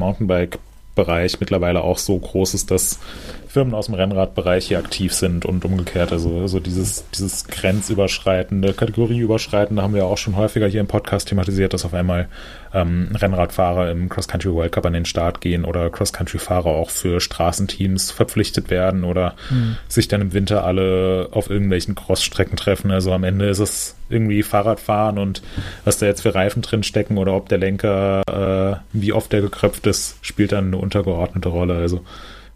Mountainbike-Bereich 0.99 1.41
mittlerweile 1.41 1.83
auch 1.83 1.99
so 1.99 2.19
groß 2.19 2.55
ist, 2.55 2.71
dass 2.71 2.99
Firmen 3.47 3.75
aus 3.75 3.87
dem 3.87 3.95
Rennradbereich 3.95 4.67
hier 4.69 4.79
aktiv 4.79 5.15
sind 5.15 5.47
und 5.47 5.65
umgekehrt. 5.65 6.13
Also, 6.13 6.41
also 6.41 6.61
dieses, 6.61 7.05
dieses 7.11 7.47
grenzüberschreitende, 7.47 8.75
kategorieüberschreitende 8.75 9.83
haben 9.83 9.95
wir 9.95 10.05
auch 10.05 10.19
schon 10.19 10.37
häufiger 10.37 10.67
hier 10.67 10.81
im 10.81 10.87
Podcast 10.87 11.29
thematisiert, 11.29 11.73
dass 11.73 11.85
auf 11.85 11.95
einmal 11.95 12.29
ähm, 12.75 13.11
Rennradfahrer 13.15 13.91
im 13.91 14.09
Cross-Country 14.09 14.53
World 14.53 14.73
Cup 14.73 14.85
an 14.85 14.93
den 14.93 15.07
Start 15.07 15.41
gehen 15.41 15.65
oder 15.65 15.89
Cross-Country-Fahrer 15.89 16.67
auch 16.67 16.91
für 16.91 17.21
Straßenteams 17.21 18.11
verpflichtet 18.11 18.69
werden 18.71 19.05
oder 19.05 19.35
mhm. 19.51 19.77
sich 19.89 20.09
dann 20.09 20.21
im 20.21 20.33
Winter 20.35 20.65
alle 20.65 21.29
auf 21.31 21.49
irgendwelchen 21.49 21.95
Crossstrecken 21.95 22.57
treffen. 22.57 22.91
Also 22.91 23.13
am 23.13 23.25
Ende 23.25 23.49
ist 23.49 23.61
es 23.61 23.95
irgendwie 24.09 24.43
Fahrradfahren 24.43 25.19
und 25.19 25.43
was 25.85 25.99
da 25.99 26.07
jetzt 26.07 26.23
für 26.23 26.35
Reifen 26.35 26.63
drin 26.63 26.83
stecken 26.83 27.19
oder 27.19 27.35
ob 27.35 27.49
der 27.49 27.59
Lenker, 27.59 28.23
äh, 28.27 28.77
wie 28.93 29.13
oft 29.13 29.33
der 29.33 29.41
gekröpft 29.41 29.87
ist, 29.87 30.17
spielt 30.23 30.53
dann 30.53 30.69
eine 30.69 30.79
untergeordnete 30.79 31.49
Rolle. 31.49 31.77
Also 31.77 32.05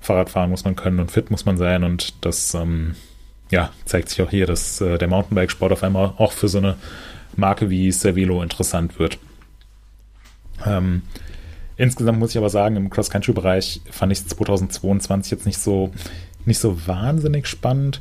Fahrradfahren 0.00 0.50
muss 0.50 0.64
man 0.64 0.76
können 0.76 1.00
und 1.00 1.10
fit 1.10 1.30
muss 1.30 1.44
man 1.44 1.56
sein 1.56 1.84
und 1.84 2.24
das 2.24 2.54
ähm, 2.54 2.96
ja, 3.50 3.70
zeigt 3.84 4.08
sich 4.08 4.22
auch 4.22 4.30
hier, 4.30 4.46
dass 4.46 4.80
äh, 4.80 4.98
der 4.98 5.08
Mountainbike-Sport 5.08 5.72
auf 5.72 5.84
einmal 5.84 6.14
auch 6.16 6.32
für 6.32 6.48
so 6.48 6.58
eine 6.58 6.76
Marke 7.36 7.70
wie 7.70 7.92
Cervelo 7.92 8.42
interessant 8.42 8.98
wird. 8.98 9.18
Ähm, 10.66 11.02
insgesamt 11.76 12.18
muss 12.18 12.30
ich 12.30 12.38
aber 12.38 12.50
sagen, 12.50 12.76
im 12.76 12.90
Cross-Country-Bereich 12.90 13.82
fand 13.90 14.12
ich 14.12 14.26
2022 14.26 15.30
jetzt 15.30 15.46
nicht 15.46 15.58
so, 15.58 15.92
nicht 16.46 16.58
so 16.58 16.86
wahnsinnig 16.86 17.46
spannend. 17.46 18.00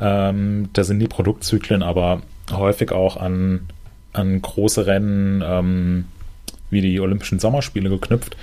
Ähm, 0.00 0.70
da 0.72 0.82
sind 0.82 0.98
die 0.98 1.08
Produktzyklen 1.08 1.82
aber 1.82 2.22
häufig 2.52 2.92
auch 2.92 3.16
an, 3.16 3.68
an 4.12 4.40
große 4.40 4.86
Rennen 4.86 5.42
ähm, 5.44 6.04
wie 6.70 6.80
die 6.80 7.00
Olympischen 7.00 7.38
Sommerspiele 7.38 7.90
geknüpft. 7.90 8.36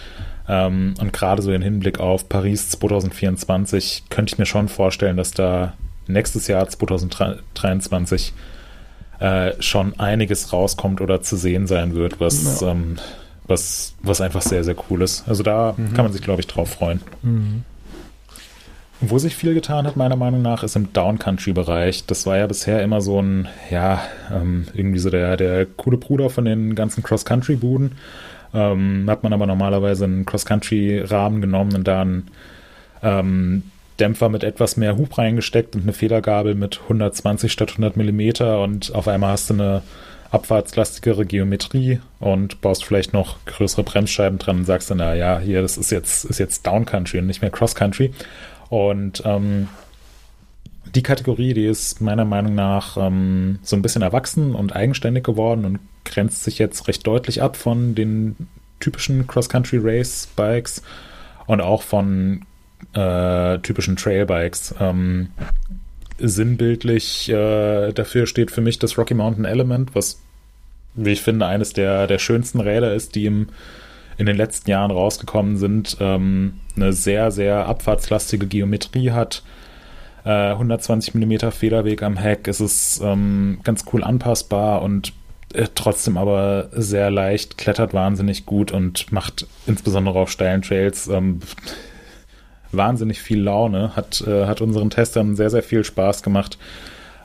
Ähm, 0.47 0.95
und 0.99 1.14
gerade 1.14 1.41
so 1.41 1.51
im 1.51 1.62
Hinblick 1.62 1.99
auf 1.99 2.30
Paris 2.30 2.70
2024 2.70 4.05
könnte 4.10 4.34
ich 4.34 4.39
mir 4.39 4.45
schon 4.45 4.68
vorstellen, 4.68 5.18
dass 5.18 5.32
da 5.32 5.74
nächstes 6.08 6.47
Jahr 6.47 6.68
2023 6.68 8.34
äh, 9.20 9.53
schon 9.60 9.99
einiges 9.99 10.53
rauskommt 10.53 11.01
oder 11.01 11.22
zu 11.22 11.36
sehen 11.36 11.68
sein 11.68 11.95
wird, 11.95 12.20
was 12.20 12.62
ja. 12.62 12.72
ähm, 12.72 12.97
was, 13.47 13.95
was 14.01 14.22
einfach 14.22 14.41
sehr, 14.41 14.64
sehr 14.64 14.76
cool 14.89 15.01
ist. 15.01 15.28
Also 15.28 15.43
da 15.43 15.74
mhm. 15.78 15.93
kann 15.93 16.05
man 16.05 16.12
sich, 16.12 16.22
glaube 16.22 16.41
ich, 16.41 16.47
drauf 16.47 16.70
freuen. 16.70 17.01
Mhm. 17.24 17.64
Wo 19.00 19.20
sich 19.20 19.36
viel 19.36 19.54
getan 19.54 19.86
hat, 19.86 19.95
meiner 19.95 20.16
Meinung 20.16 20.41
nach, 20.41 20.64
ist 20.64 20.76
im 20.76 20.91
Downcountry-Bereich. 20.91 22.08
Das 22.08 22.26
war 22.26 22.38
ja 22.38 22.48
bisher 22.48 22.82
immer 22.82 23.00
so 23.00 23.22
ein, 23.22 23.48
ja, 23.70 24.02
ähm, 24.34 24.68
irgendwie 24.74 24.98
so 24.98 25.12
der, 25.12 25.38
der 25.38 25.66
coole 25.68 25.98
Bruder 25.98 26.32
von 26.32 26.45
den 26.45 26.74
ganzen 26.74 27.04
Cross-Country-Buden. 27.04 27.91
Ähm, 28.56 29.06
hat 29.08 29.22
man 29.22 29.34
aber 29.34 29.45
normalerweise 29.45 30.06
einen 30.06 30.26
Cross-Country-Rahmen 30.26 31.41
genommen 31.41 31.76
und 31.76 31.88
dann 31.88 32.28
ähm, 33.04 33.64
Dämpfer 34.00 34.30
mit 34.30 34.43
etwas 34.43 34.78
mehr 34.78 34.98
Hub 34.98 35.18
reingesteckt 35.18 35.76
und 35.76 35.84
eine 35.84 35.93
Federgabel 35.93 36.56
mit 36.56 36.82
120 36.84 37.52
statt 37.52 37.72
100 37.72 37.98
Millimeter 37.98 38.62
und 38.62 38.93
auf 38.95 39.08
einmal 39.08 39.32
hast 39.32 39.50
du 39.50 39.56
eine 39.56 39.82
abfahrtslastigere 40.32 41.26
Geometrie 41.26 42.00
und 42.20 42.62
baust 42.62 42.84
vielleicht 42.84 43.14
noch 43.14 43.38
größere 43.45 43.84
Bremsscheiben 43.84 44.39
dran 44.39 44.58
und 44.58 44.66
sagst 44.66 44.91
dann, 44.91 44.98
na 44.98 45.16
ja, 45.16 45.39
hier, 45.39 45.62
das 45.62 45.78
ist 45.78 45.91
jetzt, 45.91 46.26
ist 46.26 46.39
jetzt 46.39 46.66
Downcountry 46.68 47.20
und 47.20 47.28
nicht 47.28 47.41
mehr 47.41 47.52
Cross-Country. 47.52 48.12
Und 48.70 49.24
ähm, 49.26 49.68
die 50.95 51.03
Kategorie, 51.03 51.53
die 51.53 51.65
ist 51.65 52.01
meiner 52.01 52.26
Meinung 52.26 52.55
nach 52.55 52.97
ähm, 52.97 53.59
so 53.61 53.76
ein 53.76 53.82
bisschen 53.82 54.01
erwachsen 54.01 54.55
und 54.55 54.76
eigenständig 54.76 55.24
geworden 55.24 55.65
und 55.65 55.80
grenzt 56.05 56.43
sich 56.43 56.57
jetzt 56.59 56.88
recht 56.88 57.05
deutlich 57.05 57.41
ab 57.41 57.57
von 57.57 57.95
den 57.95 58.36
typischen 58.80 59.28
Cross-Country-Race-Bikes 59.28 60.84
und 61.45 61.61
auch 61.61 61.82
von 61.82 62.45
äh, 62.93 63.59
typischen 63.59 63.95
Trail-Bikes. 63.95 64.76
Ähm, 64.80 65.30
sinnbildlich 66.20 67.30
äh, 67.30 67.91
dafür 67.91 68.26
steht 68.26 68.51
für 68.51 68.61
mich 68.61 68.80
das 68.80 68.97
Rocky 68.97 69.13
Mountain 69.13 69.45
Element, 69.45 69.93
was, 69.93 70.20
wie 70.95 71.11
ich 71.11 71.22
finde, 71.22 71.45
eines 71.45 71.74
der, 71.74 72.07
der 72.07 72.18
schönsten 72.18 72.59
Räder 72.59 72.93
ist, 72.93 73.15
die 73.15 73.26
im, 73.26 73.49
in 74.18 74.26
den 74.26 74.36
letzten 74.36 74.70
Jahren 74.70 74.91
rausgekommen 74.91 75.57
sind. 75.57 75.97
Ähm, 75.99 76.59
eine 76.76 76.93
sehr, 76.93 77.32
sehr 77.32 77.68
abfahrtslastige 77.68 78.47
Geometrie 78.47 79.11
hat. 79.11 79.43
Äh, 80.26 80.51
120 80.51 81.15
mm 81.15 81.51
Federweg 81.51 82.03
am 82.03 82.18
Heck. 82.18 82.47
Es 82.47 82.59
ist 82.59 83.01
ähm, 83.03 83.59
ganz 83.63 83.86
cool 83.93 84.03
anpassbar 84.03 84.82
und 84.82 85.13
äh, 85.53 85.68
trotzdem 85.74 86.18
aber 86.18 86.70
sehr 86.72 87.11
leicht, 87.11 87.57
klettert 87.57 87.93
wahnsinnig 87.93 88.45
gut 88.45 88.72
und 88.72 89.11
macht 89.11 89.47
insbesondere 89.65 90.20
auf 90.20 90.32
steilen 90.32 90.61
Trails 90.61 91.07
ähm, 91.07 91.39
wahnsinnig 92.72 93.22
viel 93.22 93.41
Laune, 93.41 93.95
hat, 93.95 94.22
äh, 94.28 94.45
hat 94.45 94.61
unseren 94.61 94.89
Testern 94.89 95.36
sehr, 95.36 95.49
sehr 95.49 95.63
viel 95.63 95.84
Spaß 95.84 96.24
gemacht. 96.24 96.57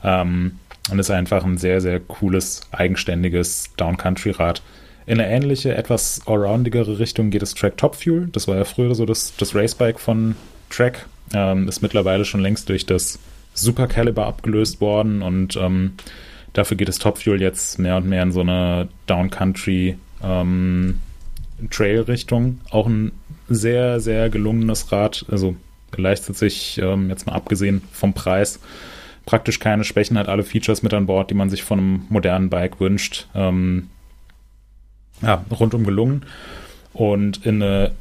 Ähm, 0.05 0.59
und 0.91 0.99
ist 0.99 1.11
einfach 1.11 1.45
ein 1.45 1.59
sehr, 1.59 1.81
sehr 1.81 2.01
cooles, 2.01 2.63
eigenständiges 2.73 3.71
Downcountry-Rad. 3.77 4.63
In 5.07 5.21
eine 5.21 5.29
ähnliche, 5.29 5.75
etwas 5.75 6.21
allroundigere 6.27 6.99
Richtung 6.99 7.31
geht 7.31 7.43
es 7.43 7.55
Track 7.55 7.77
Top 7.77 7.97
Fuel. 7.97 8.29
Das 8.33 8.47
war 8.49 8.57
ja 8.57 8.65
früher 8.65 8.95
so 8.95 9.05
das, 9.05 9.35
das 9.37 9.55
Racebike 9.55 9.99
von 9.99 10.37
Track. 10.71 11.07
Ähm, 11.35 11.69
ist 11.69 11.83
mittlerweile 11.83 12.25
schon 12.25 12.41
längst 12.41 12.69
durch 12.69 12.87
das 12.87 13.19
Super 13.55 13.87
Caliber 13.87 14.27
abgelöst 14.27 14.81
worden 14.81 15.23
und 15.23 15.57
ähm, 15.57 15.93
dafür 16.53 16.77
geht 16.77 16.89
es 16.89 16.99
Top 16.99 17.19
Fuel 17.19 17.41
jetzt 17.41 17.79
mehr 17.79 17.97
und 17.97 18.09
mehr 18.09 18.23
in 18.23 18.33
so 18.33 18.41
eine 18.41 18.89
Downcountry 19.07 19.97
ähm, 20.23 21.01
Trail-Richtung. 21.71 22.61
Auch 22.71 22.87
ein 22.87 23.13
sehr, 23.49 24.01
sehr 24.01 24.31
gelungenes 24.31 24.93
Rad. 24.93 25.27
Also 25.31 25.57
leistet 25.97 26.37
sich, 26.37 26.79
ähm, 26.83 27.11
jetzt 27.11 27.27
mal 27.27 27.35
abgesehen 27.35 27.83
vom 27.93 28.15
Preis, 28.15 28.61
praktisch 29.27 29.59
keine 29.59 29.85
Schwächen, 29.85 30.19
hat 30.19 30.29
alle 30.29 30.43
Features 30.43 30.83
mit 30.83 30.95
an 30.95 31.07
Bord, 31.07 31.31
die 31.31 31.35
man 31.35 31.51
sich 31.51 31.63
von 31.63 31.79
einem 31.79 32.07
modernen 32.09 32.49
Bike 32.49 32.81
wünscht. 32.81 33.29
Ähm, 33.35 33.89
ja, 35.23 35.45
rundum 35.51 35.85
gelungen. 35.85 36.25
Und 36.93 37.47
in 37.47 37.63
eine 37.63 37.93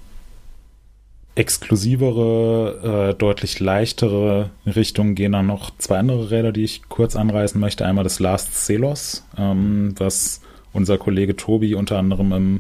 exklusivere, 1.36 3.12
äh, 3.12 3.18
deutlich 3.18 3.60
leichtere 3.60 4.50
Richtung 4.66 5.16
gehen 5.16 5.32
dann 5.32 5.48
noch 5.48 5.72
zwei 5.78 5.98
andere 5.98 6.30
Räder, 6.30 6.52
die 6.52 6.64
ich 6.64 6.84
kurz 6.90 7.16
anreißen 7.16 7.60
möchte. 7.60 7.86
Einmal 7.86 8.04
das 8.04 8.20
Last 8.20 8.54
Celos, 8.54 9.26
ähm, 9.38 9.94
was 9.98 10.42
unser 10.74 10.98
Kollege 10.98 11.36
Tobi 11.36 11.76
unter 11.76 11.98
anderem 11.98 12.34
im 12.34 12.60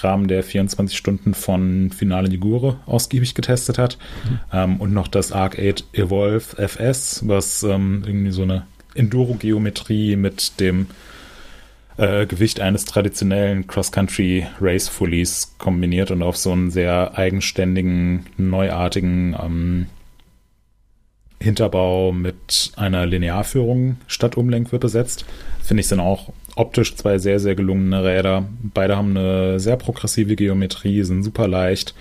Rahmen 0.00 0.28
der 0.28 0.42
24 0.42 0.96
Stunden 0.96 1.34
von 1.34 1.90
Finale 1.90 2.28
Ligure 2.28 2.76
ausgiebig 2.86 3.34
getestet 3.34 3.78
hat. 3.78 3.98
Mhm. 4.24 4.38
Ähm, 4.52 4.76
und 4.78 4.92
noch 4.92 5.08
das 5.08 5.32
Arc 5.32 5.58
8 5.58 5.84
Evolve 5.92 6.56
FS, 6.58 7.22
was 7.26 7.62
ähm, 7.62 8.02
irgendwie 8.06 8.30
so 8.30 8.42
eine 8.42 8.66
Enduro-Geometrie 8.94 10.16
mit 10.16 10.58
dem 10.60 10.86
äh, 11.96 12.26
Gewicht 12.26 12.60
eines 12.60 12.84
traditionellen 12.84 13.66
Cross-Country 13.66 14.46
Race 14.60 14.88
Fullies 14.88 15.54
kombiniert 15.58 16.10
und 16.10 16.22
auf 16.22 16.36
so 16.36 16.52
einen 16.52 16.70
sehr 16.70 17.16
eigenständigen, 17.16 18.26
neuartigen 18.36 19.36
ähm, 19.42 19.86
Hinterbau 21.40 22.12
mit 22.12 22.72
einer 22.76 23.06
Linearführung 23.06 23.96
statt 24.06 24.36
Umlenkwürpe 24.36 24.86
besetzt. 24.86 25.24
Finde 25.62 25.80
ich 25.80 25.88
sind 25.88 26.00
auch 26.00 26.32
optisch 26.54 26.96
zwei 26.96 27.18
sehr, 27.18 27.38
sehr 27.38 27.54
gelungene 27.54 28.02
Räder. 28.02 28.46
Beide 28.74 28.96
haben 28.96 29.16
eine 29.16 29.60
sehr 29.60 29.76
progressive 29.76 30.36
Geometrie, 30.36 31.02
sind 31.02 31.22
super 31.22 31.46
leicht, 31.46 31.94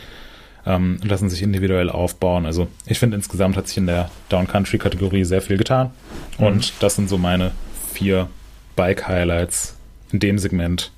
ähm, 0.66 1.00
lassen 1.04 1.30
sich 1.30 1.42
individuell 1.42 1.90
aufbauen. 1.90 2.46
Also 2.46 2.68
ich 2.86 3.00
finde 3.00 3.18
insgesamt 3.18 3.58
hat 3.58 3.68
sich 3.68 3.78
in 3.78 3.88
der 3.88 4.10
Down-Country-Kategorie 4.30 5.26
sehr 5.26 5.42
viel 5.42 5.58
getan. 5.58 5.92
Mhm. 6.38 6.46
Und 6.46 6.74
das 6.80 6.96
sind 6.96 7.10
so 7.10 7.18
meine 7.18 7.52
vier 7.94 8.30
Bike-Highlights 8.76 9.75
in 10.16 10.20
dem 10.20 10.40
Segment. 10.40 10.92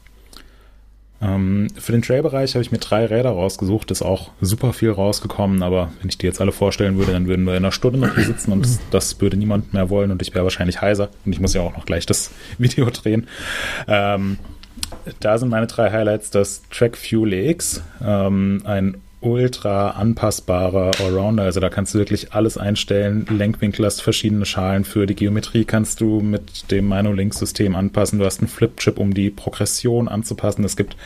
Ähm, 1.20 1.68
für 1.76 1.92
den 1.92 2.04
Trail-Bereich 2.04 2.54
habe 2.54 2.62
ich 2.62 2.72
mir 2.72 2.78
drei 2.78 3.06
Räder 3.06 3.32
rausgesucht, 3.32 3.90
ist 3.90 4.04
auch 4.04 4.30
super 4.40 4.72
viel 4.72 4.92
rausgekommen, 4.92 5.64
aber 5.64 5.92
wenn 6.00 6.10
ich 6.10 6.20
die 6.20 6.28
jetzt 6.28 6.40
alle 6.40 6.52
vorstellen 6.52 6.98
würde, 6.98 7.14
dann 7.14 7.28
würden 7.28 7.46
wir 7.46 7.54
in 7.54 7.66
einer 7.66 7.72
Stunde 7.72 7.98
noch 7.98 8.14
hier 8.14 8.26
sitzen 8.26 8.52
und 8.52 8.64
das, 8.64 8.80
das 8.92 9.20
würde 9.20 9.36
niemand 9.36 9.74
mehr 9.74 9.90
wollen 9.90 10.12
und 10.12 10.22
ich 10.22 10.36
wäre 10.36 10.44
wahrscheinlich 10.44 10.80
heiser 10.80 11.10
und 11.26 11.34
ich 11.34 11.40
muss 11.40 11.56
ja 11.56 11.62
auch 11.62 11.76
noch 11.76 11.86
gleich 11.86 12.06
das 12.06 12.32
Video 12.60 12.88
drehen. 12.92 13.28
Ähm, 13.88 14.38
da 15.20 15.40
sind 15.40 15.50
meine 15.50 15.66
drei 15.66 15.92
Highlights 15.92 16.30
das 16.30 16.62
Track 16.70 16.96
Fuel 16.96 17.34
X, 17.34 17.82
ähm, 18.06 18.62
ein 18.66 18.98
ultra 19.28 19.92
anpassbarer 19.92 20.92
Allrounder. 21.00 21.44
Also 21.44 21.60
da 21.60 21.70
kannst 21.70 21.94
du 21.94 22.00
wirklich 22.00 22.34
alles 22.34 22.58
einstellen. 22.58 23.26
Lenkwinkel 23.30 23.86
hast 23.86 24.02
verschiedene 24.02 24.46
Schalen 24.46 24.84
für. 24.84 25.06
Die 25.06 25.16
Geometrie 25.16 25.66
kannst 25.66 26.02
du 26.02 26.22
mit 26.22 26.72
dem 26.72 26.88
Mino-Link-System 26.90 27.76
anpassen. 27.76 28.20
Du 28.20 28.26
hast 28.26 28.40
einen 28.40 28.48
Flip-Chip, 28.48 28.98
um 28.98 29.14
die 29.14 29.30
Progression 29.30 30.08
anzupassen. 30.08 30.64
Es 30.64 30.76
gibt 30.76 30.98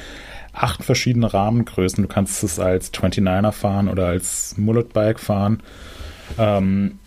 acht 0.53 0.83
verschiedene 0.83 1.33
Rahmengrößen. 1.33 2.01
Du 2.01 2.07
kannst 2.07 2.43
es 2.43 2.59
als 2.59 2.93
29er 2.93 3.51
fahren 3.51 3.87
oder 3.87 4.07
als 4.07 4.55
Mullet-Bike 4.57 5.19
fahren. 5.19 5.61
Ähm, 6.37 6.99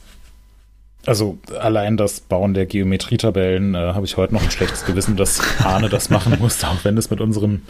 also 1.07 1.39
allein 1.59 1.97
das 1.97 2.21
Bauen 2.21 2.55
der 2.55 2.67
Geometrietabellen 2.67 3.75
äh, 3.75 3.79
habe 3.79 4.07
ich 4.07 4.17
heute 4.17 4.35
noch 4.35 4.43
ein 4.43 4.51
schlechtes 4.51 4.85
Gewissen, 4.85 5.17
dass 5.17 5.41
Arne 5.65 5.89
das 5.89 6.11
machen 6.11 6.37
musste, 6.41 6.69
auch 6.69 6.85
wenn 6.85 6.97
es 6.97 7.11
mit 7.11 7.21
unserem 7.21 7.63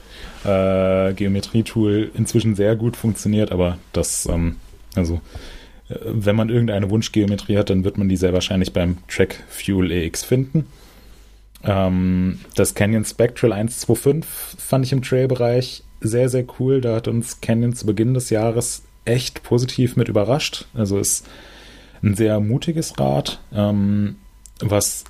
äh, 0.44 1.12
Geometrietool 1.14 2.10
inzwischen 2.14 2.54
sehr 2.54 2.76
gut 2.76 2.96
funktioniert. 2.96 3.52
Aber 3.52 3.78
das, 3.92 4.26
ähm, 4.26 4.56
also 4.94 5.20
äh, 5.88 5.96
wenn 6.04 6.36
man 6.36 6.48
irgendeine 6.48 6.90
Wunschgeometrie 6.90 7.56
hat, 7.56 7.70
dann 7.70 7.84
wird 7.84 7.98
man 7.98 8.08
die 8.08 8.16
sehr 8.16 8.32
wahrscheinlich 8.32 8.72
beim 8.72 8.98
Track 9.08 9.42
Fuel 9.48 9.90
EX 9.90 10.22
finden. 10.24 10.66
Ähm, 11.64 12.40
das 12.54 12.74
Canyon 12.74 13.04
Spectral 13.04 13.52
125 13.52 14.24
fand 14.58 14.84
ich 14.84 14.92
im 14.92 15.02
Trail-Bereich 15.02 15.82
sehr, 16.00 16.28
sehr 16.28 16.44
cool. 16.58 16.80
Da 16.80 16.96
hat 16.96 17.08
uns 17.08 17.40
Canyon 17.40 17.74
zu 17.74 17.86
Beginn 17.86 18.14
des 18.14 18.30
Jahres 18.30 18.82
echt 19.04 19.42
positiv 19.42 19.96
mit 19.96 20.08
überrascht. 20.08 20.66
Also 20.74 20.98
ist 20.98 21.26
ein 22.04 22.14
sehr 22.14 22.38
mutiges 22.40 22.98
Rad, 22.98 23.40
ähm, 23.52 24.16
was 24.60 25.04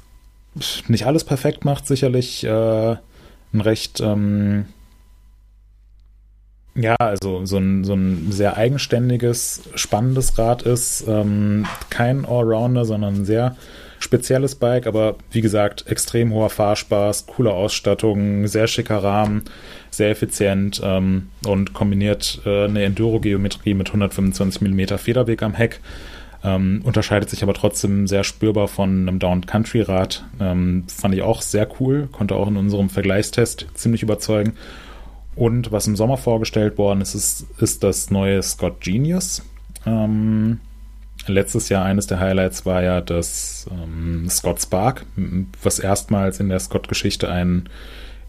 nicht 0.86 1.07
alles 1.07 1.24
perfekt 1.24 1.64
macht, 1.64 1.86
sicherlich 1.86 2.45
äh, 2.45 2.97
ein 3.53 3.61
recht, 3.61 4.01
ähm, 4.01 4.66
ja, 6.76 6.97
also 6.99 7.45
so 7.45 7.59
ein, 7.59 7.84
so 7.84 7.95
ein 7.95 8.30
sehr 8.30 8.57
eigenständiges, 8.57 9.62
spannendes 9.74 10.38
Rad 10.38 10.62
ist. 10.62 11.05
Ähm, 11.07 11.66
kein 11.90 12.24
Allrounder, 12.24 12.84
sondern 12.84 13.14
ein 13.14 13.24
sehr 13.24 13.57
spezielles 14.01 14.57
Bike, 14.57 14.86
aber 14.86 15.16
wie 15.30 15.40
gesagt, 15.40 15.86
extrem 15.88 16.32
hoher 16.32 16.51
Fahrspaß, 16.51 17.26
coole 17.26 17.53
Ausstattung, 17.53 18.47
sehr 18.47 18.66
schicker 18.66 19.03
Rahmen, 19.03 19.45
sehr 19.90 20.11
effizient 20.11 20.80
ähm, 20.84 21.28
und 21.47 21.72
kombiniert 21.72 22.40
äh, 22.45 22.64
eine 22.64 22.84
Enduro-Geometrie 22.84 23.74
mit 23.74 23.88
125 23.88 24.61
mm 24.61 24.99
Federweg 24.99 25.42
am 25.42 25.55
Heck. 25.55 25.80
Ähm, 26.45 26.82
unterscheidet 26.84 27.30
sich 27.30 27.42
aber 27.42 27.55
trotzdem 27.55 28.07
sehr 28.07 28.22
spürbar 28.22 28.68
von 28.68 29.09
einem 29.09 29.18
Down-Country-Rad. 29.18 30.26
Ähm, 30.40 30.84
fand 30.88 31.14
ich 31.14 31.22
auch 31.22 31.40
sehr 31.40 31.66
cool, 31.80 32.09
konnte 32.12 32.36
auch 32.36 32.49
in 32.49 32.59
unserem 32.59 32.90
Vergleichstest 32.90 33.66
ziemlich 33.74 34.03
überzeugen. 34.03 34.53
Und 35.36 35.72
was 35.72 35.86
im 35.86 35.97
Sommer 35.97 36.18
vorgestellt 36.18 36.76
worden 36.76 37.01
ist, 37.01 37.14
ist, 37.14 37.47
ist 37.59 37.82
das 37.82 38.11
neue 38.11 38.42
Scott 38.42 38.82
Genius. 38.82 39.42
Ähm, 39.86 40.61
letztes 41.26 41.70
Jahr 41.70 41.84
eines 41.84 42.07
der 42.07 42.20
Highlights 42.20 42.66
war 42.66 42.82
ja 42.82 43.01
das 43.01 43.66
ähm, 43.70 44.28
Scott 44.28 44.61
Spark, 44.61 45.07
was 45.62 45.78
erstmals 45.78 46.40
in 46.40 46.51
der 46.51 46.61
Scott-Geschichte 46.61 47.30
einen 47.30 47.68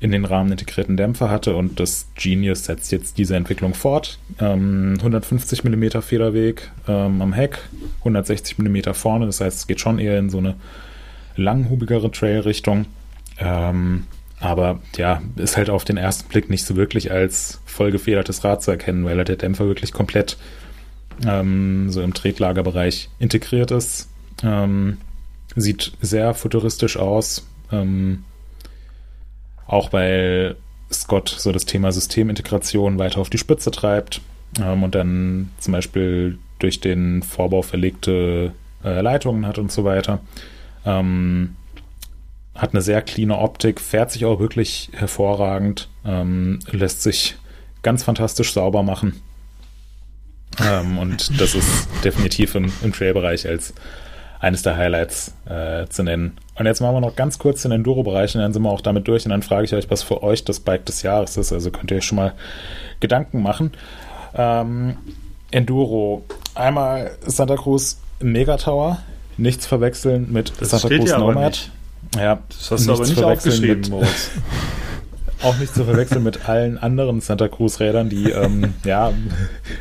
in 0.05 0.11
den 0.11 0.23
Rahmen 0.23 0.51
integrierten 0.51 0.97
Dämpfer 0.97 1.31
hatte 1.31 1.55
und 1.55 1.79
das 1.79 2.07
Genius 2.13 2.65
setzt 2.65 2.91
jetzt 2.91 3.17
diese 3.17 3.35
Entwicklung 3.35 3.73
fort. 3.73 4.19
Ähm, 4.39 4.93
150 4.99 5.63
mm 5.63 5.99
Federweg 6.01 6.71
ähm, 6.87 7.23
am 7.23 7.33
Heck, 7.33 7.57
160 7.99 8.59
mm 8.59 8.93
vorne, 8.93 9.25
das 9.25 9.41
heißt, 9.41 9.57
es 9.57 9.67
geht 9.67 9.81
schon 9.81 9.97
eher 9.97 10.19
in 10.19 10.29
so 10.29 10.37
eine 10.37 10.53
langhubigere 11.35 12.11
Trail-Richtung. 12.11 12.85
Ähm, 13.39 14.05
aber 14.39 14.79
ja, 14.95 15.23
ist 15.37 15.57
halt 15.57 15.71
auf 15.71 15.85
den 15.85 15.97
ersten 15.97 16.29
Blick 16.29 16.51
nicht 16.51 16.65
so 16.65 16.75
wirklich 16.75 17.11
als 17.11 17.59
vollgefedertes 17.65 18.43
Rad 18.43 18.61
zu 18.61 18.69
erkennen, 18.69 19.05
weil 19.05 19.17
halt 19.17 19.29
der 19.29 19.37
Dämpfer 19.37 19.65
wirklich 19.65 19.91
komplett 19.91 20.37
ähm, 21.25 21.89
so 21.89 22.03
im 22.03 22.13
Tretlagerbereich 22.13 23.09
integriert 23.17 23.71
ist. 23.71 24.07
Ähm, 24.43 24.97
sieht 25.55 25.93
sehr 25.99 26.35
futuristisch 26.35 26.95
aus. 26.95 27.47
Ähm, 27.71 28.23
auch 29.75 29.91
weil 29.91 30.55
Scott 30.91 31.35
so 31.37 31.51
das 31.51 31.65
Thema 31.65 31.91
Systemintegration 31.91 32.97
weiter 32.97 33.19
auf 33.19 33.29
die 33.29 33.37
Spitze 33.37 33.71
treibt 33.71 34.21
ähm, 34.59 34.83
und 34.83 34.95
dann 34.95 35.51
zum 35.59 35.73
Beispiel 35.73 36.37
durch 36.59 36.79
den 36.79 37.21
Vorbau 37.21 37.61
verlegte 37.61 38.53
äh, 38.83 39.01
Leitungen 39.01 39.45
hat 39.45 39.57
und 39.57 39.71
so 39.71 39.83
weiter. 39.83 40.19
Ähm, 40.85 41.55
hat 42.53 42.71
eine 42.71 42.81
sehr 42.81 43.01
cleane 43.01 43.37
Optik, 43.37 43.81
fährt 43.81 44.11
sich 44.11 44.23
auch 44.23 44.39
wirklich 44.39 44.89
hervorragend, 44.93 45.89
ähm, 46.05 46.59
lässt 46.71 47.03
sich 47.03 47.35
ganz 47.81 48.03
fantastisch 48.03 48.53
sauber 48.53 48.81
machen. 48.81 49.21
Ähm, 50.63 50.97
und 50.97 51.41
das 51.41 51.53
ist 51.53 51.87
definitiv 52.05 52.55
im, 52.55 52.71
im 52.81 52.93
Trail-Bereich 52.93 53.45
als 53.49 53.73
eines 54.45 54.61
der 54.61 54.77
Highlights 54.77 55.33
äh, 55.49 55.87
zu 55.87 56.03
nennen. 56.03 56.37
Und 56.53 56.67
jetzt 56.67 56.79
machen 56.79 56.93
wir 56.93 57.01
noch 57.01 57.15
ganz 57.15 57.39
kurz 57.39 57.63
den 57.63 57.71
Enduro-Bereich 57.71 58.35
und 58.35 58.41
dann 58.41 58.53
sind 58.53 58.61
wir 58.61 58.69
auch 58.69 58.81
damit 58.81 59.07
durch. 59.07 59.25
Und 59.25 59.31
dann 59.31 59.41
frage 59.41 59.65
ich 59.65 59.73
euch, 59.73 59.89
was 59.89 60.03
für 60.03 60.21
euch 60.21 60.45
das 60.45 60.59
Bike 60.59 60.85
des 60.85 61.01
Jahres 61.01 61.35
ist. 61.35 61.51
Also 61.51 61.71
könnt 61.71 61.89
ihr 61.89 61.97
euch 61.97 62.05
schon 62.05 62.17
mal 62.17 62.33
Gedanken 62.99 63.41
machen. 63.41 63.71
Ähm, 64.35 64.97
Enduro. 65.49 66.25
Einmal 66.53 67.09
Santa 67.25 67.55
Cruz 67.55 67.97
Mega 68.19 68.57
Tower. 68.57 68.99
Nichts 69.37 69.65
verwechseln 69.65 70.31
mit 70.31 70.53
das 70.59 70.69
Santa 70.69 70.89
Cruz 70.89 71.09
Nomad. 71.09 71.71
Ja, 72.15 72.37
das 72.47 72.69
hast 72.69 72.87
du 72.87 72.93
aber 72.93 73.07
nicht 73.07 73.23
aufgeschrieben, 73.23 73.89
Moritz. 73.89 74.29
auch 75.43 75.57
nicht 75.57 75.73
zu 75.73 75.85
verwechseln 75.85 76.23
mit 76.23 76.47
allen 76.47 76.77
anderen 76.77 77.21
Santa 77.21 77.47
Cruz 77.47 77.79
Rädern, 77.79 78.09
die 78.09 78.31
ähm, 78.31 78.73
ja 78.83 79.13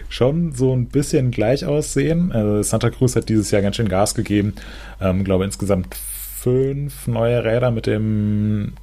schon 0.09 0.53
so 0.53 0.75
ein 0.75 0.87
bisschen 0.87 1.31
gleich 1.31 1.65
aussehen. 1.65 2.33
Also 2.33 2.63
Santa 2.63 2.91
Cruz 2.91 3.17
hat 3.17 3.29
dieses 3.29 3.51
Jahr 3.51 3.63
ganz 3.63 3.77
schön 3.77 3.89
Gas 3.89 4.15
gegeben. 4.15 4.55
Ähm, 5.01 5.25
glaube 5.25 5.45
insgesamt 5.45 5.95
fünf 5.95 7.07
neue 7.07 7.45
Räder 7.45 7.71
mit 7.71 7.87
dem 7.87 8.75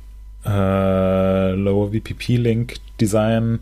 äh, 0.45 1.51
Low 1.51 1.91
VPP 1.91 2.37
Link 2.37 2.75
Design 2.99 3.59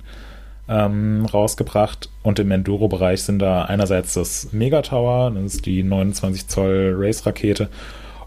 ähm, 0.70 1.26
rausgebracht. 1.26 2.10
Und 2.24 2.39
im 2.39 2.51
Enduro-Bereich 2.51 3.24
sind 3.24 3.39
da 3.39 3.64
einerseits 3.64 4.14
das 4.14 4.53
Mega 4.53 4.82
Tower, 4.82 5.32
das 5.32 5.55
ist 5.55 5.66
die 5.66 5.84
29 5.84 6.47
Zoll 6.47 6.93
Race-Rakete, 6.97 7.70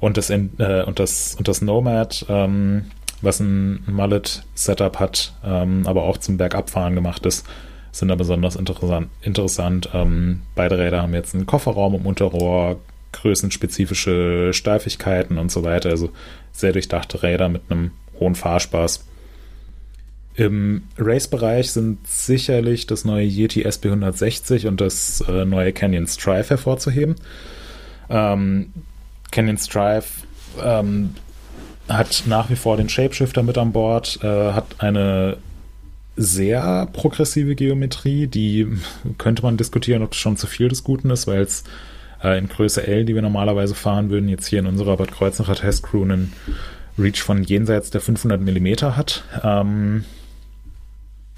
und 0.01 0.17
das, 0.17 0.31
äh, 0.31 0.41
und 0.85 0.99
das, 0.99 1.37
und 1.37 1.47
das 1.47 1.63
Nomad, 1.63 2.27
ähm, 2.29 2.87
was 3.23 3.41
ein 3.41 3.85
Mullet-Setup 3.87 4.99
hat, 4.99 5.33
ähm, 5.45 5.87
aber 5.87 6.03
auch 6.03 6.19
zum 6.19 6.37
Bergabfahren 6.37 6.95
gemacht 6.95 7.25
ist. 7.25 7.47
sind 7.93 8.09
da 8.09 8.15
besonders 8.15 8.57
interessant. 8.57 9.09
interessant. 9.23 9.89
Ähm, 9.95 10.43
beide 10.55 10.79
Räder 10.79 11.03
haben 11.03 11.15
jetzt 11.15 11.35
einen 11.35 11.47
Kofferraum 11.47 11.95
im 11.95 12.07
Unterrohr, 12.07 12.81
größenspezifische 13.13 14.53
Steifigkeiten 14.53 15.39
und 15.39 15.51
so 15.51 15.63
weiter. 15.63 15.91
Also 15.91 16.11
sehr 16.53 16.73
durchdachte 16.73 17.23
Räder 17.23 17.49
mit 17.49 17.63
einem 17.69 17.93
hohen 18.19 18.35
Fahrspaß. 18.35 19.05
Im 20.35 20.85
Race-Bereich 20.97 21.73
sind 21.73 22.07
sicherlich 22.07 22.87
das 22.87 23.05
neue 23.05 23.27
Yeti 23.27 23.67
SB160 23.67 24.67
und 24.67 24.81
das 24.81 25.23
äh, 25.29 25.45
neue 25.45 25.73
Canyon 25.75 26.07
Strive 26.07 26.49
hervorzuheben. 26.49 27.17
Ähm, 28.09 28.73
Canyon 29.31 29.59
Strive 29.59 30.05
ähm, 30.63 31.15
hat 31.89 32.25
nach 32.27 32.51
wie 32.51 32.57
vor 32.57 32.77
den 32.77 32.89
Shapeshifter 32.89 33.43
mit 33.43 33.59
an 33.59 33.73
Bord, 33.73 34.19
äh, 34.23 34.53
hat 34.53 34.67
eine 34.79 35.37
sehr 36.17 36.89
progressive 36.93 37.55
Geometrie, 37.55 38.27
die 38.27 38.69
könnte 39.19 39.43
man 39.43 39.57
diskutieren, 39.57 40.03
ob 40.03 40.13
es 40.13 40.19
schon 40.19 40.37
zu 40.37 40.47
viel 40.47 40.69
des 40.69 40.85
Guten 40.85 41.11
ist, 41.11 41.27
weil 41.27 41.41
es 41.41 41.65
äh, 42.23 42.39
in 42.39 42.49
Größe 42.49 42.87
L, 42.87 43.05
die 43.05 43.15
wir 43.15 43.23
normalerweise 43.23 43.75
fahren 43.75 44.11
würden, 44.11 44.29
jetzt 44.29 44.47
hier 44.47 44.59
in 44.59 44.67
unserer 44.67 44.97
Bad 44.97 45.13
Kreuznacher 45.13 45.55
Testcrew 45.55 46.03
einen 46.03 46.33
Reach 46.99 47.23
von 47.23 47.43
jenseits 47.43 47.91
der 47.91 48.03
500 48.03 48.41
mm 48.41 48.67
hat. 48.95 49.25
Ähm, 49.43 50.05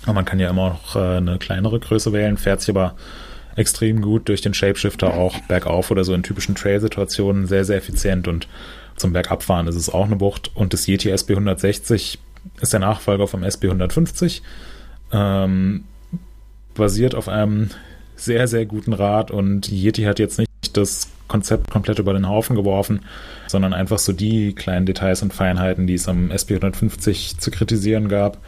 man 0.06 0.24
kann 0.24 0.40
ja 0.40 0.50
immer 0.50 0.70
noch 0.70 0.96
äh, 0.96 1.16
eine 1.16 1.38
kleinere 1.38 1.78
Größe 1.78 2.12
wählen, 2.12 2.36
fährt 2.36 2.60
sich 2.60 2.70
aber 2.70 2.94
extrem 3.56 4.02
gut 4.02 4.28
durch 4.28 4.40
den 4.40 4.52
Shapeshifter 4.52 5.14
auch 5.14 5.38
bergauf 5.42 5.92
oder 5.92 6.04
so 6.04 6.12
in 6.12 6.24
typischen 6.24 6.56
Trail-Situationen 6.56 7.46
sehr, 7.46 7.64
sehr 7.64 7.76
effizient 7.76 8.26
und 8.26 8.48
zum 8.96 9.12
Bergabfahren 9.12 9.66
ist 9.66 9.76
es 9.76 9.90
auch 9.90 10.04
eine 10.04 10.20
Wucht. 10.20 10.50
Und 10.54 10.72
das 10.72 10.86
Yeti 10.86 11.10
SB 11.10 11.34
160 11.34 12.18
ist 12.60 12.72
der 12.72 12.80
Nachfolger 12.80 13.26
vom 13.26 13.42
SB 13.42 13.68
150. 13.68 14.42
Ähm, 15.12 15.84
basiert 16.74 17.14
auf 17.14 17.28
einem 17.28 17.70
sehr, 18.16 18.48
sehr 18.48 18.66
guten 18.66 18.92
Rad 18.92 19.30
und 19.30 19.70
Yeti 19.70 20.02
hat 20.02 20.18
jetzt 20.18 20.38
nicht 20.38 20.50
das 20.72 21.08
Konzept 21.28 21.70
komplett 21.70 21.98
über 21.98 22.12
den 22.12 22.28
Haufen 22.28 22.54
geworfen, 22.54 23.00
sondern 23.46 23.72
einfach 23.72 23.98
so 23.98 24.12
die 24.12 24.54
kleinen 24.54 24.86
Details 24.86 25.22
und 25.22 25.32
Feinheiten, 25.32 25.86
die 25.86 25.94
es 25.94 26.08
am 26.08 26.30
SB 26.30 26.56
150 26.56 27.38
zu 27.38 27.50
kritisieren 27.50 28.08
gab, 28.08 28.38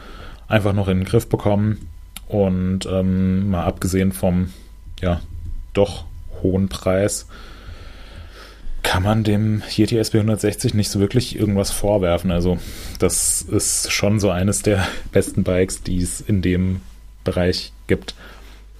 einfach 0.46 0.72
noch 0.72 0.88
in 0.88 0.98
den 0.98 1.06
Griff 1.06 1.28
bekommen. 1.28 1.88
Und 2.28 2.86
ähm, 2.86 3.50
mal 3.50 3.64
abgesehen 3.64 4.12
vom 4.12 4.52
ja 5.00 5.20
doch 5.72 6.04
hohen 6.42 6.68
Preis 6.68 7.26
kann 8.86 9.02
man 9.02 9.24
dem 9.24 9.62
Yeti 9.68 9.98
SB 9.98 10.18
160 10.18 10.72
nicht 10.72 10.90
so 10.90 11.00
wirklich 11.00 11.36
irgendwas 11.36 11.72
vorwerfen. 11.72 12.30
Also 12.30 12.58
das 13.00 13.42
ist 13.42 13.90
schon 13.90 14.20
so 14.20 14.30
eines 14.30 14.62
der 14.62 14.86
besten 15.12 15.42
Bikes, 15.42 15.82
die 15.82 16.00
es 16.00 16.20
in 16.20 16.40
dem 16.40 16.80
Bereich 17.24 17.72
gibt. 17.88 18.14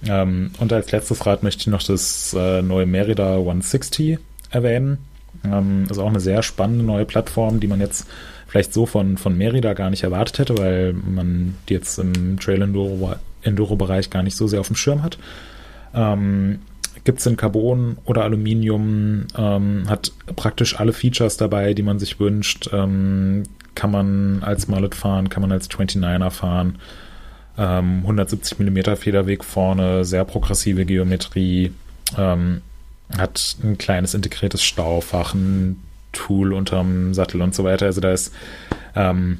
Ähm, 0.05 0.51
und 0.59 0.71
als 0.71 0.93
letztes 0.93 1.25
Rad 1.25 1.43
möchte 1.43 1.61
ich 1.61 1.67
noch 1.67 1.83
das 1.83 2.33
äh, 2.33 2.61
neue 2.61 2.85
Merida 2.85 3.35
160 3.35 4.17
erwähnen. 4.49 4.99
Ähm, 5.43 5.87
ist 5.89 5.97
auch 5.97 6.07
eine 6.07 6.21
sehr 6.21 6.41
spannende 6.41 6.85
neue 6.85 7.05
Plattform, 7.05 7.59
die 7.59 7.67
man 7.67 7.81
jetzt 7.81 8.07
vielleicht 8.47 8.73
so 8.73 8.85
von, 8.85 9.17
von 9.17 9.37
Merida 9.37 9.73
gar 9.73 9.89
nicht 9.89 10.03
erwartet 10.03 10.39
hätte, 10.39 10.57
weil 10.57 10.93
man 10.93 11.55
die 11.67 11.73
jetzt 11.73 11.99
im 11.99 12.39
Trail-Enduro-Bereich 12.39 14.09
gar 14.09 14.23
nicht 14.23 14.37
so 14.37 14.47
sehr 14.47 14.61
auf 14.61 14.67
dem 14.67 14.77
Schirm 14.77 15.03
hat. 15.03 15.17
Ähm, 15.93 16.59
Gibt 17.03 17.19
es 17.19 17.25
in 17.25 17.37
Carbon 17.37 17.97
oder 18.05 18.23
Aluminium, 18.23 19.27
ähm, 19.37 19.83
hat 19.87 20.11
praktisch 20.35 20.79
alle 20.79 20.93
Features 20.93 21.37
dabei, 21.37 21.73
die 21.73 21.83
man 21.83 21.99
sich 21.99 22.19
wünscht. 22.19 22.69
Ähm, 22.73 23.43
kann 23.75 23.91
man 23.91 24.43
als 24.43 24.67
Mallet 24.67 24.95
fahren, 24.95 25.29
kann 25.29 25.41
man 25.41 25.51
als 25.51 25.69
29er 25.69 26.31
fahren. 26.31 26.79
Ähm, 27.57 27.99
170 28.01 28.59
mm 28.59 28.95
Federweg 28.95 29.43
vorne, 29.43 30.03
sehr 30.03 30.25
progressive 30.25 30.85
Geometrie, 30.85 31.73
ähm, 32.17 32.61
hat 33.17 33.57
ein 33.63 33.77
kleines 33.77 34.13
integriertes 34.13 34.63
Staufach, 34.63 35.33
ein 35.33 35.81
Tool 36.11 36.53
unterm 36.53 37.13
Sattel 37.13 37.41
und 37.41 37.53
so 37.53 37.63
weiter. 37.63 37.85
Also 37.85 38.01
da 38.01 38.11
ist 38.11 38.33
ähm, 38.95 39.39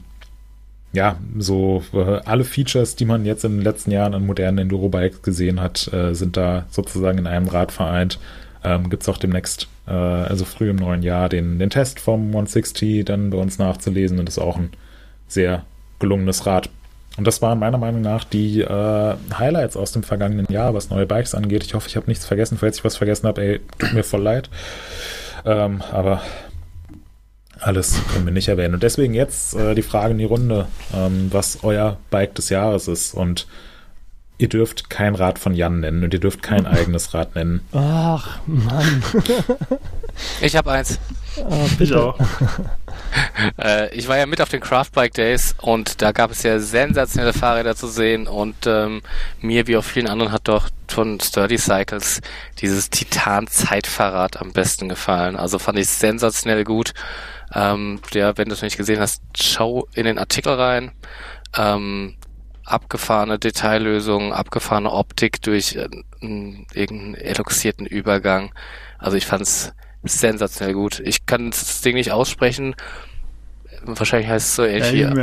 ja, 0.94 1.18
so 1.38 1.84
äh, 1.94 2.20
alle 2.26 2.44
Features, 2.44 2.96
die 2.96 3.06
man 3.06 3.26
jetzt 3.26 3.44
in 3.44 3.58
den 3.58 3.64
letzten 3.64 3.92
Jahren 3.92 4.14
an 4.14 4.26
modernen 4.26 4.60
Enduro-Bikes 4.60 5.22
gesehen 5.22 5.62
hat, 5.62 5.92
äh, 5.94 6.14
sind 6.14 6.38
da 6.38 6.66
sozusagen 6.70 7.18
in 7.18 7.28
einem 7.28 7.48
Rad 7.48 7.72
vereint. 7.72 8.20
Ähm, 8.64 8.90
Gibt 8.90 9.04
es 9.04 9.10
auch 9.10 9.18
demnächst, 9.18 9.68
äh, 9.88 9.92
also 9.92 10.46
früh 10.46 10.70
im 10.70 10.78
neuen 10.78 11.04
Jahr, 11.04 11.30
den, 11.30 11.60
den 11.60 11.70
Test 11.70 12.00
vom 12.00 12.28
160 12.28 13.06
dann 13.06 13.30
bei 13.30 13.38
uns 13.38 13.60
nachzulesen 13.60 14.20
und 14.20 14.28
das 14.28 14.38
ist 14.38 14.44
auch 14.44 14.58
ein 14.58 14.72
sehr 15.28 15.66
gelungenes 16.00 16.46
Rad. 16.46 16.70
Und 17.18 17.26
das 17.26 17.42
waren 17.42 17.60
meiner 17.60 17.80
Meinung 17.80 18.02
nach 18.02 18.24
die 18.24 18.62
äh, 18.62 19.16
Highlights 19.34 19.76
aus 19.76 19.92
dem 19.92 20.04
vergangenen 20.04 20.46
Jahr, 20.52 20.76
was 20.76 20.92
neue 20.92 21.08
Bikes 21.08 21.34
angeht. 21.34 21.64
Ich 21.64 21.74
hoffe, 21.74 21.88
ich 21.90 21.96
habe 21.96 22.08
nichts 22.08 22.26
vergessen. 22.26 22.60
Falls 22.60 22.78
ich 22.78 22.84
was 22.84 22.98
vergessen 22.98 23.28
habe, 23.28 23.42
ey, 23.42 23.60
tut 23.80 23.94
mir 23.94 24.04
voll 24.04 24.22
leid. 24.22 24.50
Ähm, 25.44 25.82
aber 25.92 26.22
alles 27.62 28.00
können 28.12 28.26
wir 28.26 28.34
nicht 28.34 28.48
erwähnen. 28.48 28.74
Und 28.74 28.84
deswegen 28.84 29.14
jetzt 29.14 29.56
äh, 29.56 29.76
die 29.76 29.82
Frage 29.82 30.12
in 30.12 30.18
die 30.18 30.26
Runde, 30.26 30.68
ähm, 30.94 31.28
was 31.32 31.64
euer 31.64 31.98
Bike 32.10 32.36
des 32.36 32.50
Jahres 32.50 32.88
ist. 32.88 33.14
Und 33.14 33.48
ihr 34.38 34.50
dürft 34.50 34.90
kein 34.90 35.16
Rad 35.16 35.40
von 35.40 35.54
Jan 35.54 35.80
nennen 35.80 36.04
und 36.04 36.14
ihr 36.14 36.20
dürft 36.20 36.44
kein 36.44 36.66
eigenes 36.68 37.14
Rad 37.14 37.36
nennen. 37.36 37.62
Ach, 37.74 38.40
Mann. 38.46 39.04
ich 40.42 40.56
habe 40.56 40.72
eins. 40.72 41.00
Oh. 41.38 41.68
Ich 41.80 41.94
auch. 41.94 42.18
äh, 43.62 43.94
ich 43.96 44.08
war 44.08 44.18
ja 44.18 44.26
mit 44.26 44.42
auf 44.42 44.50
den 44.50 44.60
Craft 44.60 44.92
Bike 44.94 45.14
Days 45.14 45.56
und 45.62 46.02
da 46.02 46.12
gab 46.12 46.32
es 46.32 46.44
ja 46.44 46.60
sensationelle 46.60 47.34
Fahrräder 47.34 47.76
zu 47.76 47.88
sehen 47.88 48.28
und 48.28 48.56
ähm, 48.66 49.02
mir 49.40 49.68
wie 49.68 49.78
auch 49.78 49.84
vielen 49.84 50.08
anderen 50.08 50.32
hat 50.32 50.48
doch 50.48 50.70
von 50.88 51.20
Sturdy 51.20 51.58
Cycles 51.58 52.22
dieses 52.60 52.90
Titan 52.90 53.48
Zeitfahrrad 53.48 54.42
am 54.42 54.52
besten 54.52 54.90
gefallen. 54.90 55.36
Also 55.36 55.60
fand 55.60 55.78
ich 55.78 55.88
sensationell 55.88 56.64
gut. 56.64 56.94
Ähm, 57.58 58.00
ja, 58.14 58.38
wenn 58.38 58.50
du 58.50 58.54
es 58.54 58.62
nicht 58.62 58.78
gesehen 58.78 59.00
hast, 59.00 59.24
schau 59.36 59.88
in 59.96 60.06
den 60.06 60.20
Artikel 60.20 60.54
rein. 60.54 60.92
Ähm, 61.58 62.16
abgefahrene 62.66 63.40
Detaillösungen, 63.40 64.32
abgefahrene 64.32 64.92
Optik 64.92 65.42
durch 65.42 65.76
äh, 65.76 65.90
irgendeinen 66.22 67.16
eluxierten 67.16 67.88
Übergang. 67.88 68.54
Also 69.00 69.18
ich 69.18 69.26
fand's 69.26 69.74
sensationell 70.04 70.76
gut. 70.76 71.00
Ich 71.00 71.26
kann 71.26 71.50
das 71.50 71.82
Ding 71.82 71.96
nicht 71.96 72.12
aussprechen. 72.12 72.76
Wahrscheinlich 73.84 74.30
heißt 74.30 74.50
es 74.50 74.56
so 74.56 74.64
ähnlich 74.64 75.02
Elmer. 75.02 75.16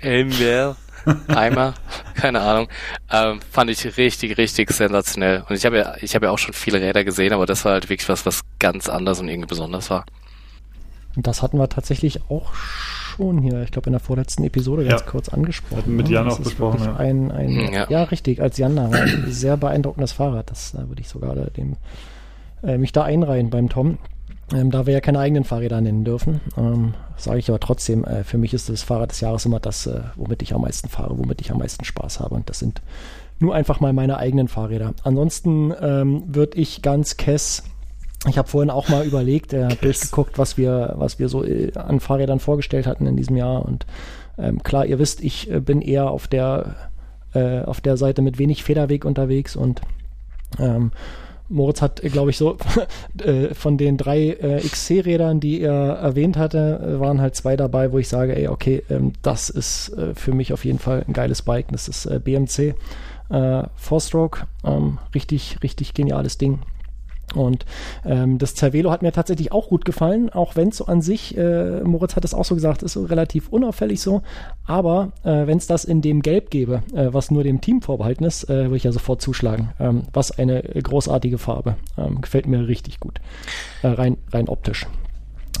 Elmer. 0.00 0.76
Eimer, 1.28 1.74
keine 2.14 2.40
Ahnung. 2.40 2.68
Ähm, 3.10 3.40
fand 3.50 3.70
ich 3.70 3.96
richtig, 3.96 4.36
richtig 4.36 4.70
sensationell. 4.70 5.44
Und 5.48 5.56
ich 5.56 5.64
habe 5.64 5.78
ja, 5.78 5.94
ich 6.00 6.14
habe 6.14 6.26
ja 6.26 6.32
auch 6.32 6.38
schon 6.38 6.52
viele 6.52 6.80
Räder 6.80 7.02
gesehen, 7.02 7.32
aber 7.32 7.46
das 7.46 7.64
war 7.64 7.72
halt 7.72 7.88
wirklich 7.88 8.08
was, 8.08 8.26
was 8.26 8.42
ganz 8.58 8.88
anders 8.88 9.18
und 9.20 9.28
irgendwie 9.28 9.48
besonders 9.48 9.90
war. 9.90 10.04
Das 11.22 11.42
hatten 11.42 11.58
wir 11.58 11.68
tatsächlich 11.68 12.30
auch 12.30 12.52
schon 12.54 13.38
hier, 13.38 13.62
ich 13.62 13.70
glaube 13.70 13.86
in 13.86 13.92
der 13.92 14.00
vorletzten 14.00 14.44
Episode 14.44 14.84
ganz 14.84 15.00
ja. 15.00 15.06
kurz 15.06 15.28
angesprochen. 15.28 15.78
Hatten 15.78 15.96
mit 15.96 16.06
ne? 16.06 16.14
Jan 16.14 16.28
auch 16.28 16.38
besprochen. 16.38 16.84
Ja. 16.84 16.96
Ein, 16.96 17.30
ein, 17.30 17.48
hm, 17.48 17.74
ja. 17.74 17.86
ja. 17.88 18.02
richtig, 18.04 18.40
als 18.40 18.58
Jan 18.58 18.76
da 18.76 18.88
ein 18.88 19.24
sehr 19.28 19.56
beeindruckendes 19.56 20.12
Fahrrad. 20.12 20.50
Das 20.50 20.72
da 20.72 20.88
würde 20.88 21.00
ich 21.00 21.08
sogar 21.08 21.34
dem, 21.34 21.76
äh, 22.62 22.78
mich 22.78 22.92
da 22.92 23.02
einreihen 23.02 23.50
beim 23.50 23.68
Tom. 23.68 23.98
Ähm, 24.50 24.70
da 24.70 24.86
wir 24.86 24.94
ja 24.94 25.00
keine 25.00 25.18
eigenen 25.18 25.44
Fahrräder 25.44 25.78
nennen 25.82 26.04
dürfen, 26.04 26.40
ähm, 26.56 26.94
sage 27.18 27.38
ich 27.38 27.50
aber 27.50 27.60
trotzdem, 27.60 28.04
äh, 28.04 28.24
für 28.24 28.38
mich 28.38 28.54
ist 28.54 28.70
das 28.70 28.82
Fahrrad 28.82 29.10
des 29.10 29.20
Jahres 29.20 29.44
immer 29.44 29.60
das, 29.60 29.86
äh, 29.86 30.00
womit 30.16 30.40
ich 30.40 30.54
am 30.54 30.62
meisten 30.62 30.88
fahre, 30.88 31.18
womit 31.18 31.42
ich 31.42 31.50
am 31.50 31.58
meisten 31.58 31.84
Spaß 31.84 32.20
habe. 32.20 32.34
Und 32.34 32.48
das 32.48 32.58
sind 32.58 32.80
nur 33.40 33.54
einfach 33.54 33.80
mal 33.80 33.92
meine 33.92 34.16
eigenen 34.16 34.48
Fahrräder. 34.48 34.94
Ansonsten 35.04 35.74
ähm, 35.80 36.22
würde 36.26 36.56
ich 36.56 36.80
ganz 36.80 37.18
Kess 37.18 37.64
ich 38.28 38.38
habe 38.38 38.48
vorhin 38.48 38.70
auch 38.70 38.88
mal 38.88 39.04
überlegt, 39.04 39.52
äh, 39.52 39.68
durchgeguckt, 39.80 40.38
was 40.38 40.56
wir, 40.56 40.94
was 40.96 41.18
wir 41.18 41.28
so 41.28 41.44
äh, 41.44 41.72
an 41.74 42.00
Fahrrädern 42.00 42.40
vorgestellt 42.40 42.86
hatten 42.86 43.06
in 43.06 43.16
diesem 43.16 43.36
Jahr. 43.36 43.64
Und 43.64 43.86
ähm, 44.38 44.62
klar, 44.62 44.86
ihr 44.86 44.98
wisst, 44.98 45.22
ich 45.22 45.50
äh, 45.50 45.60
bin 45.60 45.80
eher 45.80 46.10
auf 46.10 46.28
der, 46.28 46.90
äh, 47.34 47.62
auf 47.62 47.80
der 47.80 47.96
Seite 47.96 48.22
mit 48.22 48.38
wenig 48.38 48.64
Federweg 48.64 49.04
unterwegs 49.04 49.56
und 49.56 49.80
ähm, 50.58 50.92
Moritz 51.50 51.80
hat, 51.82 52.02
äh, 52.04 52.08
glaube 52.08 52.30
ich, 52.30 52.36
so 52.36 52.56
äh, 53.24 53.54
von 53.54 53.78
den 53.78 53.96
drei 53.96 54.28
äh, 54.28 54.60
XC-Rädern, 54.60 55.40
die 55.40 55.60
er 55.60 55.94
erwähnt 55.94 56.36
hatte, 56.36 56.98
waren 57.00 57.20
halt 57.20 57.34
zwei 57.34 57.56
dabei, 57.56 57.92
wo 57.92 57.98
ich 57.98 58.08
sage, 58.08 58.36
ey, 58.36 58.48
okay, 58.48 58.82
ähm, 58.90 59.12
das 59.22 59.50
ist 59.50 59.90
äh, 59.90 60.14
für 60.14 60.32
mich 60.32 60.52
auf 60.52 60.64
jeden 60.64 60.78
Fall 60.78 61.04
ein 61.06 61.12
geiles 61.12 61.42
Bike. 61.42 61.68
Das 61.72 61.88
ist 61.88 62.08
BMC 62.24 62.74
äh, 63.30 63.62
Four-Stroke, 63.76 64.46
ähm, 64.64 64.98
richtig, 65.14 65.58
richtig 65.62 65.94
geniales 65.94 66.38
Ding. 66.38 66.60
Und 67.34 67.64
ähm, 68.04 68.38
das 68.38 68.54
Cervelo 68.54 68.90
hat 68.90 69.02
mir 69.02 69.12
tatsächlich 69.12 69.52
auch 69.52 69.68
gut 69.68 69.84
gefallen, 69.84 70.30
auch 70.30 70.56
wenn 70.56 70.68
es 70.68 70.78
so 70.78 70.86
an 70.86 71.02
sich, 71.02 71.36
äh, 71.36 71.80
Moritz 71.82 72.16
hat 72.16 72.24
es 72.24 72.34
auch 72.34 72.44
so 72.44 72.54
gesagt, 72.54 72.82
ist 72.82 72.94
so 72.94 73.04
relativ 73.04 73.48
unauffällig 73.48 74.00
so. 74.00 74.22
Aber 74.64 75.12
äh, 75.24 75.46
wenn 75.46 75.58
es 75.58 75.66
das 75.66 75.84
in 75.84 76.02
dem 76.02 76.22
Gelb 76.22 76.50
gäbe, 76.50 76.82
äh, 76.94 77.08
was 77.12 77.30
nur 77.30 77.44
dem 77.44 77.60
Team 77.60 77.82
vorbehalten 77.82 78.24
ist, 78.24 78.44
äh, 78.44 78.64
würde 78.64 78.76
ich 78.76 78.84
ja 78.84 78.92
sofort 78.92 79.20
zuschlagen. 79.22 79.70
Ähm, 79.78 80.02
was 80.12 80.30
eine 80.38 80.62
großartige 80.62 81.38
Farbe. 81.38 81.76
Ähm, 81.96 82.20
gefällt 82.20 82.46
mir 82.46 82.68
richtig 82.68 83.00
gut. 83.00 83.20
Äh, 83.82 83.88
rein, 83.88 84.16
rein 84.32 84.48
optisch. 84.48 84.86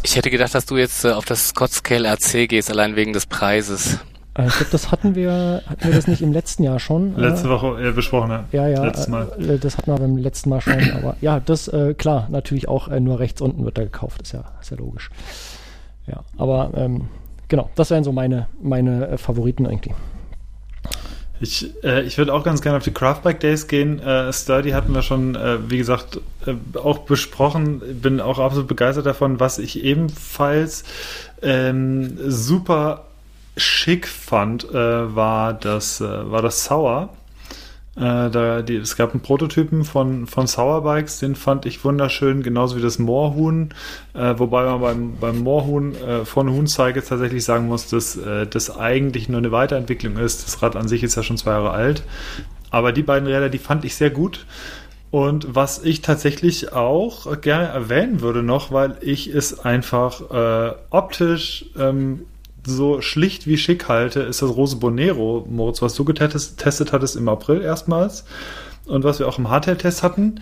Ich 0.02 0.16
hätte 0.16 0.30
gedacht, 0.30 0.54
dass 0.54 0.66
du 0.66 0.76
jetzt 0.76 1.04
äh, 1.04 1.10
auf 1.10 1.24
das 1.24 1.48
Scott 1.48 1.72
Scale 1.72 2.08
RC 2.08 2.48
gehst, 2.48 2.70
allein 2.70 2.96
wegen 2.96 3.12
des 3.12 3.26
Preises. 3.26 3.98
Äh, 4.38 4.46
ich 4.46 4.54
glaube, 4.54 4.70
das 4.70 4.92
hatten 4.92 5.14
wir, 5.14 5.62
hatten 5.66 5.84
wir 5.84 5.94
das 5.94 6.06
nicht 6.06 6.22
im 6.22 6.32
letzten 6.32 6.62
Jahr 6.62 6.78
schon? 6.78 7.16
Äh? 7.16 7.20
Letzte 7.20 7.50
Woche 7.50 7.88
äh, 7.88 7.92
besprochen, 7.92 8.30
ja. 8.30 8.44
Ja, 8.52 8.68
ja. 8.68 8.84
Letztes 8.84 9.08
Mal. 9.08 9.28
Äh, 9.38 9.58
das 9.58 9.76
hatten 9.76 9.90
wir 9.90 9.98
beim 9.98 10.16
letzten 10.16 10.50
Mal 10.50 10.60
schon. 10.60 10.90
aber 10.96 11.16
ja, 11.20 11.40
das, 11.40 11.68
äh, 11.68 11.94
klar, 11.94 12.28
natürlich 12.30 12.68
auch 12.68 12.88
äh, 12.88 13.00
nur 13.00 13.18
rechts 13.18 13.42
unten 13.42 13.64
wird 13.64 13.76
da 13.76 13.82
gekauft. 13.82 14.22
Ist 14.22 14.32
ja, 14.32 14.44
ist 14.60 14.70
ja 14.70 14.76
logisch. 14.76 15.10
Ja, 16.06 16.22
aber 16.38 16.70
ähm, 16.74 17.08
genau, 17.48 17.68
das 17.74 17.90
wären 17.90 18.04
so 18.04 18.12
meine, 18.12 18.46
meine 18.62 19.18
Favoriten 19.18 19.66
irgendwie. 19.66 19.92
Ich, 21.40 21.72
ich 21.84 22.18
würde 22.18 22.34
auch 22.34 22.42
ganz 22.42 22.62
gerne 22.62 22.78
auf 22.78 22.82
die 22.82 22.90
Craftbike 22.90 23.38
Days 23.38 23.68
gehen. 23.68 24.02
Sturdy 24.32 24.70
hatten 24.70 24.92
wir 24.92 25.02
schon, 25.02 25.38
wie 25.68 25.78
gesagt, 25.78 26.20
auch 26.74 26.98
besprochen. 26.98 27.80
Bin 28.02 28.20
auch 28.20 28.40
absolut 28.40 28.66
begeistert 28.66 29.06
davon. 29.06 29.38
Was 29.38 29.60
ich 29.60 29.84
ebenfalls 29.84 30.82
ähm, 31.40 32.18
super 32.28 33.04
schick 33.58 34.06
fand, 34.06 34.64
äh, 34.70 35.14
war 35.14 35.54
das, 35.54 36.00
äh, 36.00 36.30
war 36.30 36.42
das 36.42 36.64
Sauer. 36.64 37.10
Äh, 37.98 38.30
da, 38.30 38.62
die, 38.62 38.76
es 38.76 38.96
gab 38.96 39.12
einen 39.12 39.22
Prototypen 39.22 39.84
von, 39.84 40.28
von 40.28 40.46
Sauerbikes, 40.46 41.18
den 41.18 41.34
fand 41.34 41.66
ich 41.66 41.84
wunderschön, 41.84 42.44
genauso 42.44 42.76
wie 42.76 42.80
das 42.80 43.00
Moorhuhn. 43.00 43.70
Äh, 44.14 44.38
wobei 44.38 44.64
man 44.64 44.80
beim, 44.80 45.16
beim 45.18 45.38
Moorhuhn 45.38 45.96
äh, 45.96 46.24
von 46.24 46.48
Huhnzeige 46.48 47.02
tatsächlich 47.02 47.44
sagen 47.44 47.66
muss, 47.66 47.88
dass 47.88 48.16
äh, 48.16 48.46
das 48.46 48.76
eigentlich 48.76 49.28
nur 49.28 49.38
eine 49.38 49.50
Weiterentwicklung 49.50 50.16
ist. 50.16 50.46
Das 50.46 50.62
Rad 50.62 50.76
an 50.76 50.86
sich 50.86 51.02
ist 51.02 51.16
ja 51.16 51.24
schon 51.24 51.38
zwei 51.38 51.52
Jahre 51.52 51.70
alt. 51.72 52.04
Aber 52.70 52.92
die 52.92 53.02
beiden 53.02 53.26
Räder, 53.26 53.48
die 53.48 53.58
fand 53.58 53.84
ich 53.84 53.96
sehr 53.96 54.10
gut. 54.10 54.46
Und 55.10 55.54
was 55.54 55.82
ich 55.82 56.02
tatsächlich 56.02 56.72
auch 56.72 57.40
gerne 57.40 57.66
erwähnen 57.66 58.20
würde 58.20 58.42
noch, 58.42 58.70
weil 58.70 58.96
ich 59.00 59.26
es 59.34 59.58
einfach 59.58 60.20
äh, 60.30 60.74
optisch 60.90 61.64
ähm, 61.78 62.26
so 62.66 63.00
schlicht 63.00 63.46
wie 63.46 63.56
schick 63.56 63.88
halte, 63.88 64.20
ist 64.20 64.42
das 64.42 64.50
Rose 64.50 64.76
Bonero, 64.76 65.46
Moritz, 65.48 65.82
was 65.82 65.94
du 65.94 66.04
getestet 66.04 66.92
hattest 66.92 67.16
im 67.16 67.28
April 67.28 67.62
erstmals 67.62 68.24
und 68.86 69.04
was 69.04 69.18
wir 69.18 69.28
auch 69.28 69.38
im 69.38 69.50
Hardtail-Test 69.50 70.02
hatten, 70.02 70.40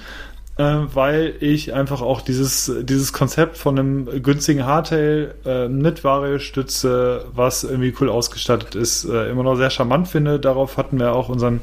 äh, 0.56 0.62
weil 0.62 1.34
ich 1.40 1.74
einfach 1.74 2.01
auch 2.01 2.20
dieses, 2.20 2.72
dieses 2.82 3.12
Konzept 3.12 3.56
von 3.59 3.78
einem 3.78 4.22
günstigen 4.22 4.64
Hardtail 4.64 5.34
äh, 5.44 5.68
mit 5.68 6.05
Variostütze, 6.05 7.26
was 7.34 7.64
irgendwie 7.64 7.94
cool 8.01 8.09
ausgestattet 8.09 8.74
ist, 8.74 9.05
äh, 9.05 9.30
immer 9.30 9.43
noch 9.43 9.56
sehr 9.56 9.70
charmant 9.70 10.09
finde. 10.09 10.40
Darauf 10.40 10.76
hatten 10.76 10.98
wir 10.98 11.12
auch 11.12 11.28
unseren 11.28 11.60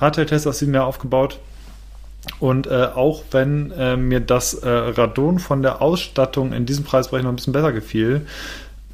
Hardtail-Test 0.00 0.46
aus 0.46 0.58
diesem 0.58 0.74
Jahr 0.74 0.86
aufgebaut. 0.86 1.38
Und 2.40 2.66
äh, 2.66 2.88
auch 2.94 3.22
wenn 3.30 3.70
äh, 3.70 3.96
mir 3.96 4.20
das 4.20 4.54
äh, 4.54 4.68
Radon 4.68 5.38
von 5.38 5.62
der 5.62 5.80
Ausstattung 5.80 6.52
in 6.52 6.66
diesem 6.66 6.84
Preisbereich 6.84 7.22
noch 7.22 7.30
ein 7.30 7.36
bisschen 7.36 7.52
besser 7.52 7.72
gefiel, 7.72 8.26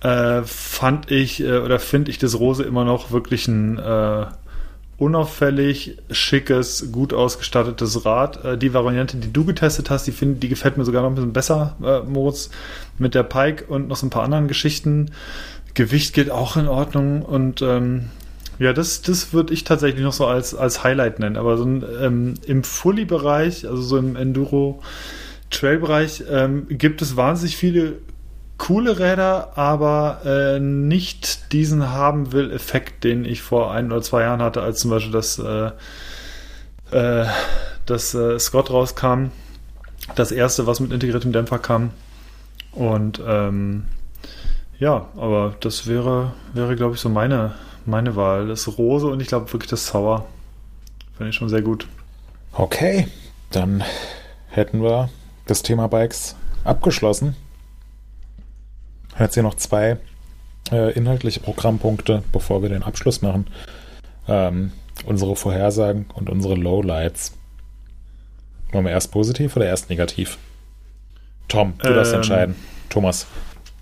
äh, 0.03 0.43
fand 0.43 1.11
ich 1.11 1.43
äh, 1.43 1.59
oder 1.59 1.79
finde 1.79 2.11
ich 2.11 2.19
das 2.19 2.39
Rose 2.39 2.65
immer 2.65 2.85
noch 2.85 3.13
wirklich 3.13 3.49
ein 3.49 3.79
äh, 3.79 4.27
unauffällig, 4.99 5.99
schickes, 6.11 6.93
gut 6.93 7.13
ausgestattetes 7.13 8.05
Rad. 8.05 8.45
Äh, 8.45 8.59
die 8.59 8.75
Variante, 8.75 9.17
die 9.17 9.33
du 9.33 9.45
getestet 9.45 9.91
hast, 9.91 10.07
die, 10.07 10.13
find, 10.13 10.43
die 10.43 10.49
gefällt 10.49 10.77
mir 10.77 10.85
sogar 10.85 11.03
noch 11.03 11.11
ein 11.11 11.15
bisschen 11.15 11.33
besser, 11.33 11.77
äh, 11.83 12.01
Moritz, 12.01 12.51
mit 12.99 13.15
der 13.15 13.23
Pike 13.23 13.65
und 13.67 13.89
noch 13.89 13.97
so 13.97 14.07
ein 14.07 14.11
paar 14.11 14.25
anderen 14.25 14.49
Geschichten. 14.49 15.13
Gewicht 15.75 16.15
geht 16.15 16.31
auch 16.31 16.57
in 16.57 16.69
Ordnung 16.69 17.23
und 17.23 17.63
ähm, 17.63 18.11
ja, 18.59 18.73
das, 18.73 19.03
das 19.03 19.33
würde 19.33 19.55
ich 19.55 19.65
tatsächlich 19.65 20.05
noch 20.05 20.13
so 20.13 20.27
als, 20.27 20.55
als 20.55 20.85
Highlight 20.85 21.19
nennen. 21.19 21.37
Aber 21.37 21.57
so 21.57 21.65
ein, 21.65 21.85
ähm, 22.01 22.35
im 22.47 22.63
Fully-Bereich, 22.63 23.67
also 23.67 23.83
so 23.83 23.99
im 23.99 24.15
Enduro-Trail-Bereich, 24.15 26.23
ähm, 26.31 26.67
gibt 26.69 27.03
es 27.03 27.17
wahnsinnig 27.17 27.57
viele 27.57 27.95
coole 28.63 29.01
Räder, 29.01 29.59
aber 29.59 30.21
äh, 30.25 30.61
nicht 30.61 31.53
diesen 31.53 31.91
haben 31.91 32.31
will 32.31 32.53
Effekt, 32.53 33.03
den 33.03 33.25
ich 33.25 33.43
vor 33.43 33.73
ein 33.73 33.91
oder 33.91 34.03
zwei 34.03 34.23
Jahren 34.23 34.41
hatte, 34.41 34.63
als 34.63 34.79
zum 34.79 34.93
Beispiel 34.93 35.11
das, 35.11 35.37
äh, 35.41 35.73
äh, 36.93 37.27
das 37.87 38.15
äh, 38.15 38.39
Scott 38.39 38.71
rauskam. 38.71 39.33
Das 40.15 40.31
erste, 40.31 40.69
was 40.69 40.79
mit 40.79 40.93
integriertem 40.93 41.33
Dämpfer 41.33 41.59
kam. 41.59 41.91
Und 42.71 43.21
ähm, 43.27 43.87
ja, 44.79 45.07
aber 45.17 45.57
das 45.59 45.89
wäre, 45.89 46.33
wäre 46.55 46.77
glaube 46.77 46.95
ich, 46.95 47.01
so 47.01 47.09
meine, 47.09 47.57
meine 47.85 48.15
Wahl. 48.15 48.47
Das 48.47 48.79
Rose 48.79 49.09
und 49.09 49.19
ich 49.19 49.27
glaube 49.27 49.53
wirklich 49.53 49.71
das 49.71 49.89
Sauer. 49.89 50.25
Finde 51.17 51.31
ich 51.31 51.37
schon 51.37 51.49
sehr 51.49 51.63
gut. 51.63 51.89
Okay, 52.53 53.09
dann 53.51 53.83
hätten 54.51 54.85
wir 54.85 55.09
das 55.47 55.63
Thema 55.63 55.89
Bikes 55.89 56.37
abgeschlossen. 56.63 57.35
Jetzt 59.19 59.35
hier 59.35 59.43
noch 59.43 59.55
zwei 59.55 59.99
äh, 60.71 60.93
inhaltliche 60.93 61.41
Programmpunkte, 61.41 62.23
bevor 62.33 62.63
wir 62.63 62.69
den 62.69 62.83
Abschluss 62.83 63.23
machen. 63.23 63.47
Ähm, 64.29 64.73
unsere 65.05 65.37
Vorhersagen 65.37 66.07
und 66.15 66.31
unsere 66.31 66.55
Lowlights. 66.55 67.37
Wollen 68.71 68.85
wir 68.85 68.93
erst 68.93 69.13
positiv 69.13 69.57
oder 69.57 69.67
erst 69.67 69.91
negativ? 69.91 70.39
Tom, 71.49 71.75
du 71.79 71.89
ähm, 71.89 71.95
darfst 71.95 72.15
entscheiden. 72.15 72.55
Thomas. 72.89 73.27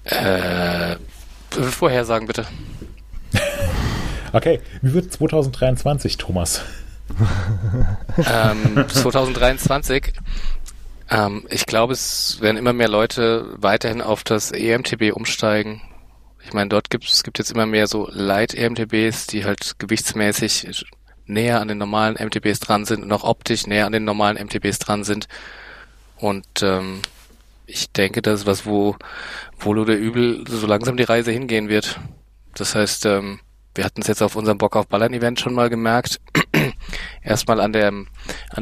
Äh, 0.05 0.97
Vorhersagen 1.51 2.27
bitte. 2.27 2.47
okay, 4.33 4.61
wie 4.83 4.95
wird 4.95 5.13
2023, 5.13 6.17
Thomas? 6.17 6.63
ähm, 8.19 8.85
2023 8.89 10.13
ähm, 11.11 11.45
ich 11.51 11.67
glaube, 11.67 11.93
es 11.93 12.41
werden 12.41 12.57
immer 12.57 12.73
mehr 12.73 12.89
Leute 12.89 13.55
weiterhin 13.57 14.01
auf 14.01 14.25
das 14.25 14.53
EMTB 14.53 15.13
umsteigen. 15.13 15.83
Ich 16.45 16.53
meine, 16.53 16.69
dort 16.69 16.91
gibt 16.91 17.05
es 17.05 17.23
gibt 17.23 17.39
jetzt 17.39 17.53
immer 17.53 17.67
mehr 17.67 17.87
so 17.87 18.09
Light-EMTBs, 18.11 19.27
die 19.27 19.45
halt 19.45 19.79
gewichtsmäßig 19.79 20.87
näher 21.27 21.61
an 21.61 21.69
den 21.69 21.79
normalen 21.79 22.15
MTBs 22.15 22.61
dran 22.61 22.85
sind 22.85 23.03
und 23.03 23.13
auch 23.13 23.25
optisch 23.25 23.67
näher 23.67 23.87
an 23.87 23.93
den 23.93 24.05
normalen 24.05 24.43
MTBs 24.43 24.79
dran 24.79 25.05
sind. 25.05 25.29
Und 26.17 26.63
ähm, 26.63 27.03
ich 27.67 27.93
denke, 27.93 28.23
das 28.23 28.41
ist 28.41 28.47
was, 28.47 28.67
wo 28.67 28.97
wohl 29.59 29.79
oder 29.79 29.95
übel 29.95 30.45
so 30.49 30.67
langsam 30.67 30.97
die 30.97 31.05
Reise 31.05 31.31
hingehen 31.31 31.69
wird. 31.69 32.01
Das 32.55 32.75
heißt, 32.75 33.07
ähm, 33.07 33.41
wir 33.75 33.85
hatten 33.85 34.01
es 34.01 34.09
jetzt 34.09 34.23
auf 34.23 34.37
unserem 34.37 34.59
Bock 34.59 34.77
auf 34.77 34.89
Ballern 34.89 35.15
Event 35.15 35.41
schon 35.41 35.55
mal 35.55 35.71
gemerkt. 35.71 36.21
Erstmal 37.23 37.61
an 37.61 37.73
der 37.73 37.89
an 37.89 38.07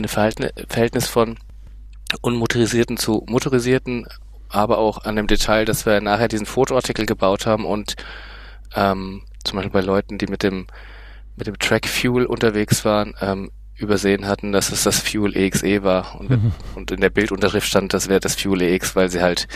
dem 0.03 0.09
Verhältnis 0.09 1.09
von 1.09 1.39
unmotorisierten 2.21 2.97
zu 2.97 3.25
motorisierten, 3.29 4.07
aber 4.49 4.79
auch 4.79 5.05
an 5.05 5.17
dem 5.17 5.27
Detail, 5.27 5.65
dass 5.65 5.87
wir 5.87 6.01
nachher 6.01 6.29
diesen 6.29 6.47
Fotoartikel 6.47 7.07
gebaut 7.07 7.47
haben 7.47 7.65
und 7.65 7.97
ähm, 8.75 9.23
zum 9.45 9.57
Beispiel 9.57 9.73
bei 9.73 9.81
Leuten, 9.81 10.19
die 10.19 10.27
mit 10.27 10.43
dem 10.43 10.67
mit 11.37 11.47
dem 11.47 11.59
Track 11.59 11.87
Fuel 11.87 12.27
unterwegs 12.27 12.85
waren, 12.85 13.15
ähm, 13.21 13.51
übersehen 13.77 14.27
hatten, 14.27 14.51
dass 14.51 14.73
es 14.73 14.83
das 14.83 14.99
Fuel 14.99 15.37
EXE 15.37 15.85
war 15.85 16.19
und, 16.19 16.31
mhm. 16.31 16.53
und 16.75 16.91
in 16.91 17.01
der 17.01 17.11
Bildunterschrift 17.11 17.69
stand, 17.69 17.95
das 17.95 18.09
wäre 18.09 18.19
das 18.19 18.35
Fuel 18.35 18.61
EX, 18.61 18.97
weil 18.97 19.09
sie 19.09 19.23
halt, 19.23 19.47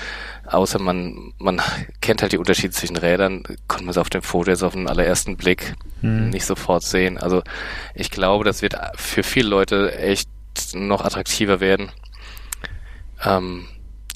außer 0.47 0.79
man 0.79 1.33
man 1.39 1.61
kennt 2.01 2.23
halt 2.23 2.31
die 2.33 2.39
Unterschiede 2.39 2.71
zwischen 2.73 2.97
Rädern, 2.97 3.43
konnte 3.67 3.85
man 3.85 3.91
es 3.91 3.99
auf 3.99 4.11
dem 4.11 4.23
Foto 4.23 4.51
jetzt 4.51 4.63
auf 4.63 4.75
den 4.75 4.89
allerersten 4.89 5.37
Blick 5.37 5.75
mhm. 6.03 6.31
nicht 6.31 6.47
sofort 6.47 6.85
sehen. 6.85 7.19
Also 7.19 7.43
ich 7.95 8.11
glaube, 8.11 8.45
das 8.45 8.63
wird 8.63 8.77
für 8.95 9.25
viele 9.25 9.49
Leute 9.49 9.99
echt 9.99 10.29
noch 10.75 11.05
attraktiver 11.05 11.59
werden. 11.59 11.91
Ähm, 13.25 13.67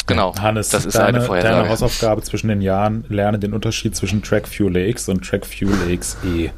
genau. 0.06 0.34
Hannes, 0.36 0.68
das 0.70 0.86
ist 0.86 0.96
deine, 0.96 1.18
eine 1.18 1.20
Vorhersage. 1.22 1.56
Deine 1.56 1.68
Hausaufgabe 1.68 2.22
zwischen 2.22 2.48
den 2.48 2.60
Jahren, 2.60 3.04
lerne 3.08 3.38
den 3.38 3.52
Unterschied 3.52 3.94
zwischen 3.96 4.22
Track 4.22 4.48
Fuel 4.48 4.76
X 4.76 5.08
und 5.08 5.24
Track 5.24 5.46
Fuel 5.46 5.96
XE. 5.96 6.50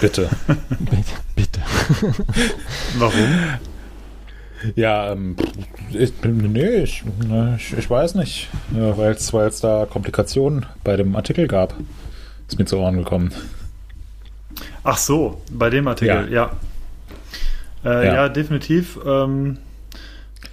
bitte. 0.00 0.28
bitte. 0.78 1.12
Bitte. 1.36 1.60
Warum? 2.98 3.28
Ja, 4.74 5.12
ähm, 5.12 5.36
ich, 5.90 6.12
nee, 6.22 6.82
ich, 6.82 7.02
ich, 7.56 7.78
ich 7.78 7.90
weiß 7.90 8.14
nicht, 8.16 8.48
ja, 8.76 8.96
weil 8.96 9.12
es 9.12 9.60
da 9.60 9.86
Komplikationen 9.88 10.66
bei 10.84 10.96
dem 10.96 11.16
Artikel 11.16 11.46
gab. 11.46 11.74
Ist 12.46 12.58
mir 12.58 12.66
zu 12.66 12.78
Ohren 12.78 12.98
gekommen. 12.98 13.32
Ach 14.82 14.98
so, 14.98 15.40
bei 15.50 15.70
dem 15.70 15.88
Artikel, 15.88 16.30
ja. 16.30 16.50
Ja, 17.84 17.90
äh, 17.90 18.06
ja. 18.06 18.14
ja 18.14 18.28
definitiv. 18.28 18.98
Ähm, 19.06 19.58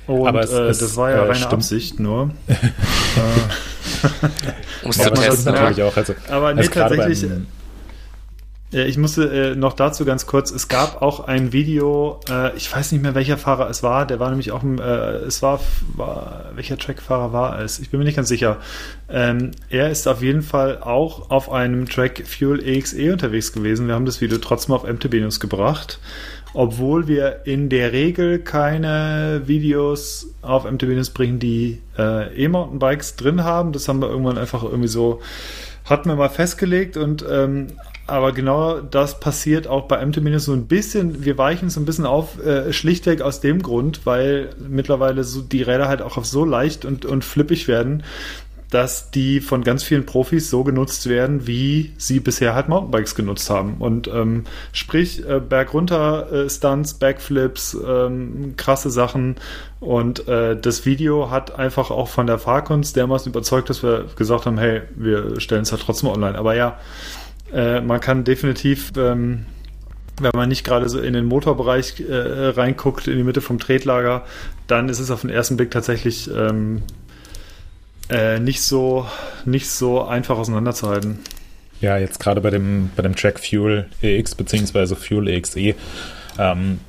und 0.08 0.28
Aber 0.28 0.42
es, 0.42 0.52
äh, 0.52 0.68
das 0.68 0.96
war 0.98 1.12
ja 1.12 1.24
äh, 1.26 1.30
reine. 1.30 1.48
Absicht 1.50 2.00
nur. 2.00 2.32
um 4.84 4.90
es 4.90 4.98
zu 4.98 5.12
testen. 5.12 5.54
Natürlich 5.54 5.84
auch. 5.84 5.96
Also, 5.96 6.16
aber 6.30 6.54
nee, 6.54 6.68
tatsächlich. 6.68 7.26
Ja, 8.70 8.84
ich 8.84 8.98
musste 8.98 9.24
äh, 9.30 9.56
noch 9.56 9.72
dazu 9.72 10.04
ganz 10.04 10.26
kurz, 10.26 10.52
es 10.52 10.68
gab 10.68 11.02
auch 11.02 11.22
ein 11.22 11.54
Video, 11.54 12.20
äh, 12.30 12.54
ich 12.58 12.74
weiß 12.74 12.92
nicht 12.92 13.02
mehr, 13.02 13.16
welcher 13.16 13.38
Fahrer 13.38 13.70
es 13.70 13.82
war, 13.82 14.06
der 14.06 14.20
war 14.20 14.30
nämlich 14.30 14.52
auch, 14.52 14.62
äh, 14.62 14.82
es 15.26 15.42
war, 15.42 15.62
war, 15.96 16.52
welcher 16.54 16.78
Trackfahrer 16.78 17.32
war 17.32 17.62
es? 17.62 17.80
Ich 17.80 17.92
bin 17.92 18.00
mir 18.00 18.04
nicht 18.04 18.18
ganz 18.18 18.28
sicher. 18.28 18.58
Ähm, 19.10 19.52
er 19.70 19.90
ist 19.90 20.06
auf 20.06 20.22
jeden 20.22 20.42
Fall 20.42 20.80
auch 20.82 21.30
auf 21.30 21.50
einem 21.50 21.88
Track 21.88 22.24
Fuel 22.28 22.62
EXE 22.62 23.14
unterwegs 23.14 23.54
gewesen. 23.54 23.88
Wir 23.88 23.96
haben 23.96 24.06
das 24.06 24.20
Video 24.20 24.38
trotzdem 24.38 24.76
auf 24.76 24.84
MTB 24.84 25.14
News 25.14 25.40
gebracht 25.40 26.00
obwohl 26.54 27.08
wir 27.08 27.42
in 27.46 27.70
der 27.70 27.92
Regel 27.92 28.40
keine 28.40 29.44
Videos 29.46 30.34
auf 30.42 30.70
MTB 30.70 30.90
News 30.90 31.10
bringen, 31.12 31.40
die 31.40 31.82
äh, 31.98 32.34
E-Mountainbikes 32.44 33.16
drin 33.16 33.44
haben. 33.44 33.72
Das 33.74 33.88
haben 33.88 34.02
wir 34.02 34.10
irgendwann 34.10 34.38
einfach 34.38 34.64
irgendwie 34.64 34.88
so 34.88 35.22
hatten 35.86 36.10
wir 36.10 36.16
mal 36.16 36.30
festgelegt 36.30 36.98
und 36.98 37.26
ähm, 37.30 37.68
aber 38.08 38.32
genau 38.32 38.80
das 38.80 39.20
passiert 39.20 39.68
auch 39.68 39.88
bei 39.88 40.02
MT- 40.02 40.40
so 40.40 40.54
ein 40.54 40.68
bisschen, 40.68 41.26
wir 41.26 41.38
weichen 41.38 41.70
so 41.70 41.82
ein 41.82 41.86
bisschen 41.86 42.06
auf, 42.06 42.44
äh, 42.44 42.72
schlichtweg 42.72 43.22
aus 43.22 43.42
dem 43.42 43.62
Grund, 43.62 44.06
weil 44.06 44.50
mittlerweile 44.68 45.26
so 45.26 45.42
die 45.42 45.62
Räder 45.62 45.90
halt 45.90 46.02
auch 46.02 46.18
auf 46.18 46.26
so 46.26 46.46
leicht 46.46 46.86
und, 46.86 47.06
und 47.06 47.26
flippig 47.26 47.68
werden, 47.68 48.04
dass 48.70 49.12
die 49.12 49.40
von 49.40 49.64
ganz 49.64 49.84
vielen 49.84 50.06
Profis 50.06 50.50
so 50.50 50.64
genutzt 50.64 51.08
werden, 51.08 51.48
wie 51.48 51.94
sie 51.98 52.20
bisher 52.20 52.54
halt 52.54 52.68
Mountainbikes 52.68 53.16
genutzt 53.16 53.50
haben. 53.50 53.76
Und 53.80 54.08
ähm, 54.08 54.44
sprich, 54.74 55.26
äh, 55.28 55.40
bergunter 55.40 56.32
äh, 56.32 56.50
Stunts, 56.50 56.96
Backflips, 56.96 57.78
ähm, 57.86 58.56
krasse 58.58 58.90
Sachen. 58.90 59.36
Und 59.80 60.28
äh, 60.28 60.60
das 60.60 60.86
Video 60.86 61.32
hat 61.32 61.58
einfach 61.58 61.92
auch 61.92 62.10
von 62.10 62.28
der 62.28 62.40
Fahrkunst 62.40 62.96
dermaßen 62.96 63.32
überzeugt, 63.32 63.70
dass 63.70 63.84
wir 63.84 64.06
gesagt 64.18 64.46
haben, 64.46 64.58
hey, 64.58 64.82
wir 64.96 65.40
stellen 65.40 65.62
es 65.62 65.72
halt 65.72 65.82
trotzdem 65.82 66.10
online. 66.10 66.38
Aber 66.38 66.56
ja, 66.56 66.78
äh, 67.54 67.80
man 67.80 68.02
kann 68.02 68.26
definitiv, 68.26 68.92
ähm, 68.98 69.46
wenn 70.20 70.32
man 70.34 70.50
nicht 70.50 70.66
gerade 70.66 70.90
so 70.90 71.00
in 71.00 71.14
den 71.14 71.26
Motorbereich 71.26 72.02
äh, 72.02 72.48
reinguckt, 72.50 73.08
in 73.08 73.18
die 73.18 73.24
Mitte 73.24 73.40
vom 73.40 73.60
Tretlager, 73.60 74.26
dann 74.66 74.90
ist 74.90 75.00
es 75.00 75.10
auf 75.10 75.22
den 75.22 75.30
ersten 75.30 75.56
Blick 75.56 75.72
tatsächlich 75.72 76.30
ähm, 76.36 76.82
äh, 78.10 78.40
nicht 78.40 78.62
so 78.62 79.08
nicht 79.46 79.70
so 79.70 80.04
einfach 80.04 80.38
auseinanderzuhalten. 80.38 81.20
Ja, 81.82 81.98
jetzt 81.98 82.20
gerade 82.20 82.42
bei 82.42 82.50
dem 82.50 82.90
bei 82.96 83.04
dem 83.04 83.16
Track 83.16 83.40
Fuel 83.40 83.88
EX 84.02 84.36
bzw. 84.36 84.96
Fuel 84.96 85.28
EXE. 85.28 85.76
Ähm, 86.40 86.80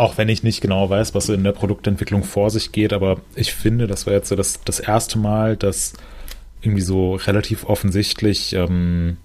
auch 0.00 0.16
wenn 0.16 0.30
ich 0.30 0.42
nicht 0.42 0.62
genau 0.62 0.88
weiß, 0.88 1.14
was 1.14 1.28
in 1.28 1.44
der 1.44 1.52
Produktentwicklung 1.52 2.24
vor 2.24 2.48
sich 2.48 2.72
geht, 2.72 2.94
aber 2.94 3.20
ich 3.34 3.54
finde, 3.54 3.86
das 3.86 4.06
war 4.06 4.14
jetzt 4.14 4.30
so 4.30 4.34
das, 4.34 4.62
das 4.64 4.80
erste 4.80 5.18
Mal, 5.18 5.58
dass 5.58 5.92
irgendwie 6.62 6.80
so 6.80 7.16
relativ 7.16 7.64
offensichtlich, 7.64 8.54
ähm, 8.54 9.18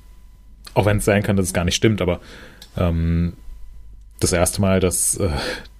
auch 0.73 0.86
wenn 0.86 0.98
es 0.98 1.06
sein 1.06 1.23
kann, 1.23 1.38
dass 1.38 1.45
es 1.45 1.53
gar 1.53 1.64
nicht 1.64 1.76
stimmt, 1.76 2.02
aber 2.02 2.19
ähm, 2.76 3.38
das 4.19 4.34
erste 4.34 4.60
Mal, 4.60 4.82
dass, 4.82 5.15
äh, 5.15 5.30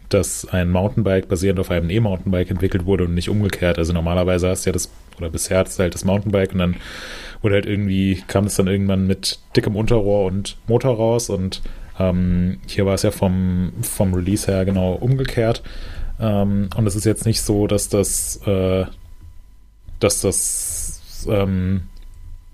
dass 0.10 0.45
ein 0.45 0.69
Mountainbike 0.69 1.27
basierend 1.27 1.60
auf 1.60 1.72
einem 1.72 1.90
E-Mountainbike 1.90 2.52
entwickelt 2.52 2.86
wurde 2.86 3.06
und 3.06 3.14
nicht 3.14 3.30
umgekehrt. 3.30 3.77
Also 3.77 3.94
normalerweise 3.94 4.49
hast 4.49 4.65
du 4.65 4.69
ja 4.69 4.73
das, 4.73 4.91
oder 5.18 5.30
bisher 5.30 5.60
hast 5.60 5.77
du 5.77 5.84
halt 5.84 5.94
das 5.94 6.06
Mountainbike 6.06 6.53
und 6.53 6.60
dann 6.60 6.76
wurde 7.41 7.56
halt 7.56 7.65
irgendwie, 7.65 8.23
kam 8.27 8.45
es 8.45 8.56
dann 8.56 8.68
irgendwann 8.68 9.07
mit 9.07 9.40
dickem 9.56 9.76
Unterrohr 9.76 10.26
und 10.26 10.57
Motor 10.68 10.95
raus 10.95 11.30
und 11.30 11.61
ähm, 11.99 12.60
hier 12.68 12.86
war 12.86 12.95
es 12.95 13.03
ja 13.03 13.11
vom, 13.11 13.72
vom 13.82 14.14
Release 14.14 14.52
her 14.52 14.65
genau 14.65 14.94
umgekehrt. 14.94 15.64
Ähm, 16.19 16.69
und 16.76 16.88
es 16.88 16.95
ist 16.95 17.06
jetzt 17.06 17.26
nicht 17.26 17.41
so, 17.41 17.68
dass 17.68 17.90
das, 17.90 18.38
äh, 18.45 18.86
dass 19.99 20.22
das 20.22 21.27
ähm, 21.30 21.84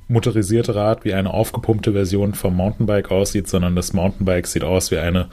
motorisierte 0.08 0.76
Rad 0.76 1.06
wie 1.06 1.14
eine 1.14 1.34
aufgepumpte 1.34 1.94
Version 1.94 2.34
vom 2.34 2.56
Mountainbike 2.56 3.12
aussieht, 3.12 3.48
sondern 3.48 3.76
das 3.76 3.94
Mountainbike 3.94 4.48
sieht 4.48 4.64
aus 4.64 4.92
wie 4.92 4.98
eine 4.98 5.28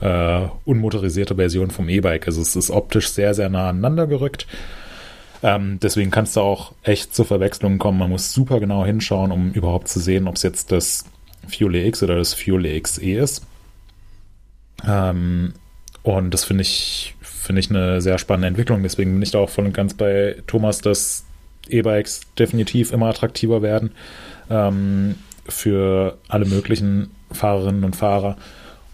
äh, 0.00 0.40
unmotorisierte 0.64 1.36
Version 1.36 1.70
vom 1.70 1.88
E-Bike. 1.88 2.26
Also 2.26 2.40
es 2.40 2.56
ist 2.56 2.70
optisch 2.70 3.10
sehr, 3.10 3.34
sehr 3.34 3.48
nah 3.48 3.68
aneinander 3.68 4.06
gerückt. 4.06 4.46
Ähm, 5.42 5.78
deswegen 5.80 6.10
kannst 6.10 6.36
du 6.36 6.40
auch 6.40 6.72
echt 6.82 7.14
zu 7.14 7.24
Verwechslungen 7.24 7.78
kommen. 7.78 7.98
Man 7.98 8.10
muss 8.10 8.32
super 8.32 8.60
genau 8.60 8.84
hinschauen, 8.84 9.30
um 9.30 9.52
überhaupt 9.52 9.88
zu 9.88 10.00
sehen, 10.00 10.26
ob 10.26 10.36
es 10.36 10.42
jetzt 10.42 10.72
das 10.72 11.04
Fuel 11.48 11.74
EX 11.76 12.02
oder 12.02 12.16
das 12.16 12.34
Fuel 12.34 12.66
EXE 12.66 13.02
ist. 13.02 13.46
Ähm, 14.86 15.54
und 16.02 16.32
das 16.32 16.44
finde 16.44 16.62
ich, 16.62 17.14
finde 17.20 17.60
ich 17.60 17.70
eine 17.70 18.00
sehr 18.00 18.18
spannende 18.18 18.48
Entwicklung. 18.48 18.82
Deswegen 18.82 19.12
bin 19.12 19.22
ich 19.22 19.30
da 19.30 19.38
auch 19.38 19.50
voll 19.50 19.66
und 19.66 19.74
ganz 19.74 19.94
bei 19.94 20.36
Thomas, 20.46 20.80
dass 20.80 21.24
E-Bikes 21.68 22.22
definitiv 22.38 22.92
immer 22.92 23.06
attraktiver 23.06 23.62
werden 23.62 23.92
ähm, 24.50 25.16
für 25.48 26.18
alle 26.28 26.46
möglichen 26.46 27.10
Fahrerinnen 27.30 27.84
und 27.84 27.96
Fahrer. 27.96 28.36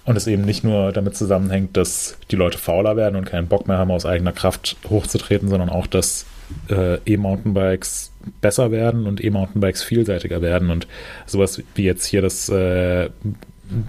Und 0.04 0.16
es 0.16 0.26
eben 0.26 0.42
nicht 0.42 0.64
nur 0.64 0.92
damit 0.92 1.16
zusammenhängt, 1.16 1.76
dass 1.76 2.18
die 2.30 2.36
Leute 2.36 2.58
fauler 2.58 2.96
werden 2.96 3.16
und 3.16 3.24
keinen 3.24 3.48
Bock 3.48 3.66
mehr 3.66 3.78
haben, 3.78 3.90
aus 3.90 4.04
eigener 4.04 4.32
Kraft 4.32 4.76
hochzutreten, 4.88 5.48
sondern 5.48 5.70
auch, 5.70 5.86
dass 5.86 6.26
äh, 6.68 6.98
E-Mountainbikes 7.06 8.12
besser 8.42 8.70
werden 8.70 9.06
und 9.06 9.24
E-Mountainbikes 9.24 9.82
vielseitiger 9.82 10.42
werden. 10.42 10.70
Und 10.70 10.86
sowas 11.26 11.62
wie 11.74 11.84
jetzt 11.84 12.04
hier 12.04 12.20
das, 12.20 12.50
äh, 12.50 13.08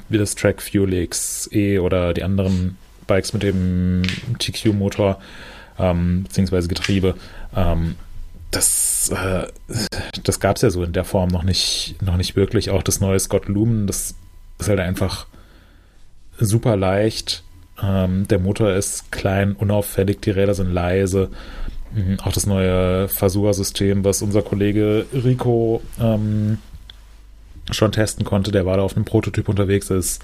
das 0.09 0.35
Track 0.35 0.61
Fuel 0.61 1.05
XE 1.05 1.81
oder 1.81 2.13
die 2.13 2.23
anderen 2.23 2.77
Bikes 3.07 3.33
mit 3.33 3.43
dem 3.43 4.03
TQ-Motor 4.39 5.19
ähm, 5.77 6.23
beziehungsweise 6.23 6.67
Getriebe, 6.67 7.15
ähm, 7.55 7.95
das, 8.51 9.09
äh, 9.09 9.47
das 10.23 10.39
gab 10.39 10.55
es 10.55 10.61
ja 10.61 10.69
so 10.69 10.83
in 10.83 10.93
der 10.93 11.03
Form 11.03 11.29
noch 11.29 11.43
nicht, 11.43 11.95
noch 12.01 12.17
nicht 12.17 12.35
wirklich. 12.35 12.69
Auch 12.69 12.83
das 12.83 13.01
neue 13.01 13.19
Scott 13.19 13.47
Lumen, 13.47 13.87
das 13.87 14.15
ist 14.59 14.69
halt 14.69 14.79
einfach 14.79 15.27
super 16.39 16.75
leicht. 16.75 17.43
Ähm, 17.81 18.27
der 18.27 18.39
Motor 18.39 18.73
ist 18.73 19.11
klein, 19.11 19.53
unauffällig, 19.53 20.21
die 20.21 20.31
Räder 20.31 20.53
sind 20.53 20.73
leise. 20.73 21.29
Mhm, 21.93 22.19
auch 22.21 22.31
das 22.31 22.45
neue 22.45 23.07
Fasua-System, 23.07 24.03
was 24.03 24.21
unser 24.21 24.41
Kollege 24.41 25.05
Rico 25.13 25.81
ähm, 25.99 26.59
schon 27.71 27.91
testen 27.91 28.25
konnte, 28.25 28.51
der 28.51 28.65
war 28.65 28.77
da 28.77 28.83
auf 28.83 28.95
einem 28.95 29.05
Prototyp 29.05 29.49
unterwegs 29.49 29.89
ist, 29.89 30.21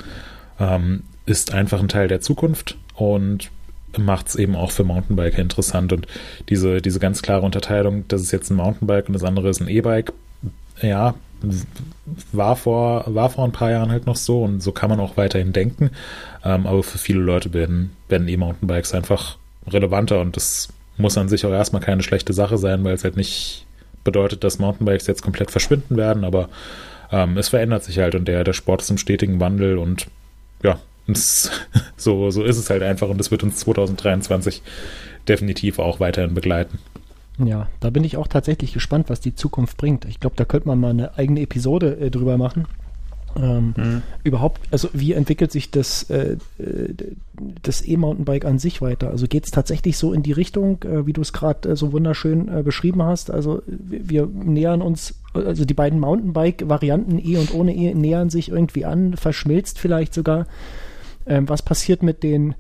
ähm, 0.60 1.04
ist 1.26 1.54
einfach 1.54 1.80
ein 1.80 1.88
Teil 1.88 2.08
der 2.08 2.22
Zukunft 2.22 2.78
und 2.96 3.50
macht 3.98 4.28
es 4.30 4.36
eben 4.36 4.56
auch 4.56 4.72
für 4.72 4.84
Mountainbiker 4.84 5.40
interessant. 5.40 5.92
Und 5.92 6.08
diese, 6.50 6.82
diese 6.82 7.00
ganz 7.00 7.22
klare 7.22 7.46
Unterteilung, 7.46 8.06
das 8.08 8.22
ist 8.22 8.32
jetzt 8.32 8.50
ein 8.50 8.56
Mountainbike 8.56 9.08
und 9.08 9.14
das 9.14 9.24
andere 9.24 9.50
ist 9.50 9.62
ein 9.62 9.68
E-Bike, 9.68 10.14
ja, 10.82 11.16
war 12.32 12.56
vor, 12.56 13.04
war 13.08 13.30
vor 13.30 13.46
ein 13.46 13.52
paar 13.52 13.72
Jahren 13.72 13.92
halt 13.92 14.06
noch 14.06 14.16
so 14.16 14.44
und 14.44 14.62
so 14.62 14.72
kann 14.72 14.90
man 14.90 15.00
auch 15.00 15.18
weiterhin 15.18 15.54
denken. 15.54 15.92
Ähm, 16.44 16.68
aber 16.68 16.84
für 16.84 16.98
viele 16.98 17.20
Leute 17.20 17.54
werden, 17.54 17.96
werden 18.10 18.28
E-Mountainbikes 18.28 18.94
einfach 18.94 19.38
relevanter 19.68 20.22
und 20.22 20.36
das 20.36 20.70
muss 20.98 21.18
an 21.18 21.30
sich 21.30 21.46
auch 21.46 21.52
erstmal 21.52 21.82
keine 21.82 22.04
schlechte 22.04 22.34
Sache 22.34 22.58
sein, 22.58 22.84
weil 22.84 22.94
es 22.94 23.04
halt 23.04 23.18
nicht 23.18 23.66
bedeutet, 24.04 24.44
dass 24.44 24.60
Mountainbikes 24.60 25.08
jetzt 25.08 25.22
komplett 25.22 25.52
verschwinden 25.52 25.98
werden, 25.98 26.24
aber 26.24 26.50
ähm, 27.12 27.38
es 27.38 27.50
verändert 27.50 27.84
sich 27.84 28.00
halt 28.00 28.16
und 28.16 28.28
der, 28.28 28.44
der 28.44 28.54
Sport 28.54 28.82
ist 28.82 28.90
im 28.90 28.98
stetigen 28.98 29.40
Wandel 29.40 29.78
und 29.78 30.08
ja, 30.64 30.80
es, 31.08 31.52
so, 31.98 32.32
so 32.32 32.44
ist 32.44 32.58
es 32.58 32.70
halt 32.70 32.84
einfach 32.84 33.10
und 33.10 33.18
das 33.18 33.32
wird 33.32 33.44
uns 33.44 33.58
2023 33.58 34.62
definitiv 35.28 35.80
auch 35.80 36.00
weiterhin 36.00 36.34
begleiten. 36.34 36.80
Ja, 37.46 37.68
da 37.80 37.90
bin 37.90 38.04
ich 38.04 38.18
auch 38.18 38.28
tatsächlich 38.28 38.74
gespannt, 38.74 39.10
was 39.10 39.20
die 39.20 39.36
Zukunft 39.36 39.78
bringt. 39.78 40.06
Ich 40.06 40.20
glaube, 40.20 40.36
da 40.36 40.46
könnte 40.46 40.68
man 40.68 40.80
mal 40.80 40.92
eine 40.92 41.18
eigene 41.18 41.42
Episode 41.42 41.98
äh, 42.00 42.12
drüber 42.12 42.38
machen. 42.38 42.68
Ähm, 43.36 43.74
mhm. 43.78 44.02
Überhaupt, 44.24 44.62
also 44.72 44.90
wie 44.94 45.14
entwickelt 45.14 45.52
sich 45.52 45.72
das, 45.72 46.10
äh, 46.10 46.38
das 47.62 47.88
E-Mountainbike 47.88 48.46
an 48.46 48.60
sich 48.60 48.82
weiter? 48.82 49.10
Also 49.10 49.28
geht 49.28 49.46
es 49.46 49.52
tatsächlich 49.52 49.98
so 49.98 50.14
in 50.14 50.24
die 50.24 50.34
Richtung, 50.34 50.84
äh, 50.84 51.06
wie 51.06 51.14
du 51.14 51.22
es 51.22 51.32
gerade 51.32 51.70
äh, 51.70 51.76
so 51.76 51.94
wunderschön 51.94 52.50
äh, 52.50 52.64
beschrieben 52.64 53.04
hast? 53.04 53.32
Also 53.32 53.62
wir 53.68 54.26
nähern 54.26 54.82
uns, 54.82 55.16
also 55.34 55.66
die 55.66 55.74
beiden 55.74 56.00
Mountainbike-Varianten 56.00 57.20
E 57.20 57.38
und 57.38 57.54
ohne 57.54 57.76
E 57.76 57.94
nähern 57.94 58.30
sich 58.30 58.50
irgendwie 58.50 58.86
an, 58.86 59.16
verschmilzt 59.16 59.80
vielleicht 59.80 60.14
sogar. 60.14 60.48
Ähm, 61.26 61.48
was 61.48 61.62
passiert 61.62 62.04
mit 62.04 62.24
den 62.24 62.56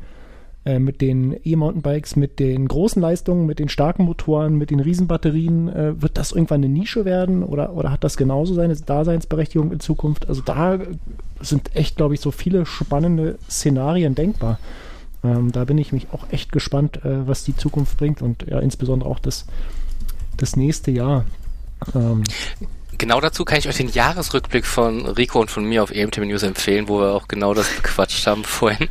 äh, 0.63 0.77
mit 0.77 1.01
den 1.01 1.35
E-Mountainbikes, 1.43 2.15
mit 2.15 2.39
den 2.39 2.67
großen 2.67 3.01
Leistungen, 3.01 3.47
mit 3.47 3.57
den 3.57 3.67
starken 3.67 4.05
Motoren, 4.05 4.55
mit 4.55 4.69
den 4.69 4.79
Riesenbatterien, 4.79 5.69
äh, 5.69 6.01
wird 6.01 6.17
das 6.17 6.31
irgendwann 6.31 6.63
eine 6.63 6.69
Nische 6.69 7.03
werden 7.03 7.43
oder, 7.43 7.73
oder 7.73 7.91
hat 7.91 8.03
das 8.03 8.15
genauso 8.15 8.53
seine 8.53 8.75
Daseinsberechtigung 8.75 9.71
in 9.71 9.79
Zukunft? 9.79 10.29
Also 10.29 10.43
da 10.43 10.79
sind 11.39 11.75
echt, 11.75 11.97
glaube 11.97 12.13
ich, 12.13 12.21
so 12.21 12.29
viele 12.29 12.67
spannende 12.67 13.39
Szenarien 13.49 14.13
denkbar. 14.13 14.59
Ähm, 15.23 15.51
da 15.51 15.65
bin 15.65 15.79
ich 15.79 15.93
mich 15.93 16.07
auch 16.11 16.31
echt 16.31 16.51
gespannt, 16.51 17.03
äh, 17.05 17.27
was 17.27 17.43
die 17.43 17.55
Zukunft 17.55 17.97
bringt 17.97 18.21
und 18.21 18.45
ja, 18.47 18.59
insbesondere 18.59 19.09
auch 19.09 19.19
das, 19.19 19.47
das 20.37 20.55
nächste 20.55 20.91
Jahr. 20.91 21.25
Ähm, 21.95 22.23
genau 23.01 23.19
dazu 23.19 23.45
kann 23.45 23.57
ich 23.57 23.67
euch 23.67 23.77
den 23.77 23.89
Jahresrückblick 23.89 24.63
von 24.63 25.07
Rico 25.07 25.41
und 25.41 25.49
von 25.49 25.65
mir 25.65 25.81
auf 25.81 25.89
EMTV 25.89 26.23
News 26.23 26.43
empfehlen, 26.43 26.87
wo 26.87 26.99
wir 26.99 27.13
auch 27.13 27.27
genau 27.27 27.55
das 27.55 27.67
bequatscht 27.67 28.27
haben 28.27 28.43
vorhin, 28.45 28.89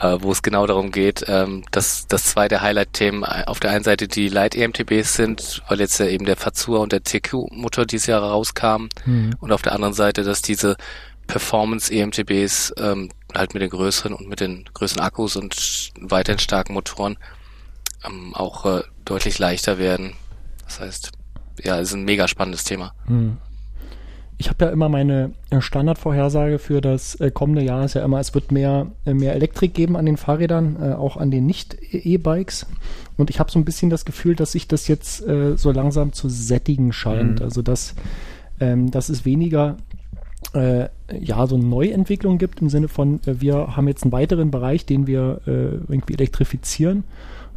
äh, 0.00 0.16
wo 0.20 0.32
es 0.32 0.40
genau 0.40 0.66
darum 0.66 0.90
geht, 0.90 1.26
ähm, 1.28 1.62
dass 1.70 2.06
das 2.08 2.24
zwei 2.24 2.48
der 2.48 2.62
Highlight-Themen 2.62 3.22
auf 3.24 3.60
der 3.60 3.72
einen 3.72 3.84
Seite 3.84 4.08
die 4.08 4.30
Light-EMTBs 4.30 5.14
sind, 5.14 5.62
weil 5.68 5.80
jetzt 5.80 6.00
ja 6.00 6.06
eben 6.06 6.24
der 6.24 6.36
Fazua 6.36 6.78
und 6.78 6.92
der 6.92 7.04
TQ-Motor 7.04 7.84
dieses 7.84 8.06
Jahr 8.06 8.22
rauskamen 8.22 8.88
mhm. 9.04 9.36
und 9.38 9.52
auf 9.52 9.60
der 9.60 9.74
anderen 9.74 9.94
Seite, 9.94 10.24
dass 10.24 10.40
diese 10.40 10.78
Performance-EMTBs 11.26 12.72
ähm, 12.78 13.10
halt 13.34 13.52
mit 13.52 13.62
den 13.62 13.70
größeren 13.70 14.14
und 14.14 14.30
mit 14.30 14.40
den 14.40 14.64
größeren 14.72 15.02
Akkus 15.02 15.36
und 15.36 15.92
weiterhin 16.00 16.38
starken 16.38 16.72
Motoren 16.72 17.18
ähm, 18.02 18.34
auch 18.34 18.64
äh, 18.64 18.82
deutlich 19.04 19.38
leichter 19.38 19.78
werden. 19.78 20.14
Das 20.64 20.80
heißt, 20.80 21.12
ja, 21.64 21.76
ist 21.76 21.94
ein 21.94 22.04
mega 22.04 22.28
spannendes 22.28 22.64
Thema. 22.64 22.92
Hm. 23.06 23.36
ich 24.38 24.48
habe 24.48 24.64
ja 24.64 24.70
immer 24.70 24.88
meine 24.88 25.32
äh, 25.50 25.60
Standardvorhersage 25.60 26.58
für 26.58 26.80
das 26.80 27.14
äh, 27.16 27.30
kommende 27.30 27.62
Jahr 27.62 27.84
ist 27.84 27.94
ja 27.94 28.02
immer, 28.02 28.20
es 28.20 28.34
wird 28.34 28.52
mehr, 28.52 28.86
äh, 29.04 29.12
mehr 29.12 29.34
Elektrik 29.34 29.74
geben 29.74 29.96
an 29.96 30.06
den 30.06 30.16
Fahrrädern, 30.16 30.94
auch 30.94 31.18
an 31.18 31.30
den 31.30 31.44
Nicht-E-Bikes. 31.46 32.66
Und 33.18 33.28
ich 33.28 33.38
habe 33.38 33.50
so 33.50 33.58
ein 33.58 33.66
bisschen 33.66 33.90
das 33.90 34.06
Gefühl, 34.06 34.34
dass 34.34 34.52
sich 34.52 34.66
das 34.66 34.88
jetzt 34.88 35.18
so 35.18 35.72
langsam 35.72 36.14
zu 36.14 36.30
sättigen 36.30 36.92
scheint. 36.94 37.40
Mhm. 37.40 37.44
Also 37.44 37.60
dass, 37.60 37.94
ähm, 38.60 38.90
dass 38.90 39.10
es 39.10 39.26
weniger 39.26 39.76
äh, 40.54 40.88
ja, 41.12 41.46
so 41.46 41.58
Neuentwicklung 41.58 42.38
gibt 42.38 42.62
im 42.62 42.70
Sinne 42.70 42.88
von, 42.88 43.20
wir 43.26 43.76
haben 43.76 43.88
jetzt 43.88 44.04
einen 44.04 44.12
weiteren 44.12 44.50
Bereich, 44.50 44.86
den 44.86 45.06
wir 45.06 45.42
irgendwie 45.44 46.14
elektrifizieren 46.14 47.04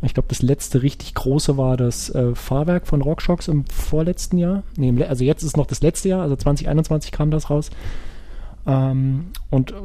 ich 0.05 0.13
glaube, 0.13 0.27
das 0.30 0.41
letzte 0.41 0.81
richtig 0.81 1.13
große 1.13 1.57
war 1.57 1.77
das 1.77 2.09
äh, 2.09 2.35
Fahrwerk 2.35 2.88
von 2.88 3.01
RockShox 3.01 3.47
im 3.47 3.65
vorletzten 3.65 4.38
Jahr. 4.38 4.63
Nee, 4.75 5.03
also 5.03 5.23
jetzt 5.23 5.43
ist 5.43 5.57
noch 5.57 5.65
das 5.65 5.81
letzte 5.81 6.09
Jahr, 6.09 6.21
also 6.21 6.35
2021 6.35 7.11
kam 7.11 7.31
das 7.31 7.49
raus. 7.49 7.69
Ähm, 8.65 9.27
und 9.49 9.71
äh, 9.71 9.75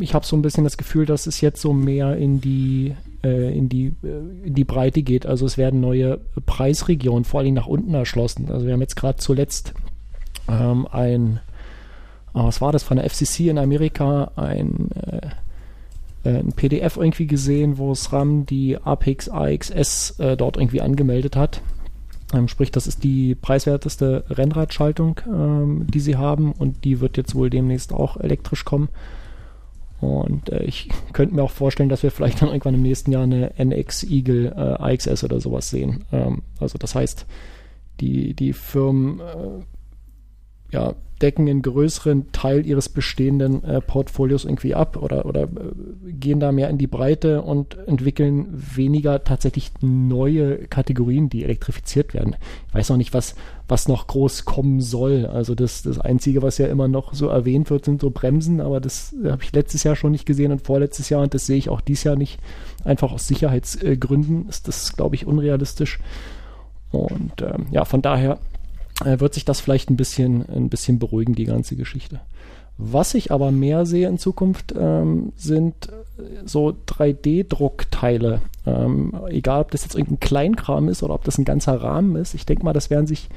ich 0.00 0.14
habe 0.14 0.26
so 0.26 0.36
ein 0.36 0.42
bisschen 0.42 0.64
das 0.64 0.76
Gefühl, 0.76 1.06
dass 1.06 1.26
es 1.26 1.40
jetzt 1.40 1.60
so 1.60 1.72
mehr 1.72 2.16
in 2.16 2.40
die, 2.40 2.94
äh, 3.24 3.56
in, 3.56 3.68
die, 3.68 3.94
äh, 4.02 4.46
in 4.46 4.54
die 4.54 4.64
Breite 4.64 5.02
geht. 5.02 5.26
Also 5.26 5.46
es 5.46 5.58
werden 5.58 5.80
neue 5.80 6.18
Preisregionen 6.46 7.24
vor 7.24 7.40
allem 7.40 7.54
nach 7.54 7.66
unten 7.66 7.94
erschlossen. 7.94 8.50
Also 8.50 8.66
wir 8.66 8.74
haben 8.74 8.80
jetzt 8.80 8.96
gerade 8.96 9.18
zuletzt 9.18 9.74
ähm, 10.48 10.86
ein, 10.90 11.40
oh, 12.34 12.44
was 12.44 12.60
war 12.60 12.72
das, 12.72 12.82
von 12.82 12.98
der 12.98 13.08
FCC 13.08 13.48
in 13.48 13.58
Amerika, 13.58 14.32
ein 14.36 14.88
äh, 16.24 16.38
ein 16.38 16.52
PDF 16.52 16.96
irgendwie 16.96 17.26
gesehen, 17.26 17.78
wo 17.78 17.94
SRAM 17.94 18.46
die 18.46 18.78
Apex 18.78 19.28
AXS 19.28 20.18
äh, 20.18 20.36
dort 20.36 20.56
irgendwie 20.56 20.80
angemeldet 20.80 21.36
hat. 21.36 21.62
Ähm, 22.32 22.48
sprich, 22.48 22.70
das 22.70 22.86
ist 22.86 23.04
die 23.04 23.34
preiswerteste 23.34 24.24
Rennradschaltung, 24.30 25.20
ähm, 25.26 25.86
die 25.88 26.00
sie 26.00 26.16
haben 26.16 26.52
und 26.52 26.84
die 26.84 27.00
wird 27.00 27.16
jetzt 27.16 27.34
wohl 27.34 27.50
demnächst 27.50 27.92
auch 27.92 28.16
elektrisch 28.16 28.64
kommen. 28.64 28.88
Und 30.00 30.50
äh, 30.50 30.64
ich 30.64 30.88
könnte 31.12 31.34
mir 31.34 31.42
auch 31.42 31.50
vorstellen, 31.50 31.88
dass 31.88 32.02
wir 32.02 32.10
vielleicht 32.10 32.42
dann 32.42 32.48
irgendwann 32.48 32.74
im 32.74 32.82
nächsten 32.82 33.12
Jahr 33.12 33.22
eine 33.22 33.52
NX 33.58 34.04
Eagle 34.04 34.46
äh, 34.46 34.82
AXS 34.82 35.24
oder 35.24 35.40
sowas 35.40 35.70
sehen. 35.70 36.04
Ähm, 36.12 36.42
also 36.58 36.78
das 36.78 36.94
heißt, 36.94 37.26
die, 38.00 38.34
die 38.34 38.52
Firmen 38.52 39.20
äh, 39.20 39.62
ja, 40.72 40.94
decken 41.22 41.48
einen 41.48 41.62
größeren 41.62 42.32
Teil 42.32 42.66
ihres 42.66 42.88
bestehenden 42.88 43.62
äh, 43.64 43.80
Portfolios 43.80 44.44
irgendwie 44.44 44.74
ab 44.74 44.96
oder, 44.96 45.24
oder 45.24 45.44
äh, 45.44 45.48
gehen 46.04 46.40
da 46.40 46.52
mehr 46.52 46.68
in 46.68 46.78
die 46.78 46.86
Breite 46.86 47.42
und 47.42 47.76
entwickeln 47.86 48.48
weniger 48.52 49.22
tatsächlich 49.24 49.70
neue 49.80 50.66
Kategorien, 50.66 51.28
die 51.28 51.44
elektrifiziert 51.44 52.12
werden. 52.12 52.36
Ich 52.68 52.74
weiß 52.74 52.90
noch 52.90 52.96
nicht, 52.96 53.14
was, 53.14 53.36
was 53.68 53.88
noch 53.88 54.08
groß 54.08 54.44
kommen 54.44 54.80
soll. 54.80 55.26
Also 55.26 55.54
das, 55.54 55.82
das 55.82 55.98
Einzige, 55.98 56.42
was 56.42 56.58
ja 56.58 56.66
immer 56.66 56.88
noch 56.88 57.14
so 57.14 57.28
erwähnt 57.28 57.70
wird, 57.70 57.84
sind 57.84 58.00
so 58.00 58.10
Bremsen, 58.10 58.60
aber 58.60 58.80
das 58.80 59.14
habe 59.24 59.42
ich 59.42 59.52
letztes 59.52 59.84
Jahr 59.84 59.96
schon 59.96 60.12
nicht 60.12 60.26
gesehen 60.26 60.52
und 60.52 60.66
vorletztes 60.66 61.08
Jahr 61.08 61.22
und 61.22 61.34
das 61.34 61.46
sehe 61.46 61.56
ich 61.56 61.68
auch 61.68 61.80
dieses 61.80 62.04
Jahr 62.04 62.16
nicht. 62.16 62.40
Einfach 62.84 63.12
aus 63.12 63.28
Sicherheitsgründen 63.28 64.48
ist 64.48 64.66
das, 64.66 64.96
glaube 64.96 65.14
ich, 65.14 65.26
unrealistisch. 65.26 66.00
Und 66.90 67.40
ähm, 67.40 67.66
ja, 67.70 67.84
von 67.84 68.02
daher 68.02 68.32
äh, 68.34 68.51
wird 69.04 69.34
sich 69.34 69.44
das 69.44 69.60
vielleicht 69.60 69.90
ein 69.90 69.96
bisschen, 69.96 70.48
ein 70.48 70.68
bisschen 70.68 70.98
beruhigen, 70.98 71.34
die 71.34 71.44
ganze 71.44 71.76
Geschichte. 71.76 72.20
Was 72.78 73.14
ich 73.14 73.30
aber 73.30 73.50
mehr 73.50 73.86
sehe 73.86 74.08
in 74.08 74.18
Zukunft, 74.18 74.74
ähm, 74.76 75.32
sind 75.36 75.88
so 76.44 76.74
3D-Druckteile. 76.86 78.40
Ähm, 78.66 79.14
egal, 79.28 79.62
ob 79.62 79.70
das 79.70 79.82
jetzt 79.82 79.94
irgendein 79.94 80.20
Kleinkram 80.20 80.88
ist 80.88 81.02
oder 81.02 81.14
ob 81.14 81.24
das 81.24 81.38
ein 81.38 81.44
ganzer 81.44 81.80
Rahmen 81.82 82.16
ist. 82.16 82.34
Ich 82.34 82.46
denke 82.46 82.64
mal, 82.64 82.72
das 82.72 82.90
werden 82.90 83.06
sich 83.06 83.28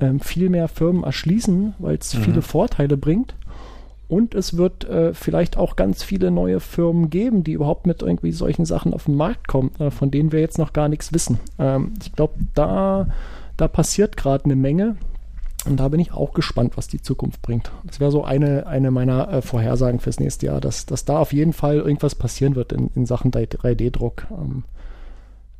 ähm, 0.00 0.20
viel 0.20 0.48
mehr 0.48 0.68
Firmen 0.68 1.04
erschließen, 1.04 1.74
weil 1.78 1.96
es 1.96 2.14
mhm. 2.14 2.22
viele 2.22 2.42
Vorteile 2.42 2.96
bringt. 2.96 3.34
Und 4.06 4.34
es 4.34 4.56
wird 4.56 4.84
äh, 4.84 5.14
vielleicht 5.14 5.56
auch 5.56 5.76
ganz 5.76 6.02
viele 6.02 6.30
neue 6.30 6.60
Firmen 6.60 7.10
geben, 7.10 7.42
die 7.42 7.52
überhaupt 7.52 7.86
mit 7.86 8.02
irgendwie 8.02 8.32
solchen 8.32 8.66
Sachen 8.66 8.92
auf 8.92 9.04
den 9.04 9.16
Markt 9.16 9.48
kommen, 9.48 9.70
äh, 9.78 9.90
von 9.90 10.10
denen 10.10 10.30
wir 10.30 10.40
jetzt 10.40 10.58
noch 10.58 10.72
gar 10.72 10.88
nichts 10.88 11.12
wissen. 11.12 11.38
Ähm, 11.58 11.94
ich 12.02 12.12
glaube, 12.12 12.34
da 12.54 13.08
da 13.56 13.68
passiert 13.68 14.16
gerade 14.16 14.44
eine 14.44 14.56
Menge. 14.56 14.96
Und 15.66 15.78
da 15.78 15.88
bin 15.88 15.98
ich 15.98 16.12
auch 16.12 16.34
gespannt, 16.34 16.76
was 16.76 16.88
die 16.88 17.00
Zukunft 17.00 17.40
bringt. 17.40 17.70
Das 17.84 17.98
wäre 17.98 18.10
so 18.10 18.22
eine, 18.22 18.66
eine 18.66 18.90
meiner 18.90 19.32
äh, 19.32 19.42
Vorhersagen 19.42 19.98
fürs 19.98 20.20
nächste 20.20 20.46
Jahr, 20.46 20.60
dass, 20.60 20.84
dass 20.84 21.06
da 21.06 21.18
auf 21.18 21.32
jeden 21.32 21.54
Fall 21.54 21.76
irgendwas 21.76 22.14
passieren 22.14 22.54
wird 22.54 22.72
in, 22.72 22.90
in 22.94 23.06
Sachen 23.06 23.30
3D-Druck. 23.30 24.26
Ähm, 24.30 24.64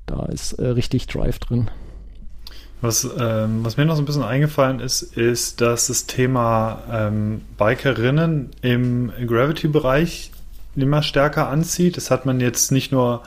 da 0.05 0.27
ist 0.27 0.53
äh, 0.55 0.67
richtig 0.67 1.07
Drive 1.07 1.39
drin. 1.39 1.71
Was, 2.83 3.09
ähm, 3.19 3.65
was 3.65 3.79
mir 3.79 3.87
noch 3.87 3.97
so 3.97 4.03
ein 4.03 4.05
bisschen 4.05 4.25
eingefallen 4.25 4.81
ist, 4.81 5.17
ist, 5.17 5.63
dass 5.63 5.87
das 5.87 6.05
Thema 6.05 6.83
ähm, 6.93 7.41
Bikerinnen 7.57 8.51
im 8.61 9.11
Gravity-Bereich 9.27 10.33
immer 10.77 11.03
stärker 11.03 11.49
anzieht. 11.49 11.97
Das 11.97 12.11
hat 12.11 12.27
man 12.27 12.41
jetzt 12.41 12.73
nicht 12.73 12.93
nur 12.93 13.23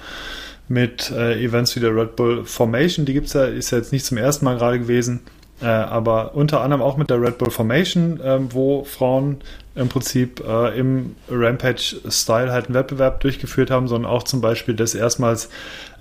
mit 0.68 1.12
äh, 1.12 1.42
Events 1.44 1.76
wie 1.76 1.80
der 1.80 1.96
Red 1.96 2.16
Bull 2.16 2.46
Formation. 2.46 3.06
Die 3.06 3.14
gibt's 3.14 3.34
ja, 3.34 3.46
ist 3.46 3.72
ja 3.72 3.78
jetzt 3.78 3.92
nicht 3.92 4.06
zum 4.06 4.18
ersten 4.18 4.46
Mal 4.46 4.58
gerade 4.58 4.80
gewesen, 4.80 5.22
äh, 5.62 5.66
aber 5.66 6.36
unter 6.36 6.62
anderem 6.62 6.82
auch 6.82 6.98
mit 6.98 7.10
der 7.10 7.22
Red 7.22 7.38
Bull 7.38 7.52
Formation, 7.52 8.20
äh, 8.20 8.40
wo 8.50 8.84
Frauen 8.84 9.38
im 9.76 9.90
Prinzip 9.90 10.44
äh, 10.46 10.78
im 10.78 11.16
Rampage-Style 11.30 12.52
halt 12.52 12.66
einen 12.66 12.76
Wettbewerb 12.76 13.22
durchgeführt 13.22 13.72
haben, 13.72 13.88
sondern 13.88 14.12
auch 14.12 14.24
zum 14.24 14.42
Beispiel, 14.42 14.76
dass 14.76 14.96
erstmals 14.96 15.50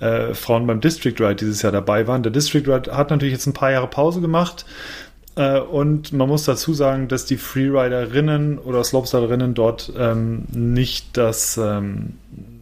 äh, 0.00 0.34
Frauen 0.34 0.66
beim 0.66 0.80
District 0.80 1.14
Ride 1.18 1.36
dieses 1.36 1.62
Jahr 1.62 1.72
dabei 1.72 2.06
waren. 2.06 2.22
Der 2.22 2.32
District 2.32 2.66
Ride 2.66 2.96
hat 2.96 3.10
natürlich 3.10 3.34
jetzt 3.34 3.46
ein 3.46 3.52
paar 3.52 3.70
Jahre 3.70 3.86
Pause 3.86 4.20
gemacht. 4.20 4.64
Äh, 5.36 5.60
und 5.60 6.12
man 6.12 6.28
muss 6.28 6.44
dazu 6.44 6.74
sagen, 6.74 7.08
dass 7.08 7.24
die 7.24 7.36
Freeriderinnen 7.36 8.58
oder 8.58 8.82
Slopestylerinnen 8.82 9.54
dort 9.54 9.92
ähm, 9.96 10.44
nicht 10.50 11.16
das 11.16 11.56
ähm, 11.56 12.14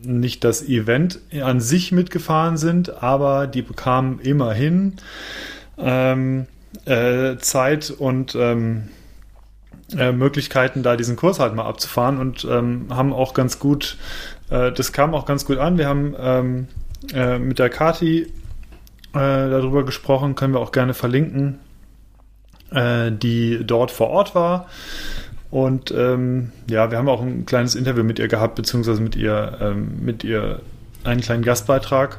nicht 0.04 0.44
das 0.44 0.62
Event 0.68 1.20
an 1.40 1.60
sich 1.60 1.90
mitgefahren 1.90 2.58
sind, 2.58 3.02
aber 3.02 3.46
die 3.46 3.62
bekamen 3.62 4.18
immerhin 4.20 4.94
ähm, 5.78 6.46
äh, 6.84 7.36
Zeit 7.38 7.90
und 7.90 8.34
ähm, 8.34 8.88
äh, 9.96 10.12
Möglichkeiten, 10.12 10.82
da 10.82 10.96
diesen 10.96 11.16
Kurs 11.16 11.38
halt 11.38 11.54
mal 11.54 11.66
abzufahren 11.66 12.18
und 12.18 12.46
ähm, 12.50 12.86
haben 12.90 13.12
auch 13.12 13.34
ganz 13.34 13.58
gut, 13.58 13.96
äh, 14.50 14.72
das 14.72 14.92
kam 14.92 15.14
auch 15.14 15.26
ganz 15.26 15.44
gut 15.44 15.58
an. 15.58 15.78
Wir 15.78 15.88
haben 15.88 16.14
ähm, 16.18 16.68
äh, 17.12 17.38
mit 17.38 17.58
der 17.58 17.70
Kati 17.70 18.22
äh, 18.22 18.28
darüber 19.12 19.84
gesprochen, 19.84 20.34
können 20.34 20.54
wir 20.54 20.60
auch 20.60 20.72
gerne 20.72 20.94
verlinken, 20.94 21.58
äh, 22.74 23.10
die 23.10 23.60
dort 23.64 23.90
vor 23.90 24.08
Ort 24.10 24.34
war. 24.34 24.66
Und 25.50 25.92
ähm, 25.96 26.50
ja, 26.68 26.90
wir 26.90 26.98
haben 26.98 27.08
auch 27.08 27.22
ein 27.22 27.46
kleines 27.46 27.76
Interview 27.76 28.02
mit 28.02 28.18
ihr 28.18 28.28
gehabt, 28.28 28.56
beziehungsweise 28.56 29.00
mit 29.00 29.14
ihr, 29.14 29.58
ähm, 29.60 30.04
mit 30.04 30.24
ihr 30.24 30.60
einen 31.04 31.20
kleinen 31.20 31.44
Gastbeitrag 31.44 32.18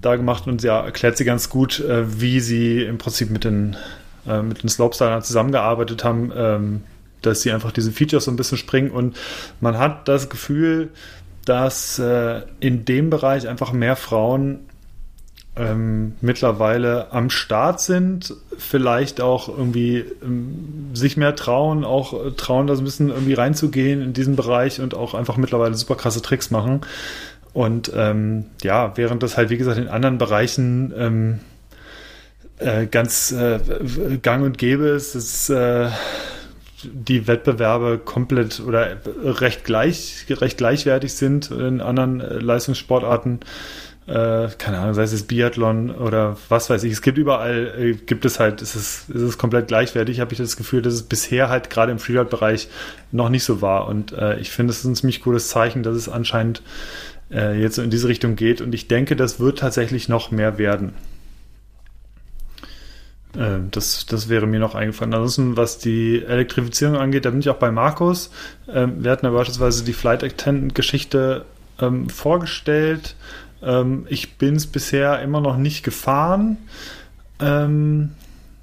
da 0.00 0.16
gemacht 0.16 0.46
und 0.46 0.62
ja, 0.62 0.82
erklärt 0.82 1.16
sie 1.16 1.24
ganz 1.24 1.50
gut, 1.50 1.80
äh, 1.80 2.20
wie 2.20 2.40
sie 2.40 2.82
im 2.82 2.98
Prinzip 2.98 3.30
mit 3.30 3.44
den, 3.44 3.76
äh, 4.26 4.42
mit 4.42 4.62
den 4.62 4.68
Slopestylern 4.68 5.22
zusammengearbeitet 5.22 6.04
haben, 6.04 6.32
ähm, 6.34 6.82
dass 7.22 7.42
sie 7.42 7.52
einfach 7.52 7.72
diese 7.72 7.92
Features 7.92 8.24
so 8.24 8.30
ein 8.30 8.36
bisschen 8.36 8.58
springen 8.58 8.90
und 8.90 9.16
man 9.60 9.78
hat 9.78 10.08
das 10.08 10.28
Gefühl, 10.28 10.90
dass 11.44 11.98
äh, 11.98 12.42
in 12.60 12.84
dem 12.84 13.10
Bereich 13.10 13.48
einfach 13.48 13.72
mehr 13.72 13.96
Frauen 13.96 14.60
ähm, 15.56 16.14
mittlerweile 16.20 17.12
am 17.12 17.30
Start 17.30 17.80
sind, 17.80 18.34
vielleicht 18.58 19.20
auch 19.20 19.48
irgendwie 19.48 20.04
ähm, 20.22 20.90
sich 20.94 21.16
mehr 21.16 21.36
trauen, 21.36 21.84
auch 21.84 22.26
äh, 22.26 22.30
trauen, 22.32 22.66
da 22.66 22.74
so 22.74 22.82
ein 22.82 22.84
bisschen 22.84 23.10
irgendwie 23.10 23.34
reinzugehen 23.34 24.02
in 24.02 24.12
diesen 24.12 24.34
Bereich 24.34 24.80
und 24.80 24.94
auch 24.94 25.14
einfach 25.14 25.36
mittlerweile 25.36 25.74
super 25.74 25.94
krasse 25.94 26.22
Tricks 26.22 26.50
machen. 26.50 26.80
Und 27.52 27.92
ähm, 27.94 28.46
ja, 28.62 28.96
während 28.96 29.22
das 29.22 29.36
halt, 29.36 29.50
wie 29.50 29.56
gesagt, 29.56 29.78
in 29.78 29.86
anderen 29.86 30.18
Bereichen 30.18 30.92
ähm, 30.96 31.40
äh, 32.58 32.86
ganz 32.86 33.30
äh, 33.30 33.60
gang 34.22 34.44
und 34.44 34.58
gäbe 34.58 34.86
ist, 34.88 35.14
ist 35.14 35.50
äh, 35.50 35.88
die 36.82 37.28
Wettbewerbe 37.28 37.98
komplett 37.98 38.60
oder 38.60 38.96
recht 39.22 39.64
gleich, 39.64 40.26
recht 40.28 40.58
gleichwertig 40.58 41.14
sind 41.14 41.50
in 41.52 41.80
anderen 41.80 42.20
äh, 42.20 42.38
Leistungssportarten 42.38 43.40
äh, 44.06 44.48
keine 44.58 44.78
Ahnung, 44.78 44.92
sei 44.94 45.04
es 45.04 45.22
Biathlon 45.22 45.90
oder 45.90 46.36
was 46.50 46.68
weiß 46.68 46.84
ich. 46.84 46.92
Es 46.92 47.00
gibt 47.00 47.16
überall, 47.16 47.74
äh, 47.78 47.92
gibt 47.94 48.26
es 48.26 48.38
halt, 48.38 48.60
ist 48.60 48.74
es, 48.74 49.08
ist 49.08 49.22
es 49.22 49.38
komplett 49.38 49.68
gleichwertig, 49.68 50.20
habe 50.20 50.32
ich 50.32 50.38
das 50.38 50.56
Gefühl, 50.56 50.82
dass 50.82 50.92
es 50.92 51.04
bisher 51.04 51.48
halt 51.48 51.70
gerade 51.70 51.90
im 51.90 51.98
Freeride-Bereich 51.98 52.68
noch 53.12 53.30
nicht 53.30 53.44
so 53.44 53.62
war. 53.62 53.86
Und 53.86 54.12
äh, 54.12 54.38
ich 54.40 54.50
finde, 54.50 54.72
es 54.72 54.80
ist 54.80 54.84
ein 54.84 54.94
ziemlich 54.94 55.22
cooles 55.22 55.48
Zeichen, 55.48 55.82
dass 55.82 55.96
es 55.96 56.10
anscheinend 56.10 56.62
äh, 57.30 57.58
jetzt 57.58 57.76
so 57.76 57.82
in 57.82 57.90
diese 57.90 58.08
Richtung 58.08 58.36
geht. 58.36 58.60
Und 58.60 58.74
ich 58.74 58.88
denke, 58.88 59.16
das 59.16 59.40
wird 59.40 59.60
tatsächlich 59.60 60.10
noch 60.10 60.30
mehr 60.30 60.58
werden. 60.58 60.92
Äh, 63.36 63.60
das, 63.70 64.04
das 64.04 64.28
wäre 64.28 64.46
mir 64.46 64.60
noch 64.60 64.74
eingefallen. 64.74 65.14
Ansonsten, 65.14 65.56
was 65.56 65.78
die 65.78 66.22
Elektrifizierung 66.22 66.96
angeht, 66.96 67.24
da 67.24 67.30
bin 67.30 67.40
ich 67.40 67.48
auch 67.48 67.56
bei 67.56 67.70
Markus. 67.70 68.30
Ähm, 68.68 69.02
wir 69.02 69.10
hatten 69.10 69.24
ja 69.24 69.32
beispielsweise 69.32 69.82
die 69.82 69.94
Flight 69.94 70.22
Attendant-Geschichte 70.22 71.46
ähm, 71.80 72.08
vorgestellt. 72.10 73.16
Ähm, 73.64 74.06
ich 74.08 74.36
bin 74.36 74.56
es 74.56 74.66
bisher 74.66 75.20
immer 75.22 75.40
noch 75.40 75.56
nicht 75.56 75.82
gefahren. 75.84 76.56
Ähm, 77.40 78.10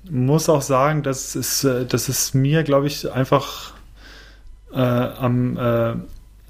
muss 0.10 0.50
auch 0.50 0.62
sagen, 0.62 1.04
dass 1.04 1.36
es, 1.36 1.64
äh, 1.64 1.86
dass 1.86 2.10
es 2.10 2.34
mir, 2.34 2.64
glaube 2.64 2.88
ich, 2.88 3.12
einfach 3.12 3.74
äh, 4.74 4.80
am, 4.80 5.58
äh, 5.58 5.94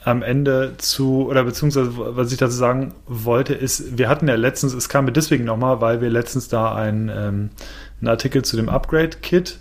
am 0.04 0.24
Ende 0.24 0.76
zu, 0.78 1.28
oder 1.28 1.44
beziehungsweise 1.44 1.92
was 1.96 2.32
ich 2.32 2.38
dazu 2.38 2.56
sagen 2.56 2.94
wollte, 3.06 3.54
ist, 3.54 3.98
wir 3.98 4.10
hatten 4.10 4.28
ja 4.28 4.36
letztens, 4.36 4.74
es 4.74 4.90
kam 4.90 5.06
mir 5.06 5.12
deswegen 5.12 5.44
nochmal, 5.44 5.82
weil 5.82 6.02
wir 6.02 6.10
letztens 6.10 6.48
da 6.48 6.74
ein, 6.74 7.10
ähm, 7.10 7.50
einen 8.00 8.08
Artikel 8.08 8.44
zu 8.44 8.56
dem 8.56 8.70
Upgrade-Kit 8.70 9.60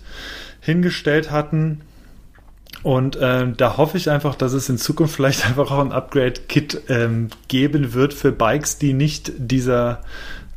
hingestellt 0.61 1.31
hatten. 1.31 1.81
Und 2.83 3.15
äh, 3.15 3.51
da 3.51 3.77
hoffe 3.77 3.97
ich 3.97 4.09
einfach, 4.09 4.35
dass 4.35 4.53
es 4.53 4.69
in 4.69 4.77
Zukunft 4.77 5.15
vielleicht 5.15 5.45
einfach 5.47 5.71
auch 5.71 5.79
ein 5.79 5.91
Upgrade-Kit 5.91 6.83
ähm, 6.89 7.29
geben 7.47 7.93
wird 7.93 8.13
für 8.13 8.31
Bikes, 8.31 8.77
die 8.77 8.93
nicht 8.93 9.31
dieser 9.37 10.01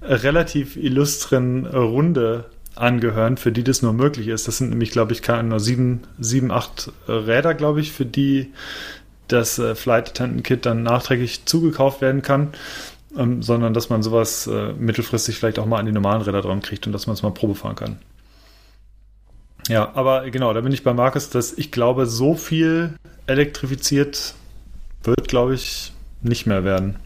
relativ 0.03 0.77
illustren 0.77 1.67
Runde 1.67 2.45
angehören, 2.77 3.37
für 3.37 3.53
die 3.53 3.65
das 3.65 3.83
nur 3.83 3.93
möglich 3.93 4.29
ist. 4.29 4.49
Das 4.49 4.59
sind 4.59 4.71
nämlich, 4.71 4.91
glaube 4.91 5.13
ich, 5.13 5.27
nur 5.27 5.61
sieben, 5.61 6.03
sieben, 6.19 6.51
acht 6.51 6.93
Räder, 7.09 7.55
glaube 7.55 7.81
ich, 7.81 7.93
für 7.93 8.07
die 8.07 8.53
das 9.29 9.59
äh, 9.59 9.75
Flight 9.75 10.11
Attendant 10.11 10.45
Kit 10.45 10.67
dann 10.67 10.83
nachträglich 10.83 11.47
zugekauft 11.47 12.01
werden 12.01 12.23
kann, 12.23 12.49
ähm, 13.17 13.43
sondern 13.43 13.73
dass 13.73 13.89
man 13.89 14.03
sowas 14.03 14.47
äh, 14.47 14.73
mittelfristig 14.73 15.39
vielleicht 15.39 15.59
auch 15.59 15.67
mal 15.67 15.79
an 15.79 15.87
die 15.87 15.93
normalen 15.93 16.23
Räder 16.23 16.43
dran 16.43 16.61
kriegt 16.61 16.87
und 16.87 16.93
dass 16.93 17.07
man 17.07 17.15
es 17.15 17.23
mal 17.23 17.31
Probe 17.31 17.55
fahren 17.55 17.77
kann. 17.77 17.97
Ja, 19.69 19.93
aber 19.95 20.31
genau, 20.31 20.53
da 20.53 20.61
bin 20.61 20.73
ich 20.73 20.83
bei 20.83 20.93
Markus, 20.93 21.31
dass 21.31 21.53
ich 21.57 21.71
glaube, 21.71 22.07
so 22.07 22.35
viel 22.35 22.95
elektrifiziert 23.27 24.35
wird, 25.03 25.29
glaube 25.29 25.55
ich, 25.55 25.93
nicht 26.23 26.47
mehr 26.47 26.65
werden. 26.65 26.97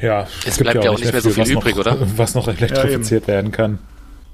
Ja, 0.00 0.26
es 0.46 0.58
bleibt 0.58 0.84
ja 0.84 0.90
auch 0.90 0.98
nicht 0.98 1.12
mehr, 1.12 1.20
so 1.20 1.30
viel 1.30 1.50
übrig, 1.50 1.74
noch, 1.74 1.80
oder? 1.80 1.96
Was 2.16 2.34
noch 2.34 2.48
elektrifiziert 2.48 3.24
ja, 3.24 3.28
werden 3.28 3.52
kann. 3.52 3.78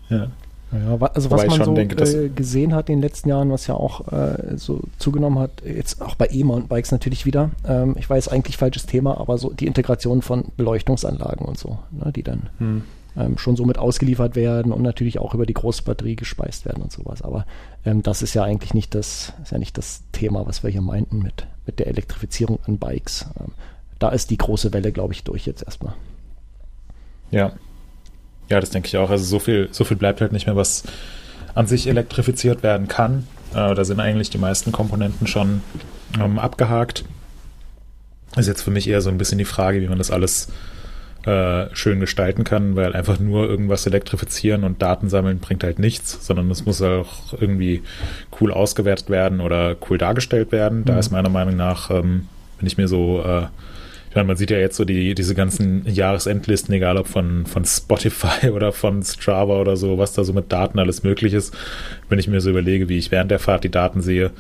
Ja. 0.09 0.29
Ja, 0.73 0.99
also 1.15 1.31
was 1.31 1.47
man 1.47 1.65
so 1.65 1.75
denke, 1.75 2.03
äh, 2.03 2.29
gesehen 2.29 2.75
hat 2.75 2.89
in 2.89 2.97
den 2.97 3.03
letzten 3.03 3.29
Jahren, 3.29 3.53
was 3.53 3.69
ja 3.69 3.75
auch 3.75 4.13
äh, 4.13 4.57
so 4.57 4.81
zugenommen 4.99 5.39
hat, 5.39 5.51
jetzt 5.65 6.03
auch 6.03 6.17
bei 6.17 6.27
E-Mountainbikes 6.29 6.91
natürlich 6.91 7.25
wieder. 7.25 7.51
Ähm, 7.67 7.95
ich 7.97 8.11
weiß 8.11 8.29
eigentlich 8.29 8.57
falsches 8.57 8.85
Thema, 8.85 9.19
aber 9.19 9.39
so 9.39 9.53
die 9.53 9.67
Integration 9.67 10.23
von 10.23 10.47
Beleuchtungsanlagen 10.57 11.47
und 11.47 11.57
so, 11.57 11.79
ne, 11.93 12.13
die 12.13 12.25
dann 12.25 12.49
hm. 12.59 12.83
Ähm, 13.17 13.39
schon 13.39 13.57
so 13.57 13.65
mit 13.65 13.79
ausgeliefert 13.79 14.37
werden 14.37 14.73
und 14.73 14.83
natürlich 14.83 15.19
auch 15.19 15.35
über 15.35 15.47
die 15.47 15.55
große 15.55 15.83
Batterie 15.83 16.17
gespeist 16.17 16.67
werden 16.67 16.83
und 16.83 16.93
sowas. 16.93 17.23
Aber 17.23 17.47
ähm, 17.85 18.03
das 18.03 18.23
ist 18.23 18.35
ja 18.35 18.45
eigentlich 18.45 18.75
nicht 18.75 18.95
das, 18.95 19.33
ist 19.43 19.53
ja 19.53 19.59
nicht 19.59 19.79
das 19.79 20.03
Thema, 20.13 20.47
was 20.47 20.63
wir 20.63 20.71
hier 20.71 20.83
meinten 20.83 21.23
mit, 21.23 21.47
mit 21.67 21.79
der 21.79 21.87
Elektrifizierung 21.87 22.59
an 22.67 22.79
Bikes. 22.79 23.27
Ähm, 23.41 23.53
da 23.99 24.11
ist 24.11 24.31
die 24.31 24.37
große 24.37 24.73
Welle, 24.73 24.93
glaube 24.93 25.15
ich, 25.15 25.25
durch 25.25 25.47
jetzt 25.47 25.63
erstmal. 25.63 25.95
Ja. 27.31 27.53
Ja, 28.49 28.61
das 28.61 28.71
denke 28.71 28.87
ich 28.87 28.97
auch. 28.97 29.11
Also 29.11 29.25
so 29.25 29.39
viel, 29.39 29.69
so 29.73 29.85
viel 29.85 29.97
bleibt 29.97 30.21
halt 30.21 30.33
nicht 30.33 30.47
mehr, 30.47 30.57
was 30.57 30.85
an 31.55 31.67
sich 31.67 31.87
elektrifiziert 31.87 32.63
werden 32.63 32.87
kann. 32.87 33.27
Äh, 33.53 33.75
da 33.75 33.85
sind 33.85 33.99
eigentlich 33.99 34.31
die 34.31 34.39
meisten 34.39 34.73
Komponenten 34.73 35.27
schon 35.27 35.63
ähm, 36.21 36.39
abgehakt. 36.39 37.05
Ist 38.37 38.47
jetzt 38.47 38.63
für 38.63 38.71
mich 38.71 38.89
eher 38.89 39.01
so 39.01 39.09
ein 39.09 39.19
bisschen 39.19 39.39
die 39.39 39.47
Frage, 39.47 39.81
wie 39.81 39.89
man 39.89 39.99
das 39.99 40.11
alles 40.11 40.49
äh, 41.27 41.75
schön 41.75 42.01
gestalten 42.01 42.45
kann, 42.45 42.77
weil 42.77 42.95
einfach 42.95 43.19
nur 43.19 43.49
irgendwas 43.49 43.87
elektrifizieren 43.87 44.65
und 44.65 44.81
Daten 44.81 45.09
sammeln 45.09 45.39
bringt 45.39 45.65
halt 45.65 45.79
nichts, 45.79 46.27
sondern 46.27 46.51
es 46.51 46.65
muss 46.65 46.81
auch 46.83 47.35
irgendwie 47.41 47.83
cool 48.41 48.53
ausgewertet 48.53 49.11
werden 49.11 49.41
oder 49.41 49.77
cool 49.91 49.99
dargestellt 49.99 50.53
werden. 50.53 50.85
Da 50.85 50.95
mhm. 50.95 50.99
ist 50.99 51.11
meiner 51.11 51.29
Meinung 51.29 51.57
nach, 51.57 51.91
ähm, 51.91 52.29
wenn 52.59 52.67
ich 52.67 52.79
mir 52.79 52.89
so 52.89 53.23
äh, 53.23 53.47
meine, 54.17 54.27
man 54.27 54.37
sieht 54.37 54.51
ja 54.51 54.59
jetzt 54.59 54.77
so 54.77 54.85
die, 54.85 55.15
diese 55.15 55.35
ganzen 55.35 55.87
Jahresendlisten, 55.87 56.75
egal 56.75 56.97
ob 56.97 57.07
von, 57.07 57.47
von 57.47 57.65
Spotify 57.65 58.51
oder 58.55 58.73
von 58.73 59.03
Strava 59.03 59.61
oder 59.61 59.77
so, 59.77 59.99
was 59.99 60.15
da 60.15 60.25
so 60.25 60.33
mit 60.33 60.51
Daten 60.51 60.79
alles 60.79 61.03
möglich 61.03 61.35
ist. 61.35 61.55
Wenn 62.09 62.19
ich 62.19 62.27
mir 62.27 62.41
so 62.41 62.51
überlege, 62.51 62.89
wie 62.89 62.99
ich 62.99 63.11
während 63.11 63.31
der 63.31 63.39
Fahrt 63.39 63.63
die 63.63 63.71
Daten 63.71 64.01
sehe, 64.01 64.33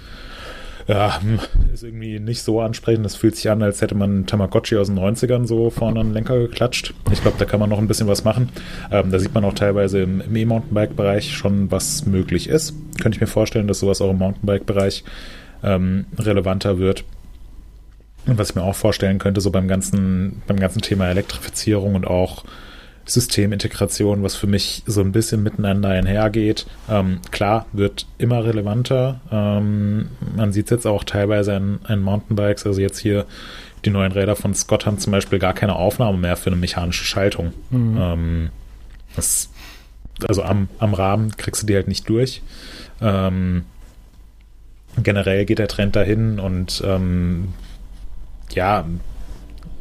ja, 0.86 1.20
hm, 1.20 1.40
ist 1.72 1.82
irgendwie 1.82 2.20
nicht 2.20 2.42
so 2.42 2.60
ansprechend. 2.60 3.04
Das 3.04 3.16
fühlt 3.16 3.34
sich 3.34 3.50
an, 3.50 3.62
als 3.62 3.80
hätte 3.80 3.94
man 3.94 4.26
Tamagotchi 4.26 4.76
aus 4.76 4.86
den 4.86 4.98
90ern 4.98 5.46
so 5.46 5.70
vorne 5.70 6.00
an 6.00 6.08
den 6.08 6.14
Lenker 6.14 6.38
geklatscht. 6.38 6.94
Ich 7.10 7.22
glaube, 7.22 7.38
da 7.38 7.44
kann 7.44 7.58
man 7.58 7.70
noch 7.70 7.78
ein 7.78 7.88
bisschen 7.88 8.06
was 8.06 8.24
machen. 8.24 8.50
Ähm, 8.92 9.10
da 9.10 9.18
sieht 9.18 9.34
man 9.34 9.44
auch 9.44 9.54
teilweise 9.54 10.00
im, 10.00 10.20
im 10.20 10.36
E-Mountainbike-Bereich 10.36 11.34
schon, 11.34 11.70
was 11.70 12.06
möglich 12.06 12.48
ist. 12.48 12.74
Könnte 13.00 13.16
ich 13.16 13.20
mir 13.20 13.26
vorstellen, 13.26 13.66
dass 13.66 13.80
sowas 13.80 14.00
auch 14.00 14.10
im 14.10 14.18
Mountainbike-Bereich 14.18 15.02
ähm, 15.64 16.06
relevanter 16.18 16.78
wird. 16.78 17.04
Und 18.26 18.38
was 18.38 18.50
ich 18.50 18.56
mir 18.56 18.62
auch 18.62 18.74
vorstellen 18.74 19.18
könnte, 19.18 19.40
so 19.40 19.50
beim 19.50 19.68
ganzen, 19.68 20.42
beim 20.46 20.58
ganzen 20.58 20.82
Thema 20.82 21.08
Elektrifizierung 21.08 21.94
und 21.94 22.06
auch 22.06 22.44
Systemintegration, 23.07 24.23
was 24.23 24.35
für 24.35 24.49
mich 24.49 24.83
so 24.87 25.01
ein 25.01 25.12
bisschen 25.12 25.43
miteinander 25.43 25.91
einhergeht. 25.91 26.66
Ähm, 26.91 27.20
klar, 27.31 27.66
wird 27.73 28.07
immer 28.19 28.45
relevanter. 28.45 29.20
Ähm, 29.31 30.09
man 30.37 30.53
sieht 30.53 30.66
es 30.66 30.70
jetzt 30.70 30.87
auch 30.87 31.05
teilweise 31.05 31.55
in, 31.55 31.78
in 31.89 32.03
Mountainbikes, 32.03 32.66
also 32.66 32.81
jetzt 32.81 32.99
hier 32.99 33.27
die 33.85 33.91
neuen 33.91 34.11
Räder 34.11 34.35
von 34.35 34.55
Scott 34.55 34.87
haben 34.87 34.99
zum 34.99 35.12
Beispiel 35.12 35.39
gar 35.39 35.55
keine 35.55 35.77
Aufnahme 35.77 36.19
mehr 36.19 36.37
für 36.37 36.51
eine 36.51 36.57
mechanische 36.57 37.05
Schaltung. 37.05 37.53
Mhm. 37.70 37.97
Ähm, 38.01 38.51
das, 39.15 39.51
also 40.27 40.43
am, 40.43 40.69
am 40.78 40.93
Rahmen 40.93 41.37
kriegst 41.37 41.62
du 41.62 41.66
die 41.66 41.77
halt 41.77 41.87
nicht 41.87 42.09
durch. 42.09 42.43
Ähm, 43.01 43.65
generell 45.03 45.45
geht 45.45 45.59
der 45.59 45.69
Trend 45.69 45.95
dahin 45.95 46.41
und 46.41 46.83
ähm, 46.85 47.53
ja, 48.51 48.85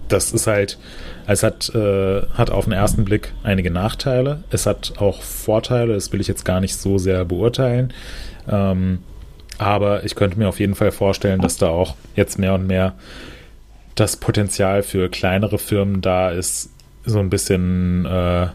das 0.07 0.31
ist 0.31 0.47
halt, 0.47 0.77
es 1.27 1.43
hat, 1.43 1.73
äh, 1.73 2.23
hat 2.33 2.49
auf 2.49 2.65
den 2.65 2.73
ersten 2.73 3.05
Blick 3.05 3.33
einige 3.43 3.71
Nachteile. 3.71 4.43
Es 4.49 4.65
hat 4.65 4.93
auch 4.97 5.21
Vorteile, 5.21 5.93
das 5.93 6.11
will 6.11 6.21
ich 6.21 6.27
jetzt 6.27 6.45
gar 6.45 6.59
nicht 6.59 6.75
so 6.75 6.97
sehr 6.97 7.25
beurteilen. 7.25 7.93
Ähm, 8.49 8.99
aber 9.57 10.03
ich 10.03 10.15
könnte 10.15 10.37
mir 10.37 10.47
auf 10.47 10.59
jeden 10.59 10.75
Fall 10.75 10.91
vorstellen, 10.91 11.41
dass 11.41 11.57
da 11.57 11.69
auch 11.69 11.95
jetzt 12.15 12.37
mehr 12.37 12.53
und 12.53 12.67
mehr 12.67 12.93
das 13.95 14.17
Potenzial 14.17 14.83
für 14.83 15.09
kleinere 15.09 15.57
Firmen 15.57 16.01
da 16.01 16.29
ist, 16.29 16.69
so 17.05 17.19
ein 17.19 17.29
bisschen 17.29 18.05
äh, 18.05 18.47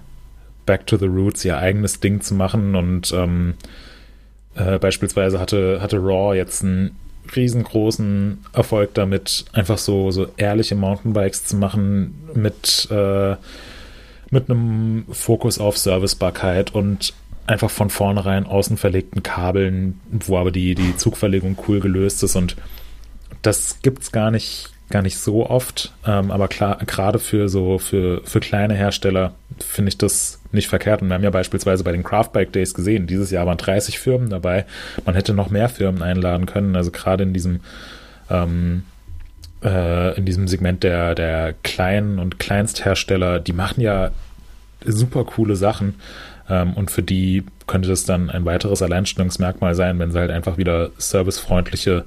Back 0.67 0.87
to 0.87 0.97
the 0.99 1.07
Roots 1.07 1.45
ihr 1.45 1.57
eigenes 1.57 2.01
Ding 2.01 2.21
zu 2.21 2.35
machen. 2.35 2.75
Und 2.75 3.13
ähm, 3.13 3.55
äh, 4.55 4.79
beispielsweise 4.79 5.41
hatte, 5.41 5.81
hatte 5.81 5.97
Raw 5.97 6.37
jetzt 6.37 6.63
ein 6.63 6.95
riesengroßen 7.35 8.45
Erfolg 8.53 8.95
damit, 8.95 9.45
einfach 9.53 9.79
so, 9.79 10.11
so 10.11 10.29
ehrliche 10.37 10.75
Mountainbikes 10.75 11.45
zu 11.45 11.57
machen 11.57 12.15
mit, 12.35 12.89
äh, 12.91 13.37
mit 14.31 14.51
einem 14.51 15.05
Fokus 15.11 15.59
auf 15.59 15.79
Servicebarkeit 15.79 16.75
und 16.75 17.15
einfach 17.47 17.71
von 17.71 17.91
vornherein 17.91 18.47
außen 18.47 18.77
verlegten 18.77 19.23
Kabeln, 19.23 20.01
wo 20.11 20.39
aber 20.39 20.51
die, 20.51 20.75
die 20.75 20.97
Zugverlegung 20.97 21.57
cool 21.69 21.81
gelöst 21.81 22.23
ist 22.23 22.37
und 22.37 22.57
das 23.43 23.81
gibt's 23.83 24.13
gar 24.13 24.31
nicht 24.31 24.71
gar 24.91 25.03
nicht 25.03 25.19
so 25.19 25.49
oft, 25.49 25.93
ähm, 26.05 26.33
aber 26.33 26.49
klar, 26.49 26.79
gerade 26.85 27.21
für 27.21 27.49
so 27.49 27.79
für, 27.79 28.23
für 28.25 28.41
kleine 28.41 28.75
Hersteller 28.75 29.35
finde 29.59 29.91
ich 29.91 29.99
das 29.99 30.40
nicht 30.53 30.69
verkehrt. 30.69 31.03
Und 31.03 31.09
wir 31.09 31.15
haben 31.15 31.25
ja 31.25 31.31
beispielsweise 31.31 31.85
bei 31.85 31.93
den 31.93 32.03
Craft 32.03 32.31
Bike 32.33 32.53
Days 32.53 32.75
gesehen, 32.75 33.07
dieses 33.07 33.31
Jahr 33.31 33.47
waren 33.47 33.59
30 33.59 33.99
Firmen 33.99 34.31
dabei. 34.31 34.67
Man 35.05 35.15
hätte 35.15 35.35
noch 35.35 35.51
mehr 35.51 35.69
Firmen 35.69 36.03
einladen 36.03 36.47
können. 36.47 36.77
Also 36.77 36.91
gerade 36.91 37.23
in 37.23 37.33
diesem 37.33 37.61
ähm, 38.29 38.85
äh, 39.63 40.17
in 40.17 40.25
diesem 40.25 40.49
Segment 40.49 40.83
der 40.83 41.15
der 41.15 41.55
kleinen 41.63 42.19
und 42.19 42.39
Kleinsthersteller, 42.39 43.41
die 43.41 43.53
machen 43.53 43.81
ja 43.81 44.11
super 44.85 45.25
coole 45.25 45.57
Sachen. 45.57 45.95
Ähm, 46.49 46.75
und 46.75 46.91
für 46.91 47.03
die 47.03 47.45
könnte 47.67 47.89
das 47.89 48.05
dann 48.05 48.31
ein 48.31 48.45
weiteres 48.45 48.83
Alleinstellungsmerkmal 48.83 49.75
sein, 49.75 49.99
wenn 49.99 50.11
sie 50.11 50.19
halt 50.19 50.31
einfach 50.31 50.59
wieder 50.59 50.91
servicefreundliche 50.99 52.05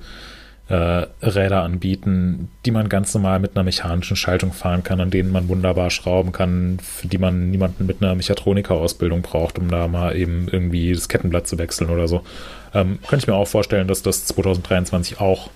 äh, 0.70 1.06
Räder 1.22 1.64
anbieten, 1.64 2.50
die 2.66 2.72
man 2.72 2.88
ganz 2.88 3.14
normal 3.14 3.40
mit 3.40 3.56
einer 3.56 3.64
mechanischen 3.64 4.16
Schaltung 4.16 4.54
fahren 4.54 4.84
kann, 4.84 5.02
an 5.02 5.10
denen 5.10 5.32
man 5.32 5.50
wunderbar 5.50 5.90
schrauben 5.90 6.32
kann, 6.32 6.80
für 6.82 7.08
die 7.08 7.18
man 7.18 7.52
niemanden 7.52 7.86
mit 7.86 8.02
einer 8.02 8.16
Mechatroniker-Ausbildung 8.16 9.22
braucht, 9.22 9.60
um 9.60 9.70
da 9.70 9.88
mal 9.88 10.16
eben 10.16 10.48
irgendwie 10.50 10.94
das 10.94 11.10
Kettenblatt 11.10 11.48
zu 11.48 11.58
wechseln 11.58 11.90
oder 11.90 12.08
so. 12.08 12.24
Ähm, 12.74 13.00
könnte 13.08 13.24
ich 13.24 13.28
mir 13.28 13.36
auch 13.36 13.48
vorstellen, 13.48 13.88
dass 13.88 14.02
das 14.02 14.26
2023 14.26 15.20
auch 15.20 15.50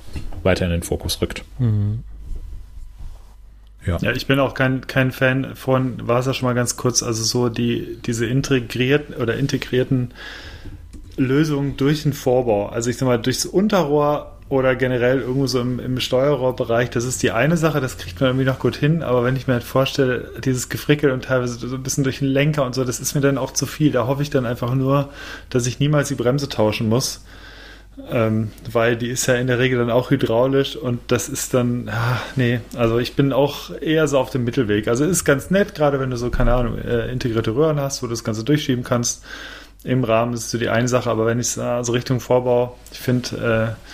weiter 0.43 0.65
in 0.65 0.71
den 0.71 0.83
Fokus 0.83 1.21
rückt. 1.21 1.43
Mhm. 1.57 2.03
Ja. 3.85 3.97
ja, 4.01 4.11
ich 4.11 4.27
bin 4.27 4.39
auch 4.39 4.53
kein, 4.53 4.85
kein 4.85 5.13
Fan 5.13 5.55
von, 5.55 6.05
war 6.05 6.19
es 6.19 6.25
ja 6.25 6.33
schon 6.33 6.47
mal 6.47 6.53
ganz 6.53 6.75
kurz, 6.75 7.01
also 7.01 7.23
so 7.23 7.47
die, 7.47 7.97
diese 8.05 8.25
integrierten 8.25 9.15
oder 9.15 9.37
integrierten 9.37 10.13
Lösungen 11.15 11.77
durch 11.77 12.03
den 12.03 12.11
Vorbau. 12.11 12.67
Also 12.67 12.89
ich 12.89 12.97
sag 12.97 13.05
mal, 13.05 13.17
durchs 13.17 13.45
Unterrohr 13.45 14.36
oder 14.49 14.75
generell 14.75 15.19
irgendwo 15.19 15.47
so 15.47 15.59
im, 15.59 15.79
im 15.79 15.99
Steuerrohrbereich, 15.99 16.89
das 16.89 17.03
ist 17.03 17.21
die 17.21 17.31
eine 17.31 17.57
Sache, 17.57 17.81
das 17.81 17.97
kriegt 17.97 18.21
man 18.21 18.29
irgendwie 18.29 18.45
noch 18.45 18.59
gut 18.59 18.77
hin, 18.77 19.03
aber 19.03 19.23
wenn 19.23 19.35
ich 19.35 19.47
mir 19.47 19.53
halt 19.53 19.63
vorstelle, 19.63 20.31
dieses 20.43 20.69
Gefrickel 20.69 21.11
und 21.11 21.25
teilweise 21.25 21.55
so 21.67 21.75
ein 21.75 21.83
bisschen 21.83 22.05
durch 22.05 22.19
den 22.19 22.29
Lenker 22.29 22.65
und 22.65 22.73
so, 22.73 22.85
das 22.85 22.99
ist 22.99 23.13
mir 23.13 23.21
dann 23.21 23.37
auch 23.37 23.51
zu 23.51 23.65
viel. 23.65 23.91
Da 23.91 24.07
hoffe 24.07 24.21
ich 24.21 24.29
dann 24.29 24.45
einfach 24.45 24.73
nur, 24.73 25.09
dass 25.49 25.67
ich 25.67 25.79
niemals 25.79 26.07
die 26.07 26.15
Bremse 26.15 26.47
tauschen 26.47 26.87
muss. 26.87 27.21
Ähm, 28.11 28.51
weil 28.71 28.95
die 28.95 29.09
ist 29.09 29.25
ja 29.25 29.33
in 29.35 29.47
der 29.47 29.57
Regel 29.57 29.79
dann 29.79 29.89
auch 29.89 30.11
hydraulisch 30.11 30.75
und 30.75 30.99
das 31.07 31.29
ist 31.29 31.55
dann, 31.55 31.89
ah, 31.89 32.21
nee, 32.35 32.59
also 32.75 32.99
ich 32.99 33.15
bin 33.15 33.33
auch 33.33 33.71
eher 33.81 34.07
so 34.07 34.19
auf 34.19 34.29
dem 34.29 34.43
Mittelweg. 34.43 34.87
Also 34.87 35.03
ist 35.03 35.25
ganz 35.25 35.49
nett, 35.49 35.73
gerade 35.73 35.99
wenn 35.99 36.11
du 36.11 36.17
so, 36.17 36.29
keine 36.29 36.53
Ahnung, 36.53 36.77
äh, 36.77 37.11
integrierte 37.11 37.55
Röhren 37.55 37.79
hast, 37.79 38.03
wo 38.03 38.07
du 38.07 38.11
das 38.11 38.23
Ganze 38.23 38.43
durchschieben 38.43 38.83
kannst. 38.83 39.25
im 39.83 40.03
Rahmen 40.03 40.33
ist 40.33 40.51
so 40.51 40.59
die 40.59 40.69
eine 40.69 40.87
Sache, 40.87 41.09
aber 41.09 41.25
wenn 41.25 41.39
ich 41.39 41.47
es 41.47 41.57
also 41.59 41.93
Richtung 41.93 42.19
Vorbau, 42.19 42.77
ich 42.91 42.99
finde, 42.99 43.75
äh, 43.75 43.87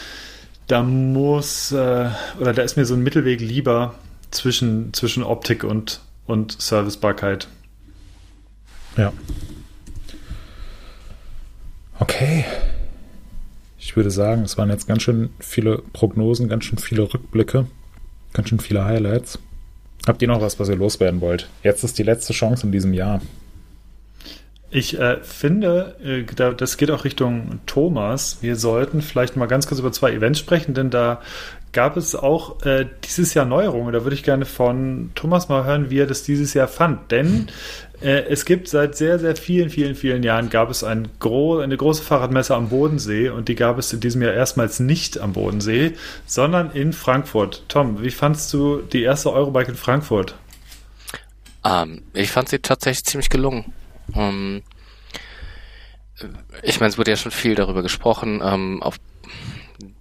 da 0.68 0.84
muss 0.84 1.72
äh, 1.72 2.10
oder 2.40 2.54
da 2.54 2.62
ist 2.62 2.78
mir 2.78 2.86
so 2.86 2.94
ein 2.94 3.04
Mittelweg 3.04 3.42
lieber 3.42 3.96
zwischen, 4.32 4.94
zwischen 4.94 5.24
Optik 5.24 5.64
und, 5.64 6.02
und 6.26 6.60
Servicebarkeit. 6.62 7.48
Ja. 8.98 9.14
Okay. 12.00 12.46
Ich 13.78 13.96
würde 13.96 14.12
sagen, 14.12 14.44
es 14.44 14.58
waren 14.58 14.70
jetzt 14.70 14.88
ganz 14.88 15.04
schön 15.04 15.30
viele 15.40 15.80
Prognosen, 15.94 16.48
ganz 16.48 16.66
schön 16.66 16.78
viele 16.78 17.04
Rückblicke, 17.14 17.68
ganz 18.34 18.50
schön 18.50 18.60
viele 18.60 18.86
Highlights. 18.86 19.40
Habt 20.08 20.22
ihr 20.22 20.28
noch 20.28 20.42
was, 20.42 20.60
was 20.60 20.70
ihr 20.70 20.76
loswerden 20.76 21.22
wollt? 21.22 21.50
Jetzt 21.64 21.84
ist 21.84 21.98
die 21.98 22.04
letzte 22.04 22.34
Chance 22.34 22.66
in 22.66 22.72
diesem 22.72 22.94
Jahr. 22.94 23.22
Ich 24.76 25.00
äh, 25.00 25.18
finde, 25.22 25.96
äh, 26.04 26.24
da, 26.36 26.52
das 26.52 26.78
geht 26.78 26.90
auch 26.90 27.04
Richtung 27.04 27.60
Thomas. 27.68 28.40
Wir 28.42 28.56
sollten 28.56 29.04
vielleicht 29.04 29.36
mal 29.36 29.46
ganz 29.46 29.68
kurz 29.68 29.80
über 29.80 29.92
zwei 29.92 30.12
Events 30.12 30.40
sprechen, 30.40 30.74
denn 30.74 30.90
da 30.90 31.22
gab 31.74 31.96
es 31.96 32.16
auch 32.16 32.66
äh, 32.66 32.88
dieses 33.04 33.36
Jahr 33.36 33.46
Neuerungen. 33.46 33.94
Da 33.94 34.04
würde 34.04 34.16
ich 34.16 34.24
gerne 34.24 34.46
von 34.46 35.12
Thomas 35.14 35.48
mal 35.48 35.64
hören, 35.64 35.92
wie 35.92 36.00
er 36.00 36.08
das 36.08 36.24
dieses 36.24 36.56
Jahr 36.56 36.68
fand. 36.68 37.12
Denn 37.12 37.50
äh, 38.02 38.24
es 38.24 38.46
gibt 38.46 38.68
seit 38.68 38.98
sehr, 38.98 39.20
sehr 39.20 39.36
vielen, 39.36 39.70
vielen, 39.70 39.94
vielen 39.94 40.24
Jahren 40.24 40.50
gab 40.50 40.72
es 40.72 40.84
ein 40.84 41.08
gro 41.20 41.60
eine 41.60 41.78
große 41.78 42.02
Fahrradmesse 42.02 42.56
am 42.56 42.70
Bodensee 42.70 43.30
und 43.30 43.50
die 43.50 43.56
gab 43.56 43.78
es 43.78 43.94
in 43.94 44.00
diesem 44.00 44.24
Jahr 44.24 44.34
erstmals 44.34 44.80
nicht 44.80 45.20
am 45.20 45.34
Bodensee, 45.34 45.94
sondern 46.26 46.72
in 46.72 46.94
Frankfurt. 46.94 47.64
Tom, 47.68 48.02
wie 48.02 48.10
fandst 48.10 48.52
du 48.54 48.82
die 48.82 49.04
erste 49.04 49.32
Eurobike 49.34 49.70
in 49.70 49.78
Frankfurt? 49.78 50.34
Ähm, 51.64 52.02
ich 52.16 52.32
fand 52.32 52.50
sie 52.50 52.58
tatsächlich 52.58 53.06
ziemlich 53.06 53.30
gelungen. 53.30 53.72
Ähm, 54.16 54.64
ich 56.62 56.80
meine, 56.80 56.90
es 56.90 56.98
wurde 56.98 57.12
ja 57.12 57.18
schon 57.18 57.32
viel 57.32 57.56
darüber 57.56 57.82
gesprochen. 57.82 58.42
Ähm, 58.44 58.82
auf 58.82 58.98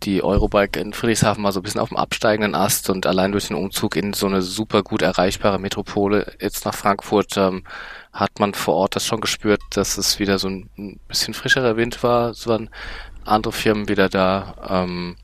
die 0.02 0.22
Eurobike 0.22 0.80
in 0.80 0.92
Friedrichshafen 0.92 1.42
war 1.42 1.52
so 1.52 1.60
ein 1.60 1.62
bisschen 1.62 1.80
auf 1.80 1.88
dem 1.88 1.96
absteigenden 1.96 2.54
Ast 2.54 2.90
und 2.90 3.06
allein 3.06 3.32
durch 3.32 3.48
den 3.48 3.56
Umzug 3.56 3.96
in 3.96 4.12
so 4.12 4.26
eine 4.26 4.42
super 4.42 4.82
gut 4.82 5.02
erreichbare 5.02 5.58
Metropole 5.58 6.32
jetzt 6.40 6.64
nach 6.64 6.74
Frankfurt 6.74 7.36
ähm, 7.36 7.64
hat 8.12 8.38
man 8.38 8.54
vor 8.54 8.74
Ort 8.74 8.96
das 8.96 9.06
schon 9.06 9.20
gespürt, 9.20 9.60
dass 9.70 9.96
es 9.98 10.18
wieder 10.18 10.38
so 10.38 10.48
ein 10.48 11.00
bisschen 11.08 11.34
frischerer 11.34 11.76
Wind 11.76 12.02
war. 12.02 12.30
Es 12.30 12.46
waren 12.46 12.68
andere 13.24 13.52
Firmen 13.52 13.88
wieder 13.88 14.08
da. 14.08 14.54
Ähm, 14.68 15.16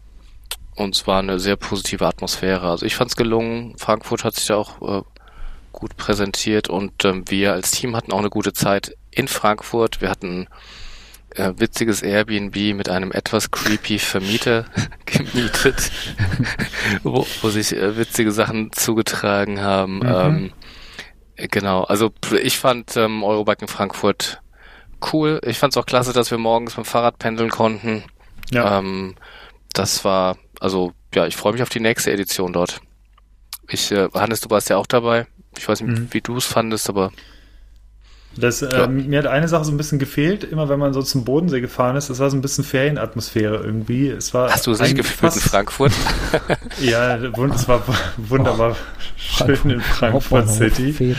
und 0.75 0.95
es 0.95 1.07
war 1.07 1.19
eine 1.19 1.41
sehr 1.41 1.57
positive 1.57 2.07
Atmosphäre. 2.07 2.71
Also 2.71 2.87
ich 2.87 2.95
fand 2.95 3.11
es 3.11 3.17
gelungen. 3.17 3.77
Frankfurt 3.77 4.25
hat 4.25 4.37
sich 4.37 4.47
da 4.47 4.57
auch 4.57 5.01
äh, 5.01 5.03
gut 5.79 5.97
präsentiert 5.97 6.69
und 6.69 7.05
ähm, 7.05 7.23
wir 7.29 7.53
als 7.53 7.71
Team 7.71 7.95
hatten 7.95 8.11
auch 8.11 8.19
eine 8.19 8.31
gute 8.31 8.53
Zeit 8.53 8.97
in 9.13 9.29
Frankfurt. 9.29 10.01
Wir 10.01 10.11
hatten 10.11 10.49
äh, 11.37 11.53
witziges 11.57 12.03
Airbnb 12.03 12.57
mit 12.75 12.89
einem 12.89 13.13
etwas 13.13 13.53
creepy 13.53 14.01
Vermieter 14.01 14.65
gemietet, 15.07 15.93
wo, 17.05 17.25
wo 17.43 17.49
sich 17.51 17.77
äh, 17.77 17.97
witzige 17.97 18.33
Sachen 18.33 18.73
zugetragen 18.73 19.61
haben. 19.61 19.99
Mhm. 20.01 20.53
Ähm, 21.37 21.49
genau, 21.49 21.85
also 21.85 22.11
ich 22.43 22.59
fand 22.59 22.97
ähm, 22.97 23.23
Eurobike 23.23 23.63
in 23.63 23.69
Frankfurt 23.69 24.41
cool. 25.13 25.41
Ich 25.45 25.61
fand 25.61 25.75
es 25.75 25.77
auch 25.77 25.87
klasse, 25.87 26.13
dass 26.13 26.33
wir 26.33 26.39
morgens 26.39 26.77
mit 26.77 26.87
dem 26.87 26.91
Fahrrad 26.91 27.21
pendeln 27.21 27.51
konnten. 27.51 28.03
Ja. 28.51 28.81
Ähm, 28.81 29.15
das 29.73 30.05
war, 30.05 30.37
also 30.59 30.93
ja, 31.15 31.27
ich 31.29 31.37
freue 31.37 31.53
mich 31.53 31.63
auf 31.63 31.69
die 31.69 31.79
nächste 31.79 32.11
Edition 32.11 32.53
dort. 32.53 32.81
Ich, 33.69 33.93
äh, 33.93 34.09
Hannes, 34.13 34.41
du 34.41 34.51
warst 34.51 34.71
ja 34.71 34.77
auch 34.77 34.87
dabei. 34.87 35.29
Ich 35.59 35.69
weiß 35.69 35.83
nicht, 35.83 35.99
mhm. 35.99 36.09
wie 36.13 36.21
du 36.21 36.37
es 36.37 36.47
fandest, 36.47 36.89
aber. 36.89 37.13
Das, 38.37 38.63
äh, 38.63 38.87
mir 38.87 39.19
hat 39.19 39.27
eine 39.27 39.49
Sache 39.49 39.65
so 39.65 39.73
ein 39.73 39.77
bisschen 39.77 39.99
gefehlt, 39.99 40.45
immer 40.45 40.69
wenn 40.69 40.79
man 40.79 40.93
so 40.93 41.03
zum 41.03 41.25
Bodensee 41.25 41.61
gefahren 41.61 41.97
ist, 41.97 42.09
das 42.09 42.21
war 42.21 42.31
so 42.31 42.37
ein 42.37 42.43
bisschen 42.43 42.63
Ferienatmosphäre 42.63 43.57
irgendwie. 43.57 44.09
Es 44.09 44.33
war 44.33 44.53
Hast 44.53 44.67
du 44.67 44.71
es 44.71 44.81
nicht 44.81 44.97
gefühlt 44.97 45.35
in 45.35 45.41
Frankfurt? 45.41 45.93
ja, 46.81 47.17
es 47.17 47.69
war 47.69 47.83
wunderbar 48.17 48.77
oh, 48.77 49.15
schön 49.17 49.71
in 49.71 49.81
Frankfurt 49.81 50.49
City. 50.51 51.17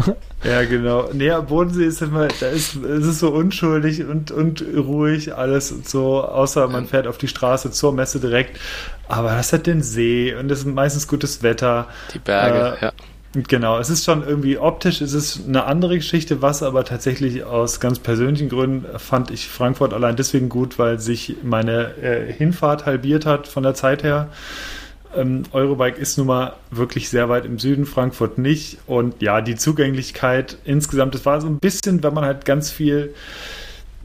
ja, 0.44 0.64
genau. 0.64 1.10
Nee, 1.12 1.32
Bodensee 1.46 1.84
ist 1.84 2.00
immer, 2.00 2.28
da 2.40 2.46
ist, 2.46 2.76
es 2.76 3.06
ist 3.06 3.18
so 3.18 3.30
unschuldig 3.30 4.04
und, 4.06 4.30
und 4.30 4.64
ruhig, 4.74 5.34
alles 5.34 5.68
so, 5.84 6.24
außer 6.24 6.68
man 6.68 6.86
fährt 6.86 7.06
auf 7.06 7.18
die 7.18 7.28
Straße 7.28 7.70
zur 7.72 7.92
Messe 7.92 8.18
direkt. 8.18 8.58
Aber 9.08 9.32
das 9.32 9.52
hat 9.52 9.66
den 9.66 9.82
See 9.82 10.34
und 10.34 10.50
es 10.50 10.60
ist 10.60 10.66
meistens 10.66 11.06
gutes 11.06 11.42
Wetter. 11.42 11.88
Die 12.14 12.18
Berge, 12.18 12.78
äh, 12.80 12.84
ja 12.86 12.92
Genau, 13.34 13.78
es 13.78 13.88
ist 13.88 14.04
schon 14.04 14.26
irgendwie 14.26 14.58
optisch, 14.58 15.00
es 15.00 15.14
ist 15.14 15.48
eine 15.48 15.64
andere 15.64 15.96
Geschichte, 15.96 16.42
was 16.42 16.62
aber 16.62 16.84
tatsächlich 16.84 17.44
aus 17.44 17.80
ganz 17.80 17.98
persönlichen 17.98 18.50
Gründen 18.50 18.86
fand 18.98 19.30
ich 19.30 19.48
Frankfurt 19.48 19.94
allein 19.94 20.16
deswegen 20.16 20.50
gut, 20.50 20.78
weil 20.78 20.98
sich 20.98 21.36
meine 21.42 21.96
äh, 21.96 22.30
Hinfahrt 22.30 22.84
halbiert 22.84 23.24
hat 23.24 23.48
von 23.48 23.62
der 23.62 23.72
Zeit 23.72 24.02
her. 24.02 24.28
Ähm, 25.16 25.44
Eurobike 25.52 25.98
ist 25.98 26.18
nun 26.18 26.26
mal 26.26 26.54
wirklich 26.70 27.08
sehr 27.08 27.30
weit 27.30 27.46
im 27.46 27.58
Süden, 27.58 27.86
Frankfurt 27.86 28.36
nicht. 28.36 28.78
Und 28.86 29.22
ja, 29.22 29.40
die 29.40 29.56
Zugänglichkeit 29.56 30.58
insgesamt, 30.64 31.14
das 31.14 31.24
war 31.24 31.40
so 31.40 31.46
ein 31.46 31.58
bisschen, 31.58 32.02
wenn 32.02 32.12
man 32.12 32.24
halt 32.24 32.44
ganz 32.44 32.70
viel 32.70 33.14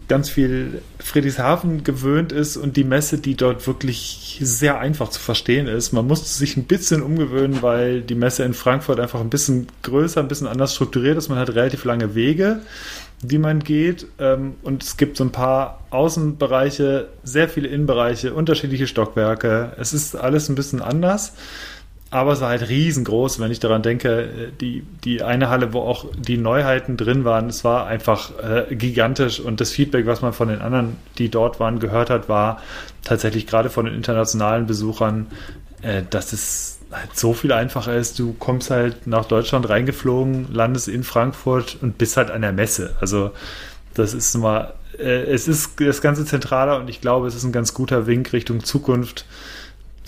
ganz 0.08 0.30
viel 0.30 0.82
Friedrichshafen 1.00 1.84
gewöhnt 1.84 2.32
ist 2.32 2.56
und 2.56 2.78
die 2.78 2.84
Messe, 2.84 3.18
die 3.18 3.36
dort 3.36 3.68
wirklich 3.68 4.40
sehr 4.42 4.80
einfach 4.80 5.10
zu 5.10 5.20
verstehen 5.20 5.68
ist. 5.68 5.92
Man 5.92 6.08
musste 6.08 6.28
sich 6.28 6.56
ein 6.56 6.64
bisschen 6.64 7.02
umgewöhnen, 7.02 7.62
weil 7.62 8.02
die 8.02 8.16
Messe 8.16 8.44
in 8.44 8.54
Frankfurt 8.54 9.00
einfach 9.00 9.20
ein 9.20 9.30
bisschen 9.30 9.68
größer, 9.84 10.22
ein 10.22 10.28
bisschen 10.28 10.48
anders 10.48 10.74
strukturiert 10.74 11.18
ist. 11.18 11.30
Man 11.30 11.40
hat 11.40 11.50
relativ 11.50 11.84
lange 11.84 12.16
Wege, 12.16 12.62
die 13.22 13.38
man 13.38 13.60
geht 13.60 14.08
ähm, 14.20 14.56
und 14.62 14.84
es 14.84 14.96
gibt 14.96 15.18
so 15.18 15.24
ein 15.26 15.32
paar 15.32 15.84
Außenbereiche, 15.90 17.10
sehr 17.24 17.50
viele 17.50 17.68
Innenbereiche, 17.68 18.34
unterschiedliche 18.34 18.88
Stockwerke. 18.88 19.74
Es 19.78 19.94
ist 19.94 20.16
alles 20.16 20.48
ein 20.48 20.56
bisschen 20.56 20.82
anders 20.82 21.34
aber 22.10 22.34
es 22.34 22.42
war 22.42 22.50
halt 22.50 22.70
riesengroß, 22.70 23.40
wenn 23.40 23.52
ich 23.52 23.60
daran 23.60 23.82
denke, 23.82 24.52
die, 24.62 24.84
die 25.04 25.24
eine 25.24 25.50
Halle, 25.50 25.74
wo 25.74 25.82
auch 25.82 26.06
die 26.18 26.38
Neuheiten 26.38 26.96
drin 26.96 27.26
waren, 27.26 27.50
es 27.50 27.64
war 27.66 27.88
einfach 27.88 28.32
äh, 28.40 28.74
gigantisch 28.74 29.40
und 29.42 29.60
das 29.60 29.72
Feedback, 29.72 30.06
was 30.06 30.22
man 30.22 30.32
von 30.32 30.48
den 30.48 30.62
anderen, 30.62 30.96
die 31.18 31.30
dort 31.30 31.60
waren, 31.60 31.80
gehört 31.80 32.10
hat, 32.10 32.30
war 32.30 32.62
tatsächlich 33.04 33.46
gerade 33.46 33.70
von 33.70 33.86
den 33.86 33.94
internationalen 33.94 34.68
Besuchern, 34.68 35.28
äh, 35.82 36.04
dass 36.10 36.32
es 36.32 36.80
halt 36.92 37.18
so 37.18 37.34
viel 37.34 37.52
einfacher 37.52 37.96
ist. 37.96 38.18
Du 38.20 38.34
kommst 38.34 38.70
halt 38.70 39.06
nach 39.06 39.26
Deutschland 39.26 39.68
reingeflogen, 39.68 40.54
landest 40.54 40.88
in 40.88 41.04
Frankfurt 41.04 41.78
und 41.82 41.98
bist 41.98 42.16
halt 42.16 42.32
an 42.32 42.42
der 42.42 42.54
Messe. 42.54 42.96
Also 43.02 43.32
das 43.94 44.14
ist 44.14 44.36
mal, 44.38 44.74
äh, 44.98 45.24
es 45.24 45.50
ist 45.50 45.80
das 45.82 46.02
Ganze 46.02 46.26
zentraler 46.26 46.80
und 46.80 46.90
ich 46.90 47.02
glaube, 47.02 47.28
es 47.28 47.36
ist 47.36 47.44
ein 47.44 47.52
ganz 47.52 47.74
guter 47.74 48.08
Wink 48.08 48.32
Richtung 48.32 48.64
Zukunft 48.64 49.26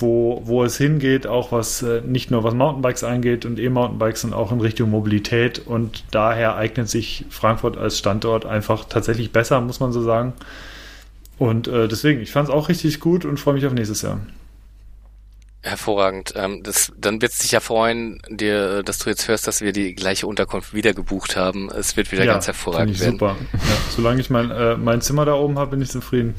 wo, 0.01 0.41
wo 0.45 0.63
es 0.63 0.77
hingeht, 0.77 1.27
auch 1.27 1.51
was 1.51 1.81
äh, 1.81 2.01
nicht 2.01 2.31
nur 2.31 2.43
was 2.43 2.53
Mountainbikes 2.53 3.03
angeht 3.03 3.45
und 3.45 3.59
E-Mountainbikes, 3.59 4.21
sondern 4.21 4.39
auch 4.39 4.51
in 4.51 4.61
Richtung 4.61 4.89
Mobilität. 4.89 5.59
Und 5.59 6.03
daher 6.11 6.55
eignet 6.55 6.89
sich 6.89 7.25
Frankfurt 7.29 7.77
als 7.77 7.97
Standort 7.97 8.45
einfach 8.45 8.85
tatsächlich 8.85 9.31
besser, 9.31 9.61
muss 9.61 9.79
man 9.79 9.91
so 9.91 10.01
sagen. 10.01 10.33
Und 11.37 11.67
äh, 11.67 11.87
deswegen, 11.87 12.21
ich 12.21 12.31
fand 12.31 12.49
es 12.49 12.53
auch 12.53 12.69
richtig 12.69 12.99
gut 12.99 13.25
und 13.25 13.39
freue 13.39 13.53
mich 13.53 13.65
auf 13.65 13.73
nächstes 13.73 14.01
Jahr. 14.01 14.19
Hervorragend. 15.61 16.33
Ähm, 16.37 16.63
das, 16.63 16.91
dann 16.97 17.21
wird 17.21 17.33
es 17.33 17.39
dich 17.39 17.51
ja 17.51 17.59
freuen, 17.59 18.21
dir, 18.29 18.81
dass 18.83 18.99
du 18.99 19.09
jetzt 19.09 19.27
hörst, 19.27 19.45
dass 19.45 19.59
wir 19.59 19.73
die 19.73 19.93
gleiche 19.93 20.25
Unterkunft 20.25 20.73
wieder 20.73 20.93
gebucht 20.93 21.35
haben. 21.35 21.69
Es 21.69 21.97
wird 21.97 22.11
wieder 22.11 22.23
ja, 22.23 22.33
ganz 22.33 22.47
hervorragend 22.47 22.95
ich 22.95 23.01
werden. 23.01 23.19
Super. 23.19 23.35
Ja, 23.51 23.59
solange 23.89 24.21
ich 24.21 24.29
mein, 24.29 24.51
äh, 24.51 24.77
mein 24.77 25.01
Zimmer 25.01 25.25
da 25.25 25.33
oben 25.33 25.59
habe, 25.59 25.71
bin 25.71 25.81
ich 25.81 25.89
zufrieden. 25.89 26.35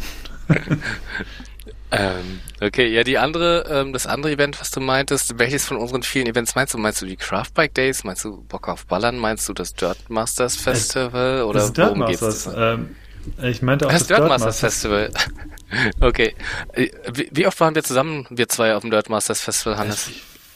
Ähm, 1.93 2.41
okay, 2.61 2.87
ja, 2.89 3.03
die 3.03 3.19
andere, 3.19 3.65
ähm, 3.69 3.93
das 3.93 4.07
andere 4.07 4.33
Event, 4.33 4.61
was 4.61 4.71
du 4.71 4.81
meintest, 4.81 5.39
welches 5.39 5.65
von 5.65 5.77
unseren 5.77 6.03
vielen 6.03 6.27
Events 6.27 6.55
meinst 6.55 6.75
du? 6.75 6.79
Meinst 6.79 7.03
du 7.03 7.07
die 7.07 7.17
Craftbike 7.17 7.75
Days? 7.75 8.05
Meinst 8.05 8.25
du 8.25 8.43
Bock 8.43 8.69
auf 8.69 8.87
Ballern? 8.87 9.19
Meinst 9.19 9.49
du 9.49 9.53
das 9.53 9.75
Dirt 9.75 10.09
Masters 10.09 10.57
Festival? 10.57 11.39
Es, 11.39 11.45
oder 11.45 11.61
das 11.61 11.73
Dirt 11.73 11.97
Masters? 11.97 12.49
Ähm, 12.55 12.97
ich 13.43 13.63
meinte 13.63 13.87
auch 13.87 13.91
das, 13.91 14.07
das 14.07 14.19
Dirt 14.19 14.29
Masters 14.29 14.61
Festival. 14.61 15.11
okay. 16.01 16.35
Äh, 16.75 16.91
wie, 17.13 17.29
wie, 17.33 17.47
oft 17.47 17.59
waren 17.61 17.75
wir 17.75 17.83
zusammen, 17.83 18.27
wir 18.31 18.49
zwei, 18.49 18.75
auf 18.75 18.83
dem 18.83 18.91
Dirt 18.91 19.11
Masters 19.11 19.41
Festival, 19.41 19.77
Hannes? 19.77 20.11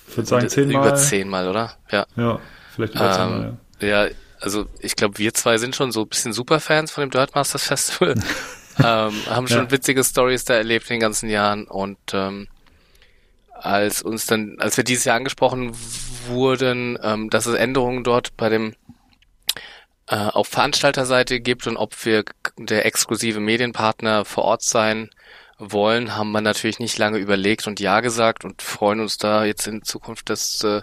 Ich 0.09 0.17
würde 0.17 0.29
sagen 0.29 0.49
zehnmal. 0.49 0.87
Über 0.87 0.95
zehnmal, 0.95 1.49
oder? 1.49 1.77
Ja. 1.91 2.07
Ja, 2.17 2.39
vielleicht 2.75 2.95
über 2.95 3.13
zehnmal, 3.13 3.45
ähm, 3.45 3.59
ja. 3.81 4.05
Ja, 4.05 4.11
also 4.41 4.67
ich 4.79 4.95
glaube, 4.95 5.19
wir 5.19 5.35
zwei 5.35 5.59
sind 5.59 5.75
schon 5.75 5.91
so 5.91 6.03
ein 6.03 6.09
bisschen 6.09 6.33
Superfans 6.33 6.93
von 6.93 7.03
dem 7.03 7.11
Dirt 7.11 7.35
Masters 7.35 7.65
Festival. 7.65 8.15
ähm, 8.79 9.13
haben 9.29 9.49
schon 9.49 9.65
ja. 9.65 9.71
witzige 9.71 10.03
Stories 10.05 10.45
da 10.45 10.55
erlebt 10.55 10.91
in 10.91 10.95
den 10.95 11.01
ganzen 11.01 11.29
Jahren 11.29 11.67
und 11.67 11.99
ähm, 12.13 12.49
als 13.53 14.03
uns 14.03 14.27
dann, 14.27 14.57
als 14.59 14.77
wir 14.77 14.85
dieses 14.85 15.05
Jahr 15.05 15.17
angesprochen 15.17 15.73
wurden, 16.27 16.99
ähm, 17.03 17.31
dass 17.31 17.47
es 17.47 17.55
Änderungen 17.55 18.05
dort 18.05 18.37
bei 18.37 18.49
dem 18.49 18.75
äh, 20.09 20.17
auf 20.17 20.49
Veranstalterseite 20.49 21.41
gibt 21.41 21.67
und 21.67 21.77
ob 21.77 22.05
wir 22.05 22.25
der 22.59 22.85
exklusive 22.85 23.41
Medienpartner 23.41 24.25
vor 24.25 24.45
Ort 24.45 24.63
sein 24.63 25.11
wollen, 25.59 26.17
haben 26.17 26.33
wir 26.33 26.41
natürlich 26.41 26.79
nicht 26.79 26.99
lange 26.99 27.19
überlegt 27.19 27.67
und 27.67 27.81
ja 27.81 28.01
gesagt 28.01 28.45
und 28.45 28.61
freuen 28.61 29.01
uns 29.01 29.19
da 29.19 29.45
jetzt 29.45 29.67
in 29.67 29.83
Zukunft 29.83 30.29
das 30.29 30.63
äh, 30.65 30.83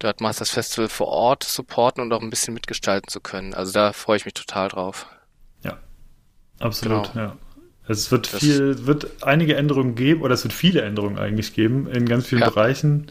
Dirt 0.00 0.20
Masters 0.20 0.50
Festival 0.50 0.88
vor 0.88 1.08
Ort 1.08 1.42
supporten 1.44 2.02
und 2.02 2.12
auch 2.12 2.22
ein 2.22 2.30
bisschen 2.30 2.54
mitgestalten 2.54 3.08
zu 3.08 3.20
können. 3.20 3.52
Also 3.52 3.72
da 3.72 3.92
freue 3.92 4.16
ich 4.16 4.24
mich 4.24 4.34
total 4.34 4.68
drauf. 4.68 5.06
Absolut, 6.58 7.12
genau. 7.12 7.24
ja. 7.26 7.36
Es 7.88 8.10
wird 8.10 8.32
das 8.32 8.40
viel, 8.40 8.86
wird 8.86 9.22
einige 9.22 9.56
Änderungen 9.56 9.94
geben, 9.94 10.22
oder 10.22 10.34
es 10.34 10.44
wird 10.44 10.52
viele 10.52 10.82
Änderungen 10.82 11.18
eigentlich 11.18 11.54
geben 11.54 11.86
in 11.86 12.06
ganz 12.06 12.26
vielen 12.26 12.42
ja. 12.42 12.50
Bereichen. 12.50 13.10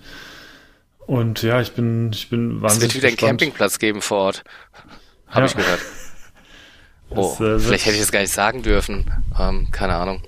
Und 1.00 1.42
ja, 1.42 1.62
ich 1.62 1.72
bin, 1.72 2.12
ich 2.14 2.30
bin 2.30 2.62
wahnsinnig. 2.62 2.90
Es 2.90 2.94
wird 2.94 3.04
wieder 3.04 3.08
einen 3.08 3.18
Campingplatz 3.18 3.80
geben 3.80 4.02
vor 4.02 4.18
Ort. 4.20 4.44
Habe 5.28 5.42
ja. 5.42 5.46
ich 5.46 5.56
gehört. 5.56 5.80
Oh, 7.10 7.38
das, 7.40 7.40
äh, 7.40 7.60
vielleicht 7.60 7.86
hätte 7.86 7.96
ich 7.96 8.02
das 8.02 8.12
gar 8.12 8.20
nicht 8.20 8.34
sagen 8.34 8.64
dürfen. 8.64 9.10
Ähm, 9.40 9.72
keine 9.72 9.96
Ahnung. 9.96 10.22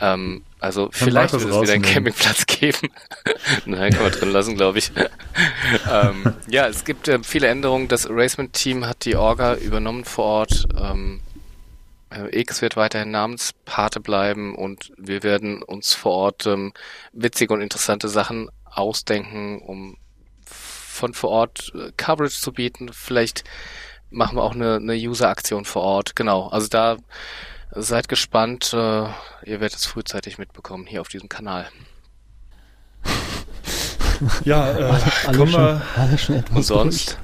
Ähm, 0.00 0.42
also 0.58 0.90
vielleicht 0.92 1.32
wird 1.32 1.44
es 1.44 1.60
wieder 1.62 1.72
einen 1.72 1.82
Campingplatz 1.82 2.44
geben. 2.44 2.90
Nein, 3.64 3.92
kann 3.92 4.02
man 4.02 4.12
drin 4.12 4.30
lassen, 4.30 4.54
glaube 4.54 4.78
ich. 4.78 4.92
ähm, 5.90 6.34
ja, 6.46 6.68
es 6.68 6.84
gibt 6.84 7.08
äh, 7.08 7.20
viele 7.22 7.48
Änderungen. 7.48 7.88
Das 7.88 8.08
Racement-Team 8.10 8.86
hat 8.86 9.06
die 9.06 9.16
Orga 9.16 9.54
übernommen 9.54 10.04
vor 10.04 10.24
Ort. 10.26 10.66
Ähm, 10.78 11.20
äh, 11.20 11.29
X 12.10 12.60
wird 12.60 12.76
weiterhin 12.76 13.10
Namenspate 13.10 14.00
bleiben 14.00 14.54
und 14.54 14.92
wir 14.96 15.22
werden 15.22 15.62
uns 15.62 15.94
vor 15.94 16.12
Ort 16.12 16.46
ähm, 16.46 16.72
witzige 17.12 17.54
und 17.54 17.60
interessante 17.60 18.08
Sachen 18.08 18.48
ausdenken, 18.64 19.60
um 19.60 19.96
von 20.44 21.14
vor 21.14 21.30
Ort 21.30 21.72
äh, 21.74 21.92
Coverage 21.96 22.40
zu 22.40 22.52
bieten. 22.52 22.92
Vielleicht 22.92 23.44
machen 24.10 24.36
wir 24.36 24.42
auch 24.42 24.54
eine, 24.54 24.76
eine 24.76 24.94
User-Aktion 24.94 25.64
vor 25.64 25.82
Ort. 25.82 26.16
Genau, 26.16 26.48
also 26.48 26.68
da 26.68 26.96
seid 27.70 28.08
gespannt. 28.08 28.72
Äh, 28.72 28.76
ihr 29.44 29.60
werdet 29.60 29.76
es 29.76 29.86
frühzeitig 29.86 30.38
mitbekommen 30.38 30.86
hier 30.86 31.00
auf 31.00 31.08
diesem 31.08 31.28
Kanal. 31.28 31.68
Ja, 34.44 34.70
äh, 34.70 34.82
alle, 35.26 35.38
kommen 35.38 35.50
schon, 35.50 35.60
wir. 35.60 35.82
Alle 35.96 36.18
schon 36.18 36.36
etwas 36.36 36.56
und 36.56 36.62
sonst? 36.64 37.18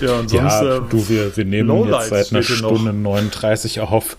ja, 0.00 0.12
und 0.14 0.30
sonst. 0.30 0.32
Ja, 0.32 0.76
äh, 0.76 0.80
du, 0.88 1.08
wir, 1.08 1.36
wir 1.36 1.44
nehmen 1.44 1.68
Lowlights 1.68 2.10
jetzt 2.10 2.30
seit 2.30 2.32
einer 2.32 2.42
Stunde 2.42 2.92
noch. 2.92 3.14
39 3.14 3.80
auf. 3.80 4.16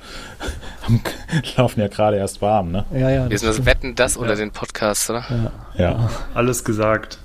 laufen 1.57 1.79
ja 1.79 1.87
gerade 1.87 2.17
erst 2.17 2.41
warm, 2.41 2.71
ne? 2.71 2.85
Ja, 2.93 3.09
ja. 3.09 3.29
Wir 3.29 3.37
sind 3.39 3.49
das 3.49 3.65
Wetten 3.65 3.95
das 3.95 4.15
ja. 4.15 4.21
unter 4.21 4.35
den 4.35 4.51
Podcasts, 4.51 5.09
oder? 5.09 5.25
Ja. 5.77 5.81
ja. 5.81 6.09
Alles 6.33 6.63
gesagt. 6.63 7.19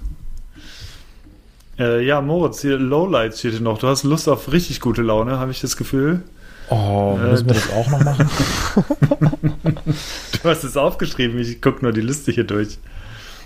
Äh, 1.79 2.05
ja, 2.05 2.21
Moritz, 2.21 2.61
hier 2.61 2.79
Lowlights 2.79 3.39
steht 3.39 3.53
hier 3.53 3.61
noch. 3.61 3.79
Du 3.79 3.87
hast 3.87 4.05
Lust 4.05 4.29
auf 4.29 4.53
richtig 4.53 4.81
gute 4.81 5.03
Laune, 5.03 5.39
habe 5.39 5.51
ich 5.51 5.61
das 5.61 5.77
Gefühl. 5.77 6.23
Oh, 6.69 7.17
müssen 7.17 7.47
wir 7.47 7.55
das 7.55 7.71
auch 7.75 7.89
noch 7.89 8.05
machen? 8.05 8.31
du 10.43 10.49
hast 10.49 10.63
es 10.63 10.77
aufgeschrieben, 10.77 11.39
ich 11.39 11.61
gucke 11.61 11.83
nur 11.83 11.93
die 11.93 12.01
Liste 12.01 12.33
hier 12.33 12.45
durch. 12.45 12.79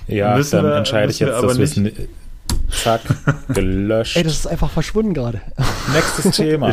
Ja, 0.06 0.36
müssen 0.36 0.56
dann 0.56 0.66
wir, 0.66 0.76
entscheide 0.76 1.10
ich 1.10 1.18
jetzt, 1.18 1.43
dass 1.43 1.56
wir 1.56 1.64
es 1.64 1.76
Zack, 2.70 3.01
gelöscht. 3.48 4.16
Ey, 4.16 4.22
das 4.22 4.32
ist 4.35 4.47
einfach 4.47 4.70
verschwunden 4.70 5.14
gerade. 5.14 5.40
Nächstes 5.93 6.36
Thema. 6.36 6.70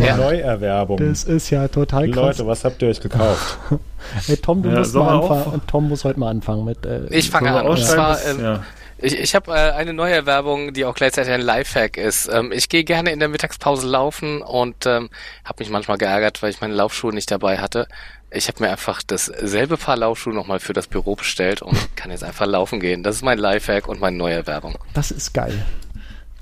ja. 0.00 0.16
Neuerwerbung. 0.16 0.98
Das 0.98 1.24
ist 1.24 1.50
ja 1.50 1.68
total 1.68 2.10
krass. 2.10 2.38
Leute, 2.38 2.46
was 2.46 2.64
habt 2.64 2.80
ihr 2.82 2.88
euch 2.88 3.00
gekauft? 3.00 3.58
Ey, 4.28 4.36
Tom, 4.36 4.62
du 4.62 4.70
ja, 4.70 4.78
musst 4.78 4.94
mal 4.94 5.20
anfangen. 5.20 5.60
Tom 5.66 5.88
muss 5.88 6.04
heute 6.04 6.18
mal 6.18 6.30
anfangen 6.30 6.64
mit. 6.64 6.86
Äh, 6.86 7.06
ich 7.10 7.30
fange 7.30 7.52
an. 7.52 7.66
Und 7.66 7.78
zwar, 7.78 8.18
ähm, 8.24 8.40
ja. 8.42 8.60
Ich, 9.02 9.18
ich 9.18 9.34
habe 9.34 9.52
äh, 9.52 9.72
eine 9.72 9.92
neue 9.92 10.26
Werbung, 10.26 10.72
die 10.72 10.84
auch 10.84 10.94
gleichzeitig 10.94 11.32
ein 11.32 11.40
Lifehack 11.40 11.96
ist. 11.96 12.28
Ähm, 12.30 12.52
ich 12.52 12.68
gehe 12.68 12.84
gerne 12.84 13.10
in 13.12 13.18
der 13.18 13.28
Mittagspause 13.28 13.86
laufen 13.86 14.42
und 14.42 14.84
ähm, 14.86 15.08
habe 15.44 15.62
mich 15.62 15.70
manchmal 15.70 15.96
geärgert, 15.96 16.42
weil 16.42 16.50
ich 16.50 16.60
meine 16.60 16.74
Laufschuhe 16.74 17.12
nicht 17.12 17.30
dabei 17.30 17.58
hatte. 17.58 17.88
Ich 18.30 18.48
habe 18.48 18.62
mir 18.62 18.70
einfach 18.70 19.02
dasselbe 19.02 19.76
Paar 19.76 19.96
Laufschuhe 19.96 20.34
nochmal 20.34 20.60
für 20.60 20.74
das 20.74 20.86
Büro 20.86 21.16
bestellt 21.16 21.62
und 21.62 21.78
kann 21.96 22.10
jetzt 22.10 22.24
einfach 22.24 22.46
laufen 22.46 22.78
gehen. 22.78 23.02
Das 23.02 23.16
ist 23.16 23.22
mein 23.22 23.38
Lifehack 23.38 23.88
und 23.88 24.00
meine 24.00 24.16
neue 24.16 24.46
Werbung. 24.46 24.76
Das 24.92 25.10
ist 25.10 25.32
geil. 25.32 25.64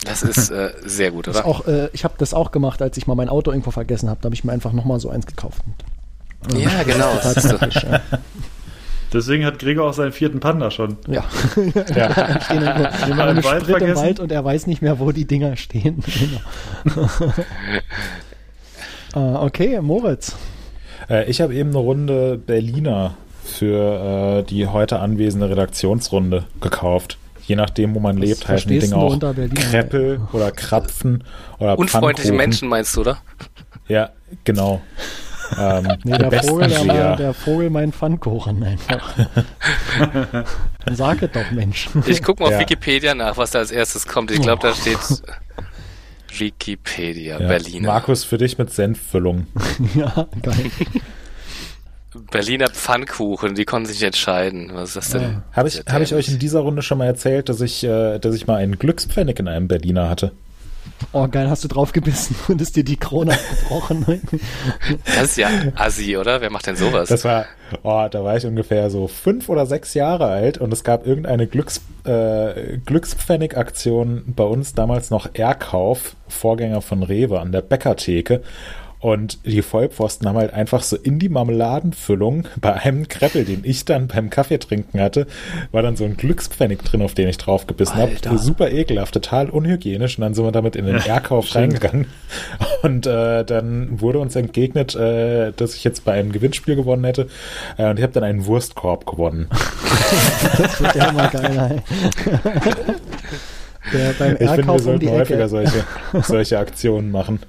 Das 0.04 0.22
ist 0.22 0.50
äh, 0.50 0.72
sehr 0.84 1.10
gut, 1.10 1.28
oder? 1.28 1.44
Auch, 1.44 1.66
äh, 1.66 1.88
ich 1.92 2.04
habe 2.04 2.14
das 2.18 2.34
auch 2.34 2.50
gemacht, 2.50 2.82
als 2.82 2.96
ich 2.96 3.06
mal 3.06 3.14
mein 3.14 3.28
Auto 3.28 3.50
irgendwo 3.50 3.70
vergessen 3.70 4.08
habe. 4.08 4.20
Da 4.20 4.26
habe 4.26 4.34
ich 4.34 4.44
mir 4.44 4.52
einfach 4.52 4.72
nochmal 4.72 5.00
so 5.00 5.10
eins 5.10 5.26
gekauft. 5.26 5.62
Ja, 6.56 6.82
genau. 6.84 7.14
Das 7.22 7.36
ist 7.36 7.50
total 7.50 7.70
ja. 7.70 8.00
Deswegen 9.12 9.44
hat 9.44 9.58
Gregor 9.58 9.88
auch 9.88 9.94
seinen 9.94 10.12
vierten 10.12 10.40
Panda 10.40 10.70
schon. 10.70 10.98
Ja. 11.06 11.24
ja. 11.94 12.40
stehen 12.42 12.62
irgendwo, 12.62 13.22
eine 13.22 13.44
Wald 13.44 13.62
Sprit 13.64 13.82
im 13.82 13.96
Wald 13.96 14.20
und 14.20 14.30
er 14.30 14.44
weiß 14.44 14.66
nicht 14.66 14.82
mehr, 14.82 14.98
wo 14.98 15.12
die 15.12 15.24
Dinger 15.24 15.56
stehen. 15.56 16.02
Genau. 16.84 17.08
uh, 19.14 19.36
okay, 19.46 19.80
Moritz. 19.80 20.36
Äh, 21.08 21.30
ich 21.30 21.40
habe 21.40 21.54
eben 21.54 21.70
eine 21.70 21.78
Runde 21.78 22.38
Berliner 22.38 23.14
für 23.44 24.40
äh, 24.40 24.42
die 24.42 24.66
heute 24.66 24.98
anwesende 25.00 25.48
Redaktionsrunde 25.48 26.44
gekauft. 26.60 27.18
Je 27.46 27.56
nachdem, 27.56 27.94
wo 27.94 28.00
man 28.00 28.20
Was 28.20 28.28
lebt, 28.28 28.48
heißen 28.48 28.70
die 28.70 28.78
Dinge 28.78 28.96
auch 28.96 29.18
Kreppel 29.54 30.20
oder 30.32 30.50
Krapfen 30.50 31.24
oder 31.58 31.78
Unfreundliche 31.78 32.32
Menschen 32.32 32.68
meinst 32.68 32.94
du, 32.96 33.00
oder? 33.00 33.18
Ja, 33.88 34.10
genau. 34.44 34.82
Ähm, 35.56 35.88
nee, 36.04 36.18
der 36.18 36.42
Vogel, 36.42 36.68
der, 36.68 36.84
mal, 36.84 37.16
der 37.16 37.34
Vogel 37.34 37.70
mein 37.70 37.92
Pfannkuchen 37.92 38.62
einfach. 38.62 39.14
Dann 40.84 40.94
sag 40.94 41.22
es 41.22 41.30
doch, 41.32 41.50
Mensch. 41.50 41.88
Ich 42.06 42.22
gucke 42.22 42.42
mal 42.42 42.50
ja. 42.50 42.56
auf 42.56 42.62
Wikipedia 42.62 43.14
nach, 43.14 43.36
was 43.36 43.52
da 43.52 43.60
als 43.60 43.70
erstes 43.70 44.06
kommt. 44.06 44.30
Ich 44.30 44.40
glaube, 44.40 44.62
da 44.62 44.74
steht 44.74 44.98
Wikipedia, 46.36 47.40
ja. 47.40 47.48
Berliner. 47.48 47.88
Markus, 47.88 48.24
für 48.24 48.38
dich 48.38 48.58
mit 48.58 48.72
Senffüllung. 48.72 49.46
ja, 49.94 50.26
geil. 50.42 50.70
Berliner 52.30 52.68
Pfannkuchen, 52.68 53.54
die 53.54 53.64
konnten 53.64 53.86
sich 53.86 54.02
entscheiden. 54.02 54.70
Was 54.72 54.90
ist 54.90 54.96
das 54.96 55.10
denn? 55.10 55.22
Ja. 55.22 55.42
Habe 55.52 55.68
ich, 55.68 55.82
hab 55.86 56.02
ich 56.02 56.14
euch 56.14 56.28
in 56.28 56.38
dieser 56.38 56.60
Runde 56.60 56.82
schon 56.82 56.98
mal 56.98 57.06
erzählt, 57.06 57.48
dass 57.48 57.60
ich, 57.60 57.84
äh, 57.84 58.18
dass 58.18 58.34
ich 58.34 58.46
mal 58.46 58.56
einen 58.56 58.78
Glückspfennig 58.78 59.38
in 59.38 59.48
einem 59.48 59.68
Berliner 59.68 60.08
hatte? 60.08 60.32
Oh, 61.12 61.26
geil, 61.28 61.48
hast 61.48 61.64
du 61.64 61.68
draufgebissen 61.68 62.36
und 62.48 62.60
ist 62.60 62.76
dir 62.76 62.84
die 62.84 62.96
Krone 62.96 63.32
abgebrochen. 63.32 64.20
das 65.04 65.24
ist 65.24 65.36
ja 65.38 65.48
assi, 65.74 66.16
oder? 66.16 66.40
Wer 66.40 66.50
macht 66.50 66.66
denn 66.66 66.76
sowas? 66.76 67.08
Das 67.08 67.24
war, 67.24 67.46
oh, 67.82 68.06
da 68.10 68.24
war 68.24 68.36
ich 68.36 68.44
ungefähr 68.44 68.90
so 68.90 69.08
fünf 69.08 69.48
oder 69.48 69.64
sechs 69.66 69.94
Jahre 69.94 70.26
alt 70.26 70.58
und 70.58 70.72
es 70.72 70.84
gab 70.84 71.06
irgendeine 71.06 71.46
Glücks, 71.46 71.80
äh, 72.04 72.78
Glückspfennig-Aktion 72.84 74.34
bei 74.34 74.44
uns 74.44 74.74
damals 74.74 75.10
noch 75.10 75.34
Erkauf, 75.34 76.14
Vorgänger 76.28 76.82
von 76.82 77.02
Rewe 77.02 77.40
an 77.40 77.52
der 77.52 77.62
Bäckertheke. 77.62 78.42
Und 79.00 79.46
die 79.46 79.62
Vollpfosten 79.62 80.28
haben 80.28 80.36
halt 80.36 80.52
einfach 80.52 80.82
so 80.82 80.96
in 80.96 81.18
die 81.20 81.28
Marmeladenfüllung 81.28 82.48
bei 82.60 82.74
einem 82.74 83.06
Kreppel, 83.06 83.44
den 83.44 83.60
ich 83.62 83.84
dann 83.84 84.08
beim 84.08 84.28
Kaffee 84.28 84.58
trinken 84.58 85.00
hatte, 85.00 85.26
war 85.70 85.82
dann 85.82 85.96
so 85.96 86.04
ein 86.04 86.16
Glückspfennig 86.16 86.82
drin, 86.82 87.02
auf 87.02 87.14
den 87.14 87.28
ich 87.28 87.38
drauf 87.38 87.66
gebissen 87.66 87.94
habe. 87.94 88.10
Super 88.38 88.70
ekelhaft, 88.70 89.14
total 89.14 89.50
unhygienisch. 89.50 90.18
Und 90.18 90.22
dann 90.22 90.34
sind 90.34 90.44
wir 90.44 90.52
damit 90.52 90.74
in 90.74 90.86
den 90.86 90.96
Erkauf 90.96 91.54
reingegangen. 91.54 92.06
Und 92.82 93.06
äh, 93.06 93.44
dann 93.44 94.00
wurde 94.00 94.18
uns 94.18 94.34
entgegnet, 94.34 94.96
äh, 94.96 95.52
dass 95.52 95.74
ich 95.74 95.84
jetzt 95.84 96.04
bei 96.04 96.12
einem 96.12 96.32
Gewinnspiel 96.32 96.74
gewonnen 96.74 97.04
hätte. 97.04 97.28
Äh, 97.76 97.90
und 97.90 97.98
ich 97.98 98.02
habe 98.02 98.12
dann 98.12 98.24
einen 98.24 98.46
Wurstkorb 98.46 99.06
gewonnen. 99.06 99.48
das 100.58 100.80
wird 100.80 100.94
ja 100.96 101.12
mal 101.12 101.28
geil. 101.28 101.82
Der 103.92 104.12
beim 104.18 104.36
ich 104.38 104.50
finde, 104.50 104.72
wir 104.72 104.78
sollten 104.80 105.08
um 105.08 105.14
häufiger 105.14 105.48
solche, 105.48 105.84
solche 106.22 106.58
Aktionen 106.58 107.10
machen. 107.10 107.40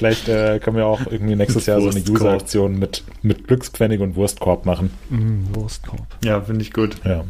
Vielleicht 0.00 0.30
äh, 0.30 0.58
können 0.60 0.78
wir 0.78 0.86
auch 0.86 1.00
irgendwie 1.10 1.36
nächstes 1.36 1.66
Jahr 1.66 1.78
so 1.78 1.90
eine 1.90 2.00
User-Aktion 2.00 2.78
mit, 2.78 3.04
mit 3.20 3.46
Glückspfennig 3.46 4.00
und 4.00 4.16
Wurstkorb 4.16 4.64
machen. 4.64 4.90
Mm, 5.10 5.54
Wurstkorb. 5.54 6.06
Ja, 6.24 6.40
finde 6.40 6.62
ich 6.62 6.72
gut. 6.72 6.96
Ja. 7.04 7.26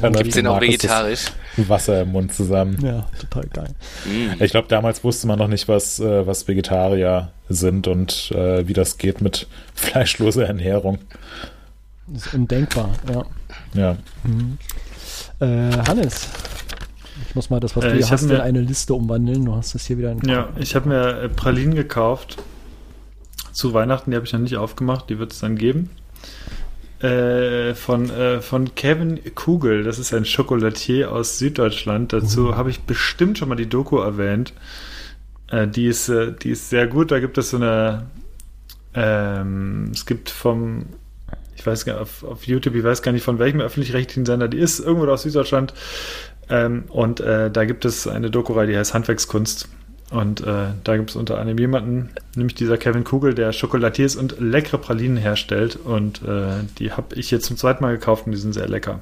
Dann 0.00 0.12
Gibt 0.14 0.30
es 0.30 0.34
den 0.34 0.48
auch 0.48 0.60
vegetarisch? 0.60 1.26
Wasser 1.56 2.02
im 2.02 2.10
Mund 2.10 2.34
zusammen. 2.34 2.84
Ja, 2.84 3.06
total 3.20 3.46
geil. 3.52 3.74
Mm. 4.06 4.42
Ich 4.42 4.50
glaube, 4.50 4.66
damals 4.66 5.04
wusste 5.04 5.28
man 5.28 5.38
noch 5.38 5.46
nicht, 5.46 5.68
was, 5.68 6.00
äh, 6.00 6.26
was 6.26 6.48
Vegetarier 6.48 7.30
sind 7.48 7.86
und 7.86 8.32
äh, 8.34 8.66
wie 8.66 8.72
das 8.72 8.98
geht 8.98 9.20
mit 9.20 9.46
fleischloser 9.76 10.46
Ernährung. 10.48 10.98
Das 12.08 12.26
ist 12.26 12.34
undenkbar, 12.34 12.90
ja. 13.08 13.24
Ja. 13.74 13.96
Mhm. 14.24 14.58
Äh, 15.38 15.78
Hannes, 15.86 16.28
ich 17.30 17.36
muss 17.36 17.48
mal 17.48 17.60
das, 17.60 17.76
was 17.76 17.84
äh, 17.84 17.90
du 17.90 17.96
hier 17.96 18.10
hast, 18.10 18.26
mir, 18.26 18.34
in 18.34 18.40
eine 18.40 18.60
Liste 18.60 18.92
umwandeln. 18.92 19.44
Du 19.44 19.54
hast 19.54 19.76
das 19.76 19.86
hier 19.86 19.98
wieder 19.98 20.10
in 20.10 20.18
Ja, 20.28 20.48
ich 20.58 20.74
habe 20.74 20.88
mir 20.88 21.22
äh, 21.22 21.28
Pralinen 21.28 21.76
gekauft. 21.76 22.38
Zu 23.52 23.72
Weihnachten, 23.72 24.10
die 24.10 24.16
habe 24.16 24.26
ich 24.26 24.32
noch 24.32 24.40
nicht 24.40 24.56
aufgemacht. 24.56 25.08
Die 25.10 25.20
wird 25.20 25.32
es 25.32 25.38
dann 25.38 25.54
geben. 25.54 25.90
Äh, 26.98 27.74
von, 27.74 28.10
äh, 28.10 28.40
von 28.40 28.74
Kevin 28.74 29.20
Kugel. 29.36 29.84
Das 29.84 30.00
ist 30.00 30.12
ein 30.12 30.24
Chocolatier 30.24 31.12
aus 31.12 31.38
Süddeutschland. 31.38 32.12
Dazu 32.12 32.48
uh. 32.48 32.54
habe 32.56 32.70
ich 32.70 32.80
bestimmt 32.80 33.38
schon 33.38 33.48
mal 33.48 33.54
die 33.54 33.68
Doku 33.68 33.98
erwähnt. 33.98 34.52
Äh, 35.52 35.68
die, 35.68 35.86
ist, 35.86 36.10
die 36.42 36.50
ist 36.50 36.68
sehr 36.68 36.88
gut. 36.88 37.12
Da 37.12 37.20
gibt 37.20 37.38
es 37.38 37.50
so 37.50 37.58
eine. 37.58 38.08
Ähm, 38.92 39.92
es 39.92 40.04
gibt 40.04 40.30
vom 40.30 40.86
ich 41.60 41.66
weiß 41.66 41.84
gar 41.84 41.92
nicht, 41.92 42.02
auf, 42.02 42.24
auf, 42.24 42.46
YouTube, 42.46 42.74
ich 42.74 42.82
weiß 42.82 43.02
gar 43.02 43.12
nicht 43.12 43.22
von 43.22 43.38
welchem 43.38 43.60
öffentlich-rechtlichen 43.60 44.24
Sender 44.24 44.48
die 44.48 44.58
ist, 44.58 44.80
irgendwo 44.80 45.06
aus 45.06 45.22
Süddeutschland, 45.22 45.74
ähm, 46.50 46.84
und 46.88 47.20
äh, 47.20 47.50
da 47.50 47.64
gibt 47.64 47.84
es 47.84 48.06
eine 48.06 48.30
Doku-Reihe, 48.30 48.66
die 48.66 48.76
heißt 48.76 48.94
Handwerkskunst. 48.94 49.68
Und 50.10 50.40
äh, 50.40 50.66
da 50.82 50.96
gibt 50.96 51.10
es 51.10 51.16
unter 51.16 51.38
anderem 51.38 51.58
jemanden, 51.58 52.10
nämlich 52.34 52.56
dieser 52.56 52.76
Kevin 52.76 53.04
Kugel, 53.04 53.32
der 53.32 53.52
Schokolatiers 53.52 54.16
und 54.16 54.40
leckere 54.40 54.78
Pralinen 54.78 55.16
herstellt. 55.16 55.76
Und 55.76 56.22
äh, 56.22 56.64
die 56.78 56.92
habe 56.92 57.14
ich 57.14 57.30
jetzt 57.30 57.46
zum 57.46 57.56
zweiten 57.56 57.82
Mal 57.84 57.92
gekauft 57.92 58.26
und 58.26 58.32
die 58.32 58.38
sind 58.38 58.52
sehr 58.52 58.68
lecker. 58.68 59.00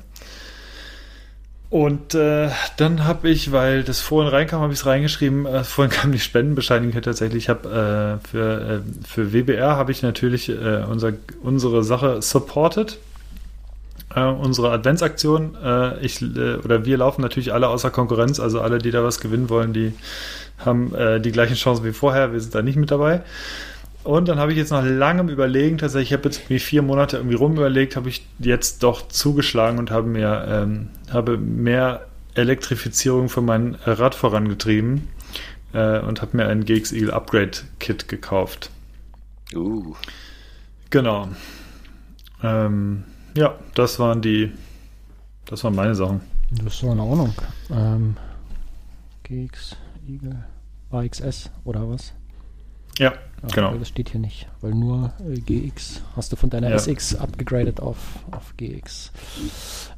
Und 1.70 2.14
äh, 2.14 2.48
dann 2.76 3.04
habe 3.04 3.28
ich, 3.28 3.52
weil 3.52 3.84
das 3.84 4.00
vorhin 4.00 4.30
reinkam, 4.30 4.60
habe 4.60 4.72
ich 4.72 4.80
es 4.80 4.86
reingeschrieben. 4.86 5.46
Äh, 5.46 5.64
vorhin 5.64 5.92
kam 5.92 6.12
die 6.12 6.18
Spendenbescheinigung 6.18 7.00
tatsächlich. 7.00 7.44
Ich 7.44 7.48
habe 7.48 8.20
äh, 8.22 8.28
für, 8.28 8.82
äh, 8.84 9.06
für 9.06 9.32
WBR 9.32 9.76
habe 9.76 9.92
ich 9.92 10.02
natürlich 10.02 10.50
äh, 10.50 10.84
unser, 10.88 11.12
unsere 11.42 11.84
Sache 11.84 12.20
supported. 12.20 12.98
Äh, 14.14 14.24
unsere 14.24 14.70
Adventsaktion. 14.70 15.56
Äh, 15.62 16.04
ich 16.04 16.22
äh, 16.22 16.56
oder 16.56 16.84
wir 16.84 16.96
laufen 16.96 17.20
natürlich 17.20 17.52
alle 17.52 17.68
außer 17.68 17.90
Konkurrenz, 17.90 18.40
also 18.40 18.60
alle, 18.60 18.78
die 18.78 18.90
da 18.90 19.04
was 19.04 19.20
gewinnen 19.20 19.50
wollen, 19.50 19.72
die 19.72 19.92
haben 20.58 20.94
äh, 20.94 21.20
die 21.20 21.32
gleichen 21.32 21.54
Chancen 21.54 21.84
wie 21.84 21.92
vorher. 21.92 22.32
Wir 22.32 22.40
sind 22.40 22.54
da 22.54 22.62
nicht 22.62 22.76
mit 22.76 22.90
dabei. 22.90 23.22
Und 24.04 24.28
dann 24.28 24.38
habe 24.38 24.52
ich 24.52 24.58
jetzt 24.58 24.70
nach 24.70 24.84
langem 24.84 25.28
Überlegen, 25.28 25.76
tatsächlich, 25.76 26.10
ich 26.10 26.12
habe 26.14 26.24
jetzt 26.24 26.38
irgendwie 26.38 26.60
vier 26.60 26.82
Monate 26.82 27.18
irgendwie 27.18 27.36
rumüberlegt, 27.36 27.96
habe 27.96 28.08
ich 28.08 28.24
jetzt 28.38 28.82
doch 28.82 29.08
zugeschlagen 29.08 29.78
und 29.78 29.90
habe 29.90 30.06
mir 30.06 30.46
ähm, 30.48 30.88
habe 31.10 31.36
mehr 31.36 32.06
Elektrifizierung 32.34 33.28
für 33.28 33.42
mein 33.42 33.76
Rad 33.84 34.14
vorangetrieben 34.14 35.08
äh, 35.74 35.98
und 35.98 36.22
habe 36.22 36.36
mir 36.36 36.46
ein 36.46 36.64
GX 36.64 36.92
Eagle 36.92 37.12
Upgrade 37.12 37.58
Kit 37.80 38.08
gekauft. 38.08 38.70
Uh. 39.54 39.94
Genau. 40.90 41.28
Ähm, 42.42 43.04
ja, 43.36 43.54
das 43.74 43.98
waren 43.98 44.22
die, 44.22 44.52
das 45.46 45.64
waren 45.64 45.74
meine 45.74 45.94
Sachen. 45.94 46.20
Das 46.64 46.82
war 46.82 46.92
in 46.92 47.00
Ordnung. 47.00 47.34
Ähm, 47.70 48.16
GX 49.24 49.76
Eagle 50.08 50.36
AXS 50.90 51.50
oder 51.64 51.88
was? 51.88 52.12
Ja, 52.98 53.12
Ach, 53.46 53.52
genau. 53.54 53.74
Das 53.76 53.88
steht 53.88 54.08
hier 54.10 54.20
nicht, 54.20 54.48
weil 54.60 54.74
nur 54.74 55.12
äh, 55.20 55.38
GX 55.38 56.02
hast 56.16 56.32
du 56.32 56.36
von 56.36 56.50
deiner 56.50 56.70
Ja. 56.70 56.76
SX 56.76 57.14
abgegradet 57.14 57.80
auf, 57.80 57.96
auf 58.32 58.54
GX. 58.56 59.12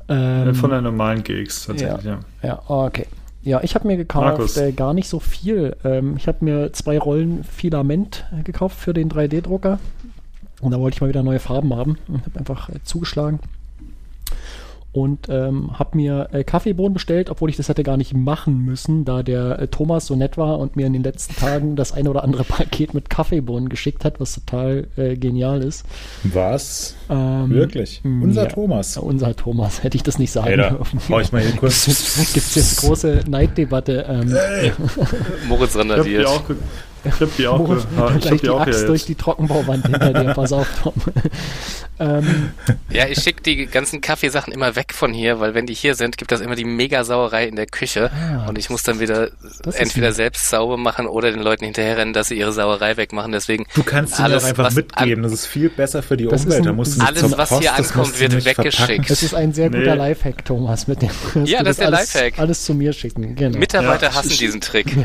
Äh, 0.09 0.49
Ähm, 0.49 0.55
Von 0.55 0.71
der 0.71 0.81
normalen 0.83 1.23
GX 1.23 1.67
tatsächlich, 1.67 2.05
ja. 2.05 2.21
Ja, 2.43 2.63
okay. 2.69 3.07
Ja, 3.43 3.63
ich 3.63 3.75
habe 3.75 3.87
mir 3.87 3.97
gekauft 3.97 4.59
äh, 4.59 4.73
gar 4.73 4.93
nicht 4.93 5.09
so 5.09 5.19
viel. 5.21 5.77
Ähm, 5.85 6.17
ich 6.19 6.29
habe 6.29 6.45
mir 6.45 6.73
zwei 6.75 6.99
Rollen 6.99 7.43
Filament 7.45 8.27
gekauft 8.45 8.79
für 8.79 8.93
den 8.93 9.09
3D-Drucker. 9.09 9.79
Und 10.61 10.73
da 10.73 10.79
wollte 10.81 10.97
ich 10.97 11.01
mal 11.01 11.09
wieder 11.09 11.23
neue 11.23 11.39
Farben 11.41 11.75
haben. 11.75 11.99
Und 12.09 12.25
habe 12.27 12.39
einfach 12.39 12.69
äh, 12.69 12.75
zugeschlagen. 12.85 13.41
Und 14.93 15.29
ähm, 15.29 15.79
habe 15.79 15.97
mir 15.97 16.31
äh, 16.33 16.43
Kaffeebohnen 16.43 16.93
bestellt, 16.95 17.31
obwohl 17.31 17.49
ich 17.49 17.57
das 17.57 17.69
hätte 17.69 17.85
gar 17.85 17.97
nicht 17.97 18.13
machen 18.13 18.65
müssen, 18.65 19.05
da 19.05 19.23
der 19.23 19.61
äh, 19.61 19.69
Thomas 19.69 20.07
so 20.07 20.17
nett 20.17 20.37
war 20.37 20.59
und 20.59 20.75
mir 20.75 20.85
in 20.89 20.93
den 20.93 21.05
letzten 21.05 21.37
Tagen 21.37 21.77
das 21.77 21.93
eine 21.93 22.11
oder 22.11 22.25
andere 22.25 22.43
Paket 22.57 22.93
mit 22.93 23.09
Kaffeebohnen 23.09 23.69
geschickt 23.69 24.05
hat, 24.05 24.19
was 24.19 24.35
total 24.35 24.89
äh, 24.97 25.15
genial 25.15 25.63
ist. 25.63 25.85
Was? 26.25 26.97
Ähm, 27.09 27.51
Wirklich? 27.51 28.01
mm, 28.03 28.21
Unser 28.25 28.43
ja. 28.43 28.49
Thomas. 28.49 28.97
Unser 28.97 29.37
Thomas, 29.37 29.85
hätte 29.85 29.97
ich 29.97 30.03
das 30.03 30.19
nicht 30.19 30.33
sagen 30.33 30.49
Ey, 30.49 30.57
da 30.57 30.71
dürfen. 30.71 30.99
brauche 31.07 31.23
ich 31.23 31.31
mal 31.31 31.41
hier 31.41 31.53
kurz. 31.57 31.85
Gibt 32.35 32.47
es 32.49 32.55
jetzt 32.57 32.81
große 32.81 33.21
Neiddebatte. 33.29 34.07
Ähm, 34.09 34.35
Moritz 35.49 35.77
Ich 35.77 35.81
habe 35.81 35.89
die 36.03 36.17
randaliert. 36.17 36.27
auch, 36.27 36.43
ich 37.05 37.21
hab 37.21 37.37
die 37.37 37.47
auch, 37.47 37.59
Moritz, 37.59 37.87
ge- 37.89 37.99
ha, 37.99 38.07
ich 38.09 38.13
hab 38.15 38.21
gleich 38.21 38.31
die 38.41 38.47
die 38.47 38.51
auch 38.51 38.61
Axt 38.61 38.79
hier 38.79 38.87
durch 38.87 39.01
jetzt. 39.01 39.09
die 39.09 39.15
Trockenbauwand 39.15 39.87
hinter 39.87 40.13
dir. 40.13 40.35
Pass 40.35 40.53
auf, 40.53 40.67
Tom. 40.83 40.93
ähm, 41.99 42.53
Ja, 42.91 43.07
ich 43.07 43.21
schicke 43.23 43.43
die 43.43 43.67
ganzen 43.67 44.01
Kaffeesachen 44.01 44.53
immer 44.53 44.77
weg 44.77 44.93
von 44.95 45.13
hier, 45.13 45.41
weil 45.41 45.55
wenn 45.55 45.67
die 45.67 45.75
hier 45.75 45.95
sind, 45.95 46.17
gibt 46.19 46.33
das 46.33 46.41
immer 46.41 46.55
die 46.57 46.65
Mega-Sauerei 46.65 47.47
in 47.47 47.57
der 47.57 47.67
Küche. 47.67 48.11
Ah, 48.13 48.49
und 48.49 48.59
ich 48.59 48.71
muss 48.71 48.83
dann 48.83 49.01
wieder 49.01 49.31
entweder 49.75 50.09
lieb. 50.09 50.17
selbst 50.17 50.49
sauber 50.51 50.77
machen 50.77 51.07
oder 51.07 51.31
den 51.31 51.41
Leuten 51.43 51.65
hinterherrennen, 51.65 52.13
dass 52.13 52.29
sie 52.29 52.39
ihre 52.39 52.53
Sauerei 52.53 52.97
wegmachen. 52.97 53.33
Deswegen 53.33 53.65
Du 53.75 53.83
kannst 53.83 54.19
ihn 54.19 54.25
Alles, 54.25 54.45
einfach 54.45 54.71
mitgeben. 54.73 55.23
Das 55.23 55.33
ist 55.33 55.47
viel 55.47 55.69
besser 55.71 56.03
für 56.03 56.17
die 56.17 56.25
Das 56.27 56.41
ist 56.41 56.47
Umwelt. 56.47 56.61
ein- 56.63 56.65
da 56.67 56.73
musst 56.73 57.01
du 57.01 57.05
alles, 57.07 57.37
was 57.39 57.49
Post, 57.51 57.61
hier 57.63 57.75
ankommt, 57.75 58.21
wird 58.21 58.33
nicht 58.35 58.45
verpacken. 58.45 58.73
weggeschickt. 58.73 59.11
das 59.11 59.23
ist 59.23 59.35
ein 59.35 59.53
sehr 59.53 59.69
guter 59.71 59.81
Nee. 59.97 60.11
Lifehack, 60.11 60.45
Thomas, 60.45 60.87
mit 60.87 61.03
dem 61.03 61.11
Ja, 61.45 61.63
das 61.63 61.73
ist 61.73 61.81
der 61.81 61.87
alles, 61.89 62.15
Lifehack. 62.15 62.39
alles 62.39 62.65
zu 62.65 62.75
mir 62.75 62.93
schicken. 62.93 63.35
Genau. 63.35 63.59
Mitarbeiter 63.59 64.07
Ja. 64.09 64.15
hassen 64.15 64.31
diesen 64.31 64.61
Trick. 64.61 64.87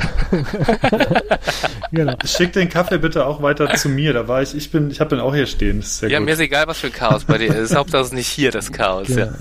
genau. 1.91 2.13
Schick 2.25 2.53
den 2.53 2.69
Kaffee 2.69 2.97
bitte 2.97 3.25
auch 3.25 3.41
weiter 3.41 3.73
zu 3.75 3.89
mir. 3.89 4.13
Da 4.13 4.27
war 4.27 4.41
ich, 4.41 4.55
ich 4.55 4.71
bin, 4.71 4.91
ich 4.91 4.99
habe 4.99 5.09
den 5.09 5.19
auch 5.19 5.33
hier 5.35 5.45
stehen. 5.45 5.79
Das 5.79 5.87
ist 5.87 5.97
sehr 5.99 6.09
Ja, 6.09 6.19
gut. 6.19 6.25
mir 6.25 6.33
ist 6.33 6.39
egal, 6.39 6.67
was 6.67 6.79
für 6.79 6.87
ein 6.87 6.93
Chaos 6.93 7.25
bei 7.25 7.37
dir 7.37 7.53
ist. 7.55 7.75
Hauptsache 7.75 8.01
es 8.01 8.07
ist 8.07 8.13
nicht 8.13 8.27
hier 8.27 8.51
das 8.51 8.71
Chaos. 8.71 9.07
Genau. 9.07 9.25
Ja. 9.25 9.33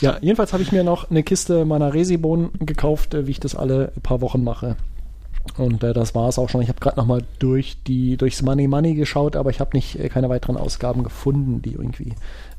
Ja, 0.00 0.18
jedenfalls 0.20 0.52
habe 0.52 0.62
ich 0.62 0.72
mir 0.72 0.84
noch 0.84 1.10
eine 1.10 1.22
Kiste 1.22 1.64
meiner 1.64 1.92
Resibohnen 1.94 2.50
gekauft, 2.60 3.14
äh, 3.14 3.26
wie 3.26 3.32
ich 3.32 3.40
das 3.40 3.54
alle 3.54 3.92
paar 4.02 4.20
Wochen 4.20 4.44
mache. 4.44 4.76
Und 5.58 5.82
äh, 5.84 5.92
das 5.92 6.14
war 6.14 6.28
es 6.28 6.38
auch 6.38 6.48
schon. 6.48 6.60
Ich 6.62 6.68
habe 6.68 6.80
gerade 6.80 6.96
noch 6.98 7.06
mal 7.06 7.22
durch 7.38 7.76
die 7.86 8.16
durchs 8.16 8.42
Money 8.42 8.66
Money 8.68 8.94
geschaut, 8.94 9.36
aber 9.36 9.50
ich 9.50 9.60
habe 9.60 9.70
nicht 9.76 9.98
äh, 9.98 10.08
keine 10.08 10.28
weiteren 10.28 10.56
Ausgaben 10.56 11.02
gefunden, 11.04 11.62
die 11.62 11.72
irgendwie 11.72 12.14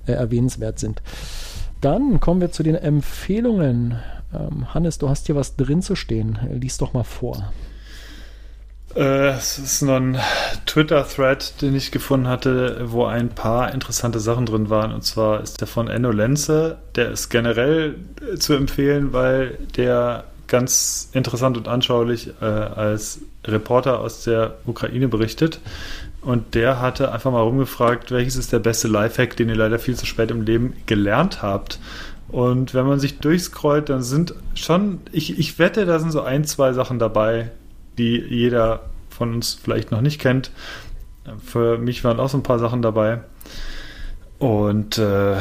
äh, 0.08 0.14
erwähnenswert 0.14 0.80
sind. 0.80 1.02
Dann 1.82 2.20
kommen 2.20 2.42
wir 2.42 2.52
zu 2.52 2.64
den 2.64 2.76
Empfehlungen. 2.76 4.00
Ähm, 4.34 4.74
Hannes, 4.74 4.98
du 4.98 5.10
hast 5.10 5.28
hier 5.28 5.36
was 5.36 5.56
drin 5.58 5.82
zu 5.82 5.96
stehen. 5.96 6.40
Lies 6.54 6.78
doch 6.78 6.94
mal 6.94 7.04
vor. 7.04 7.52
Äh, 8.98 9.30
es 9.38 9.60
ist 9.60 9.84
noch 9.84 9.98
ein 9.98 10.18
Twitter-Thread, 10.66 11.62
den 11.62 11.76
ich 11.76 11.92
gefunden 11.92 12.28
hatte, 12.28 12.82
wo 12.86 13.06
ein 13.06 13.30
paar 13.30 13.72
interessante 13.72 14.20
Sachen 14.20 14.48
drin 14.48 14.72
waren. 14.72 14.92
Und 14.92 15.04
zwar 15.04 15.42
ist 15.42 15.62
der 15.62 15.68
von 15.68 15.88
Enno 15.88 16.12
Lenze. 16.12 16.80
Der 16.96 17.12
ist 17.12 17.30
generell 17.30 17.96
äh, 18.22 18.38
zu 18.38 18.54
empfehlen, 18.54 19.14
weil 19.14 19.60
der 19.76 20.24
ganz 20.48 21.10
interessant 21.14 21.58
und 21.58 21.68
anschaulich 21.68 22.32
äh, 22.42 22.46
als 22.46 23.20
Reporter 23.46 24.00
aus 24.00 24.24
der 24.24 24.56
Ukraine 24.66 25.08
berichtet. 25.08 25.60
Und 26.22 26.56
der 26.56 26.82
hatte 26.82 27.12
einfach 27.12 27.32
mal 27.32 27.42
rumgefragt, 27.42 28.10
welches 28.10 28.36
ist 28.36 28.52
der 28.52 28.60
beste 28.60 28.88
Lifehack, 28.88 29.38
den 29.38 29.50
ihr 29.50 29.56
leider 29.56 29.78
viel 29.78 29.96
zu 29.96 30.08
spät 30.08 30.32
im 30.32 30.42
Leben 30.42 30.74
gelernt 30.88 31.44
habt. 31.44 31.80
Und 32.30 32.74
wenn 32.74 32.88
man 32.88 33.00
sich 33.00 33.20
durchscrollt, 33.20 33.90
dann 33.90 34.02
sind 34.02 34.34
schon, 34.56 35.02
ich, 35.12 35.38
ich 35.38 35.60
wette, 35.60 35.86
da 35.86 36.00
sind 36.00 36.12
so 36.12 36.22
ein, 36.22 36.46
zwei 36.46 36.74
Sachen 36.74 36.98
dabei, 36.98 37.52
die 37.98 38.18
jeder 38.18 38.82
von 39.10 39.34
uns 39.34 39.54
vielleicht 39.54 39.92
noch 39.92 40.02
nicht 40.02 40.20
kennt. 40.22 40.52
Für 41.44 41.78
mich 41.78 42.04
waren 42.04 42.20
auch 42.20 42.30
so 42.30 42.38
ein 42.38 42.44
paar 42.44 42.60
Sachen 42.60 42.82
dabei. 42.82 43.22
Und 44.40 44.98
äh, 44.98 45.36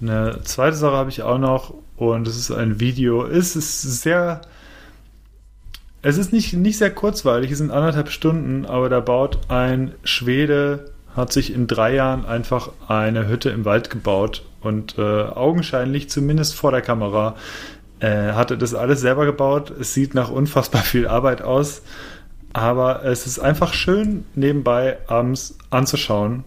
eine 0.00 0.40
zweite 0.44 0.76
Sache 0.76 0.96
habe 0.96 1.10
ich 1.10 1.22
auch 1.22 1.38
noch 1.38 1.74
und 1.96 2.28
es 2.28 2.36
ist 2.36 2.50
ein 2.50 2.80
Video. 2.80 3.26
Es 3.26 3.56
ist 3.56 3.82
sehr. 3.82 4.40
Es 6.00 6.16
ist 6.16 6.32
nicht, 6.32 6.52
nicht 6.52 6.78
sehr 6.78 6.94
kurzweilig, 6.94 7.50
es 7.50 7.58
sind 7.58 7.72
anderthalb 7.72 8.10
Stunden, 8.10 8.66
aber 8.66 8.88
da 8.88 9.00
baut 9.00 9.50
ein 9.50 9.94
Schwede, 10.04 10.92
hat 11.16 11.32
sich 11.32 11.52
in 11.52 11.66
drei 11.66 11.92
Jahren 11.92 12.24
einfach 12.24 12.70
eine 12.86 13.26
Hütte 13.26 13.50
im 13.50 13.64
Wald 13.64 13.90
gebaut 13.90 14.44
und 14.60 14.96
äh, 14.96 15.02
augenscheinlich, 15.02 16.08
zumindest 16.08 16.54
vor 16.54 16.70
der 16.70 16.82
Kamera, 16.82 17.34
äh, 18.00 18.32
hatte 18.32 18.58
das 18.58 18.74
alles 18.74 19.00
selber 19.00 19.24
gebaut. 19.24 19.70
Es 19.70 19.94
sieht 19.94 20.14
nach 20.14 20.30
unfassbar 20.30 20.82
viel 20.82 21.06
Arbeit 21.06 21.42
aus, 21.42 21.82
aber 22.52 23.04
es 23.04 23.26
ist 23.26 23.38
einfach 23.38 23.72
schön 23.74 24.24
nebenbei 24.34 24.98
abends 25.06 25.58
anzuschauen. 25.70 26.44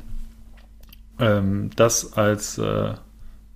Ähm, 1.19 1.69
das 1.75 2.13
als 2.13 2.57
äh, 2.57 2.93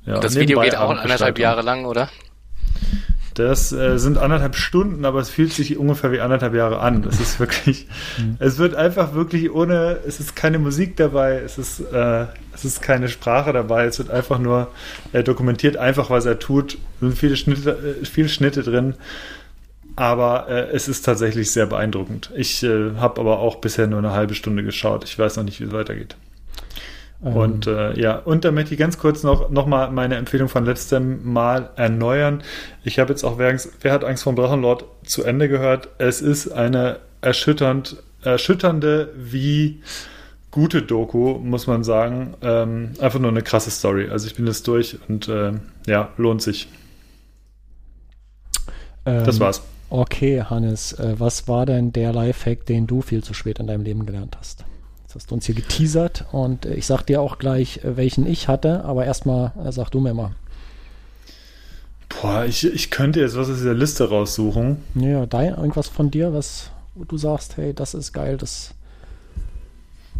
ja, 0.05 0.19
das 0.19 0.35
Video 0.35 0.61
geht 0.61 0.76
auch 0.76 0.91
anderthalb. 0.91 1.39
Jahre 1.39 1.61
lang, 1.61 1.85
oder? 1.85 2.09
Das 3.36 3.74
äh, 3.74 3.99
sind 3.99 4.18
anderthalb 4.18 4.56
Stunden, 4.56 5.03
aber 5.03 5.20
es 5.20 5.30
fühlt 5.30 5.52
sich 5.52 5.78
ungefähr 5.78 6.14
wie 6.14 6.22
anderthalb 6.22 6.53
Jahre 6.56 6.80
an. 6.80 7.03
Es 7.03 7.20
ist 7.20 7.38
wirklich, 7.38 7.86
es 8.40 8.57
wird 8.57 8.76
einfach 8.76 9.14
wirklich 9.14 9.53
ohne, 9.53 9.99
es 10.07 10.22
ist 10.22 10.38
keine 10.38 10.57
Musik 10.57 10.95
dabei, 10.95 11.41
es 11.44 11.57
ist, 11.57 11.82
äh, 11.82 12.28
es 12.53 12.64
ist 12.64 12.82
keine 12.82 13.10
Sprache 13.10 13.52
dabei, 13.52 13.86
es 13.86 13.99
wird 13.99 14.10
einfach 14.10 14.40
nur, 14.40 14.70
er 15.12 15.24
dokumentiert 15.24 15.76
einfach, 15.76 16.10
was 16.10 16.26
er 16.26 16.40
tut. 16.40 16.76
Es 16.76 16.99
sind 17.02 17.18
viele 17.18 17.36
Schnitte, 17.36 17.72
äh, 17.72 18.06
viele 18.06 18.30
Schnitte 18.30 18.64
drin, 18.64 18.94
aber 19.98 20.48
äh, 20.48 20.70
es 20.72 20.88
ist 20.88 21.03
tatsächlich 21.03 21.52
sehr 21.52 21.66
beeindruckend. 21.66 22.32
Ich 22.38 22.64
äh, 22.64 22.95
habe 22.95 23.20
aber 23.20 23.40
auch 23.40 23.57
bisher 23.57 23.88
nur 23.88 23.99
eine 23.99 24.14
halbe 24.14 24.34
Stunde 24.34 24.64
geschaut. 24.64 25.03
Ich 25.03 25.20
weiß 25.20 25.36
noch 25.36 25.44
nicht, 25.44 25.60
wie 25.60 25.66
es 25.66 25.74
weitergeht. 25.74 26.16
Ähm, 27.24 27.34
Und 27.36 27.68
äh, 27.68 28.00
ja, 28.00 28.18
und 28.18 28.46
damit 28.46 28.72
ich 28.72 28.78
ganz 28.78 28.98
kurz 28.98 29.24
noch, 29.24 29.50
noch 29.50 29.68
mal 29.68 29.92
meine 29.92 30.16
Empfehlung 30.16 30.50
von 30.50 30.66
letztem 30.66 31.32
Mal 31.32 31.70
erneuern. 31.76 32.44
Ich 32.84 33.00
habe 33.00 33.12
jetzt 33.12 33.24
auch 33.24 33.38
wer, 33.38 33.58
wer 33.82 33.92
hat 33.92 34.04
Angst 34.04 34.24
vor 34.24 34.34
dem 34.34 34.38
Drachenlord 34.38 34.86
zu 35.04 35.24
Ende 35.24 35.48
gehört. 35.50 35.90
Es 35.98 36.22
ist 36.22 36.52
eine 36.52 37.00
erschütternd, 37.22 37.98
erschütternde 38.22 39.14
wie 39.16 39.82
gute 40.52 40.82
Doku, 40.82 41.38
muss 41.40 41.68
man 41.68 41.84
sagen. 41.84 42.36
Ähm, 42.42 42.92
einfach 43.00 43.20
nur 43.20 43.32
eine 43.32 43.42
krasse 43.42 43.72
Story. 43.72 44.10
Also 44.10 44.28
ich 44.28 44.36
bin 44.36 44.48
jetzt 44.48 44.68
durch 44.68 44.98
und 45.08 45.28
äh, 45.28 45.54
ja, 45.86 46.10
lohnt 46.18 46.42
sich. 46.42 46.70
Das 49.04 49.36
ähm, 49.36 49.40
war's. 49.40 49.62
Okay, 49.90 50.42
Hannes, 50.42 50.94
äh, 50.94 51.16
was 51.18 51.48
war 51.48 51.66
denn 51.66 51.94
der 51.94 52.12
Lifehack, 52.12 52.66
den 52.66 52.88
du 52.88 53.02
viel 53.02 53.24
zu 53.24 53.34
spät 53.34 53.60
in 53.60 53.68
deinem 53.68 53.84
Leben 53.84 54.06
gelernt 54.06 54.36
hast? 54.40 54.66
Jetzt 55.16 55.24
hast 55.24 55.32
du 55.32 55.36
uns 55.36 55.46
hier 55.46 55.56
geteasert 55.56 56.26
und 56.34 56.66
äh, 56.66 56.74
ich 56.74 56.86
sag 56.86 57.04
dir 57.04 57.22
auch 57.22 57.38
gleich, 57.38 57.78
äh, 57.86 57.96
welchen 57.96 58.28
ich 58.28 58.50
hatte, 58.50 58.84
aber 58.84 59.06
erstmal 59.06 59.54
äh, 59.66 59.72
sag 59.72 59.90
du 59.90 60.02
mir 60.02 60.14
mal. 60.14 60.32
Boah, 62.10 62.44
ich, 62.44 62.66
ich 62.66 62.92
könnte 62.92 63.22
jetzt 63.22 63.38
was 63.38 63.50
aus 63.50 63.56
dieser 63.56 63.74
Liste 63.74 64.10
raussuchen. 64.10 64.78
Ja, 64.94 65.26
dein, 65.26 65.56
irgendwas 65.56 65.88
von 65.88 66.12
dir, 66.12 66.34
was 66.34 66.70
du 66.96 67.18
sagst, 67.18 67.56
hey, 67.56 67.74
das 67.74 67.94
ist 67.94 68.12
geil, 68.12 68.36
das. 68.38 68.74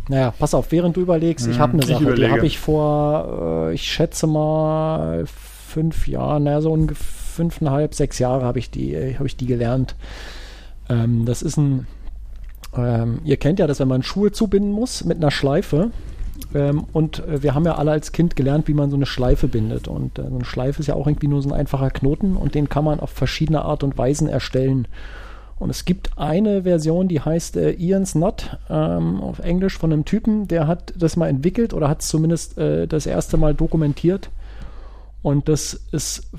Naja, 0.08 0.32
pass 0.32 0.54
auf, 0.54 0.72
während 0.72 0.96
du 0.96 1.02
überlegst, 1.02 1.48
ich 1.48 1.58
Hm, 1.58 1.60
habe 1.60 1.74
eine 1.74 1.84
ich 1.84 1.88
Sache, 1.90 2.14
die 2.14 2.30
habe 2.30 2.46
ich 2.46 2.58
vor, 2.60 3.72
ich 3.74 3.84
schätze 3.92 4.28
mal, 4.28 5.26
fünf 5.26 6.08
Jahren, 6.08 6.44
naja, 6.44 6.62
so 6.62 6.72
ungefähr 6.72 7.06
fünfeinhalb, 7.36 7.94
sechs 7.94 8.18
Jahre 8.20 8.46
habe 8.46 8.60
ich 8.60 8.72
die, 8.72 9.16
habe 9.16 9.28
ich 9.28 9.36
die 9.36 9.46
gelernt. 9.46 9.96
Ähm, 10.90 11.26
das 11.26 11.42
ist 11.42 11.58
ein, 11.58 11.86
ähm, 12.78 13.20
ihr 13.24 13.38
kennt 13.38 13.60
ja, 13.60 13.68
dass 13.68 13.80
wenn 13.80 13.88
man 13.88 14.04
Schuhe 14.04 14.32
zubinden 14.32 14.72
muss 14.72 15.04
mit 15.04 15.18
einer 15.18 15.32
Schleife, 15.32 15.92
ähm, 16.54 16.86
und 16.94 17.20
äh, 17.28 17.44
wir 17.44 17.56
haben 17.56 17.66
ja 17.66 17.76
alle 17.76 17.92
als 17.92 18.12
Kind 18.12 18.36
gelernt, 18.36 18.68
wie 18.68 18.74
man 18.74 18.90
so 18.90 18.96
eine 18.96 19.06
Schleife 19.06 19.48
bindet. 19.48 19.88
Und 19.88 20.20
äh, 20.20 20.24
so 20.24 20.36
eine 20.36 20.46
Schleife 20.46 20.80
ist 20.80 20.88
ja 20.88 20.96
auch 20.96 21.08
irgendwie 21.08 21.28
nur 21.28 21.42
so 21.42 21.50
ein 21.50 21.60
einfacher 21.60 21.92
Knoten 21.92 22.36
und 22.36 22.56
den 22.56 22.70
kann 22.70 22.86
man 22.86 23.00
auf 23.00 23.10
verschiedene 23.10 23.64
Art 23.64 23.84
und 23.84 23.98
Weisen 23.98 24.28
erstellen. 24.28 24.88
Und 25.58 25.70
es 25.70 25.86
gibt 25.86 26.18
eine 26.18 26.64
Version, 26.64 27.08
die 27.08 27.22
heißt 27.22 27.56
äh, 27.58 27.72
Ian's 27.72 28.14
Knot 28.14 28.58
ähm, 28.70 29.22
auf 29.22 29.40
Englisch 29.40 29.78
von 29.78 29.94
einem 29.94 30.04
Typen, 30.04 30.48
der 30.48 30.68
hat 30.68 30.94
das 30.98 31.16
mal 31.16 31.30
entwickelt 31.30 31.74
oder 31.74 31.88
hat 31.88 32.02
es 32.02 32.10
zumindest 32.10 32.58
äh, 32.58 32.88
das 32.88 33.06
erste 33.06 33.38
Mal 33.38 33.54
dokumentiert. 33.54 34.30
Und 35.22 35.48
das 35.50 35.82
ist 35.92 36.30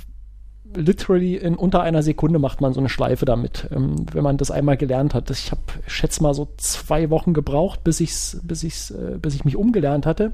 literally 0.75 1.37
in 1.37 1.57
unter 1.57 1.83
einer 1.83 2.03
Sekunde 2.03 2.39
macht 2.39 2.61
man 2.61 2.73
so 2.73 2.81
eine 2.81 2.89
Schleife 2.89 3.25
damit, 3.25 3.69
ähm, 3.71 4.07
wenn 4.13 4.23
man 4.23 4.37
das 4.37 4.51
einmal 4.51 4.77
gelernt 4.77 5.15
hat. 5.15 5.31
Ich 5.31 5.51
habe, 5.51 5.63
schätze 5.87 6.23
mal, 6.23 6.35
so 6.35 6.49
zwei 6.57 7.11
Wochen 7.11 7.35
gebraucht, 7.35 7.85
bis, 7.85 8.01
ich's, 8.01 8.41
bis, 8.43 8.63
ich's, 8.63 8.91
äh, 8.91 9.19
bis 9.21 9.35
ich 9.35 9.45
mich 9.45 9.57
umgelernt 9.57 10.07
hatte. 10.07 10.33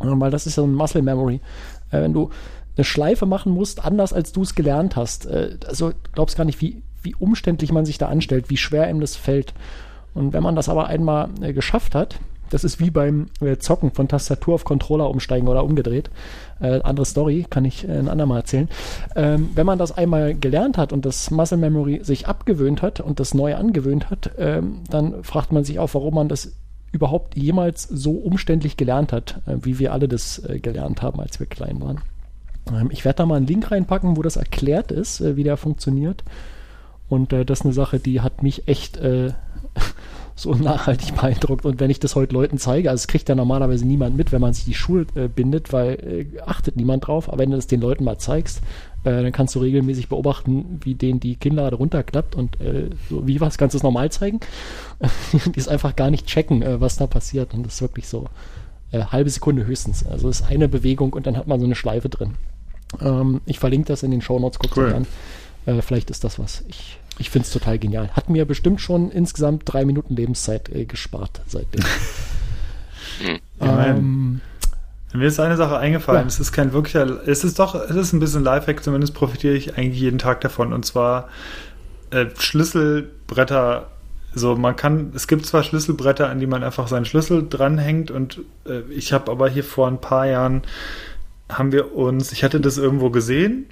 Äh, 0.00 0.06
weil 0.06 0.30
das 0.30 0.46
ist 0.46 0.54
so 0.54 0.64
ein 0.64 0.74
Muscle 0.74 1.02
Memory. 1.02 1.40
Äh, 1.90 2.02
wenn 2.02 2.12
du 2.12 2.30
eine 2.76 2.84
Schleife 2.84 3.26
machen 3.26 3.52
musst, 3.52 3.84
anders 3.84 4.12
als 4.12 4.32
du 4.32 4.42
es 4.42 4.54
gelernt 4.54 4.96
hast, 4.96 5.26
äh, 5.26 5.56
also 5.66 5.92
glaubst 6.12 6.36
gar 6.36 6.44
nicht, 6.44 6.60
wie, 6.60 6.82
wie 7.02 7.14
umständlich 7.14 7.72
man 7.72 7.86
sich 7.86 7.98
da 7.98 8.08
anstellt, 8.08 8.50
wie 8.50 8.56
schwer 8.56 8.90
ihm 8.90 9.00
das 9.00 9.16
fällt. 9.16 9.54
Und 10.14 10.32
wenn 10.32 10.42
man 10.42 10.56
das 10.56 10.68
aber 10.68 10.86
einmal 10.86 11.28
äh, 11.40 11.52
geschafft 11.52 11.94
hat, 11.94 12.18
das 12.50 12.64
ist 12.64 12.78
wie 12.80 12.90
beim 12.90 13.26
äh, 13.40 13.56
Zocken 13.56 13.90
von 13.92 14.08
Tastatur 14.08 14.54
auf 14.54 14.64
Controller 14.64 15.10
umsteigen 15.10 15.48
oder 15.48 15.64
umgedreht. 15.64 16.10
Äh, 16.60 16.80
andere 16.82 17.04
Story, 17.04 17.46
kann 17.48 17.66
ich 17.66 17.86
äh, 17.86 17.92
ein 17.92 18.08
andermal 18.08 18.38
erzählen. 18.38 18.68
Ähm, 19.14 19.50
wenn 19.54 19.66
man 19.66 19.78
das 19.78 19.92
einmal 19.92 20.34
gelernt 20.34 20.78
hat 20.78 20.92
und 20.92 21.04
das 21.04 21.30
Muscle 21.30 21.58
Memory 21.58 22.00
sich 22.02 22.28
abgewöhnt 22.28 22.80
hat 22.80 23.00
und 23.00 23.20
das 23.20 23.34
neu 23.34 23.54
angewöhnt 23.56 24.08
hat, 24.08 24.30
ähm, 24.38 24.80
dann 24.88 25.22
fragt 25.22 25.52
man 25.52 25.64
sich 25.64 25.78
auch, 25.78 25.92
warum 25.92 26.14
man 26.14 26.28
das 26.28 26.52
überhaupt 26.92 27.36
jemals 27.36 27.82
so 27.82 28.12
umständlich 28.12 28.78
gelernt 28.78 29.12
hat, 29.12 29.42
äh, 29.46 29.56
wie 29.60 29.78
wir 29.78 29.92
alle 29.92 30.08
das 30.08 30.38
äh, 30.48 30.58
gelernt 30.58 31.02
haben, 31.02 31.20
als 31.20 31.38
wir 31.38 31.46
klein 31.46 31.80
waren. 31.80 32.00
Ähm, 32.72 32.88
ich 32.90 33.04
werde 33.04 33.18
da 33.18 33.26
mal 33.26 33.36
einen 33.36 33.46
Link 33.46 33.70
reinpacken, 33.70 34.16
wo 34.16 34.22
das 34.22 34.36
erklärt 34.36 34.90
ist, 34.92 35.20
äh, 35.20 35.36
wie 35.36 35.44
der 35.44 35.58
funktioniert. 35.58 36.24
Und 37.10 37.34
äh, 37.34 37.44
das 37.44 37.60
ist 37.60 37.64
eine 37.66 37.74
Sache, 37.74 37.98
die 37.98 38.22
hat 38.22 38.42
mich 38.42 38.66
echt 38.66 38.98
so 40.36 40.54
nachhaltig 40.54 41.16
beeindruckt. 41.16 41.64
Und 41.64 41.80
wenn 41.80 41.90
ich 41.90 41.98
das 41.98 42.14
heute 42.14 42.34
Leuten 42.34 42.58
zeige, 42.58 42.90
also 42.90 43.00
es 43.00 43.08
kriegt 43.08 43.28
ja 43.28 43.34
normalerweise 43.34 43.86
niemand 43.86 44.16
mit, 44.16 44.32
wenn 44.32 44.42
man 44.42 44.52
sich 44.52 44.66
die 44.66 44.74
Schuhe 44.74 45.06
äh, 45.14 45.28
bindet, 45.28 45.72
weil 45.72 45.94
äh, 46.36 46.40
achtet 46.44 46.76
niemand 46.76 47.06
drauf. 47.06 47.28
Aber 47.28 47.38
wenn 47.38 47.50
du 47.50 47.56
das 47.56 47.66
den 47.66 47.80
Leuten 47.80 48.04
mal 48.04 48.18
zeigst, 48.18 48.58
äh, 49.04 49.22
dann 49.22 49.32
kannst 49.32 49.54
du 49.54 49.60
regelmäßig 49.60 50.08
beobachten, 50.08 50.78
wie 50.82 50.94
denen 50.94 51.20
die 51.20 51.36
Kinnlade 51.36 51.76
runterklappt 51.76 52.34
und 52.34 52.60
äh, 52.60 52.90
so 53.08 53.26
wie 53.26 53.40
was 53.40 53.56
kannst 53.56 53.72
du 53.74 53.78
es 53.78 53.82
normal 53.82 54.12
zeigen. 54.12 54.40
die 55.32 55.58
ist 55.58 55.68
einfach 55.68 55.96
gar 55.96 56.10
nicht 56.10 56.26
checken, 56.26 56.62
äh, 56.62 56.80
was 56.80 56.96
da 56.96 57.06
passiert. 57.06 57.54
Und 57.54 57.64
das 57.64 57.74
ist 57.74 57.80
wirklich 57.80 58.06
so 58.06 58.26
äh, 58.92 59.00
halbe 59.04 59.30
Sekunde 59.30 59.64
höchstens. 59.64 60.06
Also 60.06 60.28
es 60.28 60.40
ist 60.40 60.50
eine 60.50 60.68
Bewegung 60.68 61.14
und 61.14 61.26
dann 61.26 61.38
hat 61.38 61.46
man 61.46 61.60
so 61.60 61.66
eine 61.66 61.74
Schleife 61.74 62.10
drin. 62.10 62.34
Ähm, 63.00 63.40
ich 63.46 63.58
verlinke 63.58 63.88
das 63.88 64.02
in 64.02 64.10
den 64.10 64.20
Show 64.20 64.38
Notes, 64.38 64.58
guckt 64.58 64.76
cool. 64.76 64.92
an. 64.92 65.06
Vielleicht 65.82 66.10
ist 66.10 66.22
das 66.22 66.38
was. 66.38 66.62
Ich, 66.68 66.96
ich 67.18 67.30
finde 67.30 67.46
es 67.46 67.52
total 67.52 67.78
genial. 67.78 68.10
Hat 68.12 68.28
mir 68.28 68.44
bestimmt 68.44 68.80
schon 68.80 69.10
insgesamt 69.10 69.62
drei 69.64 69.84
Minuten 69.84 70.14
Lebenszeit 70.14 70.68
äh, 70.68 70.84
gespart 70.84 71.40
seitdem. 71.46 71.84
ähm, 73.60 74.40
mir 75.14 75.26
ist 75.26 75.40
eine 75.40 75.56
Sache 75.56 75.78
eingefallen. 75.78 76.22
Ja. 76.22 76.26
Es 76.26 76.40
ist 76.40 76.52
kein 76.52 76.72
wirklicher, 76.72 77.26
es 77.26 77.44
ist 77.44 77.58
doch, 77.58 77.74
es 77.74 77.96
ist 77.96 78.12
ein 78.12 78.20
bisschen 78.20 78.44
Lifehack, 78.44 78.84
zumindest 78.84 79.14
profitiere 79.14 79.54
ich 79.54 79.78
eigentlich 79.78 80.00
jeden 80.00 80.18
Tag 80.18 80.40
davon. 80.42 80.72
Und 80.72 80.84
zwar 80.84 81.28
äh, 82.10 82.26
Schlüsselbretter. 82.38 83.88
So, 84.34 84.54
man 84.54 84.76
kann, 84.76 85.12
es 85.14 85.28
gibt 85.28 85.46
zwar 85.46 85.62
Schlüsselbretter, 85.62 86.28
an 86.28 86.40
die 86.40 86.46
man 86.46 86.62
einfach 86.62 86.88
seinen 86.88 87.06
Schlüssel 87.06 87.46
dranhängt 87.48 88.10
und 88.10 88.40
äh, 88.66 88.80
ich 88.90 89.14
habe 89.14 89.30
aber 89.30 89.48
hier 89.48 89.64
vor 89.64 89.88
ein 89.88 89.98
paar 89.98 90.26
Jahren 90.26 90.62
haben 91.48 91.72
wir 91.72 91.94
uns, 91.94 92.32
ich 92.32 92.44
hatte 92.44 92.60
das 92.60 92.76
irgendwo 92.76 93.08
gesehen 93.08 93.66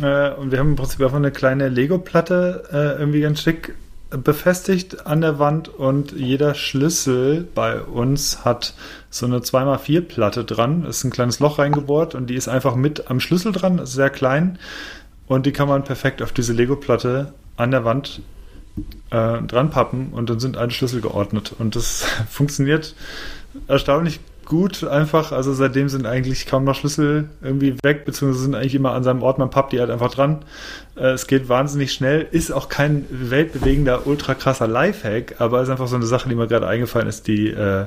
äh, 0.00 0.30
und 0.34 0.52
wir 0.52 0.58
haben 0.58 0.70
im 0.70 0.76
Prinzip 0.76 1.00
einfach 1.00 1.16
eine 1.16 1.32
kleine 1.32 1.68
Lego-Platte 1.68 2.64
äh, 2.72 3.00
irgendwie 3.00 3.20
ganz 3.20 3.42
schick 3.42 3.74
befestigt 4.10 5.06
an 5.06 5.20
der 5.20 5.38
Wand 5.38 5.68
und 5.68 6.12
jeder 6.12 6.54
Schlüssel 6.54 7.46
bei 7.54 7.82
uns 7.82 8.44
hat 8.44 8.74
so 9.10 9.26
eine 9.26 9.40
2x4-Platte 9.40 10.44
dran. 10.44 10.84
Ist 10.86 11.04
ein 11.04 11.10
kleines 11.10 11.40
Loch 11.40 11.58
reingebohrt 11.58 12.14
und 12.14 12.28
die 12.28 12.34
ist 12.34 12.48
einfach 12.48 12.74
mit 12.74 13.10
am 13.10 13.20
Schlüssel 13.20 13.52
dran, 13.52 13.84
sehr 13.84 14.08
klein 14.08 14.58
und 15.26 15.44
die 15.44 15.52
kann 15.52 15.68
man 15.68 15.84
perfekt 15.84 16.22
auf 16.22 16.32
diese 16.32 16.54
Lego-Platte 16.54 17.34
an 17.56 17.70
der 17.70 17.84
Wand 17.84 18.22
äh, 19.10 19.42
dran 19.42 19.70
pappen 19.70 20.08
und 20.12 20.30
dann 20.30 20.40
sind 20.40 20.56
alle 20.56 20.70
Schlüssel 20.70 21.00
geordnet 21.00 21.54
und 21.58 21.76
das 21.76 22.04
funktioniert 22.30 22.94
erstaunlich 23.66 24.20
gut 24.48 24.82
einfach. 24.82 25.30
Also 25.30 25.52
seitdem 25.52 25.88
sind 25.88 26.06
eigentlich 26.06 26.46
kaum 26.46 26.64
noch 26.64 26.74
Schlüssel 26.74 27.28
irgendwie 27.42 27.76
weg, 27.82 28.04
beziehungsweise 28.04 28.42
sind 28.42 28.54
eigentlich 28.54 28.74
immer 28.74 28.92
an 28.92 29.04
seinem 29.04 29.22
Ort. 29.22 29.38
Man 29.38 29.50
pappt 29.50 29.72
die 29.72 29.80
halt 29.80 29.90
einfach 29.90 30.10
dran. 30.10 30.40
Äh, 30.96 31.10
es 31.10 31.26
geht 31.26 31.48
wahnsinnig 31.48 31.92
schnell. 31.92 32.26
Ist 32.30 32.50
auch 32.50 32.68
kein 32.68 33.04
weltbewegender, 33.10 34.06
ultra 34.06 34.34
krasser 34.34 34.66
Lifehack, 34.66 35.40
aber 35.40 35.62
ist 35.62 35.68
einfach 35.68 35.86
so 35.86 35.96
eine 35.96 36.06
Sache, 36.06 36.28
die 36.28 36.34
mir 36.34 36.48
gerade 36.48 36.66
eingefallen 36.66 37.06
ist, 37.06 37.28
die, 37.28 37.48
äh, 37.48 37.86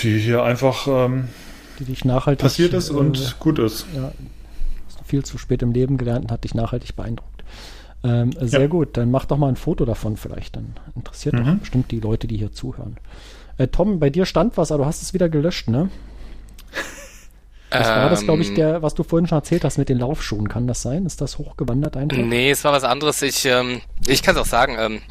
die 0.00 0.18
hier 0.18 0.42
einfach 0.42 0.86
ähm, 0.88 1.28
die 1.78 1.84
dich 1.84 2.04
nachhaltig 2.04 2.42
passiert 2.42 2.72
ist 2.72 2.90
und 2.90 3.18
äh, 3.18 3.24
gut 3.38 3.58
ist. 3.58 3.86
Ja, 3.94 4.12
viel 5.04 5.24
zu 5.24 5.38
spät 5.38 5.62
im 5.62 5.72
Leben 5.72 5.98
gelernt 5.98 6.24
und 6.24 6.32
hat 6.32 6.44
dich 6.44 6.54
nachhaltig 6.54 6.96
beeindruckt. 6.96 7.44
Ähm, 8.02 8.32
sehr 8.40 8.60
ja. 8.60 8.66
gut, 8.66 8.96
dann 8.96 9.10
mach 9.10 9.26
doch 9.26 9.38
mal 9.38 9.48
ein 9.48 9.56
Foto 9.56 9.84
davon 9.84 10.16
vielleicht. 10.16 10.56
Dann 10.56 10.74
interessiert 10.96 11.34
mhm. 11.34 11.44
doch 11.44 11.54
bestimmt 11.56 11.90
die 11.90 12.00
Leute, 12.00 12.26
die 12.26 12.36
hier 12.36 12.52
zuhören. 12.52 12.96
Äh, 13.58 13.68
Tom, 13.68 14.00
bei 14.00 14.10
dir 14.10 14.26
stand 14.26 14.56
was, 14.56 14.72
aber 14.72 14.84
du 14.84 14.88
hast 14.88 15.02
es 15.02 15.14
wieder 15.14 15.28
gelöscht, 15.28 15.68
ne? 15.68 15.90
Das 17.70 17.88
war 17.88 18.08
das, 18.08 18.22
glaube 18.22 18.42
ich, 18.42 18.50
ähm. 18.50 18.54
der, 18.54 18.82
was 18.82 18.94
du 18.94 19.02
vorhin 19.02 19.26
schon 19.26 19.38
erzählt 19.38 19.64
hast 19.64 19.78
mit 19.78 19.88
den 19.88 19.98
Laufschuhen. 19.98 20.48
Kann 20.48 20.68
das 20.68 20.82
sein? 20.82 21.06
Ist 21.06 21.20
das 21.20 21.38
hochgewandert 21.38 21.96
eindeutig? 21.96 22.24
Nee, 22.24 22.50
es 22.50 22.62
war 22.62 22.72
was 22.72 22.84
anderes. 22.84 23.20
Ich, 23.22 23.44
ähm, 23.46 23.80
ich 24.06 24.22
kann 24.22 24.36
es 24.36 24.40
auch 24.40 24.46
sagen. 24.46 24.76
Ähm, 24.78 25.02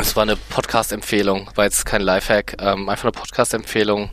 es 0.00 0.16
war 0.16 0.22
eine 0.22 0.36
Podcast-Empfehlung, 0.36 1.50
war 1.54 1.64
jetzt 1.64 1.84
kein 1.84 2.00
Lifehack, 2.00 2.56
ähm, 2.60 2.88
einfach 2.88 3.04
eine 3.04 3.12
Podcast-Empfehlung. 3.12 4.08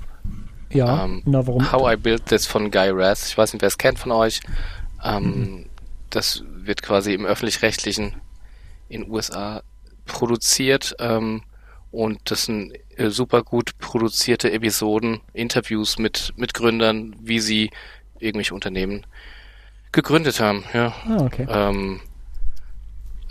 Ja, 0.72 1.06
ähm, 1.06 1.22
na 1.26 1.48
warum? 1.48 1.72
How 1.72 1.94
I 1.94 1.96
Built 1.96 2.26
This 2.26 2.46
von 2.46 2.70
Guy 2.70 2.90
Raz. 2.92 3.30
Ich 3.30 3.38
weiß 3.38 3.54
nicht, 3.54 3.62
wer 3.62 3.68
es 3.68 3.78
kennt 3.78 3.98
von 3.98 4.12
euch. 4.12 4.42
Ähm, 5.04 5.24
mhm. 5.24 5.66
Das 6.10 6.44
wird 6.54 6.82
quasi 6.82 7.14
im 7.14 7.26
öffentlich-rechtlichen 7.26 8.16
in 8.90 9.10
USA 9.10 9.62
produziert. 10.06 10.96
Ähm, 11.00 11.44
und 11.96 12.20
das 12.26 12.46
sind 12.46 12.74
äh, 12.98 13.10
super 13.10 13.42
gut 13.42 13.78
produzierte 13.80 14.52
Episoden, 14.52 15.22
Interviews 15.34 15.98
mit, 15.98 16.34
mit 16.36 16.54
Gründern, 16.54 17.16
wie 17.22 17.40
sie 17.40 17.72
irgendwelche 18.20 18.54
Unternehmen 18.54 19.06
gegründet 19.94 20.42
haben. 20.42 20.66
Ja. 20.74 20.94
Ah, 21.08 21.24
okay. 21.24 21.48
Ähm, 21.50 22.02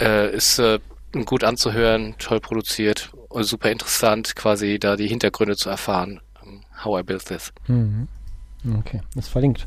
äh, 0.00 0.34
ist 0.34 0.58
äh, 0.58 0.80
gut 1.26 1.44
anzuhören, 1.44 2.14
toll 2.18 2.40
produziert, 2.40 3.12
super 3.30 3.70
interessant, 3.70 4.34
quasi 4.34 4.78
da 4.78 4.96
die 4.96 5.08
Hintergründe 5.08 5.56
zu 5.56 5.68
erfahren. 5.68 6.20
Um, 6.42 6.62
how 6.84 6.98
I 6.98 7.02
built 7.02 7.26
this. 7.26 7.52
Mhm. 7.66 8.08
Okay, 8.78 9.02
ist 9.14 9.28
verlinkt. 9.28 9.66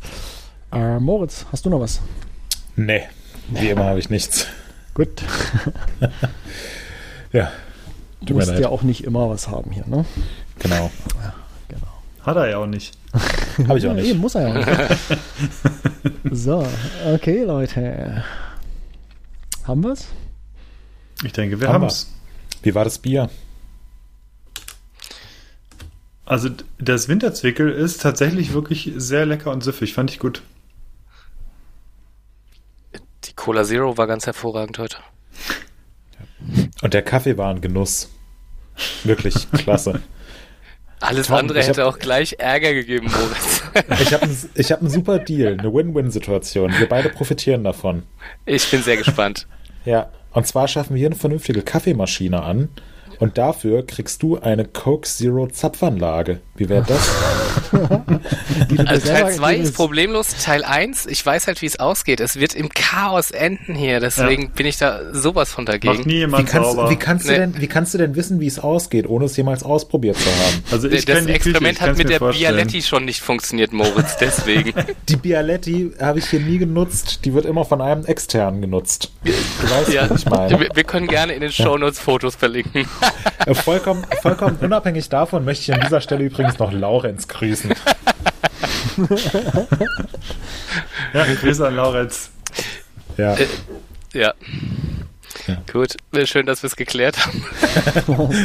Äh, 0.72 1.00
Moritz, 1.00 1.46
hast 1.52 1.66
du 1.66 1.70
noch 1.70 1.80
was? 1.80 2.02
Nee, 2.76 3.04
wie 3.50 3.70
immer 3.70 3.86
habe 3.86 4.00
ich 4.00 4.10
nichts. 4.10 4.48
Gut. 4.96 5.22
ja, 7.32 7.52
Du 8.22 8.34
musst 8.34 8.58
ja 8.58 8.70
auch 8.70 8.82
nicht 8.82 9.04
immer 9.04 9.30
was 9.30 9.48
haben 9.48 9.72
hier, 9.72 9.86
ne? 9.88 10.06
Genau. 10.60 10.92
Ja, 11.22 11.34
genau. 11.68 11.88
Hat 12.22 12.38
er 12.38 12.50
ja 12.50 12.58
auch 12.58 12.66
nicht. 12.66 12.98
Habe 13.68 13.78
ich 13.78 13.88
auch 13.88 13.94
nicht. 13.94 14.08
Nee, 14.08 14.14
muss 14.16 14.36
er 14.36 14.48
ja 14.48 14.50
auch 14.50 14.66
nicht. 14.66 15.20
so, 16.32 16.68
okay, 17.14 17.44
Leute. 17.44 18.24
Haben 19.64 19.84
wir's? 19.84 20.08
Ich 21.24 21.34
denke, 21.34 21.60
wir 21.60 21.70
haben 21.70 21.86
es. 21.86 22.12
Wie 22.64 22.74
war 22.74 22.84
das 22.84 23.00
Bier? 23.00 23.30
Also 26.26 26.50
das 26.78 27.08
Winterzwickel 27.08 27.72
ist 27.72 28.02
tatsächlich 28.02 28.54
wirklich 28.54 28.92
sehr 28.98 29.26
lecker 29.26 29.52
und 29.52 29.64
süffig. 29.64 29.94
Fand 29.94 30.12
ich 30.12 30.20
gut. 30.20 30.42
Die 33.24 33.34
Cola 33.34 33.64
Zero 33.64 33.98
war 33.98 34.08
ganz 34.08 34.26
hervorragend 34.26 34.78
heute. 34.78 34.98
Und 36.82 36.94
der 36.94 37.02
Kaffee 37.02 37.38
war 37.38 37.50
ein 37.50 37.62
Genuss. 37.62 38.10
Wirklich 39.04 39.50
klasse. 39.52 40.02
Alles 41.00 41.28
Tom, 41.28 41.38
andere 41.38 41.62
hätte 41.64 41.84
hab, 41.84 41.94
auch 41.94 42.00
gleich 42.00 42.36
Ärger 42.40 42.74
gegeben, 42.74 43.08
Moritz. 43.12 43.62
ich 44.02 44.14
habe 44.14 44.28
ich 44.56 44.72
hab 44.72 44.80
einen 44.82 44.90
super 44.90 45.20
Deal, 45.20 45.58
eine 45.60 45.72
Win-Win-Situation. 45.72 46.74
Wir 46.78 46.90
beide 46.90 47.10
profitieren 47.10 47.64
davon. 47.64 48.04
Ich 48.46 48.70
bin 48.72 48.82
sehr 48.82 48.98
gespannt. 48.98 49.48
ja, 49.86 50.10
und 50.32 50.48
zwar 50.48 50.68
schaffen 50.68 50.96
wir 50.96 51.00
hier 51.00 51.08
eine 51.08 51.16
vernünftige 51.16 51.62
Kaffeemaschine 51.62 52.42
an 52.42 52.70
und 53.20 53.38
dafür 53.38 53.86
kriegst 53.86 54.24
du 54.24 54.40
eine 54.40 54.66
Coke 54.66 55.08
Zero 55.08 55.48
Zapfanlage. 55.48 56.42
Wie 56.56 56.70
wäre 56.70 56.86
das? 56.88 57.10
also 58.86 59.08
Teil 59.08 59.34
2 59.34 59.56
ist 59.56 59.76
problemlos, 59.76 60.36
Teil 60.44 60.64
1, 60.64 61.06
ich 61.08 61.26
weiß 61.26 61.48
halt, 61.48 61.62
wie 61.62 61.66
es 61.66 61.80
ausgeht. 61.80 62.20
Es 62.20 62.40
wird 62.40 62.56
im 62.56 62.70
Chaos 62.70 63.32
enden 63.32 63.76
hier, 63.76 64.00
deswegen 64.00 64.44
ja. 64.44 64.50
bin 64.56 64.66
ich 64.66 64.78
da 64.78 65.14
sowas 65.14 65.52
von 65.52 65.66
dagegen. 65.66 65.96
Macht 65.96 66.06
nie 66.06 66.16
jemand 66.16 66.48
wie 66.48 66.52
kannst, 66.52 66.72
sauber. 66.72 66.90
Wie 66.90 66.96
kannst, 66.96 67.28
nee. 67.28 67.34
du 67.34 67.40
denn, 67.40 67.62
wie 67.62 67.68
kannst 67.68 67.94
du 67.94 67.98
denn 67.98 68.16
wissen, 68.16 68.40
wie 68.40 68.48
es 68.48 68.60
ausgeht, 68.60 69.08
ohne 69.08 69.26
es 69.26 69.38
jemals 69.38 69.64
ausprobiert 69.64 70.18
zu 70.18 70.30
haben? 70.30 70.64
Also 70.72 70.90
ich 70.90 71.06
das 71.06 71.26
Experiment 71.26 71.78
Küche, 71.78 71.90
hat 71.90 71.98
mit 71.98 72.10
der 72.10 72.20
vorstellen. 72.20 72.56
Bialetti 72.56 72.82
schon 72.82 73.06
nicht 73.06 73.22
funktioniert, 73.22 73.74
Moritz, 73.74 74.18
deswegen. 74.18 74.74
die 75.10 75.16
Bialetti 75.16 75.92
habe 76.00 76.20
ich 76.20 76.26
hier 76.30 76.40
nie 76.40 76.58
genutzt, 76.58 77.26
die 77.26 77.34
wird 77.34 77.46
immer 77.46 77.66
von 77.66 77.82
einem 77.82 78.06
externen 78.06 78.62
genutzt. 78.62 79.12
Du 79.24 79.32
weißt, 79.32 79.94
ja, 79.94 80.10
was 80.10 80.22
ich 80.22 80.30
meine. 80.30 80.60
Wir, 80.60 80.70
wir, 80.74 80.84
können 80.84 81.08
gerne 81.08 81.34
in 81.34 81.42
den 81.42 81.52
Shownotes 81.52 82.00
Fotos 82.00 82.36
verlinken. 82.36 82.88
Äh, 83.46 83.54
vollkommen, 83.54 84.06
vollkommen 84.22 84.58
unabhängig 84.62 85.10
davon 85.10 85.46
möchte 85.46 85.64
ich 85.64 85.74
an 85.74 85.82
dieser 85.82 86.02
Stelle 86.02 86.24
übrigens 86.24 86.60
noch 86.60 86.72
Laurenz 86.72 87.28
grüßen. 87.28 87.57
ja, 91.14 91.26
Grüße 91.42 91.68
an 91.68 91.76
Laurenz. 91.76 92.32
Ja. 93.18 93.36
Äh, 93.36 93.48
ja. 94.14 94.34
ja. 95.48 95.58
Gut, 95.72 95.98
schön, 96.26 96.46
dass 96.46 96.64
wir 96.64 96.68
es 96.68 96.76
geklärt 96.76 97.18
haben. 97.26 97.44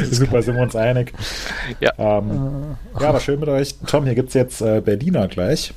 Super, 0.10 0.43
sind 0.43 0.56
wir 0.56 0.62
uns 0.62 0.76
einig. 0.76 1.12
Ja. 1.80 1.93
Ähm, 1.98 2.76
ja, 2.98 3.09
aber 3.09 3.20
schön 3.20 3.40
mit 3.40 3.48
euch. 3.48 3.76
Tom, 3.86 4.05
hier 4.05 4.14
gibt 4.14 4.28
es 4.28 4.34
jetzt 4.34 4.60
äh, 4.60 4.80
Berliner 4.80 5.28
gleich. 5.28 5.72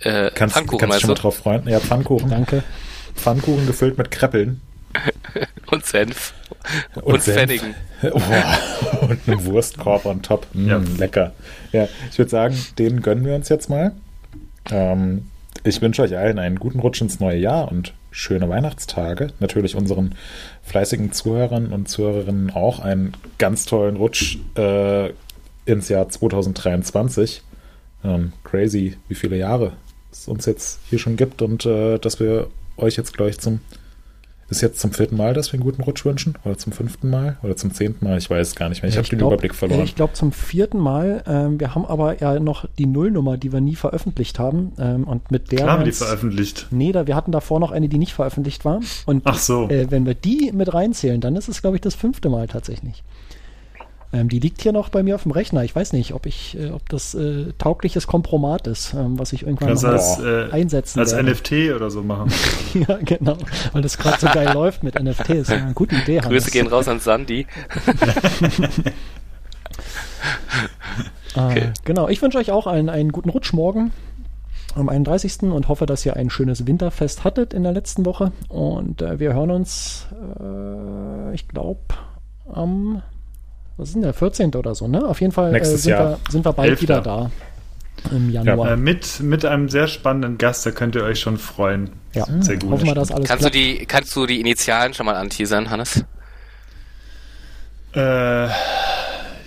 Äh, 0.00 0.30
kannst, 0.34 0.54
Pfannkuchen, 0.56 0.80
kannst 0.80 0.96
du 0.96 1.00
schon 1.00 1.10
mal 1.10 1.14
drauf 1.14 1.36
freuen? 1.36 1.68
Ja, 1.68 1.80
Pfannkuchen. 1.80 2.30
Danke. 2.30 2.62
Pfannkuchen 3.16 3.66
gefüllt 3.66 3.98
mit 3.98 4.10
Kreppeln. 4.10 4.60
und 5.70 5.84
Senf. 5.84 6.34
Und, 6.94 7.02
und 7.04 7.22
Senf. 7.22 7.36
Pfennigen. 7.36 7.74
Oh, 8.00 9.06
und 9.06 9.18
einen 9.26 9.44
Wurstkorb 9.44 10.06
on 10.06 10.22
top. 10.22 10.46
Mm, 10.52 10.68
ja. 10.68 10.80
Lecker. 10.98 11.32
Ja, 11.72 11.88
ich 12.12 12.16
würde 12.16 12.30
sagen, 12.30 12.56
den 12.78 13.02
gönnen 13.02 13.24
wir 13.24 13.34
uns 13.34 13.48
jetzt 13.48 13.68
mal. 13.68 13.90
Ähm, 14.70 15.24
ich 15.64 15.82
wünsche 15.82 16.02
euch 16.02 16.16
allen 16.16 16.38
einen 16.38 16.60
guten 16.60 16.78
Rutsch 16.78 17.00
ins 17.00 17.18
neue 17.18 17.38
Jahr 17.38 17.72
und 17.72 17.92
schöne 18.12 18.48
Weihnachtstage. 18.48 19.32
Natürlich 19.40 19.74
unseren 19.74 20.14
fleißigen 20.62 21.10
Zuhörern 21.12 21.72
und 21.72 21.88
Zuhörerinnen 21.88 22.50
auch 22.50 22.78
einen 22.78 23.14
ganz 23.38 23.64
tollen 23.64 23.96
Rutsch 23.96 24.38
äh, 24.56 25.10
ins 25.64 25.88
Jahr 25.88 26.08
2023. 26.08 27.42
Ähm, 28.04 28.32
crazy, 28.44 28.96
wie 29.08 29.14
viele 29.14 29.36
Jahre 29.36 29.72
es 30.12 30.28
uns 30.28 30.46
jetzt 30.46 30.80
hier 30.88 30.98
schon 30.98 31.16
gibt 31.16 31.42
und 31.42 31.66
äh, 31.66 31.98
dass 31.98 32.20
wir 32.20 32.48
euch 32.76 32.96
jetzt 32.96 33.16
gleich 33.16 33.38
zum 33.38 33.60
ist 34.50 34.62
jetzt 34.62 34.80
zum 34.80 34.92
vierten 34.92 35.16
Mal, 35.16 35.34
dass 35.34 35.52
wir 35.52 35.54
einen 35.54 35.64
guten 35.64 35.82
Rutsch 35.82 36.04
wünschen? 36.04 36.34
Oder 36.44 36.56
zum 36.56 36.72
fünften 36.72 37.10
Mal? 37.10 37.36
Oder 37.42 37.56
zum 37.56 37.72
zehnten 37.72 38.04
Mal? 38.04 38.16
Ich 38.16 38.30
weiß 38.30 38.54
gar 38.54 38.68
nicht 38.68 38.82
mehr. 38.82 38.88
Ich 38.88 38.94
ja, 38.94 39.02
habe 39.02 39.08
den 39.08 39.18
glaub, 39.18 39.32
Überblick 39.32 39.54
verloren. 39.54 39.82
Ich 39.82 39.94
glaube 39.94 40.14
zum 40.14 40.32
vierten 40.32 40.78
Mal. 40.78 41.22
Ähm, 41.26 41.60
wir 41.60 41.74
haben 41.74 41.84
aber 41.84 42.18
ja 42.20 42.40
noch 42.40 42.64
die 42.78 42.86
Nullnummer, 42.86 43.36
die 43.36 43.52
wir 43.52 43.60
nie 43.60 43.74
veröffentlicht 43.74 44.38
haben. 44.38 44.72
Ähm, 44.78 45.04
und 45.04 45.30
mit 45.30 45.52
der. 45.52 45.58
Klar 45.60 45.78
haben 45.78 45.84
die 45.84 45.92
veröffentlicht. 45.92 46.68
Nee, 46.70 46.92
da, 46.92 47.06
wir 47.06 47.14
hatten 47.14 47.32
davor 47.32 47.60
noch 47.60 47.72
eine, 47.72 47.88
die 47.88 47.98
nicht 47.98 48.14
veröffentlicht 48.14 48.64
war. 48.64 48.80
Und 49.04 49.22
Ach 49.24 49.38
so. 49.38 49.68
Äh, 49.68 49.90
wenn 49.90 50.06
wir 50.06 50.14
die 50.14 50.50
mit 50.52 50.72
reinzählen, 50.72 51.20
dann 51.20 51.36
ist 51.36 51.48
es, 51.48 51.60
glaube 51.60 51.76
ich, 51.76 51.80
das 51.82 51.94
fünfte 51.94 52.30
Mal 52.30 52.46
tatsächlich. 52.46 53.02
Ähm, 54.12 54.28
die 54.28 54.38
liegt 54.38 54.62
hier 54.62 54.72
noch 54.72 54.88
bei 54.88 55.02
mir 55.02 55.14
auf 55.14 55.24
dem 55.24 55.32
Rechner. 55.32 55.64
Ich 55.64 55.76
weiß 55.76 55.92
nicht, 55.92 56.14
ob 56.14 56.26
ich, 56.26 56.56
äh, 56.58 56.70
ob 56.70 56.88
das 56.88 57.14
äh, 57.14 57.52
taugliches 57.58 58.06
Kompromat 58.06 58.66
ist, 58.66 58.94
ähm, 58.94 59.18
was 59.18 59.32
ich 59.32 59.42
irgendwann 59.42 59.74
noch 59.74 59.84
als, 59.84 60.18
äh, 60.18 60.50
einsetzen 60.50 61.00
Als 61.00 61.12
werde. 61.12 61.30
NFT 61.30 61.74
oder 61.76 61.90
so 61.90 62.02
machen. 62.02 62.32
ja, 62.74 62.98
genau. 63.02 63.36
Weil 63.72 63.82
das 63.82 63.98
gerade 63.98 64.18
so 64.18 64.26
geil 64.28 64.52
läuft 64.54 64.82
mit 64.82 64.98
NFTs. 64.98 65.48
Ja, 65.48 65.56
eine 65.56 65.74
gute 65.74 65.96
Idee. 65.96 66.20
Hannes. 66.20 66.44
Grüße 66.44 66.50
gehen 66.50 66.68
raus 66.68 66.88
an 66.88 67.00
Sandy. 67.00 67.46
Ah, 71.34 71.50
okay. 71.50 71.72
Genau. 71.84 72.08
Ich 72.08 72.22
wünsche 72.22 72.38
euch 72.38 72.50
auch 72.50 72.66
einen, 72.66 72.88
einen 72.88 73.12
guten 73.12 73.30
Rutsch 73.30 73.52
morgen 73.52 73.92
am 74.74 74.88
31. 74.88 75.42
und 75.42 75.68
hoffe, 75.68 75.86
dass 75.86 76.04
ihr 76.06 76.16
ein 76.16 76.30
schönes 76.30 76.66
Winterfest 76.66 77.24
hattet 77.24 77.54
in 77.54 77.62
der 77.62 77.72
letzten 77.72 78.04
Woche. 78.06 78.32
Und 78.48 79.02
äh, 79.02 79.18
wir 79.18 79.34
hören 79.34 79.50
uns, 79.50 80.06
äh, 80.40 81.34
ich 81.34 81.48
glaube, 81.48 81.80
am 82.50 83.02
was 83.78 83.88
ist 83.88 83.94
denn 83.94 84.02
der 84.02 84.12
14. 84.12 84.54
oder 84.54 84.74
so, 84.74 84.88
ne? 84.88 85.06
Auf 85.06 85.20
jeden 85.20 85.32
Fall 85.32 85.54
äh, 85.54 85.64
sind, 85.64 85.86
wir, 85.86 86.18
sind, 86.28 86.44
wir, 86.44 86.52
bald 86.52 86.70
11. 86.70 86.82
wieder 86.82 87.00
da. 87.00 87.30
Im 88.10 88.30
Januar. 88.30 88.66
Ja, 88.66 88.74
äh, 88.74 88.76
mit, 88.76 89.20
mit 89.20 89.44
einem 89.44 89.68
sehr 89.68 89.86
spannenden 89.88 90.36
Gast, 90.36 90.66
da 90.66 90.72
könnt 90.72 90.94
ihr 90.96 91.04
euch 91.04 91.20
schon 91.20 91.38
freuen. 91.38 91.90
Ja, 92.12 92.26
sehr 92.40 92.58
gut. 92.58 92.72
Hoffen 92.72 92.86
wir, 92.86 92.94
dass 92.94 93.10
alles 93.10 93.28
kannst, 93.28 93.44
du 93.44 93.50
die, 93.50 93.86
kannst 93.86 94.14
du 94.14 94.26
die 94.26 94.40
Initialen 94.40 94.94
schon 94.94 95.06
mal 95.06 95.14
anteasern, 95.14 95.70
Hannes? 95.70 96.04
Äh, 97.94 98.48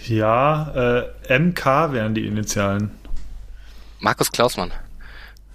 ja, 0.08 1.04
äh, 1.28 1.40
MK 1.40 1.94
wären 1.94 2.16
die 2.16 2.26
Initialen. 2.26 2.92
Markus 4.00 4.32
Klausmann. 4.32 4.72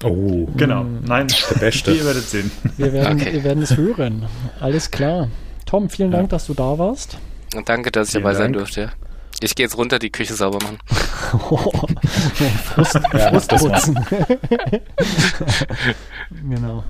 Oh. 0.04 0.46
Genau. 0.56 0.84
Nein, 0.84 1.28
der 1.50 1.58
Beste. 1.58 1.92
Ihr 1.92 2.04
werdet 2.04 2.24
sehen. 2.24 2.50
Wir 2.76 2.92
werden, 2.92 3.20
okay. 3.20 3.32
wir 3.32 3.44
werden 3.44 3.62
es 3.62 3.76
hören. 3.76 4.26
Alles 4.60 4.90
klar. 4.90 5.28
Tom, 5.64 5.88
vielen 5.88 6.10
Dank, 6.10 6.24
ja. 6.24 6.28
dass 6.28 6.46
du 6.46 6.54
da 6.54 6.78
warst. 6.78 7.18
Und 7.54 7.68
danke, 7.68 7.90
dass 7.90 8.08
ich 8.08 8.14
dabei 8.14 8.32
Dank. 8.32 8.38
sein 8.38 8.52
durfte. 8.52 8.92
Ich 9.40 9.54
gehe 9.54 9.66
jetzt 9.66 9.76
runter, 9.76 9.98
die 9.98 10.10
Küche 10.10 10.34
sauber 10.34 10.58
machen. 10.62 10.78
Frust, 12.64 12.94
ja, 12.94 13.30
Frustputzen. 13.30 13.98
genau. 16.50 16.84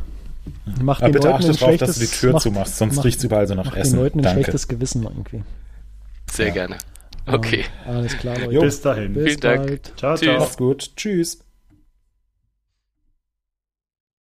Mach 0.81 1.01
den 1.01 1.13
bitte 1.13 1.35
achte 1.35 1.53
darauf, 1.53 1.77
dass 1.77 1.99
du 1.99 2.01
die 2.01 2.11
Tür 2.11 2.39
zumachst, 2.39 2.77
sonst 2.77 3.03
riecht 3.05 3.19
es 3.19 3.25
überall 3.25 3.49
so 3.49 3.55
nach 3.55 3.75
Essen. 3.75 3.95
Den 3.95 4.03
Leuten 4.03 4.21
ein 4.21 4.23
Danke. 4.23 4.45
schlechtes 4.45 4.69
Gewissen 4.69 5.03
irgendwie. 5.03 5.43
Sehr 6.31 6.49
ja. 6.49 6.53
gerne. 6.53 6.79
Okay. 7.27 7.65
alles 7.85 8.17
klar, 8.17 8.39
Leute. 8.39 8.61
Bis 8.61 8.81
dahin. 8.81 9.15
Bis 9.15 9.25
Vielen 9.25 9.41
bald. 9.41 9.69
Dank. 9.69 9.99
Ciao, 9.99 10.17
ciao. 10.17 10.39
Macht's 10.39 10.57
gut. 10.57 10.91
Tschüss. 10.97 11.46